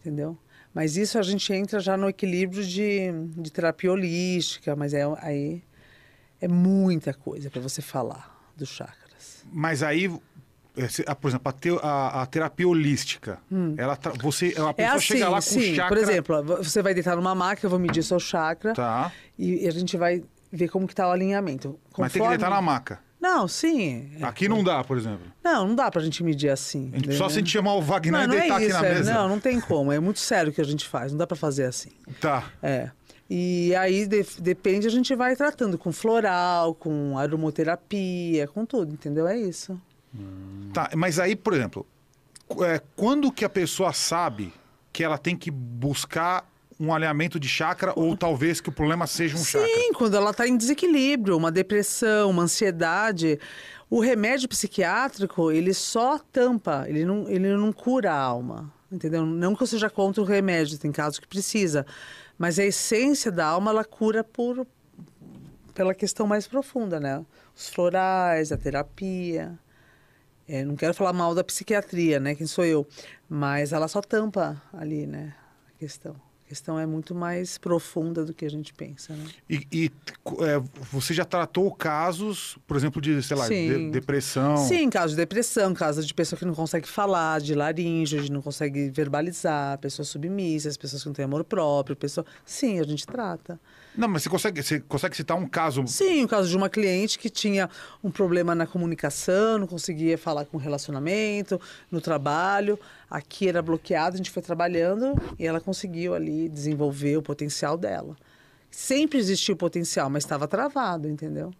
entendeu? 0.00 0.38
Mas 0.72 0.96
isso 0.96 1.18
a 1.18 1.22
gente 1.22 1.52
entra 1.52 1.80
já 1.80 1.96
no 1.96 2.08
equilíbrio 2.08 2.64
de, 2.64 3.10
de 3.36 3.50
terapia 3.50 3.90
holística, 3.90 4.76
mas 4.76 4.94
é, 4.94 5.02
aí 5.18 5.62
é 6.40 6.46
muita 6.46 7.12
coisa 7.12 7.50
para 7.50 7.60
você 7.60 7.82
falar 7.82 8.52
dos 8.56 8.68
chakras. 8.68 9.44
Mas 9.52 9.82
aí 9.82 10.08
por 11.20 11.28
exemplo, 11.28 11.54
a, 11.82 11.88
a, 11.88 12.22
a 12.22 12.26
terapia 12.26 12.66
holística, 12.66 13.38
hum. 13.50 13.74
ela 13.76 13.98
você, 14.20 14.46
a 14.46 14.48
é 14.48 14.72
pessoa 14.72 14.74
é 14.76 14.86
assim, 14.86 15.00
chega 15.00 15.28
lá 15.28 15.36
com 15.36 15.42
sim. 15.42 15.74
chakra... 15.74 15.88
Por 15.88 15.98
exemplo, 15.98 16.42
você 16.58 16.82
vai 16.82 16.94
deitar 16.94 17.16
numa 17.16 17.34
máquina, 17.34 17.66
eu 17.66 17.70
vou 17.70 17.78
medir 17.78 18.02
seu 18.02 18.18
chakra 18.18 18.72
tá. 18.72 19.12
e 19.38 19.66
a 19.66 19.70
gente 19.70 19.96
vai 19.96 20.22
ver 20.50 20.68
como 20.68 20.86
que 20.86 20.94
tá 20.94 21.08
o 21.08 21.10
alinhamento. 21.10 21.78
Conforme... 21.90 21.98
Mas 21.98 22.12
tem 22.12 22.22
que 22.22 22.28
deitar 22.28 22.50
na 22.50 22.60
maca. 22.60 23.00
Não, 23.20 23.46
sim. 23.46 24.10
Aqui 24.20 24.48
não 24.48 24.64
dá, 24.64 24.82
por 24.82 24.98
exemplo. 24.98 25.20
Não, 25.44 25.68
não 25.68 25.76
dá 25.76 25.88
pra 25.90 26.02
gente 26.02 26.24
medir 26.24 26.48
assim. 26.48 26.90
A 26.92 26.96
gente 26.96 27.14
só 27.14 27.28
se 27.28 27.36
a 27.36 27.38
gente 27.38 27.50
chamar 27.50 27.74
o 27.74 27.80
Wagner 27.80 28.26
não, 28.26 28.34
e 28.34 28.40
deitar 28.40 28.60
é 28.60 28.66
isso, 28.66 28.76
aqui 28.76 28.82
na 28.82 28.88
é, 28.88 28.94
mesa. 28.94 29.14
Não, 29.14 29.28
não 29.28 29.38
tem 29.38 29.60
como. 29.60 29.92
É 29.92 30.00
muito 30.00 30.18
sério 30.18 30.50
o 30.50 30.54
que 30.54 30.60
a 30.60 30.64
gente 30.64 30.88
faz. 30.88 31.12
Não 31.12 31.18
dá 31.18 31.26
pra 31.26 31.36
fazer 31.36 31.64
assim. 31.64 31.90
Tá. 32.20 32.50
É. 32.60 32.90
E 33.30 33.74
aí 33.76 34.06
de, 34.06 34.26
depende, 34.40 34.88
a 34.88 34.90
gente 34.90 35.14
vai 35.14 35.36
tratando 35.36 35.78
com 35.78 35.92
floral, 35.92 36.74
com 36.74 37.16
aromoterapia, 37.16 38.48
com 38.48 38.66
tudo, 38.66 38.92
entendeu? 38.92 39.28
É 39.28 39.38
isso. 39.38 39.80
Hum. 40.14 40.70
Tá, 40.72 40.90
mas 40.96 41.18
aí, 41.18 41.36
por 41.36 41.52
exemplo, 41.54 41.86
é, 42.60 42.80
quando 42.96 43.30
que 43.30 43.44
a 43.44 43.48
pessoa 43.48 43.92
sabe 43.92 44.52
que 44.92 45.02
ela 45.02 45.18
tem 45.18 45.36
que 45.36 45.50
buscar 45.50 46.50
um 46.78 46.92
alinhamento 46.92 47.38
de 47.38 47.48
chakra 47.48 47.92
ou 47.94 48.16
talvez 48.16 48.60
que 48.60 48.68
o 48.68 48.72
problema 48.72 49.06
seja 49.06 49.36
um 49.36 49.38
Sim, 49.38 49.44
chakra. 49.44 49.68
Sim, 49.68 49.92
quando 49.92 50.16
ela 50.16 50.30
está 50.30 50.46
em 50.48 50.56
desequilíbrio, 50.56 51.36
uma 51.36 51.52
depressão, 51.52 52.30
uma 52.30 52.42
ansiedade. 52.42 53.38
O 53.88 54.00
remédio 54.00 54.48
psiquiátrico, 54.48 55.52
ele 55.52 55.72
só 55.74 56.18
tampa, 56.18 56.84
ele 56.88 57.04
não, 57.04 57.28
ele 57.28 57.54
não 57.54 57.72
cura 57.72 58.12
a 58.12 58.18
alma, 58.18 58.72
entendeu? 58.90 59.24
Não 59.24 59.54
que 59.54 59.62
eu 59.62 59.66
seja 59.66 59.90
contra 59.90 60.22
o 60.22 60.26
remédio, 60.26 60.78
tem 60.78 60.90
casos 60.90 61.18
que 61.18 61.28
precisa, 61.28 61.86
mas 62.38 62.58
a 62.58 62.64
essência 62.64 63.30
da 63.30 63.46
alma, 63.46 63.70
ela 63.70 63.84
cura 63.84 64.24
por, 64.24 64.66
pela 65.74 65.94
questão 65.94 66.26
mais 66.26 66.46
profunda, 66.46 66.98
né? 66.98 67.24
Os 67.54 67.68
florais, 67.68 68.50
a 68.50 68.56
terapia. 68.56 69.58
É, 70.48 70.64
não 70.64 70.76
quero 70.76 70.94
falar 70.94 71.12
mal 71.12 71.34
da 71.34 71.44
psiquiatria, 71.44 72.18
né? 72.18 72.34
Quem 72.34 72.46
sou 72.46 72.64
eu? 72.64 72.86
Mas 73.28 73.72
ela 73.72 73.88
só 73.88 74.00
tampa 74.00 74.60
ali, 74.72 75.06
né? 75.06 75.34
A 75.68 75.78
questão 75.78 76.16
questão 76.52 76.78
é 76.78 76.84
muito 76.84 77.14
mais 77.14 77.56
profunda 77.56 78.26
do 78.26 78.34
que 78.34 78.44
a 78.44 78.50
gente 78.50 78.74
pensa. 78.74 79.14
Né? 79.14 79.24
E, 79.48 79.66
e 79.72 79.92
é, 80.40 80.62
você 80.92 81.14
já 81.14 81.24
tratou 81.24 81.72
casos, 81.72 82.58
por 82.66 82.76
exemplo, 82.76 83.00
de, 83.00 83.22
sei 83.22 83.34
lá, 83.34 83.48
de, 83.48 83.90
depressão? 83.90 84.58
Sim, 84.58 84.90
casos 84.90 85.12
de 85.12 85.16
depressão, 85.16 85.72
casos 85.72 86.06
de 86.06 86.12
pessoa 86.12 86.38
que 86.38 86.44
não 86.44 86.54
consegue 86.54 86.86
falar, 86.86 87.40
de 87.40 87.54
laringe, 87.54 88.20
de 88.20 88.30
não 88.30 88.42
consegue 88.42 88.90
verbalizar, 88.90 89.78
pessoas 89.78 90.08
submissas, 90.08 90.76
pessoas 90.76 91.02
que 91.02 91.08
não 91.08 91.14
têm 91.14 91.24
amor 91.24 91.42
próprio, 91.42 91.96
pessoa... 91.96 92.26
Sim, 92.44 92.80
a 92.80 92.84
gente 92.84 93.06
trata. 93.06 93.58
Não, 93.96 94.08
mas 94.08 94.22
você 94.22 94.30
consegue, 94.30 94.62
você 94.62 94.80
consegue 94.80 95.16
citar 95.16 95.36
um 95.36 95.46
caso? 95.46 95.86
Sim, 95.86 96.22
o 96.22 96.24
um 96.24 96.26
caso 96.26 96.48
de 96.48 96.56
uma 96.56 96.70
cliente 96.70 97.18
que 97.18 97.28
tinha 97.28 97.68
um 98.02 98.10
problema 98.10 98.54
na 98.54 98.66
comunicação, 98.66 99.58
não 99.58 99.66
conseguia 99.66 100.16
falar 100.16 100.46
com 100.46 100.56
relacionamento, 100.56 101.60
no 101.90 102.00
trabalho. 102.00 102.78
Aqui 103.10 103.48
era 103.48 103.60
bloqueado, 103.60 104.14
a 104.14 104.16
gente 104.16 104.30
foi 104.30 104.42
trabalhando 104.42 105.14
e 105.38 105.46
ela 105.46 105.60
conseguiu 105.60 106.14
ali 106.14 106.48
desenvolver 106.48 107.18
o 107.18 107.22
potencial 107.22 107.76
dela. 107.76 108.16
Sempre 108.70 109.18
existiu 109.18 109.54
o 109.54 109.58
potencial, 109.58 110.08
mas 110.08 110.24
estava 110.24 110.48
travado, 110.48 111.08
entendeu? 111.08 111.52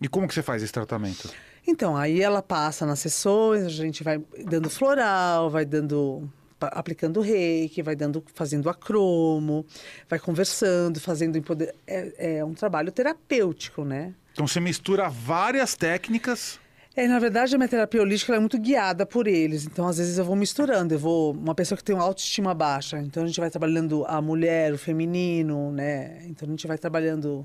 E 0.00 0.08
como 0.08 0.28
que 0.28 0.34
você 0.34 0.42
faz 0.42 0.62
esse 0.62 0.72
tratamento? 0.72 1.30
Então, 1.66 1.96
aí 1.96 2.20
ela 2.20 2.42
passa 2.42 2.84
nas 2.84 2.98
sessões, 2.98 3.64
a 3.64 3.68
gente 3.70 4.04
vai 4.04 4.22
dando 4.44 4.68
floral, 4.68 5.48
vai 5.48 5.64
dando 5.64 6.30
aplicando 6.72 7.20
reiki, 7.20 7.82
vai 7.82 7.96
dando, 7.96 8.22
fazendo 8.34 8.68
acromo, 8.68 9.64
vai 10.08 10.18
conversando, 10.18 11.00
fazendo 11.00 11.36
empoder... 11.36 11.74
é, 11.86 12.38
é 12.38 12.44
um 12.44 12.54
trabalho 12.54 12.90
terapêutico, 12.92 13.84
né? 13.84 14.14
Então 14.32 14.46
você 14.46 14.60
mistura 14.60 15.08
várias 15.08 15.76
técnicas. 15.76 16.58
É, 16.96 17.08
na 17.08 17.18
verdade, 17.18 17.52
a 17.54 17.58
minha 17.58 17.68
terapia 17.68 18.00
holística 18.00 18.34
é 18.36 18.38
muito 18.38 18.56
guiada 18.56 19.04
por 19.04 19.26
eles. 19.26 19.66
Então, 19.66 19.86
às 19.86 19.98
vezes, 19.98 20.16
eu 20.16 20.24
vou 20.24 20.36
misturando. 20.36 20.94
Eu 20.94 20.98
vou. 20.98 21.32
Uma 21.32 21.54
pessoa 21.54 21.76
que 21.76 21.82
tem 21.82 21.94
uma 21.94 22.04
autoestima 22.04 22.54
baixa. 22.54 22.98
Então, 23.00 23.24
a 23.24 23.26
gente 23.26 23.40
vai 23.40 23.50
trabalhando 23.50 24.04
a 24.06 24.22
mulher, 24.22 24.72
o 24.72 24.78
feminino, 24.78 25.72
né? 25.72 26.24
Então, 26.26 26.46
a 26.46 26.50
gente 26.50 26.66
vai 26.68 26.78
trabalhando 26.78 27.44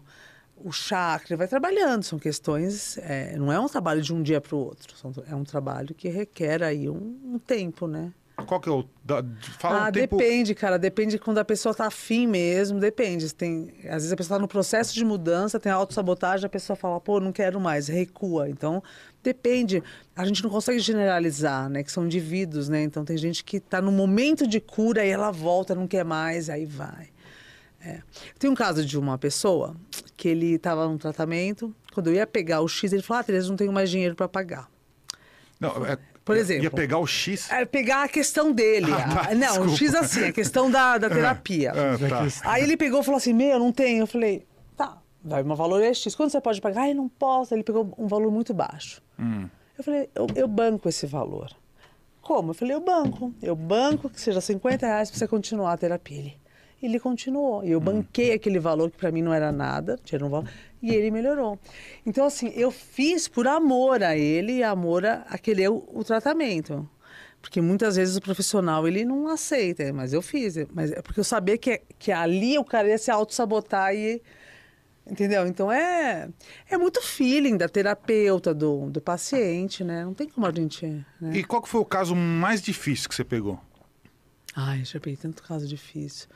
o 0.55 0.71
chakra, 0.71 1.35
vai 1.35 1.47
trabalhando. 1.47 2.03
São 2.03 2.19
questões. 2.19 2.99
É, 2.99 3.35
não 3.37 3.51
é 3.51 3.59
um 3.59 3.67
trabalho 3.67 4.03
de 4.03 4.13
um 4.13 4.21
dia 4.21 4.39
para 4.39 4.55
o 4.55 4.59
outro. 4.59 4.93
É 5.27 5.33
um 5.33 5.43
trabalho 5.43 5.95
que 5.95 6.09
requer 6.09 6.61
aí 6.61 6.87
um, 6.87 7.17
um 7.25 7.39
tempo, 7.39 7.87
né? 7.87 8.11
Qual 8.45 8.60
que 8.60 8.70
é 8.70 8.72
o. 8.72 8.86
Da, 9.03 9.24
fala 9.57 9.86
ah, 9.86 9.90
um 9.90 9.91
tempo... 9.91 10.18
depende, 10.18 10.56
cara. 10.56 10.78
Depende 10.78 11.18
quando 11.18 11.38
a 11.38 11.45
pessoa 11.45 11.74
tá 11.74 11.88
afim 11.88 12.28
mesmo, 12.28 12.80
depende. 12.80 13.34
Tem, 13.34 13.74
às 13.86 13.95
vezes 13.95 14.11
a 14.11 14.16
pessoa 14.16 14.38
tá 14.38 14.41
no 14.41 14.48
processo 14.48 14.94
de 14.94 15.03
mudança, 15.03 15.60
tem 15.60 15.72
autossabotagem, 15.72 16.45
a 16.45 16.49
pessoa 16.49 16.76
fala, 16.76 16.99
pô, 16.99 17.20
não 17.20 17.32
quero 17.32 17.60
mais, 17.60 17.88
recua. 17.88 18.49
Então, 18.49 18.84
depende. 19.24 19.84
A 20.16 20.26
gente 20.26 20.44
não 20.44 20.49
consegue 20.49 20.80
generalizar, 20.80 21.70
né? 21.70 21.84
Que 21.84 21.91
são 21.91 22.06
indivíduos, 22.06 22.70
né? 22.70 22.84
Então 22.84 23.06
tem 23.06 23.18
gente 23.18 23.44
que 23.44 23.60
tá 23.60 23.82
no 23.82 23.91
momento 23.91 24.48
de 24.48 24.60
cura 24.60 25.06
e 25.06 25.10
ela 25.10 25.32
volta, 25.32 25.76
não 25.76 25.88
quer 25.88 26.06
mais, 26.06 26.49
aí 26.49 26.66
vai. 26.66 27.10
É. 27.82 28.02
Tem 28.38 28.49
um 28.49 28.56
caso 28.56 28.86
de 28.86 28.98
uma 28.98 29.18
pessoa 29.18 29.76
que 30.18 30.28
ele 30.28 30.56
estava 30.56 30.86
num 30.88 30.98
tratamento, 30.98 31.74
quando 31.94 32.07
eu 32.07 32.14
ia 32.14 32.28
pegar 32.28 32.61
o 32.61 32.68
X, 32.68 32.91
ele 32.91 33.02
falou: 33.02 33.22
Ah, 33.22 33.24
Tereza, 33.24 33.49
não 33.49 33.56
tenho 33.56 33.72
mais 33.72 33.90
dinheiro 33.90 34.16
para 34.16 34.28
pagar. 34.28 34.70
Não, 35.60 35.86
é, 35.86 35.98
por 36.30 36.38
exemplo. 36.38 36.64
Ia 36.64 36.72
pegar 36.72 36.99
o 36.99 37.07
X? 37.07 37.51
É, 37.51 37.65
pegar 37.65 38.03
a 38.03 38.07
questão 38.07 38.51
dele. 38.51 38.91
Ah, 38.99 39.27
tá, 39.27 39.35
não, 39.35 39.47
desculpa. 39.47 39.72
o 39.72 39.77
X 39.77 39.95
assim, 39.95 40.23
a 40.26 40.31
questão 40.31 40.69
da, 40.69 40.97
da 40.97 41.10
terapia. 41.10 41.72
Ah, 41.72 41.97
tá. 41.97 42.49
Aí 42.51 42.64
ele 42.64 42.77
pegou 42.77 43.01
e 43.01 43.03
falou 43.03 43.18
assim: 43.18 43.34
Meu, 43.34 43.57
não 43.57 43.72
tenho. 43.72 44.03
Eu 44.03 44.07
falei: 44.07 44.45
Tá, 44.77 44.97
vai, 45.23 45.41
meu 45.41 45.56
valor 45.56 45.81
é 45.81 45.93
X. 45.93 46.14
Quando 46.15 46.30
você 46.30 46.39
pode 46.39 46.61
pagar? 46.61 46.84
Ah, 46.84 46.89
eu 46.89 46.95
não 46.95 47.10
posso. 47.10 47.53
Ele 47.53 47.64
pegou 47.64 47.91
um 47.97 48.07
valor 48.07 48.31
muito 48.31 48.53
baixo. 48.53 49.01
Hum. 49.18 49.47
Eu 49.77 49.84
falei: 49.84 50.10
eu, 50.14 50.27
eu 50.35 50.47
banco 50.47 50.88
esse 50.88 51.07
valor. 51.07 51.49
Como? 52.22 52.51
Eu 52.51 52.53
falei: 52.53 52.76
Eu 52.76 52.81
banco. 52.81 53.34
Eu 53.41 53.56
banco 53.56 54.10
que 54.10 54.22
seja 54.22 54.39
50 54.39 54.85
reais 54.85 55.10
para 55.10 55.18
você 55.18 55.27
continuar 55.27 55.73
a 55.73 55.77
terapia. 55.77 56.19
Ele 56.19 56.39
ele 56.81 56.99
continuou. 56.99 57.64
E 57.64 57.72
eu 57.72 57.80
hum. 57.80 57.84
banquei 57.84 58.34
aquele 58.34 58.60
valor 58.60 58.89
que 58.89 58.97
para 58.97 59.11
mim 59.11 59.22
não 59.22 59.34
era 59.34 59.51
nada, 59.51 59.99
tinha 60.03 60.23
um 60.23 60.30
valor, 60.30 60.49
e 60.81 60.93
ele 60.93 61.11
melhorou. 61.11 61.60
Então, 62.06 62.26
assim, 62.26 62.51
eu 62.56 62.72
fiz 62.72 63.27
por 63.27 63.47
amor 63.47 64.03
a 64.03 64.18
ele 64.18 64.57
e 64.57 64.64
amor 64.64 65.06
a, 65.06 65.26
a 65.30 65.38
querer 65.38 65.69
o, 65.69 65.88
o, 65.93 66.03
tratamento. 66.03 66.89
Porque 67.41 67.61
muitas 67.61 67.95
vezes 67.95 68.15
o 68.15 68.22
profissional, 68.22 68.88
ele 68.88 69.06
não 69.06 69.27
aceita, 69.27 69.91
mas 69.93 70.14
eu 70.14 70.22
fiz. 70.22 70.56
Mas 70.73 70.91
é 70.91 71.01
porque 71.01 71.19
eu 71.19 71.23
sabia 71.23 71.57
que, 71.57 71.81
que 71.97 72.11
ali 72.11 72.57
o 72.57 72.64
cara 72.64 72.88
ia 72.88 72.97
se 72.97 73.11
auto-sabotar 73.11 73.93
e... 73.93 74.22
Entendeu? 75.10 75.47
Então 75.47 75.72
é, 75.72 76.30
é 76.69 76.77
muito 76.77 77.01
feeling 77.01 77.57
da 77.57 77.68
terapeuta, 77.68 78.53
do, 78.53 78.91
do 78.91 79.01
paciente, 79.01 79.84
né? 79.84 80.06
Não 80.06 80.14
tem 80.14 80.30
como 80.30 80.45
a 80.45 80.51
gente. 80.51 80.85
Né? 81.19 81.31
E 81.34 81.43
qual 81.43 81.64
que 81.64 81.69
foi 81.69 81.81
o 81.81 81.85
caso 81.85 82.15
mais 82.15 82.61
difícil 82.61 83.10
que 83.10 83.15
você 83.15 83.23
pegou? 83.23 83.60
Ai, 84.56 84.85
já 84.85 84.99
peguei 84.99 85.18
tanto 85.18 85.41
caso 85.41 85.68
difícil. 85.68 86.27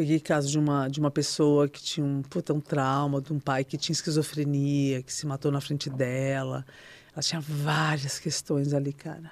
Peguei 0.00 0.18
caso 0.18 0.48
de 0.48 0.58
uma, 0.58 0.88
de 0.88 0.98
uma 0.98 1.10
pessoa 1.10 1.68
que 1.68 1.82
tinha 1.82 2.06
um, 2.06 2.22
puta, 2.22 2.54
um 2.54 2.60
trauma, 2.60 3.20
de 3.20 3.34
um 3.34 3.38
pai 3.38 3.62
que 3.64 3.76
tinha 3.76 3.92
esquizofrenia, 3.92 5.02
que 5.02 5.12
se 5.12 5.26
matou 5.26 5.52
na 5.52 5.60
frente 5.60 5.90
dela. 5.90 6.64
Ela 7.12 7.22
tinha 7.22 7.38
várias 7.38 8.18
questões 8.18 8.72
ali, 8.72 8.94
cara. 8.94 9.30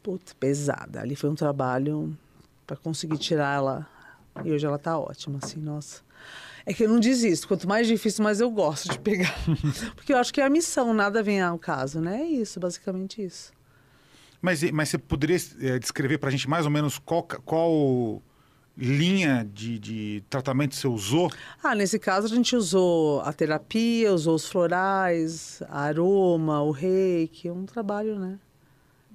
Puta, 0.00 0.36
pesada. 0.38 1.00
Ali 1.00 1.16
foi 1.16 1.28
um 1.28 1.34
trabalho 1.34 2.16
para 2.64 2.76
conseguir 2.76 3.18
tirar 3.18 3.56
ela. 3.56 3.88
E 4.44 4.52
hoje 4.52 4.64
ela 4.64 4.78
tá 4.78 4.96
ótima, 4.96 5.40
assim, 5.42 5.58
nossa. 5.58 6.02
É 6.64 6.72
que 6.72 6.84
eu 6.84 6.88
não 6.88 7.00
desisto. 7.00 7.48
Quanto 7.48 7.66
mais 7.66 7.88
difícil, 7.88 8.22
mais 8.22 8.40
eu 8.40 8.52
gosto 8.52 8.88
de 8.88 9.00
pegar. 9.00 9.34
Porque 9.96 10.12
eu 10.12 10.16
acho 10.16 10.32
que 10.32 10.40
é 10.40 10.44
a 10.44 10.48
missão, 10.48 10.94
nada 10.94 11.24
vem 11.24 11.42
ao 11.42 11.58
caso, 11.58 12.00
né? 12.00 12.22
É 12.22 12.24
isso, 12.24 12.60
basicamente 12.60 13.20
isso. 13.20 13.52
Mas, 14.40 14.62
mas 14.70 14.90
você 14.90 14.98
poderia 14.98 15.38
é, 15.60 15.76
descrever 15.80 16.18
para 16.18 16.28
a 16.28 16.30
gente 16.30 16.48
mais 16.48 16.66
ou 16.66 16.70
menos 16.70 17.00
qual, 17.00 17.24
qual 17.24 18.22
linha 18.76 19.48
de, 19.52 19.78
de 19.78 20.24
tratamento 20.30 20.74
você 20.74 20.88
usou? 20.88 21.30
Ah, 21.62 21.74
nesse 21.74 21.98
caso 21.98 22.26
a 22.26 22.30
gente 22.30 22.56
usou 22.56 23.20
a 23.20 23.32
terapia, 23.32 24.12
usou 24.12 24.34
os 24.34 24.46
florais, 24.46 25.62
aroma, 25.68 26.62
o 26.62 26.70
reiki, 26.70 27.50
um 27.50 27.66
trabalho, 27.66 28.18
né? 28.18 28.38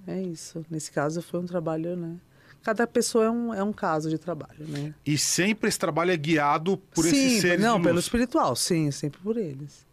É 0.05 0.21
isso. 0.21 0.65
Nesse 0.69 0.91
caso 0.91 1.21
foi 1.21 1.39
um 1.39 1.45
trabalho, 1.45 1.95
né? 1.95 2.15
Cada 2.63 2.85
pessoa 2.85 3.25
é 3.25 3.29
um, 3.29 3.53
é 3.53 3.63
um 3.63 3.73
caso 3.73 4.09
de 4.09 4.17
trabalho, 4.17 4.67
né? 4.67 4.93
E 5.05 5.17
sempre 5.17 5.69
esse 5.69 5.79
trabalho 5.79 6.11
é 6.11 6.17
guiado 6.17 6.77
por 6.77 7.03
sim, 7.03 7.09
esses 7.09 7.41
seres 7.41 7.63
Não, 7.63 7.81
pelo 7.81 7.99
espiritual, 7.99 8.55
sim, 8.55 8.91
sempre 8.91 9.19
por 9.21 9.37
eles. 9.37 9.85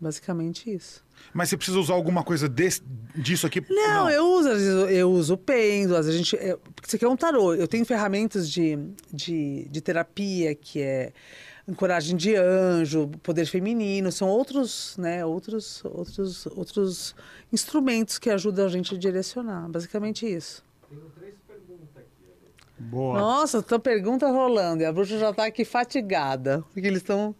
Basicamente 0.00 0.70
isso. 0.70 1.02
Mas 1.32 1.48
você 1.48 1.56
precisa 1.56 1.78
usar 1.78 1.94
alguma 1.94 2.22
coisa 2.22 2.48
desse, 2.48 2.82
disso 3.14 3.46
aqui? 3.46 3.64
Não, 3.68 4.04
não, 4.04 4.10
eu 4.10 4.24
uso, 4.26 4.48
às 4.50 4.58
vezes 4.58 4.90
eu 4.90 5.10
uso 5.10 5.34
o 5.34 5.38
pêndulo, 5.38 5.98
às 5.98 6.06
vezes 6.06 6.20
a 6.20 6.24
gente. 6.24 6.36
É, 6.36 6.56
porque 6.56 6.86
isso 6.86 6.96
aqui 6.96 7.04
é 7.04 7.08
um 7.08 7.16
tarô. 7.16 7.54
Eu 7.54 7.66
tenho 7.66 7.84
ferramentas 7.84 8.50
de, 8.50 8.78
de, 9.12 9.66
de 9.70 9.80
terapia, 9.80 10.54
que 10.54 10.80
é 10.80 11.12
ancoragem 11.68 12.16
de 12.16 12.34
anjo, 12.34 13.08
poder 13.22 13.46
feminino, 13.46 14.10
são 14.10 14.28
outros, 14.28 14.96
né, 14.98 15.24
outros, 15.24 15.82
outros, 15.84 16.46
outros 16.46 17.14
instrumentos 17.52 18.18
que 18.18 18.30
ajudam 18.30 18.66
a 18.66 18.68
gente 18.68 18.94
a 18.94 18.98
direcionar. 18.98 19.68
Basicamente 19.68 20.26
isso. 20.26 20.64
Tenho 20.88 21.02
três 21.18 21.34
perguntas 21.46 21.88
aqui. 21.96 22.08
Boa. 22.78 23.18
Nossa, 23.18 23.58
estão 23.58 23.78
perguntas 23.78 24.28
rolando 24.30 24.82
e 24.82 24.86
a 24.86 24.92
bruxa 24.92 25.18
já 25.18 25.30
está 25.30 25.46
aqui 25.46 25.64
fatigada, 25.64 26.64
porque 26.72 26.86
eles 26.86 27.00
estão 27.00 27.34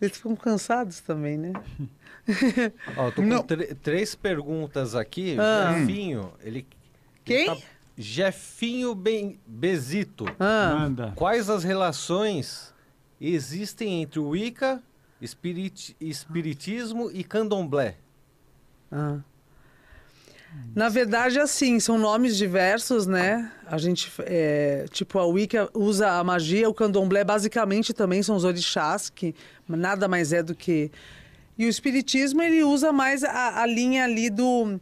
eles 0.00 0.16
ficam 0.16 0.36
cansados 0.36 1.00
também, 1.00 1.36
né? 1.38 1.52
Ó, 2.96 3.10
tô 3.10 3.22
com 3.22 3.74
três 3.82 4.14
perguntas 4.14 4.94
aqui. 4.94 5.36
Ah. 5.38 5.78
Jefinho, 5.78 6.32
ele. 6.42 6.66
Quem? 7.24 7.46
Tá... 7.46 7.56
Jefinho 7.96 8.94
ben... 8.94 9.38
Bezito. 9.46 10.24
Ah. 10.38 10.90
Quais 11.14 11.48
as 11.48 11.62
relações 11.62 12.74
existem 13.20 14.02
entre 14.02 14.18
o 14.18 14.30
Wicca, 14.30 14.82
espirit... 15.20 15.96
espiritismo 16.00 17.10
e 17.12 17.22
candomblé? 17.22 17.96
Ah. 18.90 19.18
Na 20.74 20.88
verdade, 20.88 21.38
assim, 21.38 21.80
são 21.80 21.98
nomes 21.98 22.36
diversos, 22.36 23.06
né? 23.06 23.50
A 23.66 23.78
gente, 23.78 24.10
é, 24.20 24.86
tipo, 24.90 25.18
a 25.18 25.26
Wicca 25.26 25.68
usa 25.74 26.12
a 26.12 26.24
magia, 26.24 26.68
o 26.68 26.74
candomblé 26.74 27.24
basicamente 27.24 27.92
também 27.92 28.22
são 28.22 28.36
os 28.36 28.44
orixás, 28.44 29.10
que 29.10 29.34
nada 29.68 30.06
mais 30.06 30.32
é 30.32 30.42
do 30.42 30.54
que 30.54 30.92
e 31.56 31.66
o 31.66 31.68
espiritismo 31.68 32.42
ele 32.42 32.62
usa 32.62 32.92
mais 32.92 33.22
a, 33.22 33.62
a 33.62 33.66
linha 33.66 34.04
ali 34.04 34.28
do 34.30 34.78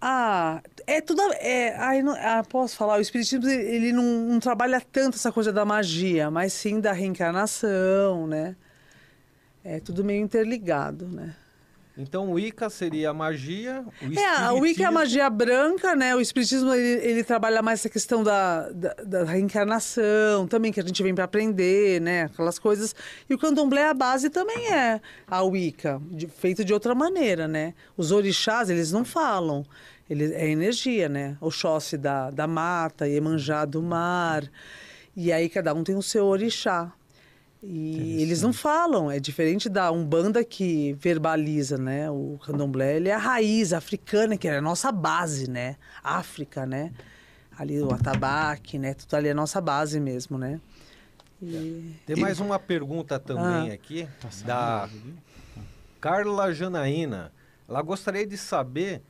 ah, 0.00 0.62
é 0.86 1.00
tudo. 1.00 1.20
É, 1.34 1.76
ai, 1.76 2.02
não, 2.02 2.14
ah, 2.14 2.42
posso 2.48 2.74
falar? 2.76 2.96
O 2.96 3.00
Espiritismo 3.02 3.46
ele 3.46 3.92
não, 3.92 4.02
não, 4.02 4.40
trabalha 4.40 4.80
tanto 4.80 5.16
essa 5.16 5.30
coisa 5.30 5.52
da 5.52 5.64
magia, 5.64 6.30
mas 6.30 6.54
sim 6.54 6.80
da 6.80 6.92
reencarnação, 6.92 8.26
né? 8.26 8.56
É 9.62 9.78
tudo 9.78 10.02
meio 10.02 10.22
interligado, 10.22 11.06
né? 11.06 11.36
Então 12.00 12.30
o 12.30 12.32
Wicca 12.32 12.70
seria 12.70 13.10
a 13.10 13.14
magia, 13.14 13.84
o 14.00 14.18
É, 14.18 14.50
o 14.52 14.60
Wicca 14.60 14.84
é 14.84 14.86
a 14.86 14.90
magia 14.90 15.28
branca, 15.28 15.94
né? 15.94 16.16
O 16.16 16.20
espiritismo 16.20 16.72
ele, 16.72 17.06
ele 17.06 17.24
trabalha 17.24 17.60
mais 17.62 17.80
essa 17.80 17.88
questão 17.88 18.22
da, 18.22 18.70
da, 18.70 18.94
da, 18.94 19.24
reencarnação, 19.24 20.46
também 20.48 20.72
que 20.72 20.80
a 20.80 20.82
gente 20.82 21.02
vem 21.02 21.14
para 21.14 21.24
aprender, 21.24 22.00
né? 22.00 22.24
Aquelas 22.24 22.58
coisas. 22.58 22.94
E 23.28 23.34
o 23.34 23.38
candomblé 23.38 23.86
a 23.86 23.94
base 23.94 24.30
também 24.30 24.72
é 24.72 25.00
a 25.26 25.42
Wicca, 25.42 26.00
de, 26.10 26.26
feito 26.26 26.64
de 26.64 26.72
outra 26.72 26.94
maneira, 26.94 27.46
né? 27.46 27.74
Os 27.96 28.12
orixás, 28.12 28.70
eles 28.70 28.90
não 28.90 29.04
falam. 29.04 29.64
Ele, 30.08 30.32
é 30.34 30.48
energia, 30.48 31.08
né? 31.08 31.36
Oxóssi 31.40 31.96
da, 31.96 32.30
da 32.30 32.46
mata, 32.46 33.06
Iemanjá 33.06 33.64
do 33.64 33.82
mar. 33.82 34.50
E 35.14 35.32
aí 35.32 35.48
cada 35.48 35.74
um 35.74 35.84
tem 35.84 35.96
o 35.96 36.02
seu 36.02 36.26
orixá. 36.26 36.92
E 37.62 38.22
eles 38.22 38.40
não 38.40 38.54
falam, 38.54 39.10
é 39.10 39.20
diferente 39.20 39.68
da 39.68 39.92
Umbanda 39.92 40.42
que 40.42 40.94
verbaliza, 40.94 41.76
né? 41.76 42.10
O 42.10 42.38
candomblé, 42.44 42.96
ele 42.96 43.10
é 43.10 43.14
a 43.14 43.18
raiz 43.18 43.74
africana, 43.74 44.36
que 44.36 44.48
é 44.48 44.56
a 44.56 44.62
nossa 44.62 44.90
base, 44.90 45.48
né? 45.48 45.76
África, 46.02 46.64
né? 46.64 46.90
Ali 47.58 47.82
o 47.82 47.92
atabaque, 47.92 48.78
né? 48.78 48.94
Tudo 48.94 49.14
ali 49.14 49.28
é 49.28 49.32
a 49.32 49.34
nossa 49.34 49.60
base 49.60 50.00
mesmo, 50.00 50.38
né? 50.38 50.58
E... 51.42 51.96
Tem 52.06 52.16
mais 52.16 52.40
uma 52.40 52.58
pergunta 52.58 53.18
também 53.18 53.70
ah. 53.70 53.74
aqui, 53.74 54.08
tá 54.20 54.28
da 54.46 54.90
Carla 56.00 56.52
Janaína. 56.54 57.30
Ela 57.68 57.82
gostaria 57.82 58.26
de 58.26 58.38
saber, 58.38 59.02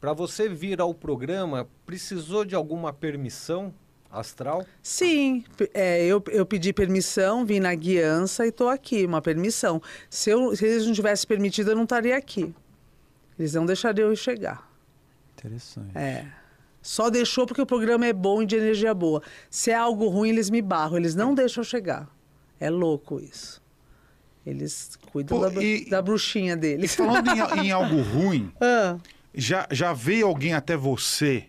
para 0.00 0.12
você 0.12 0.48
vir 0.48 0.80
ao 0.80 0.92
programa, 0.92 1.68
precisou 1.86 2.44
de 2.44 2.56
alguma 2.56 2.92
permissão 2.92 3.72
astral? 4.12 4.66
Sim, 4.82 5.42
é, 5.72 6.04
eu, 6.04 6.22
eu 6.30 6.44
pedi 6.44 6.72
permissão, 6.72 7.46
vim 7.46 7.58
na 7.58 7.74
guiança 7.74 8.44
e 8.44 8.50
estou 8.50 8.68
aqui, 8.68 9.06
uma 9.06 9.22
permissão. 9.22 9.80
Se, 10.10 10.30
eu, 10.30 10.54
se 10.54 10.66
eles 10.66 10.86
não 10.86 10.92
tivessem 10.92 11.26
permitido, 11.26 11.70
eu 11.70 11.76
não 11.76 11.84
estaria 11.84 12.16
aqui. 12.16 12.54
Eles 13.38 13.54
não 13.54 13.64
deixariam 13.64 14.10
eu 14.10 14.16
chegar. 14.16 14.70
Interessante. 15.38 15.96
É. 15.96 16.26
Só 16.82 17.08
deixou 17.08 17.46
porque 17.46 17.62
o 17.62 17.66
programa 17.66 18.06
é 18.06 18.12
bom 18.12 18.42
e 18.42 18.46
de 18.46 18.56
energia 18.56 18.92
boa. 18.92 19.22
Se 19.48 19.70
é 19.70 19.74
algo 19.74 20.08
ruim, 20.08 20.28
eles 20.28 20.50
me 20.50 20.60
barram, 20.60 20.98
eles 20.98 21.14
não 21.14 21.34
deixam 21.34 21.62
eu 21.62 21.64
chegar. 21.64 22.08
É 22.60 22.68
louco 22.68 23.20
isso. 23.20 23.62
Eles 24.44 24.98
cuidam 25.12 25.38
Pô, 25.38 25.48
da, 25.48 25.62
e, 25.62 25.88
da, 25.88 26.02
bruxinha 26.02 26.56
deles. 26.56 26.94
Falando 26.94 27.28
em, 27.28 27.66
em 27.66 27.70
algo 27.70 28.02
ruim, 28.02 28.52
ah. 28.60 28.98
já, 29.32 29.66
já 29.70 29.92
veio 29.92 30.26
alguém 30.26 30.52
até 30.54 30.76
você 30.76 31.46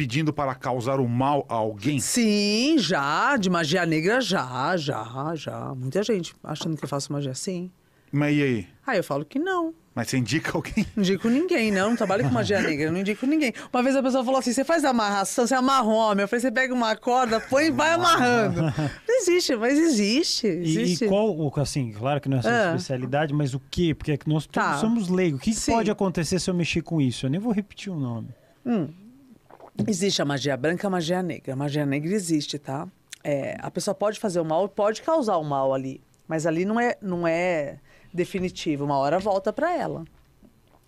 pedindo 0.00 0.32
para 0.32 0.54
causar 0.54 0.98
o 0.98 1.06
mal 1.06 1.44
a 1.46 1.56
alguém? 1.56 2.00
Sim, 2.00 2.76
já. 2.78 3.36
De 3.36 3.50
magia 3.50 3.84
negra, 3.84 4.18
já, 4.18 4.74
já, 4.74 5.34
já. 5.34 5.74
Muita 5.74 6.02
gente 6.02 6.34
achando 6.42 6.74
que 6.78 6.84
eu 6.84 6.88
faço 6.88 7.12
magia 7.12 7.34
sim. 7.34 7.70
Mas 8.10 8.34
e 8.34 8.42
aí? 8.42 8.68
Aí 8.86 8.98
eu 8.98 9.04
falo 9.04 9.26
que 9.26 9.38
não. 9.38 9.74
Mas 9.94 10.08
você 10.08 10.16
indica 10.16 10.52
alguém? 10.56 10.86
Não 10.96 11.02
indico 11.02 11.28
ninguém, 11.28 11.70
não. 11.70 11.90
Não 11.90 11.96
trabalho 11.96 12.24
com 12.24 12.30
magia 12.30 12.62
negra, 12.62 12.90
não 12.90 13.00
indico 13.00 13.26
ninguém. 13.26 13.52
Uma 13.70 13.82
vez 13.82 13.94
a 13.94 14.02
pessoa 14.02 14.24
falou 14.24 14.40
assim: 14.40 14.54
você 14.54 14.64
faz 14.64 14.86
amarração, 14.86 15.46
você 15.46 15.54
amarra 15.54 15.86
um 15.86 15.92
homem. 15.92 16.22
Eu 16.22 16.28
falei: 16.28 16.40
você 16.40 16.50
pega 16.50 16.72
uma 16.72 16.96
corda, 16.96 17.38
põe 17.38 17.66
e 17.66 17.70
vai 17.70 17.92
amarrando. 17.92 18.62
Não 18.62 19.16
existe, 19.20 19.54
mas 19.56 19.78
existe. 19.78 20.46
existe. 20.46 21.04
E, 21.04 21.06
e 21.06 21.10
qual, 21.10 21.52
assim, 21.56 21.92
claro 21.92 22.22
que 22.22 22.28
não 22.30 22.38
é 22.38 22.40
a 22.40 22.42
sua 22.42 22.52
ah. 22.52 22.66
especialidade, 22.68 23.34
mas 23.34 23.52
o 23.52 23.60
que? 23.70 23.92
Porque 23.92 24.18
nós 24.26 24.46
tá. 24.46 24.78
somos 24.78 25.10
leigos. 25.10 25.40
O 25.40 25.42
que, 25.42 25.54
que 25.54 25.70
pode 25.70 25.90
acontecer 25.90 26.40
se 26.40 26.48
eu 26.48 26.54
mexer 26.54 26.80
com 26.80 27.02
isso? 27.02 27.26
Eu 27.26 27.30
nem 27.30 27.38
vou 27.38 27.52
repetir 27.52 27.92
o 27.92 27.96
nome. 27.96 28.28
Hum. 28.64 28.88
Existe 29.86 30.20
a 30.20 30.24
magia 30.24 30.56
branca 30.56 30.86
e 30.86 30.88
a 30.88 30.90
magia 30.90 31.22
negra. 31.22 31.52
A 31.52 31.56
magia 31.56 31.86
negra 31.86 32.12
existe, 32.12 32.58
tá? 32.58 32.88
É, 33.22 33.56
a 33.60 33.70
pessoa 33.70 33.94
pode 33.94 34.18
fazer 34.18 34.40
o 34.40 34.44
mal, 34.44 34.68
pode 34.68 35.02
causar 35.02 35.36
o 35.36 35.44
mal 35.44 35.74
ali. 35.74 36.00
Mas 36.26 36.46
ali 36.46 36.64
não 36.64 36.78
é, 36.78 36.96
não 37.00 37.26
é 37.26 37.78
definitivo. 38.12 38.84
Uma 38.84 38.98
hora 38.98 39.18
volta 39.18 39.52
para 39.52 39.76
ela. 39.76 40.04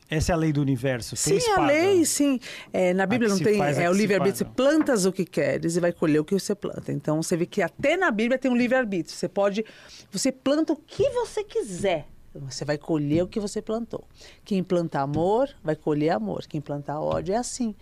Essa 0.09 0.33
é 0.33 0.35
a 0.35 0.37
lei 0.37 0.53
do 0.53 0.61
universo. 0.61 1.17
Sim, 1.17 1.39
a 1.57 1.65
lei, 1.65 2.05
sim. 2.05 2.39
É, 2.71 2.93
na 2.93 3.07
Bíblia 3.07 3.31
não 3.31 3.39
tem. 3.39 3.59
É 3.59 3.89
o 3.89 3.95
livre-arbítrio. 3.95 4.47
Você 4.47 4.55
plantas 4.55 5.07
o 5.07 5.13
que 5.13 5.25
queres 5.25 5.75
e 5.75 5.81
vai 5.81 5.91
colher 5.91 6.21
o 6.21 6.25
que 6.25 6.35
você 6.35 6.55
planta. 6.55 6.93
Então 6.93 7.23
você 7.23 7.35
vê 7.35 7.47
que 7.47 7.63
até 7.63 7.97
na 7.97 8.11
Bíblia 8.11 8.39
tem 8.39 8.51
um 8.51 8.57
livre-arbítrio. 8.57 9.17
Você 9.17 9.27
pode. 9.27 9.65
Você 10.11 10.31
planta 10.31 10.75
o 10.75 10.77
que 10.77 11.09
você 11.11 11.43
quiser. 11.43 12.07
Você 12.35 12.65
vai 12.65 12.77
colher 12.77 13.23
o 13.25 13.27
que 13.27 13.41
você 13.41 13.63
plantou. 13.63 14.05
Quem 14.45 14.63
planta 14.63 15.01
amor, 15.01 15.49
vai 15.65 15.77
colher 15.77 16.11
amor. 16.11 16.45
Quem 16.47 16.61
planta 16.61 16.99
ódio 16.99 17.35
é 17.35 17.39
assim. 17.39 17.75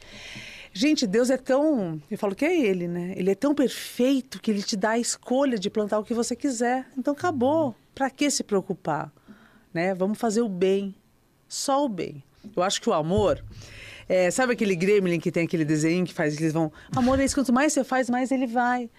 Gente, 0.72 1.06
Deus 1.06 1.30
é 1.30 1.36
tão. 1.36 2.00
Eu 2.10 2.16
falo 2.16 2.34
que 2.34 2.44
é 2.44 2.60
Ele, 2.60 2.86
né? 2.86 3.12
Ele 3.16 3.30
é 3.30 3.34
tão 3.34 3.54
perfeito 3.54 4.40
que 4.40 4.50
Ele 4.50 4.62
te 4.62 4.76
dá 4.76 4.90
a 4.90 4.98
escolha 4.98 5.58
de 5.58 5.68
plantar 5.68 5.98
o 5.98 6.04
que 6.04 6.14
você 6.14 6.36
quiser. 6.36 6.86
Então 6.96 7.12
acabou. 7.12 7.74
Para 7.94 8.08
que 8.08 8.30
se 8.30 8.44
preocupar? 8.44 9.12
Né? 9.74 9.94
Vamos 9.94 10.18
fazer 10.18 10.42
o 10.42 10.48
bem. 10.48 10.94
Só 11.48 11.84
o 11.84 11.88
bem. 11.88 12.22
Eu 12.56 12.62
acho 12.62 12.80
que 12.80 12.88
o 12.88 12.92
amor. 12.92 13.44
É, 14.08 14.30
sabe 14.30 14.52
aquele 14.52 14.74
gremlin 14.74 15.20
que 15.20 15.30
tem 15.30 15.44
aquele 15.44 15.64
desenho 15.64 16.04
que 16.04 16.14
faz, 16.14 16.36
eles 16.36 16.52
vão. 16.52 16.72
Amor 16.96 17.20
é 17.20 17.24
isso, 17.24 17.34
quanto 17.34 17.52
mais 17.52 17.72
você 17.72 17.84
faz, 17.84 18.10
mais 18.10 18.32
ele 18.32 18.46
vai. 18.46 18.90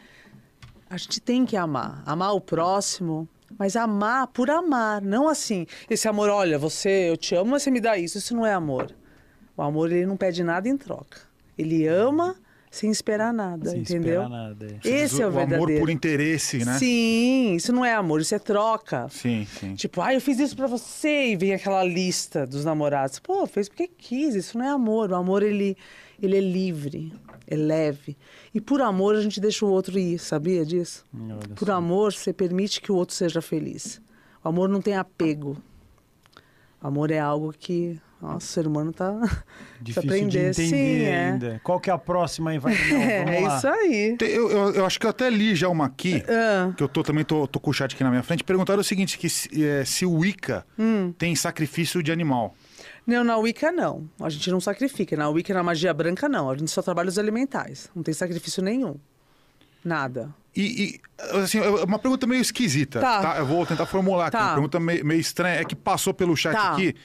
A 0.90 0.98
gente 0.98 1.20
tem 1.20 1.46
que 1.46 1.58
amar. 1.58 2.02
Amar 2.06 2.34
o 2.34 2.40
próximo, 2.40 3.28
mas 3.58 3.76
amar 3.76 4.28
por 4.28 4.50
amar, 4.50 5.02
não 5.02 5.28
assim. 5.28 5.66
Esse 5.90 6.08
amor, 6.08 6.30
olha, 6.30 6.58
você, 6.58 7.10
eu 7.10 7.18
te 7.18 7.36
amo, 7.36 7.52
mas 7.52 7.64
você 7.64 7.72
me 7.72 7.82
dá 7.82 7.98
isso. 7.98 8.18
Isso 8.18 8.36
não 8.36 8.46
é 8.46 8.54
amor. 8.54 8.94
O 9.56 9.62
amor, 9.62 9.92
ele 9.92 10.06
não 10.06 10.16
pede 10.16 10.44
nada 10.44 10.70
em 10.70 10.78
troca. 10.78 11.31
Ele 11.62 11.88
ama 11.88 12.36
sem 12.72 12.90
esperar 12.90 13.34
nada, 13.34 13.70
sem 13.70 13.82
entendeu? 13.82 14.24
Esperar 14.24 14.30
nada, 14.30 14.68
é. 14.84 14.88
Esse 14.88 15.22
é 15.22 15.26
o, 15.26 15.30
o 15.30 15.32
verdadeiro. 15.32 15.64
amor 15.66 15.80
por 15.80 15.90
interesse, 15.90 16.64
né? 16.64 16.78
Sim, 16.80 17.56
isso 17.56 17.74
não 17.74 17.84
é 17.84 17.94
amor, 17.94 18.22
isso 18.22 18.34
é 18.34 18.40
troca. 18.40 19.08
Sim, 19.10 19.46
sim. 19.60 19.76
Tipo, 19.76 20.02
ah, 20.02 20.14
eu 20.14 20.22
fiz 20.22 20.40
isso 20.40 20.56
para 20.56 20.68
você 20.68 21.32
e 21.32 21.36
vem 21.36 21.54
aquela 21.54 21.84
lista 21.84 22.48
dos 22.48 22.64
namorados. 22.64 23.20
Pô, 23.20 23.46
fez 23.46 23.68
porque 23.68 23.88
quis, 23.88 24.36
isso 24.36 24.58
não 24.58 24.66
é 24.66 24.70
amor. 24.70 25.12
O 25.12 25.16
amor 25.16 25.44
ele 25.44 25.76
ele 26.22 26.38
é 26.38 26.40
livre, 26.40 27.12
é 27.48 27.56
leve. 27.56 28.16
E 28.54 28.62
por 28.62 28.80
amor 28.82 29.16
a 29.16 29.22
gente 29.22 29.42
deixa 29.42 29.66
o 29.66 29.70
outro 29.70 29.98
ir, 29.98 30.20
sabia 30.20 30.66
disso? 30.66 31.04
Olha 31.14 31.40
por 31.56 31.70
amor 31.72 32.14
você 32.14 32.32
permite 32.32 32.80
que 32.80 32.92
o 32.92 32.96
outro 32.96 33.16
seja 33.16 33.42
feliz. 33.42 34.00
O 34.44 34.48
amor 34.48 34.70
não 34.70 34.82
tem 34.82 34.96
apego. 34.96 35.58
O 36.82 36.88
amor 36.88 37.12
é 37.12 37.20
algo 37.20 37.52
que 37.52 38.00
nossa, 38.22 38.38
o 38.38 38.42
ser 38.42 38.68
humano 38.68 38.94
tá 38.94 39.20
difícil 39.82 40.10
aprender. 40.10 40.30
de 40.30 40.62
entender 40.62 41.00
Sim, 41.00 41.04
é. 41.04 41.26
ainda. 41.32 41.48
É. 41.56 41.60
Qual 41.60 41.80
que 41.80 41.90
é 41.90 41.94
a 41.94 41.98
próxima 41.98 42.52
aí? 42.52 42.60
Vai, 42.60 42.74
é 42.94 43.42
isso 43.42 43.68
aí. 43.68 44.18
Eu, 44.22 44.52
eu, 44.52 44.74
eu, 44.76 44.86
acho 44.86 45.00
que 45.00 45.06
eu 45.06 45.10
até 45.10 45.30
li 45.30 45.56
já 45.56 45.68
uma 45.70 45.86
aqui, 45.86 46.24
ah. 46.28 46.72
que 46.76 46.84
eu 46.84 46.88
tô, 46.88 47.04
também 47.04 47.24
tô, 47.24 47.48
tô 47.48 47.60
com 47.60 47.72
o 47.72 47.74
chat 47.74 47.94
aqui 47.94 48.04
na 48.04 48.12
minha 48.12 48.24
frente, 48.24 48.44
perguntaram 48.44 48.82
o 48.82 48.84
seguinte, 48.84 49.18
que 49.18 49.30
se, 49.30 49.64
é, 49.64 49.84
se 49.84 50.06
o 50.06 50.14
Wicca 50.14 50.66
hum. 50.78 51.14
tem 51.18 51.36
sacrifício 51.36 52.04
de 52.04 52.12
animal. 52.12 52.56
Não, 53.06 53.24
na 53.24 53.38
Wicca 53.38 53.72
não. 53.72 54.08
A 54.20 54.30
gente 54.30 54.50
não 54.52 54.60
sacrifica. 54.60 55.18
Na 55.18 55.28
Wicca, 55.30 55.54
na 55.54 55.64
magia 55.64 55.94
branca, 55.94 56.30
não. 56.30 56.50
A 56.50 56.56
gente 56.56 56.70
só 56.70 56.82
trabalha 56.82 57.10
os 57.10 57.18
elementais. 57.18 57.90
Não 57.96 58.04
tem 58.04 58.14
sacrifício 58.14 58.62
nenhum. 58.62 58.96
Nada. 59.84 60.34
E, 60.56 60.62
e 60.84 61.02
assim, 61.38 61.60
uma 61.60 61.98
pergunta 61.98 62.28
meio 62.28 62.42
esquisita, 62.42 63.00
tá? 63.00 63.22
tá? 63.22 63.38
Eu 63.38 63.46
vou 63.46 63.66
tentar 63.66 63.86
formular 63.86 64.30
tá. 64.30 64.38
aqui. 64.38 64.48
Uma 64.48 64.54
pergunta 64.54 64.80
meio, 64.80 65.06
meio 65.06 65.20
estranha. 65.20 65.62
É 65.62 65.66
que 65.66 65.76
passou 65.76 66.14
pelo 66.14 66.36
chat 66.36 66.54
tá. 66.54 66.74
aqui. 66.74 66.96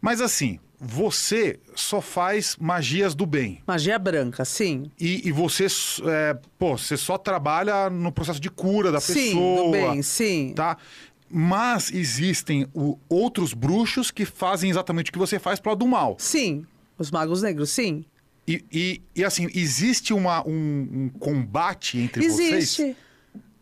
Mas 0.00 0.20
assim, 0.20 0.58
você 0.80 1.60
só 1.74 2.00
faz 2.00 2.56
magias 2.58 3.14
do 3.14 3.26
bem. 3.26 3.62
Magia 3.66 3.98
branca, 3.98 4.44
sim. 4.46 4.90
E, 4.98 5.28
e 5.28 5.30
você, 5.30 5.66
é, 6.06 6.38
pô, 6.58 6.78
você 6.78 6.96
só 6.96 7.18
trabalha 7.18 7.90
no 7.90 8.10
processo 8.10 8.40
de 8.40 8.48
cura 8.48 8.90
da 8.90 8.98
sim, 8.98 9.12
pessoa. 9.12 9.58
Sim, 9.58 9.64
do 9.64 9.70
bem, 9.70 10.02
sim. 10.02 10.52
Tá? 10.56 10.78
Mas 11.28 11.92
existem 11.92 12.66
o, 12.72 12.98
outros 13.08 13.52
bruxos 13.52 14.10
que 14.10 14.24
fazem 14.24 14.70
exatamente 14.70 15.10
o 15.10 15.12
que 15.12 15.18
você 15.18 15.38
faz 15.38 15.60
para 15.60 15.74
do 15.74 15.86
mal. 15.86 16.16
Sim, 16.18 16.64
os 16.98 17.10
magos 17.10 17.42
negros, 17.42 17.70
sim. 17.70 18.04
E, 18.48 18.64
e, 18.72 19.02
e 19.14 19.22
assim, 19.22 19.48
existe 19.54 20.14
uma, 20.14 20.42
um, 20.48 20.88
um 20.92 21.10
combate 21.20 21.98
entre 21.98 22.24
existe. 22.24 22.48
vocês? 22.48 22.78
Existe. 22.80 22.96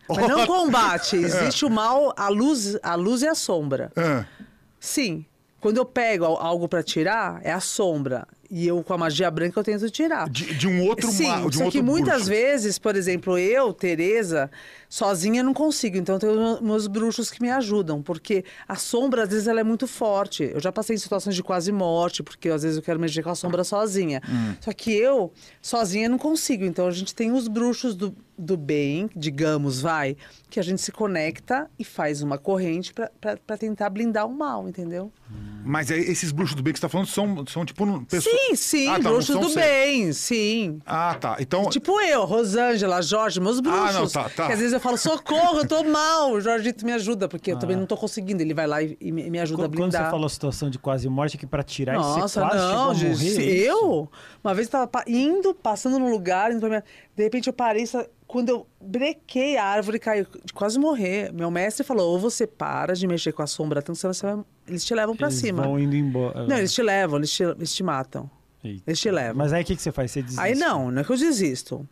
Mas 0.09 0.29
não 0.29 0.47
combate, 0.49 1.17
existe 1.17 1.65
o 1.65 1.71
mal, 1.71 2.15
a 2.17 2.29
luz, 2.29 2.79
a 2.83 2.95
luz 2.95 3.23
e 3.23 3.29
a 3.29 3.35
sombra. 3.35 3.93
É. 3.97 4.25
Sim. 4.81 5.27
Quando 5.61 5.79
eu 5.79 5.85
pego 5.85 6.25
algo 6.25 6.69
para 6.69 6.83
tirar, 6.83 7.41
é 7.43 7.53
a 7.53 7.61
sombra. 7.61 8.27
E 8.51 8.67
eu, 8.67 8.83
com 8.83 8.95
a 8.95 8.99
magia 8.99 9.31
branca, 9.31 9.59
eu 9.59 9.65
tento 9.65 9.91
tirar. 9.91 10.29
De, 10.31 10.55
de 10.55 10.67
um 10.67 10.87
outro 10.87 11.11
Sim, 11.11 11.29
ma... 11.29 11.41
de 11.41 11.47
um 11.47 11.65
só 11.65 11.71
que 11.71 11.83
muitas 11.83 12.27
vezes, 12.27 12.79
por 12.79 12.97
exemplo, 12.97 13.37
eu, 13.37 13.73
Tereza, 13.73 14.51
sozinha 14.89 15.43
não 15.43 15.53
consigo. 15.53 15.97
Então, 15.97 16.17
eu 16.17 16.19
tenho 16.19 16.63
meus 16.63 16.87
bruxos 16.87 17.31
que 17.31 17.43
me 17.43 17.51
ajudam. 17.51 18.03
Porque 18.03 18.45
a 18.67 18.77
sombra, 18.77 19.25
às 19.25 19.29
vezes, 19.29 19.47
ela 19.47 19.61
é 19.61 19.65
muito 19.65 19.87
forte. 19.87 20.45
Eu 20.45 20.61
já 20.61 20.73
passei 20.73 20.97
em 20.97 20.99
situações 20.99 21.35
de 21.35 21.43
quase 21.43 21.71
morte, 21.71 22.23
porque 22.23 22.49
às 22.49 22.63
vezes 22.63 22.77
eu 22.77 22.83
quero 22.83 22.99
mexer 22.99 23.23
com 23.23 23.31
a 23.31 23.35
sombra 23.35 23.65
sozinha. 23.65 24.23
Hum. 24.29 24.55
Só 24.61 24.73
que 24.73 24.93
eu, 24.93 25.33
sozinha, 25.61 26.09
não 26.09 26.19
consigo. 26.19 26.65
Então, 26.65 26.87
a 26.87 26.91
gente 26.91 27.15
tem 27.15 27.33
os 27.33 27.49
bruxos 27.49 27.95
do, 27.95 28.15
do 28.39 28.57
bem, 28.57 29.11
digamos, 29.17 29.81
vai, 29.81 30.17
que 30.49 30.61
a 30.61 30.63
gente 30.63 30.81
se 30.81 30.93
conecta 30.93 31.69
e 31.79 31.85
faz 31.85 32.23
uma 32.23 32.39
corrente 32.39 32.95
para 32.95 33.57
tentar 33.59 33.91
blindar 33.91 34.27
o 34.27 34.35
mal, 34.35 34.69
entendeu? 34.69 35.13
Mas 35.65 35.91
esses 35.91 36.33
bruxos 36.33 36.55
do 36.55 36.63
bem 36.63 36.73
que 36.73 36.79
você 36.79 36.87
está 36.87 36.89
falando 36.89 37.09
são, 37.09 37.47
são 37.47 37.65
tipo 37.65 38.01
pessoas 38.07 38.35
Sim, 38.35 38.55
sim, 38.55 38.89
ah, 38.89 38.95
tá, 38.95 39.11
bruxos 39.11 39.39
do 39.39 39.55
bem, 39.55 40.13
sim. 40.13 40.81
Ah, 40.87 41.15
tá. 41.21 41.37
Então. 41.41 41.69
Tipo 41.69 42.01
eu, 42.01 42.25
Rosângela, 42.25 43.03
Jorge, 43.03 43.41
meus 43.41 43.61
bruxos. 43.61 43.91
Ah, 43.91 43.93
não, 43.93 44.09
tá, 44.09 44.31
tá. 44.31 44.47
Que 44.47 44.53
às 44.53 44.59
vezes 44.59 44.73
eu 44.73 44.78
falo, 44.81 44.97
socorro, 44.97 45.59
eu 45.59 45.69
tô 45.69 45.83
mal. 45.85 46.33
O 46.33 46.41
Jorgito 46.41 46.85
me 46.85 46.93
ajuda, 46.93 47.29
porque 47.29 47.51
ah. 47.51 47.55
eu 47.55 47.59
também 47.59 47.77
não 47.77 47.87
tô 47.87 47.97
conseguindo. 47.97 48.43
Ele 48.43 48.55
vai 48.55 48.67
lá 48.67 48.83
e, 48.83 48.97
e 49.01 49.11
me 49.13 49.39
ajuda 49.39 49.63
quando, 49.63 49.65
a 49.65 49.69
blindar. 49.69 49.91
Quando 49.91 50.05
você 50.05 50.11
falou 50.11 50.29
situação 50.29 50.71
de 50.71 50.79
quase 50.79 51.09
morte, 51.09 51.37
é 51.37 51.41
que 51.41 51.47
pra 51.47 51.63
tirar 51.63 51.95
Nossa, 51.95 52.29
você 52.29 52.41
quase 52.41 52.57
não, 52.57 52.91
a 52.91 52.95
morrer, 52.95 53.39
é 53.39 53.71
Eu? 53.71 54.11
Uma 54.43 54.55
vez 54.55 54.67
eu 54.67 54.73
tava 54.73 54.91
indo, 55.07 55.55
passando 55.55 55.99
num 55.99 56.11
lugar, 56.11 56.51
indo 56.51 56.61
pra 56.61 56.69
minha... 56.69 56.85
de 57.17 57.23
repente 57.23 57.47
eu 57.47 57.53
parei, 57.53 57.85
quando 58.27 58.51
eu 58.51 58.67
brequei 58.81 59.57
a 59.57 59.65
árvore, 59.65 59.99
caiu, 59.99 60.27
de 60.45 60.53
quase 60.53 60.79
morrer. 60.79 61.33
Meu 61.33 61.51
mestre 61.51 61.85
falou: 61.85 62.13
ou 62.13 62.19
você 62.19 62.47
para 62.47 62.95
de 62.95 63.07
mexer 63.07 63.33
com 63.33 63.43
a 63.43 63.47
sombra, 63.47 63.81
tanto 63.81 63.99
você 63.99 64.27
vai... 64.27 64.45
eles 64.69 64.85
te 64.85 64.95
levam 64.95 65.17
para 65.17 65.31
cima. 65.31 65.63
Vão 65.63 65.79
indo 65.81 65.97
embora. 65.97 66.47
Não, 66.47 66.59
eles 66.59 66.73
te 66.73 66.83
levam, 66.83 67.19
eles 67.19 67.33
te, 67.33 67.43
eles 67.43 67.75
te 67.75 67.83
matam. 67.83 68.31
Eita. 68.63 68.83
Eles 68.87 69.01
te 69.01 69.11
levam. 69.11 69.37
Mas 69.37 69.53
aí 69.53 69.63
o 69.63 69.65
que, 69.65 69.75
que 69.75 69.83
você 69.83 69.91
faz? 69.91 70.11
Você 70.11 70.23
desiste? 70.23 70.41
Aí 70.41 70.55
não, 70.55 70.91
não 70.91 71.01
é 71.01 71.05
que 71.05 71.11
eu 71.11 71.17
desisto. 71.17 71.89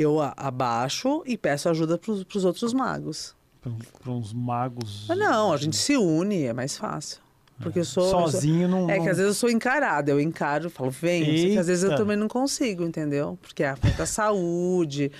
Eu 0.00 0.20
abaixo 0.36 1.24
e 1.26 1.36
peço 1.36 1.68
ajuda 1.68 1.98
para 1.98 2.12
os 2.12 2.44
outros 2.44 2.72
magos. 2.72 3.34
Para 3.60 4.12
uns 4.12 4.32
magos. 4.32 5.06
Mas 5.08 5.18
não, 5.18 5.52
a 5.52 5.56
gente 5.56 5.76
se 5.76 5.96
une, 5.96 6.44
é 6.44 6.52
mais 6.52 6.76
fácil. 6.76 7.20
Porque 7.60 7.80
eu 7.80 7.84
sou. 7.84 8.08
Sozinho 8.08 8.68
eu 8.68 8.70
sou, 8.70 8.80
não. 8.82 8.90
É 8.90 9.00
que 9.00 9.08
às 9.08 9.16
vezes 9.16 9.32
eu 9.32 9.34
sou 9.34 9.50
encarada, 9.50 10.10
eu 10.12 10.20
encaro, 10.20 10.70
falo, 10.70 10.90
vem. 10.90 11.24
Que 11.24 11.58
às 11.58 11.66
vezes 11.66 11.82
eu 11.82 11.96
também 11.96 12.16
não 12.16 12.28
consigo, 12.28 12.84
entendeu? 12.84 13.36
Porque 13.42 13.64
afeta 13.64 14.04
a 14.04 14.06
saúde, 14.06 15.10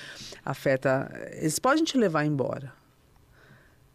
afeta. 0.45 1.11
Eles 1.33 1.59
podem 1.59 1.83
te 1.83 1.99
levar 1.99 2.25
embora. 2.25 2.73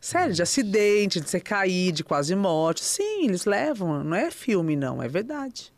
Sério, 0.02 0.34
de 0.34 0.42
acidente, 0.42 1.22
de 1.22 1.30
você 1.30 1.40
cair, 1.40 1.94
de 1.94 2.04
quase 2.04 2.36
morte. 2.36 2.84
Sim, 2.84 3.24
eles 3.24 3.46
levam. 3.46 4.04
Não 4.04 4.18
é 4.18 4.30
filme, 4.30 4.76
não, 4.76 5.02
é 5.02 5.08
verdade. 5.08 5.73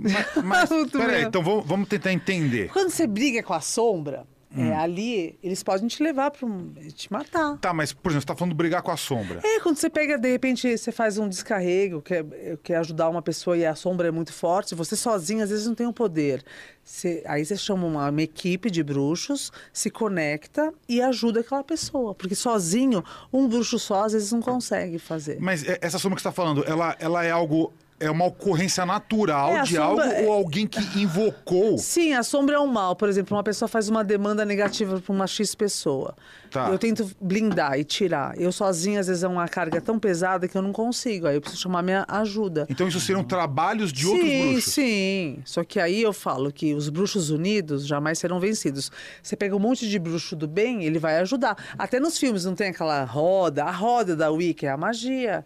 Mas, 0.42 0.70
mas 0.70 0.90
peraí, 0.90 1.24
então 1.24 1.42
vamos, 1.42 1.66
vamos 1.66 1.88
tentar 1.88 2.12
entender. 2.12 2.70
Quando 2.72 2.90
você 2.90 3.06
briga 3.06 3.42
com 3.42 3.52
a 3.52 3.60
sombra, 3.60 4.26
é, 4.56 4.60
hum. 4.60 4.70
É, 4.70 4.76
ali, 4.76 5.38
eles 5.42 5.62
podem 5.62 5.86
te 5.86 6.02
levar 6.02 6.30
para 6.30 6.44
um, 6.44 6.72
te 6.94 7.10
matar. 7.12 7.56
Tá, 7.58 7.72
mas, 7.72 7.92
por 7.92 8.10
exemplo, 8.10 8.22
você 8.22 8.26
tá 8.26 8.34
falando 8.34 8.52
de 8.52 8.56
brigar 8.56 8.82
com 8.82 8.90
a 8.90 8.96
sombra. 8.96 9.40
É, 9.44 9.60
quando 9.60 9.76
você 9.76 9.88
pega, 9.88 10.18
de 10.18 10.28
repente, 10.28 10.76
você 10.76 10.90
faz 10.90 11.18
um 11.18 11.28
descarrego, 11.28 12.02
quer, 12.02 12.24
quer 12.62 12.76
ajudar 12.76 13.08
uma 13.08 13.22
pessoa 13.22 13.56
e 13.56 13.64
a 13.64 13.74
sombra 13.74 14.08
é 14.08 14.10
muito 14.10 14.32
forte, 14.32 14.74
você 14.74 14.96
sozinho, 14.96 15.44
às 15.44 15.50
vezes, 15.50 15.66
não 15.66 15.74
tem 15.74 15.86
o 15.86 15.92
poder. 15.92 16.42
Você, 16.82 17.22
aí 17.26 17.44
você 17.44 17.56
chama 17.56 17.86
uma, 17.86 18.10
uma, 18.10 18.22
equipe 18.22 18.70
de 18.70 18.82
bruxos, 18.82 19.52
se 19.72 19.88
conecta 19.88 20.72
e 20.88 21.00
ajuda 21.00 21.40
aquela 21.40 21.62
pessoa. 21.62 22.12
Porque 22.12 22.34
sozinho, 22.34 23.04
um 23.32 23.46
bruxo 23.46 23.78
só, 23.78 24.04
às 24.04 24.12
vezes, 24.12 24.32
não 24.32 24.40
consegue 24.40 24.98
fazer. 24.98 25.38
Mas 25.40 25.64
essa 25.80 25.98
sombra 25.98 26.16
que 26.16 26.22
você 26.22 26.28
está 26.28 26.32
falando, 26.32 26.64
ela, 26.66 26.96
ela 26.98 27.24
é 27.24 27.30
algo 27.30 27.72
é 28.00 28.10
uma 28.10 28.24
ocorrência 28.24 28.86
natural 28.86 29.58
é, 29.58 29.62
de 29.62 29.76
sombra... 29.76 30.06
algo 30.06 30.26
ou 30.26 30.32
alguém 30.32 30.66
que 30.66 30.80
invocou? 30.98 31.76
Sim, 31.76 32.14
a 32.14 32.22
sombra 32.22 32.56
é 32.56 32.58
um 32.58 32.66
mal. 32.66 32.96
Por 32.96 33.10
exemplo, 33.10 33.36
uma 33.36 33.44
pessoa 33.44 33.68
faz 33.68 33.90
uma 33.90 34.02
demanda 34.02 34.42
negativa 34.44 34.98
para 34.98 35.12
uma 35.12 35.26
X 35.26 35.54
pessoa. 35.54 36.16
Tá. 36.50 36.70
Eu 36.70 36.78
tento 36.78 37.08
blindar 37.20 37.78
e 37.78 37.84
tirar. 37.84 38.40
Eu 38.40 38.50
sozinha, 38.50 39.00
às 39.00 39.06
vezes, 39.06 39.22
é 39.22 39.28
uma 39.28 39.46
carga 39.46 39.80
tão 39.82 39.98
pesada 39.98 40.48
que 40.48 40.56
eu 40.56 40.62
não 40.62 40.72
consigo. 40.72 41.26
Aí 41.26 41.34
eu 41.34 41.42
preciso 41.42 41.62
chamar 41.62 41.82
minha 41.82 42.06
ajuda. 42.08 42.66
Então 42.70 42.88
isso 42.88 42.98
seriam 42.98 43.22
trabalhos 43.22 43.92
de 43.92 44.00
sim, 44.00 44.08
outros 44.08 44.30
bruxos? 44.30 44.64
Sim, 44.64 45.36
sim. 45.36 45.42
Só 45.44 45.62
que 45.62 45.78
aí 45.78 46.00
eu 46.00 46.14
falo 46.14 46.50
que 46.50 46.74
os 46.74 46.88
bruxos 46.88 47.28
unidos 47.28 47.86
jamais 47.86 48.18
serão 48.18 48.40
vencidos. 48.40 48.90
Você 49.22 49.36
pega 49.36 49.54
um 49.54 49.60
monte 49.60 49.86
de 49.86 49.98
bruxo 49.98 50.34
do 50.34 50.48
bem, 50.48 50.84
ele 50.84 50.98
vai 50.98 51.18
ajudar. 51.18 51.56
Até 51.78 52.00
nos 52.00 52.16
filmes 52.16 52.46
não 52.46 52.54
tem 52.54 52.68
aquela 52.68 53.04
roda, 53.04 53.64
a 53.64 53.70
roda 53.70 54.16
da 54.16 54.30
Wicca, 54.30 54.66
é 54.66 54.70
a 54.70 54.76
magia. 54.76 55.44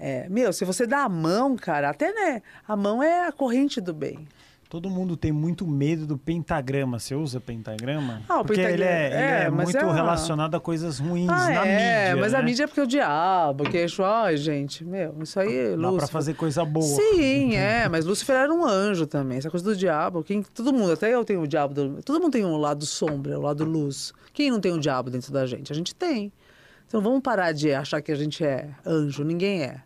É, 0.00 0.26
meu, 0.30 0.50
se 0.50 0.64
você 0.64 0.86
dá 0.86 1.04
a 1.04 1.08
mão, 1.10 1.54
cara, 1.56 1.90
até 1.90 2.10
né, 2.10 2.42
a 2.66 2.74
mão 2.74 3.02
é 3.02 3.26
a 3.26 3.32
corrente 3.32 3.82
do 3.82 3.92
bem. 3.92 4.26
Todo 4.70 4.88
mundo 4.88 5.16
tem 5.16 5.32
muito 5.32 5.66
medo 5.66 6.06
do 6.06 6.16
pentagrama. 6.16 6.98
Você 7.00 7.12
usa 7.12 7.40
pentagrama? 7.40 8.22
Ah, 8.28 8.40
o 8.40 8.44
porque 8.44 8.62
pentagrama. 8.62 8.72
ele 8.72 8.84
é, 8.84 9.06
ele 9.06 9.16
é, 9.16 9.44
é 9.46 9.50
muito 9.50 9.76
é 9.76 9.92
relacionado 9.92 10.54
a 10.54 10.60
coisas 10.60 11.00
ruins 11.00 11.28
ah, 11.28 11.50
na 11.50 11.66
é, 11.66 12.10
mídia. 12.10 12.20
Mas 12.20 12.32
né? 12.32 12.38
a 12.38 12.42
mídia 12.42 12.64
é 12.64 12.66
porque 12.68 12.80
o 12.80 12.86
diabo, 12.86 13.64
que 13.64 13.84
ai, 14.00 14.36
gente, 14.36 14.84
meu, 14.84 15.16
isso 15.20 15.40
aí 15.40 15.54
é 15.54 15.76
Dá 15.76 15.92
pra 15.92 16.06
fazer 16.06 16.34
coisa 16.34 16.64
boa. 16.64 16.86
Sim, 16.86 17.56
é, 17.58 17.88
mas 17.88 18.06
Lúcifer 18.06 18.36
era 18.36 18.54
um 18.54 18.64
anjo 18.64 19.08
também. 19.08 19.38
Essa 19.38 19.50
coisa 19.50 19.66
do 19.66 19.76
diabo, 19.76 20.22
quem, 20.22 20.40
todo 20.42 20.72
mundo, 20.72 20.92
até 20.92 21.12
eu 21.12 21.24
tenho 21.24 21.42
o 21.42 21.48
diabo. 21.48 21.74
Do, 21.74 22.02
todo 22.02 22.20
mundo 22.20 22.32
tem 22.32 22.44
um 22.44 22.56
lado 22.56 22.86
sombra, 22.86 23.36
o 23.36 23.40
um 23.40 23.44
lado 23.44 23.64
luz. 23.64 24.14
Quem 24.32 24.52
não 24.52 24.60
tem 24.60 24.70
o 24.70 24.76
um 24.76 24.78
diabo 24.78 25.10
dentro 25.10 25.32
da 25.32 25.44
gente? 25.46 25.72
A 25.72 25.74
gente 25.74 25.92
tem. 25.92 26.32
Então 26.86 27.00
vamos 27.00 27.22
parar 27.22 27.50
de 27.50 27.74
achar 27.74 28.00
que 28.00 28.12
a 28.12 28.16
gente 28.16 28.44
é 28.44 28.70
anjo. 28.86 29.24
Ninguém 29.24 29.64
é 29.64 29.80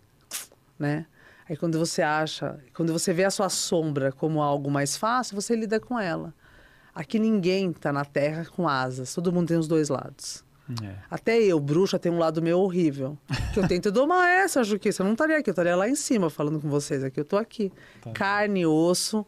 né? 0.78 1.06
Aí 1.48 1.56
quando 1.56 1.78
você 1.78 2.00
acha, 2.00 2.58
quando 2.74 2.92
você 2.92 3.12
vê 3.12 3.24
a 3.24 3.30
sua 3.30 3.48
sombra 3.48 4.10
como 4.12 4.42
algo 4.42 4.70
mais 4.70 4.96
fácil, 4.96 5.34
você 5.34 5.54
lida 5.54 5.78
com 5.78 5.98
ela. 5.98 6.32
Aqui 6.94 7.18
ninguém 7.18 7.70
está 7.70 7.92
na 7.92 8.04
Terra 8.04 8.46
com 8.46 8.68
asas, 8.68 9.12
todo 9.12 9.32
mundo 9.32 9.48
tem 9.48 9.58
os 9.58 9.68
dois 9.68 9.88
lados. 9.88 10.44
É. 10.82 10.94
Até 11.10 11.38
eu, 11.42 11.60
bruxa, 11.60 11.98
tem 11.98 12.10
um 12.10 12.18
lado 12.18 12.40
meu 12.40 12.58
horrível. 12.60 13.18
Que 13.52 13.60
eu 13.60 13.68
tento 13.68 13.92
domar 13.92 14.26
essa, 14.28 14.64
Juquiça. 14.64 15.02
Eu 15.02 15.04
não 15.04 15.12
estaria 15.12 15.36
aqui, 15.36 15.50
eu 15.50 15.52
estaria 15.52 15.76
lá 15.76 15.88
em 15.88 15.94
cima 15.94 16.30
falando 16.30 16.58
com 16.58 16.70
vocês. 16.70 17.04
Aqui 17.04 17.20
eu 17.20 17.24
estou 17.24 17.38
aqui. 17.38 17.70
Tá. 18.00 18.12
Carne, 18.12 18.64
osso 18.64 19.26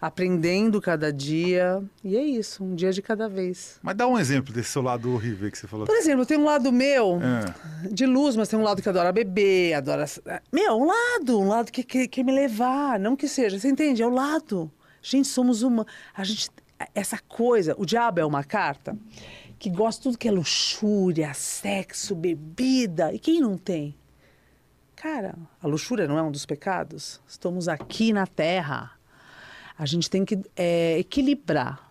aprendendo 0.00 0.80
cada 0.80 1.12
dia. 1.12 1.82
E 2.02 2.16
é 2.16 2.22
isso, 2.22 2.64
um 2.64 2.74
dia 2.74 2.92
de 2.92 3.02
cada 3.02 3.28
vez. 3.28 3.78
Mas 3.82 3.96
dá 3.96 4.06
um 4.06 4.18
exemplo 4.18 4.52
desse 4.52 4.70
seu 4.70 4.82
lado 4.82 5.12
horrível 5.12 5.50
que 5.50 5.58
você 5.58 5.66
falou. 5.66 5.86
Por 5.86 5.96
exemplo, 5.96 6.26
tem 6.26 6.38
um 6.38 6.44
lado 6.44 6.72
meu 6.72 7.18
é. 7.22 7.88
de 7.88 8.06
luz, 8.06 8.36
mas 8.36 8.48
tem 8.48 8.58
um 8.58 8.62
lado 8.62 8.82
que 8.82 8.88
adora 8.88 9.12
beber, 9.12 9.74
adora. 9.74 10.04
Meu, 10.52 10.74
um 10.74 10.86
lado, 10.86 11.40
um 11.40 11.48
lado 11.48 11.70
que 11.72 11.82
quer 11.82 12.22
me 12.22 12.32
levar, 12.32 12.98
não 12.98 13.16
que 13.16 13.28
seja. 13.28 13.58
Você 13.58 13.68
entende? 13.68 14.02
É 14.02 14.06
o 14.06 14.10
lado. 14.10 14.70
Gente, 15.02 15.28
somos 15.28 15.62
uma. 15.62 15.86
A 16.14 16.24
gente. 16.24 16.50
Essa 16.94 17.18
coisa, 17.26 17.74
o 17.78 17.86
diabo 17.86 18.20
é 18.20 18.24
uma 18.24 18.44
carta 18.44 18.98
que 19.58 19.70
gosta 19.70 20.00
de 20.00 20.02
tudo 20.02 20.18
que 20.18 20.28
é 20.28 20.30
luxúria, 20.30 21.32
sexo, 21.32 22.14
bebida. 22.14 23.14
E 23.14 23.18
quem 23.18 23.40
não 23.40 23.56
tem? 23.56 23.96
Cara, 24.94 25.34
a 25.62 25.66
luxúria 25.66 26.06
não 26.06 26.18
é 26.18 26.22
um 26.22 26.30
dos 26.30 26.44
pecados? 26.44 27.20
Estamos 27.26 27.68
aqui 27.68 28.12
na 28.12 28.26
Terra 28.26 28.95
a 29.78 29.86
gente 29.86 30.08
tem 30.08 30.24
que 30.24 30.38
é, 30.56 30.98
equilibrar. 30.98 31.90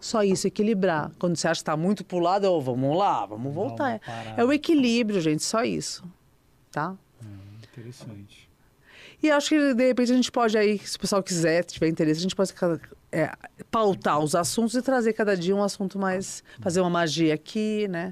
Só 0.00 0.24
isso, 0.24 0.46
equilibrar. 0.46 1.12
Quando 1.18 1.36
você 1.36 1.46
acha 1.46 1.60
que 1.60 1.62
está 1.62 1.76
muito 1.76 2.04
pro 2.04 2.18
lado, 2.18 2.44
oh, 2.50 2.60
vamos 2.60 2.96
lá, 2.96 3.24
vamos 3.24 3.54
voltar. 3.54 4.00
Vamos 4.04 4.38
é 4.38 4.44
o 4.44 4.52
equilíbrio, 4.52 5.20
gente, 5.20 5.42
só 5.44 5.62
isso. 5.62 6.02
Tá? 6.72 6.96
É, 7.22 7.64
interessante. 7.64 8.50
E 9.22 9.30
acho 9.30 9.50
que, 9.50 9.74
de 9.74 9.86
repente, 9.86 10.10
a 10.10 10.16
gente 10.16 10.32
pode 10.32 10.58
aí, 10.58 10.78
se 10.78 10.96
o 10.96 11.00
pessoal 11.00 11.22
quiser, 11.22 11.62
tiver 11.64 11.88
interesse, 11.88 12.18
a 12.18 12.22
gente 12.22 12.34
pode 12.34 12.52
é, 13.12 13.30
pautar 13.70 14.18
os 14.18 14.34
assuntos 14.34 14.74
e 14.74 14.80
trazer 14.80 15.12
cada 15.12 15.36
dia 15.36 15.54
um 15.54 15.62
assunto 15.62 15.98
mais. 15.98 16.42
fazer 16.60 16.80
uma 16.80 16.88
magia 16.88 17.34
aqui, 17.34 17.86
né? 17.88 18.10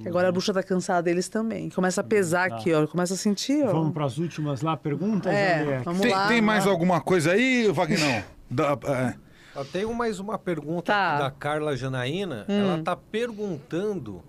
Que 0.00 0.08
agora 0.08 0.28
a 0.28 0.32
bruxa 0.32 0.52
tá 0.52 0.62
cansada 0.62 1.02
deles 1.02 1.28
também. 1.28 1.70
Começa 1.70 2.02
a 2.02 2.04
pesar 2.04 2.50
tá. 2.50 2.56
aqui, 2.56 2.72
ó. 2.72 2.86
Começa 2.86 3.14
a 3.14 3.16
sentir, 3.16 3.64
ó. 3.64 3.72
Vamos 3.72 3.94
para 3.94 4.04
as 4.04 4.18
últimas 4.18 4.60
lá, 4.60 4.76
perguntas? 4.76 5.32
É, 5.32 5.80
vamos 5.82 6.02
tem, 6.02 6.10
lá. 6.10 6.28
Tem 6.28 6.40
mais 6.42 6.66
alguma 6.66 7.00
coisa 7.00 7.32
aí, 7.32 7.72
Vagnão? 7.72 8.22
da, 8.50 8.78
é. 8.84 9.14
Eu 9.54 9.64
tenho 9.64 9.92
mais 9.94 10.18
uma 10.18 10.38
pergunta 10.38 10.92
tá. 10.92 11.18
da 11.18 11.30
Carla 11.30 11.76
Janaína. 11.76 12.46
Hum. 12.48 12.60
Ela 12.60 12.82
tá 12.82 12.96
perguntando 12.96 14.22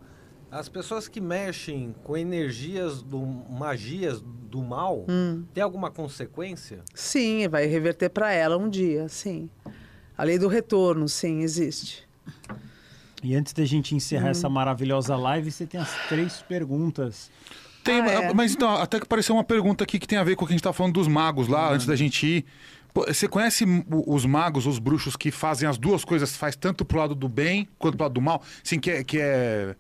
as 0.52 0.70
pessoas 0.70 1.08
que 1.08 1.20
mexem 1.20 1.96
com 2.04 2.16
energias 2.16 3.02
do 3.02 3.20
magias 3.20 4.22
do 4.22 4.62
mal, 4.62 5.06
hum. 5.10 5.44
tem 5.52 5.64
alguma 5.64 5.90
consequência? 5.90 6.82
Sim, 6.94 7.48
vai 7.48 7.66
reverter 7.66 8.10
para 8.10 8.32
ela 8.32 8.56
um 8.56 8.70
dia, 8.70 9.10
sim. 9.10 9.50
A 10.18 10.24
lei 10.24 10.38
do 10.38 10.48
retorno, 10.48 11.08
sim, 11.10 11.42
existe. 11.42 12.04
E 13.24 13.36
antes 13.36 13.54
da 13.54 13.66
gente 13.66 13.96
encerrar 13.96 14.28
hum. 14.28 14.32
essa 14.32 14.50
maravilhosa 14.50 15.16
live, 15.16 15.52
você 15.52 15.66
tem 15.66 15.80
as 15.80 15.90
três 16.10 16.42
perguntas. 16.42 17.32
Tem, 17.84 18.02
ah, 18.02 18.12
é. 18.12 18.34
mas 18.34 18.54
então, 18.54 18.70
até 18.70 18.98
que 18.98 19.04
apareceu 19.04 19.36
uma 19.36 19.44
pergunta 19.44 19.84
aqui 19.84 20.00
que 20.00 20.08
tem 20.08 20.18
a 20.18 20.24
ver 20.24 20.36
com 20.36 20.46
o 20.46 20.48
que 20.48 20.54
a 20.54 20.56
gente 20.56 20.62
estava 20.62 20.74
falando 20.74 20.94
dos 20.94 21.08
magos 21.08 21.48
lá, 21.48 21.70
hum. 21.70 21.74
antes 21.74 21.86
da 21.86 21.96
gente 21.96 22.26
ir. 22.26 22.46
Pô, 22.94 23.06
você 23.08 23.28
conhece 23.28 23.66
os 24.06 24.26
magos, 24.26 24.68
os 24.68 24.78
bruxos 24.78 25.16
que 25.16 25.32
fazem 25.32 25.68
as 25.68 25.80
duas 25.80 26.06
coisas, 26.06 26.36
faz 26.36 26.56
tanto 26.56 26.86
pro 26.86 27.00
lado 27.00 27.16
do 27.16 27.28
bem 27.28 27.68
quanto 27.80 27.98
pro 27.98 28.06
lado 28.06 28.14
do 28.14 28.22
mal? 28.22 28.44
Assim, 28.64 28.80
que 28.80 28.92
é, 28.92 29.04
que 29.04 29.18
é 29.20 29.76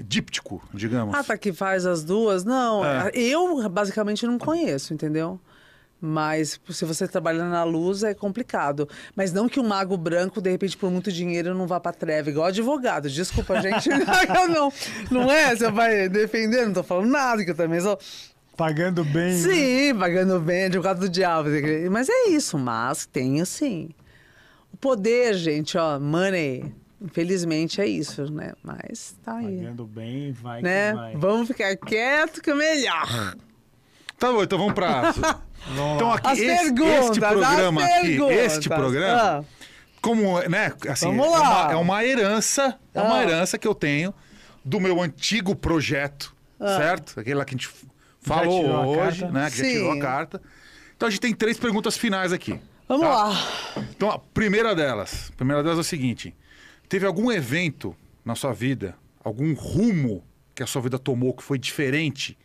díptico, 0.00 0.62
digamos. 0.72 1.14
Ah, 1.14 1.24
tá, 1.24 1.36
que 1.36 1.52
faz 1.52 1.84
as 1.84 2.04
duas? 2.04 2.44
Não, 2.44 2.84
é. 2.84 3.10
eu 3.14 3.68
basicamente 3.68 4.24
não 4.26 4.38
conheço, 4.38 4.94
entendeu? 4.94 5.40
Mas 6.04 6.60
se 6.68 6.84
você 6.84 7.06
trabalha 7.06 7.44
na 7.44 7.62
luz 7.62 8.02
é 8.02 8.12
complicado. 8.12 8.88
Mas 9.14 9.32
não 9.32 9.48
que 9.48 9.60
um 9.60 9.62
mago 9.62 9.96
branco, 9.96 10.40
de 10.40 10.50
repente, 10.50 10.76
por 10.76 10.90
muito 10.90 11.12
dinheiro, 11.12 11.54
não 11.54 11.64
vá 11.64 11.78
pra 11.78 11.92
treva, 11.92 12.28
igual 12.28 12.46
advogado. 12.46 13.08
Desculpa, 13.08 13.62
gente. 13.62 13.88
não, 14.50 14.72
não 15.12 15.30
é? 15.30 15.54
Você 15.54 15.70
vai 15.70 16.08
defender, 16.08 16.66
não 16.66 16.72
tô 16.72 16.82
falando 16.82 17.08
nada, 17.08 17.44
que 17.44 17.52
eu 17.52 17.54
também 17.54 17.80
sou. 17.80 17.96
Pagando 18.56 19.04
bem. 19.04 19.32
Né? 19.32 19.38
Sim, 19.38 19.92
né? 19.92 19.98
pagando 20.00 20.40
bem, 20.40 20.64
advogado 20.64 20.98
do 20.98 21.08
diabo. 21.08 21.48
Mas 21.88 22.08
é 22.08 22.30
isso, 22.30 22.58
mas 22.58 23.06
tem 23.06 23.40
assim. 23.40 23.90
O 24.72 24.76
poder, 24.76 25.34
gente, 25.34 25.78
ó, 25.78 26.00
money. 26.00 26.74
Infelizmente 27.00 27.80
é 27.80 27.86
isso, 27.86 28.30
né? 28.32 28.54
Mas 28.60 29.16
tá 29.24 29.36
aí. 29.36 29.58
Pagando 29.58 29.86
bem, 29.86 30.32
vai 30.32 30.62
né? 30.62 30.90
que 30.90 30.96
vai. 30.96 31.16
Vamos 31.16 31.46
ficar 31.46 31.76
quieto 31.76 32.42
que 32.42 32.50
é 32.50 32.54
melhor. 32.54 33.36
Tá 34.22 34.30
bom, 34.30 34.40
então 34.40 34.56
vamos 34.56 34.74
pra. 34.74 35.12
então 35.96 36.12
aqui, 36.12 36.28
as 36.28 36.38
esse, 36.38 36.74
este 36.74 37.18
programa 37.18 37.84
aqui, 37.84 38.22
este 38.22 38.68
programa, 38.68 39.40
ah. 39.40 39.44
como, 40.00 40.38
né, 40.42 40.72
assim, 40.88 41.06
vamos 41.06 41.28
lá. 41.28 41.38
É, 41.38 41.40
uma, 41.40 41.72
é 41.72 41.76
uma 41.76 42.04
herança, 42.04 42.78
é 42.94 43.00
uma 43.00 43.16
ah. 43.16 43.22
herança 43.24 43.58
que 43.58 43.66
eu 43.66 43.74
tenho 43.74 44.14
do 44.64 44.78
meu 44.78 45.02
antigo 45.02 45.56
projeto, 45.56 46.32
ah. 46.60 46.78
certo? 46.78 47.18
Aquele 47.18 47.34
lá 47.34 47.44
que 47.44 47.56
a 47.56 47.58
gente 47.58 47.68
falou 48.20 48.96
hoje, 48.96 49.26
né? 49.26 49.50
Que 49.50 49.56
Sim. 49.56 49.64
já 49.64 49.70
tirou 49.70 49.90
a 49.90 49.98
carta. 49.98 50.42
Então 50.96 51.08
a 51.08 51.10
gente 51.10 51.20
tem 51.20 51.34
três 51.34 51.58
perguntas 51.58 51.96
finais 51.96 52.32
aqui. 52.32 52.60
Vamos 52.86 53.04
tá? 53.04 53.12
lá. 53.12 53.48
Então 53.90 54.08
a 54.08 54.20
primeira 54.20 54.72
delas, 54.72 55.32
a 55.32 55.36
primeira 55.36 55.64
delas 55.64 55.78
é 55.78 55.80
o 55.80 55.84
seguinte: 55.84 56.32
teve 56.88 57.04
algum 57.04 57.32
evento 57.32 57.92
na 58.24 58.36
sua 58.36 58.52
vida, 58.52 58.94
algum 59.24 59.52
rumo 59.52 60.22
que 60.54 60.62
a 60.62 60.66
sua 60.66 60.80
vida 60.80 60.96
tomou 60.96 61.34
que 61.34 61.42
foi 61.42 61.58
diferente, 61.58 62.38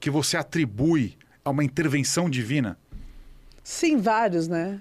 que 0.00 0.10
você 0.10 0.36
atribui 0.36 1.16
a 1.44 1.50
uma 1.50 1.62
intervenção 1.62 2.28
divina? 2.28 2.78
Sim, 3.62 3.98
vários, 3.98 4.48
né? 4.48 4.80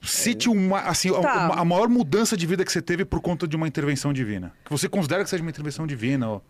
Cite 0.00 0.48
uma, 0.48 0.80
assim, 0.80 1.12
tá. 1.20 1.30
a, 1.30 1.60
a, 1.60 1.64
maior 1.64 1.88
mudança 1.88 2.36
de 2.36 2.46
vida 2.46 2.64
que 2.64 2.72
você 2.72 2.82
teve 2.82 3.04
por 3.04 3.20
conta 3.20 3.46
de 3.46 3.54
uma 3.54 3.68
intervenção 3.68 4.12
divina. 4.12 4.52
Que 4.64 4.70
você 4.70 4.88
considera 4.88 5.22
que 5.22 5.30
seja 5.30 5.42
uma 5.42 5.50
intervenção 5.50 5.86
divina. 5.86 6.40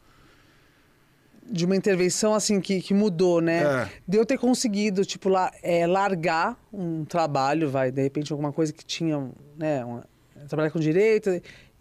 De 1.50 1.66
uma 1.66 1.76
intervenção 1.76 2.34
assim 2.34 2.60
que, 2.60 2.80
que 2.80 2.94
mudou, 2.94 3.42
né? 3.42 3.62
É. 3.62 3.88
De 4.08 4.16
eu 4.16 4.24
ter 4.24 4.38
conseguido, 4.38 5.04
tipo, 5.04 5.28
la, 5.28 5.52
é, 5.62 5.86
largar 5.86 6.56
um 6.72 7.04
trabalho, 7.04 7.68
vai, 7.68 7.90
de 7.90 8.02
repente 8.02 8.32
alguma 8.32 8.52
coisa 8.52 8.72
que 8.72 8.84
tinha, 8.84 9.30
né? 9.58 9.84
Uma, 9.84 10.04
trabalhar 10.48 10.70
com 10.70 10.80
direito 10.80 11.30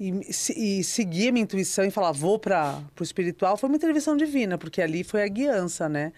e, 0.01 0.79
e 0.79 0.83
seguir 0.83 1.29
a 1.29 1.31
minha 1.31 1.43
intuição 1.43 1.85
e 1.85 1.91
falar, 1.91 2.11
vou 2.11 2.39
para 2.39 2.81
o 2.99 3.03
espiritual, 3.03 3.55
foi 3.55 3.69
uma 3.69 3.75
intervenção 3.75 4.17
divina, 4.17 4.57
porque 4.57 4.81
ali 4.81 5.03
foi 5.03 5.23
a 5.23 5.27
guiança, 5.27 5.87
né? 5.87 6.11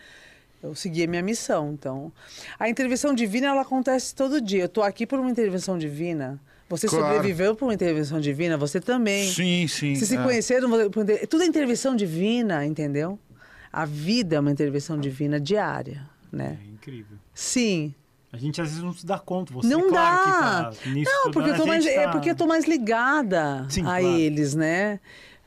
Eu 0.61 0.73
segui 0.73 1.03
a 1.03 1.07
minha 1.07 1.21
missão, 1.21 1.73
então... 1.73 2.11
A 2.57 2.69
intervenção 2.69 3.13
divina, 3.13 3.47
ela 3.47 3.61
acontece 3.61 4.15
todo 4.15 4.39
dia. 4.39 4.61
Eu 4.61 4.67
estou 4.67 4.83
aqui 4.83 5.05
por 5.05 5.19
uma 5.19 5.29
intervenção 5.29 5.77
divina... 5.77 6.39
Você 6.69 6.87
claro. 6.87 7.05
sobreviveu 7.05 7.55
por 7.55 7.65
uma 7.65 7.73
intervenção 7.73 8.19
divina, 8.19 8.57
você 8.57 8.79
também. 8.79 9.29
Sim, 9.29 9.67
sim. 9.67 9.93
Vocês 9.93 10.11
é. 10.11 10.17
se 10.17 10.23
conheceram, 10.23 10.69
tudo 11.29 11.43
é 11.43 11.45
intervenção 11.45 11.95
divina, 11.95 12.65
entendeu? 12.65 13.19
A 13.71 13.85
vida 13.85 14.37
é 14.37 14.39
uma 14.39 14.49
intervenção 14.49 14.97
divina 14.97 15.39
diária, 15.39 16.09
né? 16.31 16.57
É 16.59 16.71
incrível. 16.71 17.17
Sim. 17.31 17.93
A 18.33 18.37
gente 18.37 18.59
às 18.59 18.69
vezes 18.69 18.83
não 18.83 18.91
se 18.91 19.05
dá 19.05 19.19
conta. 19.19 19.53
Você, 19.53 19.67
não 19.67 19.89
claro 19.89 20.71
dá. 20.71 20.71
Tá 20.71 20.89
nisso 20.89 21.11
não, 21.11 21.29
porque 21.29 21.51
eu 21.51 21.55
tô 21.55 21.67
mais, 21.67 21.85
é 21.85 21.93
tá... 21.93 22.01
é 22.01 22.07
porque 22.07 22.31
eu 22.31 22.35
tô 22.35 22.47
mais 22.47 22.65
ligada 22.65 23.67
Sim, 23.69 23.81
a 23.81 23.83
claro. 23.83 24.07
eles, 24.07 24.55
né? 24.55 24.99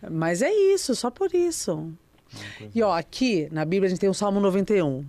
Mas 0.09 0.41
é 0.41 0.53
isso, 0.53 0.95
só 0.95 1.11
por 1.11 1.35
isso. 1.35 1.93
E 2.73 2.81
ó, 2.83 2.97
aqui 2.97 3.49
na 3.51 3.65
Bíblia 3.65 3.89
a 3.89 3.91
gente 3.91 3.99
tem 3.99 4.09
o 4.09 4.15
Salmo 4.15 4.39
91. 4.39 5.05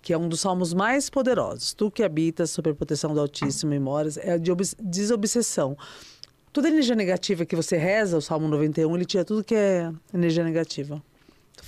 que 0.00 0.12
é 0.12 0.18
um 0.18 0.28
dos 0.28 0.40
salmos 0.40 0.72
mais 0.72 1.10
poderosos. 1.10 1.74
Tu 1.74 1.90
que 1.90 2.04
habitas 2.04 2.50
sob 2.50 2.70
a 2.70 2.74
proteção 2.74 3.12
do 3.12 3.20
Altíssimo 3.20 3.74
e 3.74 3.80
moras, 3.80 4.16
é 4.18 4.38
de 4.38 4.52
desobsessão. 4.80 5.76
Toda 6.52 6.68
energia 6.68 6.94
negativa 6.94 7.44
que 7.44 7.56
você 7.56 7.76
reza, 7.76 8.16
o 8.16 8.22
Salmo 8.22 8.46
91, 8.46 8.94
ele 8.94 9.04
tira 9.04 9.24
tudo 9.24 9.42
que 9.42 9.54
é 9.56 9.92
energia 10.14 10.44
negativa. 10.44 11.02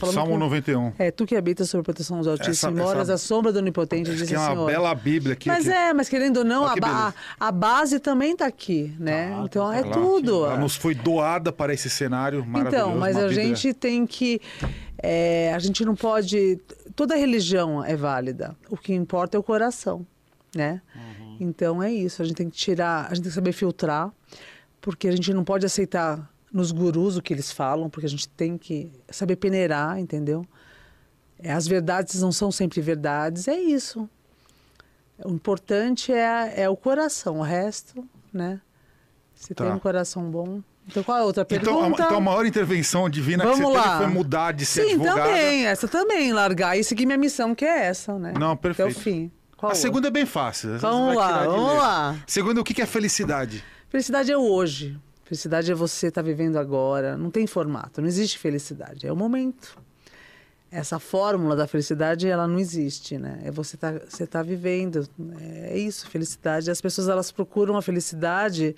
Salmo 0.06 0.32
com... 0.32 0.38
91. 0.38 0.92
É, 0.98 1.10
tu 1.10 1.26
que 1.26 1.34
habitas 1.34 1.68
sob 1.68 1.80
a 1.80 1.84
proteção 1.84 2.18
dos 2.18 2.28
Altíssimos, 2.28 2.78
moras 2.78 3.10
à 3.10 3.18
sombra 3.18 3.52
do 3.52 3.58
Onipotente, 3.58 4.14
diz 4.14 4.28
que 4.28 4.34
é 4.34 4.38
uma 4.38 4.50
Senhor. 4.50 4.66
bela 4.66 4.94
Bíblia 4.94 5.32
aqui. 5.32 5.48
Mas 5.48 5.66
aqui. 5.66 5.76
é, 5.76 5.92
mas 5.92 6.08
querendo 6.08 6.38
ou 6.38 6.44
não, 6.44 6.64
a, 6.64 6.74
a, 6.82 7.14
a, 7.40 7.52
base 7.52 7.98
também 7.98 8.32
está 8.32 8.46
aqui, 8.46 8.94
né? 8.98 9.30
Tá, 9.30 9.42
então 9.44 9.68
tá, 9.68 9.76
é 9.76 9.82
tudo. 9.82 10.46
Ela 10.46 10.56
nos 10.56 10.76
foi 10.76 10.94
doada 10.94 11.52
para 11.52 11.74
esse 11.74 11.90
cenário 11.90 12.44
maravilhoso. 12.46 12.88
Então, 12.90 12.98
mas 12.98 13.16
a 13.16 13.26
Bíblia... 13.26 13.44
gente 13.44 13.74
tem 13.74 14.06
que... 14.06 14.40
É, 15.00 15.52
a 15.54 15.58
gente 15.58 15.84
não 15.84 15.94
pode... 15.94 16.58
Toda 16.94 17.16
religião 17.16 17.84
é 17.84 17.96
válida. 17.96 18.56
O 18.70 18.76
que 18.76 18.92
importa 18.94 19.36
é 19.36 19.40
o 19.40 19.42
coração, 19.42 20.06
né? 20.54 20.80
Uhum. 20.94 21.36
Então 21.40 21.82
é 21.82 21.92
isso. 21.92 22.22
A 22.22 22.24
gente 22.24 22.36
tem 22.36 22.50
que 22.50 22.56
tirar... 22.56 23.06
A 23.06 23.14
gente 23.14 23.24
tem 23.24 23.30
que 23.30 23.34
saber 23.34 23.52
filtrar, 23.52 24.10
porque 24.80 25.08
a 25.08 25.12
gente 25.12 25.32
não 25.32 25.44
pode 25.44 25.66
aceitar 25.66 26.28
nos 26.52 26.72
gurus 26.72 27.16
o 27.16 27.22
que 27.22 27.32
eles 27.32 27.52
falam, 27.52 27.90
porque 27.90 28.06
a 28.06 28.10
gente 28.10 28.28
tem 28.28 28.56
que 28.56 28.90
saber 29.10 29.36
peneirar, 29.36 29.98
entendeu? 29.98 30.46
É, 31.38 31.52
as 31.52 31.66
verdades 31.66 32.20
não 32.20 32.32
são 32.32 32.50
sempre 32.50 32.80
verdades, 32.80 33.46
é 33.48 33.58
isso. 33.58 34.08
O 35.24 35.30
importante 35.30 36.12
é, 36.12 36.62
é 36.62 36.68
o 36.68 36.76
coração, 36.76 37.38
o 37.38 37.42
resto, 37.42 38.06
né? 38.32 38.60
Se 39.34 39.54
tá. 39.54 39.64
tem 39.64 39.72
um 39.72 39.78
coração 39.78 40.30
bom. 40.30 40.62
Então, 40.86 41.02
qual 41.02 41.18
é 41.18 41.20
a 41.20 41.24
outra 41.24 41.44
pergunta? 41.44 41.70
Então, 41.70 41.90
então 41.90 42.16
a 42.16 42.20
maior 42.20 42.46
intervenção 42.46 43.10
divina 43.10 43.44
Vamos 43.44 43.58
que 43.58 43.64
você 43.66 43.76
lá. 43.76 43.82
teve 43.82 43.96
foi 43.96 44.06
mudar 44.06 44.52
de 44.52 44.64
ser 44.64 44.84
Sim, 44.84 44.94
advogada. 44.94 45.22
também. 45.22 45.66
Essa 45.66 45.86
também. 45.86 46.32
Largar 46.32 46.78
e 46.78 46.82
seguir 46.82 47.04
minha 47.04 47.18
missão, 47.18 47.54
que 47.54 47.64
é 47.64 47.86
essa, 47.86 48.18
né? 48.18 48.32
Não, 48.38 48.56
perfeito. 48.56 48.90
Até 48.90 48.98
o 48.98 49.02
fim. 49.02 49.30
Qual 49.56 49.70
a 49.70 49.74
segunda 49.74 50.08
é 50.08 50.10
bem 50.10 50.24
fácil. 50.24 50.78
Vamos 50.78 51.16
lá, 51.16 51.44
vamos 51.44 51.76
lá. 51.76 52.16
Segunda, 52.26 52.60
o 52.60 52.64
que 52.64 52.80
é 52.80 52.86
felicidade? 52.86 53.62
Felicidade 53.88 54.32
é 54.32 54.38
hoje. 54.38 54.98
Felicidade 55.28 55.70
é 55.70 55.74
você 55.74 56.06
estar 56.06 56.22
tá 56.22 56.26
vivendo 56.26 56.56
agora. 56.56 57.14
Não 57.14 57.30
tem 57.30 57.46
formato, 57.46 58.00
não 58.00 58.08
existe 58.08 58.38
felicidade. 58.38 59.06
É 59.06 59.12
o 59.12 59.16
momento. 59.16 59.76
Essa 60.70 60.98
fórmula 60.98 61.54
da 61.54 61.66
felicidade, 61.66 62.26
ela 62.26 62.48
não 62.48 62.58
existe, 62.58 63.18
né? 63.18 63.38
É 63.44 63.50
você 63.50 63.76
tá, 63.76 63.92
você 64.08 64.26
tá 64.26 64.42
vivendo. 64.42 65.06
É 65.38 65.76
isso, 65.76 66.08
felicidade. 66.08 66.70
As 66.70 66.80
pessoas, 66.80 67.10
elas 67.10 67.30
procuram 67.30 67.76
a 67.76 67.82
felicidade 67.82 68.74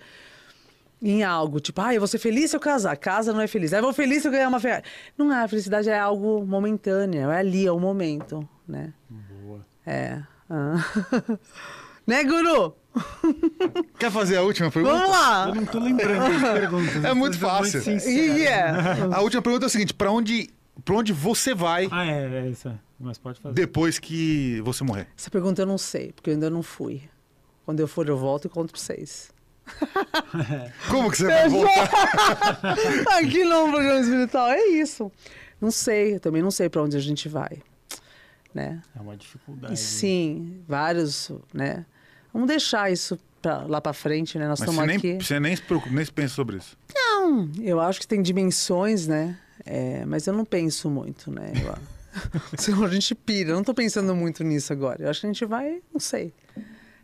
em 1.01 1.23
algo. 1.23 1.61
Tipo, 1.61 1.83
ah, 1.83 1.95
eu 1.95 2.01
vou 2.01 2.09
ser 2.09 2.19
feliz 2.19 2.51
se 2.51 2.57
eu 2.57 2.61
casar. 2.61 2.97
Casa 2.97 3.33
não 3.33 3.41
é 3.41 3.47
feliz. 3.47 3.73
Ah, 3.73 3.77
eu 3.77 3.85
vou 3.85 3.93
feliz 3.93 4.23
se 4.23 4.27
eu 4.27 4.33
ganhar 4.33 4.49
uma 4.49 4.59
Ferrari. 4.59 4.83
Não 5.17 5.33
é, 5.33 5.45
a 5.45 5.47
felicidade 5.47 5.89
é 5.89 6.01
algo 6.01 6.45
momentâneo. 6.45 7.31
É 7.31 7.39
ali, 7.39 7.65
é 7.65 7.71
o 7.71 7.79
momento, 7.79 8.49
né? 8.67 8.93
Boa. 9.09 9.65
É. 9.87 10.21
Ah. 10.49 10.85
né, 12.05 12.25
Guru? 12.25 12.75
Quer 13.99 14.11
fazer 14.11 14.37
a 14.37 14.43
última 14.43 14.71
pergunta? 14.71 14.97
Vamos 14.97 15.11
lá! 15.11 15.49
Eu 15.49 15.55
não 15.55 15.67
tô 15.67 15.79
lembrando 15.79 16.41
das 16.41 16.53
perguntas. 16.53 17.05
É 17.05 17.15
muito 17.15 17.39
fácil. 17.39 17.83
Muito 17.85 18.07
yeah. 18.09 19.15
A 19.15 19.21
última 19.21 19.43
pergunta 19.43 19.67
é 19.67 19.69
a 19.69 19.71
seguinte: 19.71 19.95
para 19.95 20.11
onde, 20.11 20.51
pra 20.85 20.97
onde 20.97 21.13
você 21.13 21.55
vai? 21.55 21.89
Ah, 21.91 22.05
é, 22.05 22.47
é 22.47 22.49
isso. 22.49 22.73
Mas 22.99 23.17
pode 23.19 23.41
fazer. 23.41 23.55
Depois 23.55 23.99
que 23.99 24.61
você 24.63 24.85
morrer. 24.85 25.09
Essa 25.17 25.31
pergunta 25.31 25.63
eu 25.63 25.67
não 25.67 25.79
sei, 25.79 26.13
porque 26.13 26.31
eu 26.31 26.35
ainda 26.35 26.51
não 26.51 26.63
fui. 26.63 27.03
Quando 27.65 27.81
eu 27.81 27.89
for, 27.89 28.09
eu 28.09 28.17
volto 28.17 28.47
e 28.47 28.49
conto 28.51 28.73
pra 28.73 28.81
vocês. 28.81 29.33
Como 30.91 31.11
que 31.11 31.17
você 31.19 31.27
vai 31.27 31.49
voltar? 31.49 32.61
Aqui 33.19 33.45
no 33.45 33.71
programa 33.71 34.01
espiritual, 34.01 34.49
é 34.49 34.67
isso. 34.69 35.11
Não 35.61 35.71
sei, 35.71 36.17
eu 36.17 36.21
também 36.21 36.43
não 36.43 36.51
sei 36.51 36.69
para 36.69 36.83
onde 36.83 36.97
a 36.97 37.01
gente 37.01 37.29
vai. 37.29 37.63
Né? 38.53 38.83
É 38.97 39.01
uma 39.01 39.17
dificuldade. 39.17 39.75
E, 39.75 39.77
sim, 39.77 40.63
vários, 40.67 41.31
né? 41.55 41.87
Vamos 42.33 42.49
deixar 42.49 42.91
isso 42.91 43.19
pra, 43.41 43.65
lá 43.65 43.81
para 43.81 43.93
frente, 43.93 44.39
né? 44.39 44.47
Nós 44.49 44.61
estamos 44.61 44.79
aqui. 44.83 45.19
você 45.21 45.41
nem 45.41 45.55
se, 45.55 45.63
preocupa, 45.63 45.95
nem 45.95 46.05
se 46.05 46.13
pensa 46.13 46.35
sobre 46.35 46.57
isso? 46.57 46.77
Não, 46.95 47.51
eu 47.61 47.81
acho 47.81 48.01
que 48.01 48.07
tem 48.07 48.23
dimensões, 48.23 49.07
né? 49.07 49.37
É, 49.65 50.05
mas 50.07 50.27
eu 50.27 50.33
não 50.33 50.45
penso 50.45 50.89
muito, 50.91 51.31
né? 51.31 51.53
Eu, 52.69 52.85
a 52.85 52.89
gente 52.89 53.15
pira, 53.15 53.51
eu 53.51 53.55
não 53.55 53.61
estou 53.61 53.75
pensando 53.75 54.15
muito 54.15 54.43
nisso 54.45 54.73
agora. 54.73 55.03
Eu 55.03 55.11
acho 55.11 55.21
que 55.21 55.27
a 55.27 55.33
gente 55.33 55.45
vai, 55.45 55.81
não 55.93 56.01
sei, 56.01 56.33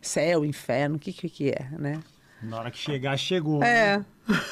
céu, 0.01 0.45
inferno, 0.45 0.95
o 0.95 0.99
que, 0.99 1.13
que, 1.13 1.29
que 1.29 1.49
é, 1.49 1.67
né? 1.77 1.99
Na 2.41 2.59
hora 2.59 2.71
que 2.71 2.77
chegar, 2.77 3.17
chegou. 3.17 3.63
É. 3.63 3.97
Né? 3.97 4.05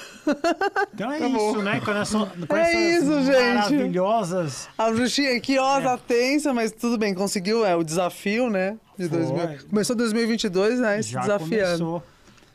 Então 0.91 1.11
é 1.11 1.19
tá 1.19 1.27
isso, 1.27 1.37
bom. 1.37 1.61
né? 1.61 1.79
Com, 1.81 1.91
essa, 1.91 2.25
com 2.47 2.55
é 2.55 2.93
essas 2.93 3.03
isso, 3.03 3.23
gente. 3.25 3.53
maravilhosas. 3.55 4.69
A 4.75 4.89
bruxinha 4.89 5.35
aqui, 5.37 5.59
ó, 5.59 5.79
é. 5.79 5.83
tá 5.83 5.97
tensa, 5.97 6.51
mas 6.51 6.71
tudo 6.71 6.97
bem, 6.97 7.13
conseguiu 7.13 7.63
é, 7.63 7.75
o 7.75 7.83
desafio, 7.83 8.49
né? 8.49 8.75
De 8.97 9.07
2000. 9.07 9.67
Começou 9.69 9.95
2022, 9.95 10.79
né? 10.79 11.01
Se 11.01 11.09
Já 11.11 11.21
desafiando. 11.21 11.85
Começou. 11.85 12.03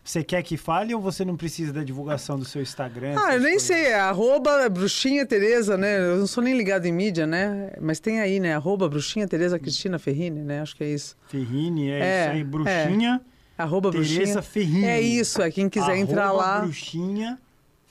Você 0.02 0.24
quer 0.24 0.42
que 0.42 0.56
fale 0.56 0.94
ou 0.94 1.00
você 1.00 1.24
não 1.24 1.36
precisa 1.36 1.72
da 1.72 1.84
divulgação 1.84 2.38
do 2.38 2.44
seu 2.44 2.62
Instagram? 2.62 3.14
Ah, 3.18 3.34
eu 3.34 3.40
nem 3.40 3.52
coisas? 3.52 3.62
sei, 3.62 3.86
é 3.88 4.00
arroba 4.00 4.68
bruxinha 4.68 5.26
Tereza, 5.26 5.76
né? 5.76 6.00
Eu 6.00 6.16
não 6.16 6.26
sou 6.26 6.42
nem 6.42 6.56
ligado 6.56 6.86
em 6.86 6.92
mídia, 6.92 7.26
né? 7.26 7.72
Mas 7.80 8.00
tem 8.00 8.18
aí, 8.20 8.40
né? 8.40 8.54
Arroba 8.54 8.88
bruxinha 8.88 9.28
Tereza 9.28 9.58
Cristina 9.58 9.98
Ferrini, 9.98 10.40
né? 10.40 10.62
Acho 10.62 10.74
que 10.74 10.82
é 10.82 10.88
isso. 10.88 11.16
Ferrini, 11.28 11.90
é, 11.90 11.98
é 12.00 12.22
isso 12.24 12.30
aí, 12.32 12.44
bruxinha. 12.44 13.20
É. 13.58 13.62
Arroba 13.62 13.90
Tereza 13.92 14.14
bruxinha. 14.14 14.42
Ferrini. 14.42 14.84
É 14.86 15.00
isso, 15.00 15.42
é 15.42 15.50
quem 15.50 15.68
quiser 15.68 15.84
arroba 15.84 15.98
entrar 15.98 16.32
lá. 16.32 16.60
bruxinha 16.60 17.38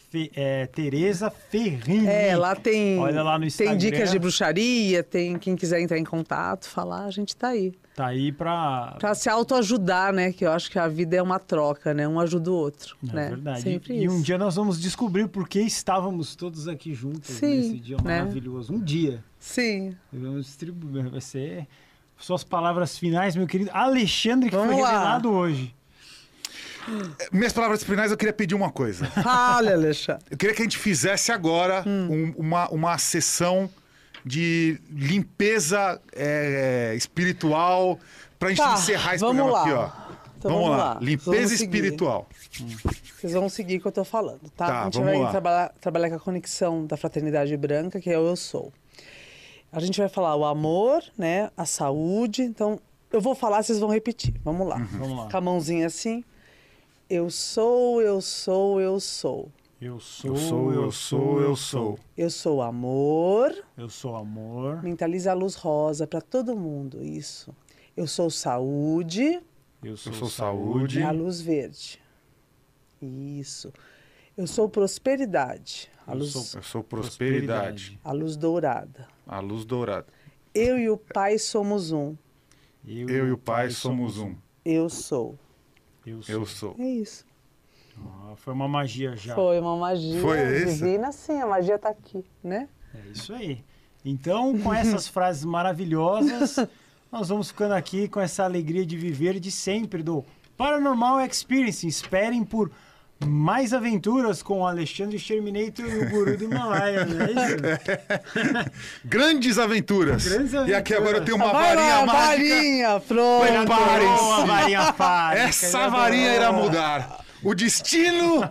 Fe, 0.10 0.31
é, 0.36 0.65
Tereza 0.65 1.30
Ferrini. 1.30 2.07
É, 2.07 2.36
lá 2.36 2.56
tem. 2.56 2.98
Olha 2.98 3.22
lá 3.22 3.38
no 3.38 3.45
Instagram. 3.45 3.77
Tem 3.77 3.91
dicas 3.91 4.10
de 4.10 4.18
bruxaria, 4.18 5.03
tem 5.03 5.38
quem 5.38 5.56
quiser 5.56 5.80
entrar 5.80 5.99
em 5.99 6.03
contato, 6.03 6.68
falar, 6.68 7.06
a 7.06 7.11
gente 7.11 7.36
tá 7.36 7.49
aí. 7.49 7.73
Tá 7.95 8.07
aí 8.07 8.31
pra. 8.31 8.95
Pra 8.99 9.14
se 9.14 9.30
autoajudar, 9.30 10.11
né? 10.11 10.34
Que 10.34 10.45
eu 10.45 10.52
acho 10.52 10.72
que 10.72 10.80
a 10.80 10.88
vida 10.88 11.15
é 11.15 11.22
uma 11.22 11.38
troca, 11.38 11.94
né? 11.94 12.07
Um 12.07 12.19
ajuda 12.19 12.49
o 12.49 12.56
outro. 12.56 12.98
É 13.07 13.14
né? 13.14 13.30
verdade. 13.30 13.61
Sempre 13.61 13.94
e, 13.94 14.06
isso. 14.06 14.15
e 14.15 14.18
um 14.18 14.22
dia 14.22 14.38
nós 14.38 14.56
vamos 14.56 14.81
descobrir 14.81 15.27
por 15.27 15.48
que 15.48 15.60
estávamos 15.60 16.36
todos 16.36 16.68
aqui 16.68 16.94
juntos 16.94 17.30
Sim, 17.30 17.57
nesse 17.57 17.80
dia 17.80 17.98
né? 17.98 18.19
maravilhoso. 18.19 18.73
Um 18.73 18.80
dia. 18.80 19.23
Sim. 19.38 19.95
Vamos 20.11 20.48
distribuir. 20.48 21.10
Vai 21.10 21.22
ser. 21.22 21.68
Suas 22.18 22.44
palavras 22.44 22.98
finais, 22.98 23.36
meu 23.36 23.48
querido 23.48 23.72
Alexandre, 23.73 24.49
que 24.49 24.56
Vamos 24.56 24.73
foi 24.73 24.81
lá. 24.81 24.91
revelado 24.91 25.30
hoje. 25.31 25.73
Minhas 27.31 27.53
palavras 27.53 27.84
finais, 27.84 28.11
eu 28.11 28.18
queria 28.18 28.34
pedir 28.34 28.56
uma 28.56 28.72
coisa. 28.72 29.06
Fale, 29.23 29.72
Alexandre. 29.72 30.23
Eu 30.31 30.38
queria 30.38 30.56
que 30.56 30.61
a 30.61 30.65
gente 30.65 30.77
fizesse 30.77 31.31
agora 31.31 31.84
um- 31.88 32.34
uma, 32.38 32.68
uma 32.69 32.97
sessão 32.97 33.69
de 34.26 34.80
limpeza 34.89 36.01
é, 36.14 36.93
espiritual 36.95 37.99
pra 38.38 38.49
gente 38.49 38.57
Tá, 38.60 38.73
encerrar 38.73 39.15
esse 39.15 39.23
vamos 39.23 39.41
programa 39.43 39.51
lá. 39.51 39.61
aqui, 39.64 39.73
ó. 40.06 40.10
Então, 40.38 40.51
vamos, 40.51 40.65
vamos 40.68 40.77
lá. 40.80 40.93
lá. 40.93 40.99
Limpeza 41.01 41.31
Vamos 41.31 41.51
espiritual. 41.51 42.30
Vocês 43.19 43.34
vão 43.34 43.49
seguir 43.49 43.77
o 43.77 43.81
que 43.81 43.88
eu 43.88 43.91
tô 43.91 44.06
falando, 44.06 44.39
tá? 44.56 44.68
Tá, 44.68 44.81
a 44.81 44.84
gente 44.85 44.93
vamos 44.97 45.11
vai 45.11 45.22
lá. 45.22 45.31
trabalhar, 45.31 45.73
trabalhar 45.81 46.10
com 46.10 46.15
a 46.15 46.19
conexão 46.19 46.85
da 46.85 46.95
fraternidade 46.95 47.56
branca, 47.57 47.99
que 47.99 48.10
é 48.10 48.18
o 48.18 48.27
eu 48.27 48.35
sou. 48.38 48.72
A 49.72 49.80
gente 49.81 49.99
vai 49.99 50.07
falar 50.10 50.35
o 50.35 50.45
amor, 50.45 51.03
né? 51.18 51.49
A 51.57 51.65
saúde. 51.65 52.41
Então, 52.41 52.80
eu 53.11 53.19
vou 53.22 53.35
falar, 53.35 53.61
vocês 53.61 53.80
vão 53.80 53.89
repetir. 53.89 54.34
Vamos 54.43 54.65
lá. 54.68 54.77
Vamos 54.93 55.18
lá. 55.18 55.30
Com 55.30 55.38
a 55.38 55.41
mãozinha 55.41 55.88
assim. 55.88 56.23
Eu 57.10 57.30
sou, 57.30 58.02
eu 58.02 58.22
sou, 58.22 58.80
eu 58.80 58.99
sou. 58.99 59.52
Eu 59.81 59.99
sou, 59.99 60.31
Eu 60.31 60.38
sou, 60.38 60.73
eu 60.73 60.91
sou, 60.91 61.41
eu 61.41 61.56
sou. 61.56 61.99
Eu 62.18 62.30
sou 62.30 62.61
amor. 62.61 63.56
Eu 63.77 63.90
sou 63.90 64.15
amor. 64.15 64.84
Mentaliza 64.84 65.31
a 65.31 65.34
luz 65.34 65.56
rosa 65.56 66.06
para 66.06 66.19
todo 66.22 66.56
mundo. 66.56 67.02
Isso. 67.03 67.56
Eu 67.95 68.06
sou 68.06 68.30
saúde. 68.30 69.41
Eu 69.81 69.95
sou, 69.95 70.11
sou 70.14 70.27
saúde. 70.30 71.02
A 71.02 71.11
luz 71.11 71.40
verde. 71.40 71.99
Isso. 73.02 73.72
Eu 74.38 74.45
sou 74.45 74.68
prosperidade. 74.69 75.90
A 76.06 76.11
Eu 76.11 76.19
luz, 76.19 76.31
sou 76.34 76.60
Eu 76.60 76.64
sou 76.64 76.84
prosperidade. 76.84 77.98
a 78.03 78.11
luz 78.11 78.36
dourada. 78.36 79.07
A 79.26 79.40
luz 79.40 79.64
dourada. 79.64 80.07
Eu 80.53 80.77
e 80.77 80.90
o 80.90 80.98
Pai 80.98 81.38
somos 81.38 81.91
um. 81.91 82.15
Eu 82.86 83.27
e 83.27 83.31
o 83.31 83.38
Pai 83.38 83.69
somos 83.69 84.18
um. 84.18 84.36
Eu 84.65 84.90
sou. 84.90 85.40
Eu 86.06 86.22
sou. 86.22 86.36
Eu 86.36 86.46
sou. 86.46 86.76
É 86.80 86.88
isso. 86.88 87.26
Ah, 87.98 88.34
foi 88.36 88.54
uma 88.54 88.68
magia 88.68 89.16
já. 89.16 89.36
Foi 89.36 89.60
uma 89.60 89.76
magia 89.76 90.22
Foi 90.22 90.40
isso? 90.58 90.78
divina, 90.84 91.12
sim. 91.12 91.40
A 91.42 91.46
magia 91.48 91.78
tá 91.78 91.90
aqui, 91.90 92.24
né? 92.44 92.68
É 92.94 93.12
isso 93.12 93.34
aí. 93.34 93.64
Então, 94.04 94.58
com 94.60 94.74
essas 94.74 95.08
frases 95.10 95.44
maravilhosas, 95.44 96.56
nós 97.12 97.30
vamos 97.30 97.50
ficando 97.50 97.74
aqui 97.74 98.08
com 98.08 98.20
essa 98.20 98.44
alegria 98.44 98.86
de 98.86 98.98
viver 98.98 99.40
de 99.40 99.52
sempre 99.52 100.02
do 100.02 100.24
Paranormal 100.56 101.20
Experience. 101.22 101.86
Esperem 101.86 102.44
por 102.44 102.72
mais 103.26 103.74
aventuras 103.74 104.41
com 104.41 104.62
o 104.62 104.66
Alexandre 104.68 105.20
Terminator 105.20 105.86
e 105.86 105.98
o 106.00 106.10
Guru 106.10 106.38
do 106.38 106.44
Himalaia, 106.46 107.06
não 107.06 107.22
é 107.26 107.32
isso? 107.32 108.70
Grandes 109.06 109.58
aventuras. 109.58 110.28
Grandes 110.28 110.54
E 110.54 110.58
aqui 110.58 110.94
aventuras. 110.94 110.98
agora 111.02 111.18
eu 111.18 111.26
tenho 111.26 111.38
uma 111.38 111.52
Vai 111.52 111.76
varinha 111.76 111.96
lá, 112.00 112.06
mágica. 112.06 112.56
varinha, 112.56 113.00
pronto. 113.00 113.46
Preparem-se. 113.48 114.48
Varinha. 114.48 114.96
Essa 115.50 115.88
varinha 115.90 116.34
irá 116.36 116.52
mudar 116.52 117.20
o 117.44 117.54
destino 117.54 118.41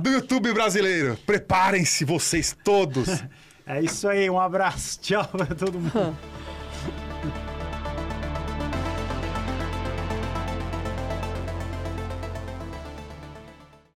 do 0.00 0.10
YouTube 0.10 0.52
brasileiro. 0.52 1.18
Preparem-se 1.26 2.04
vocês 2.04 2.56
todos. 2.64 3.08
É 3.64 3.80
isso 3.80 4.08
aí, 4.08 4.28
um 4.28 4.40
abraço. 4.40 4.98
Tchau 5.00 5.24
pra 5.24 5.46
todo 5.46 5.78
mundo. 5.78 6.18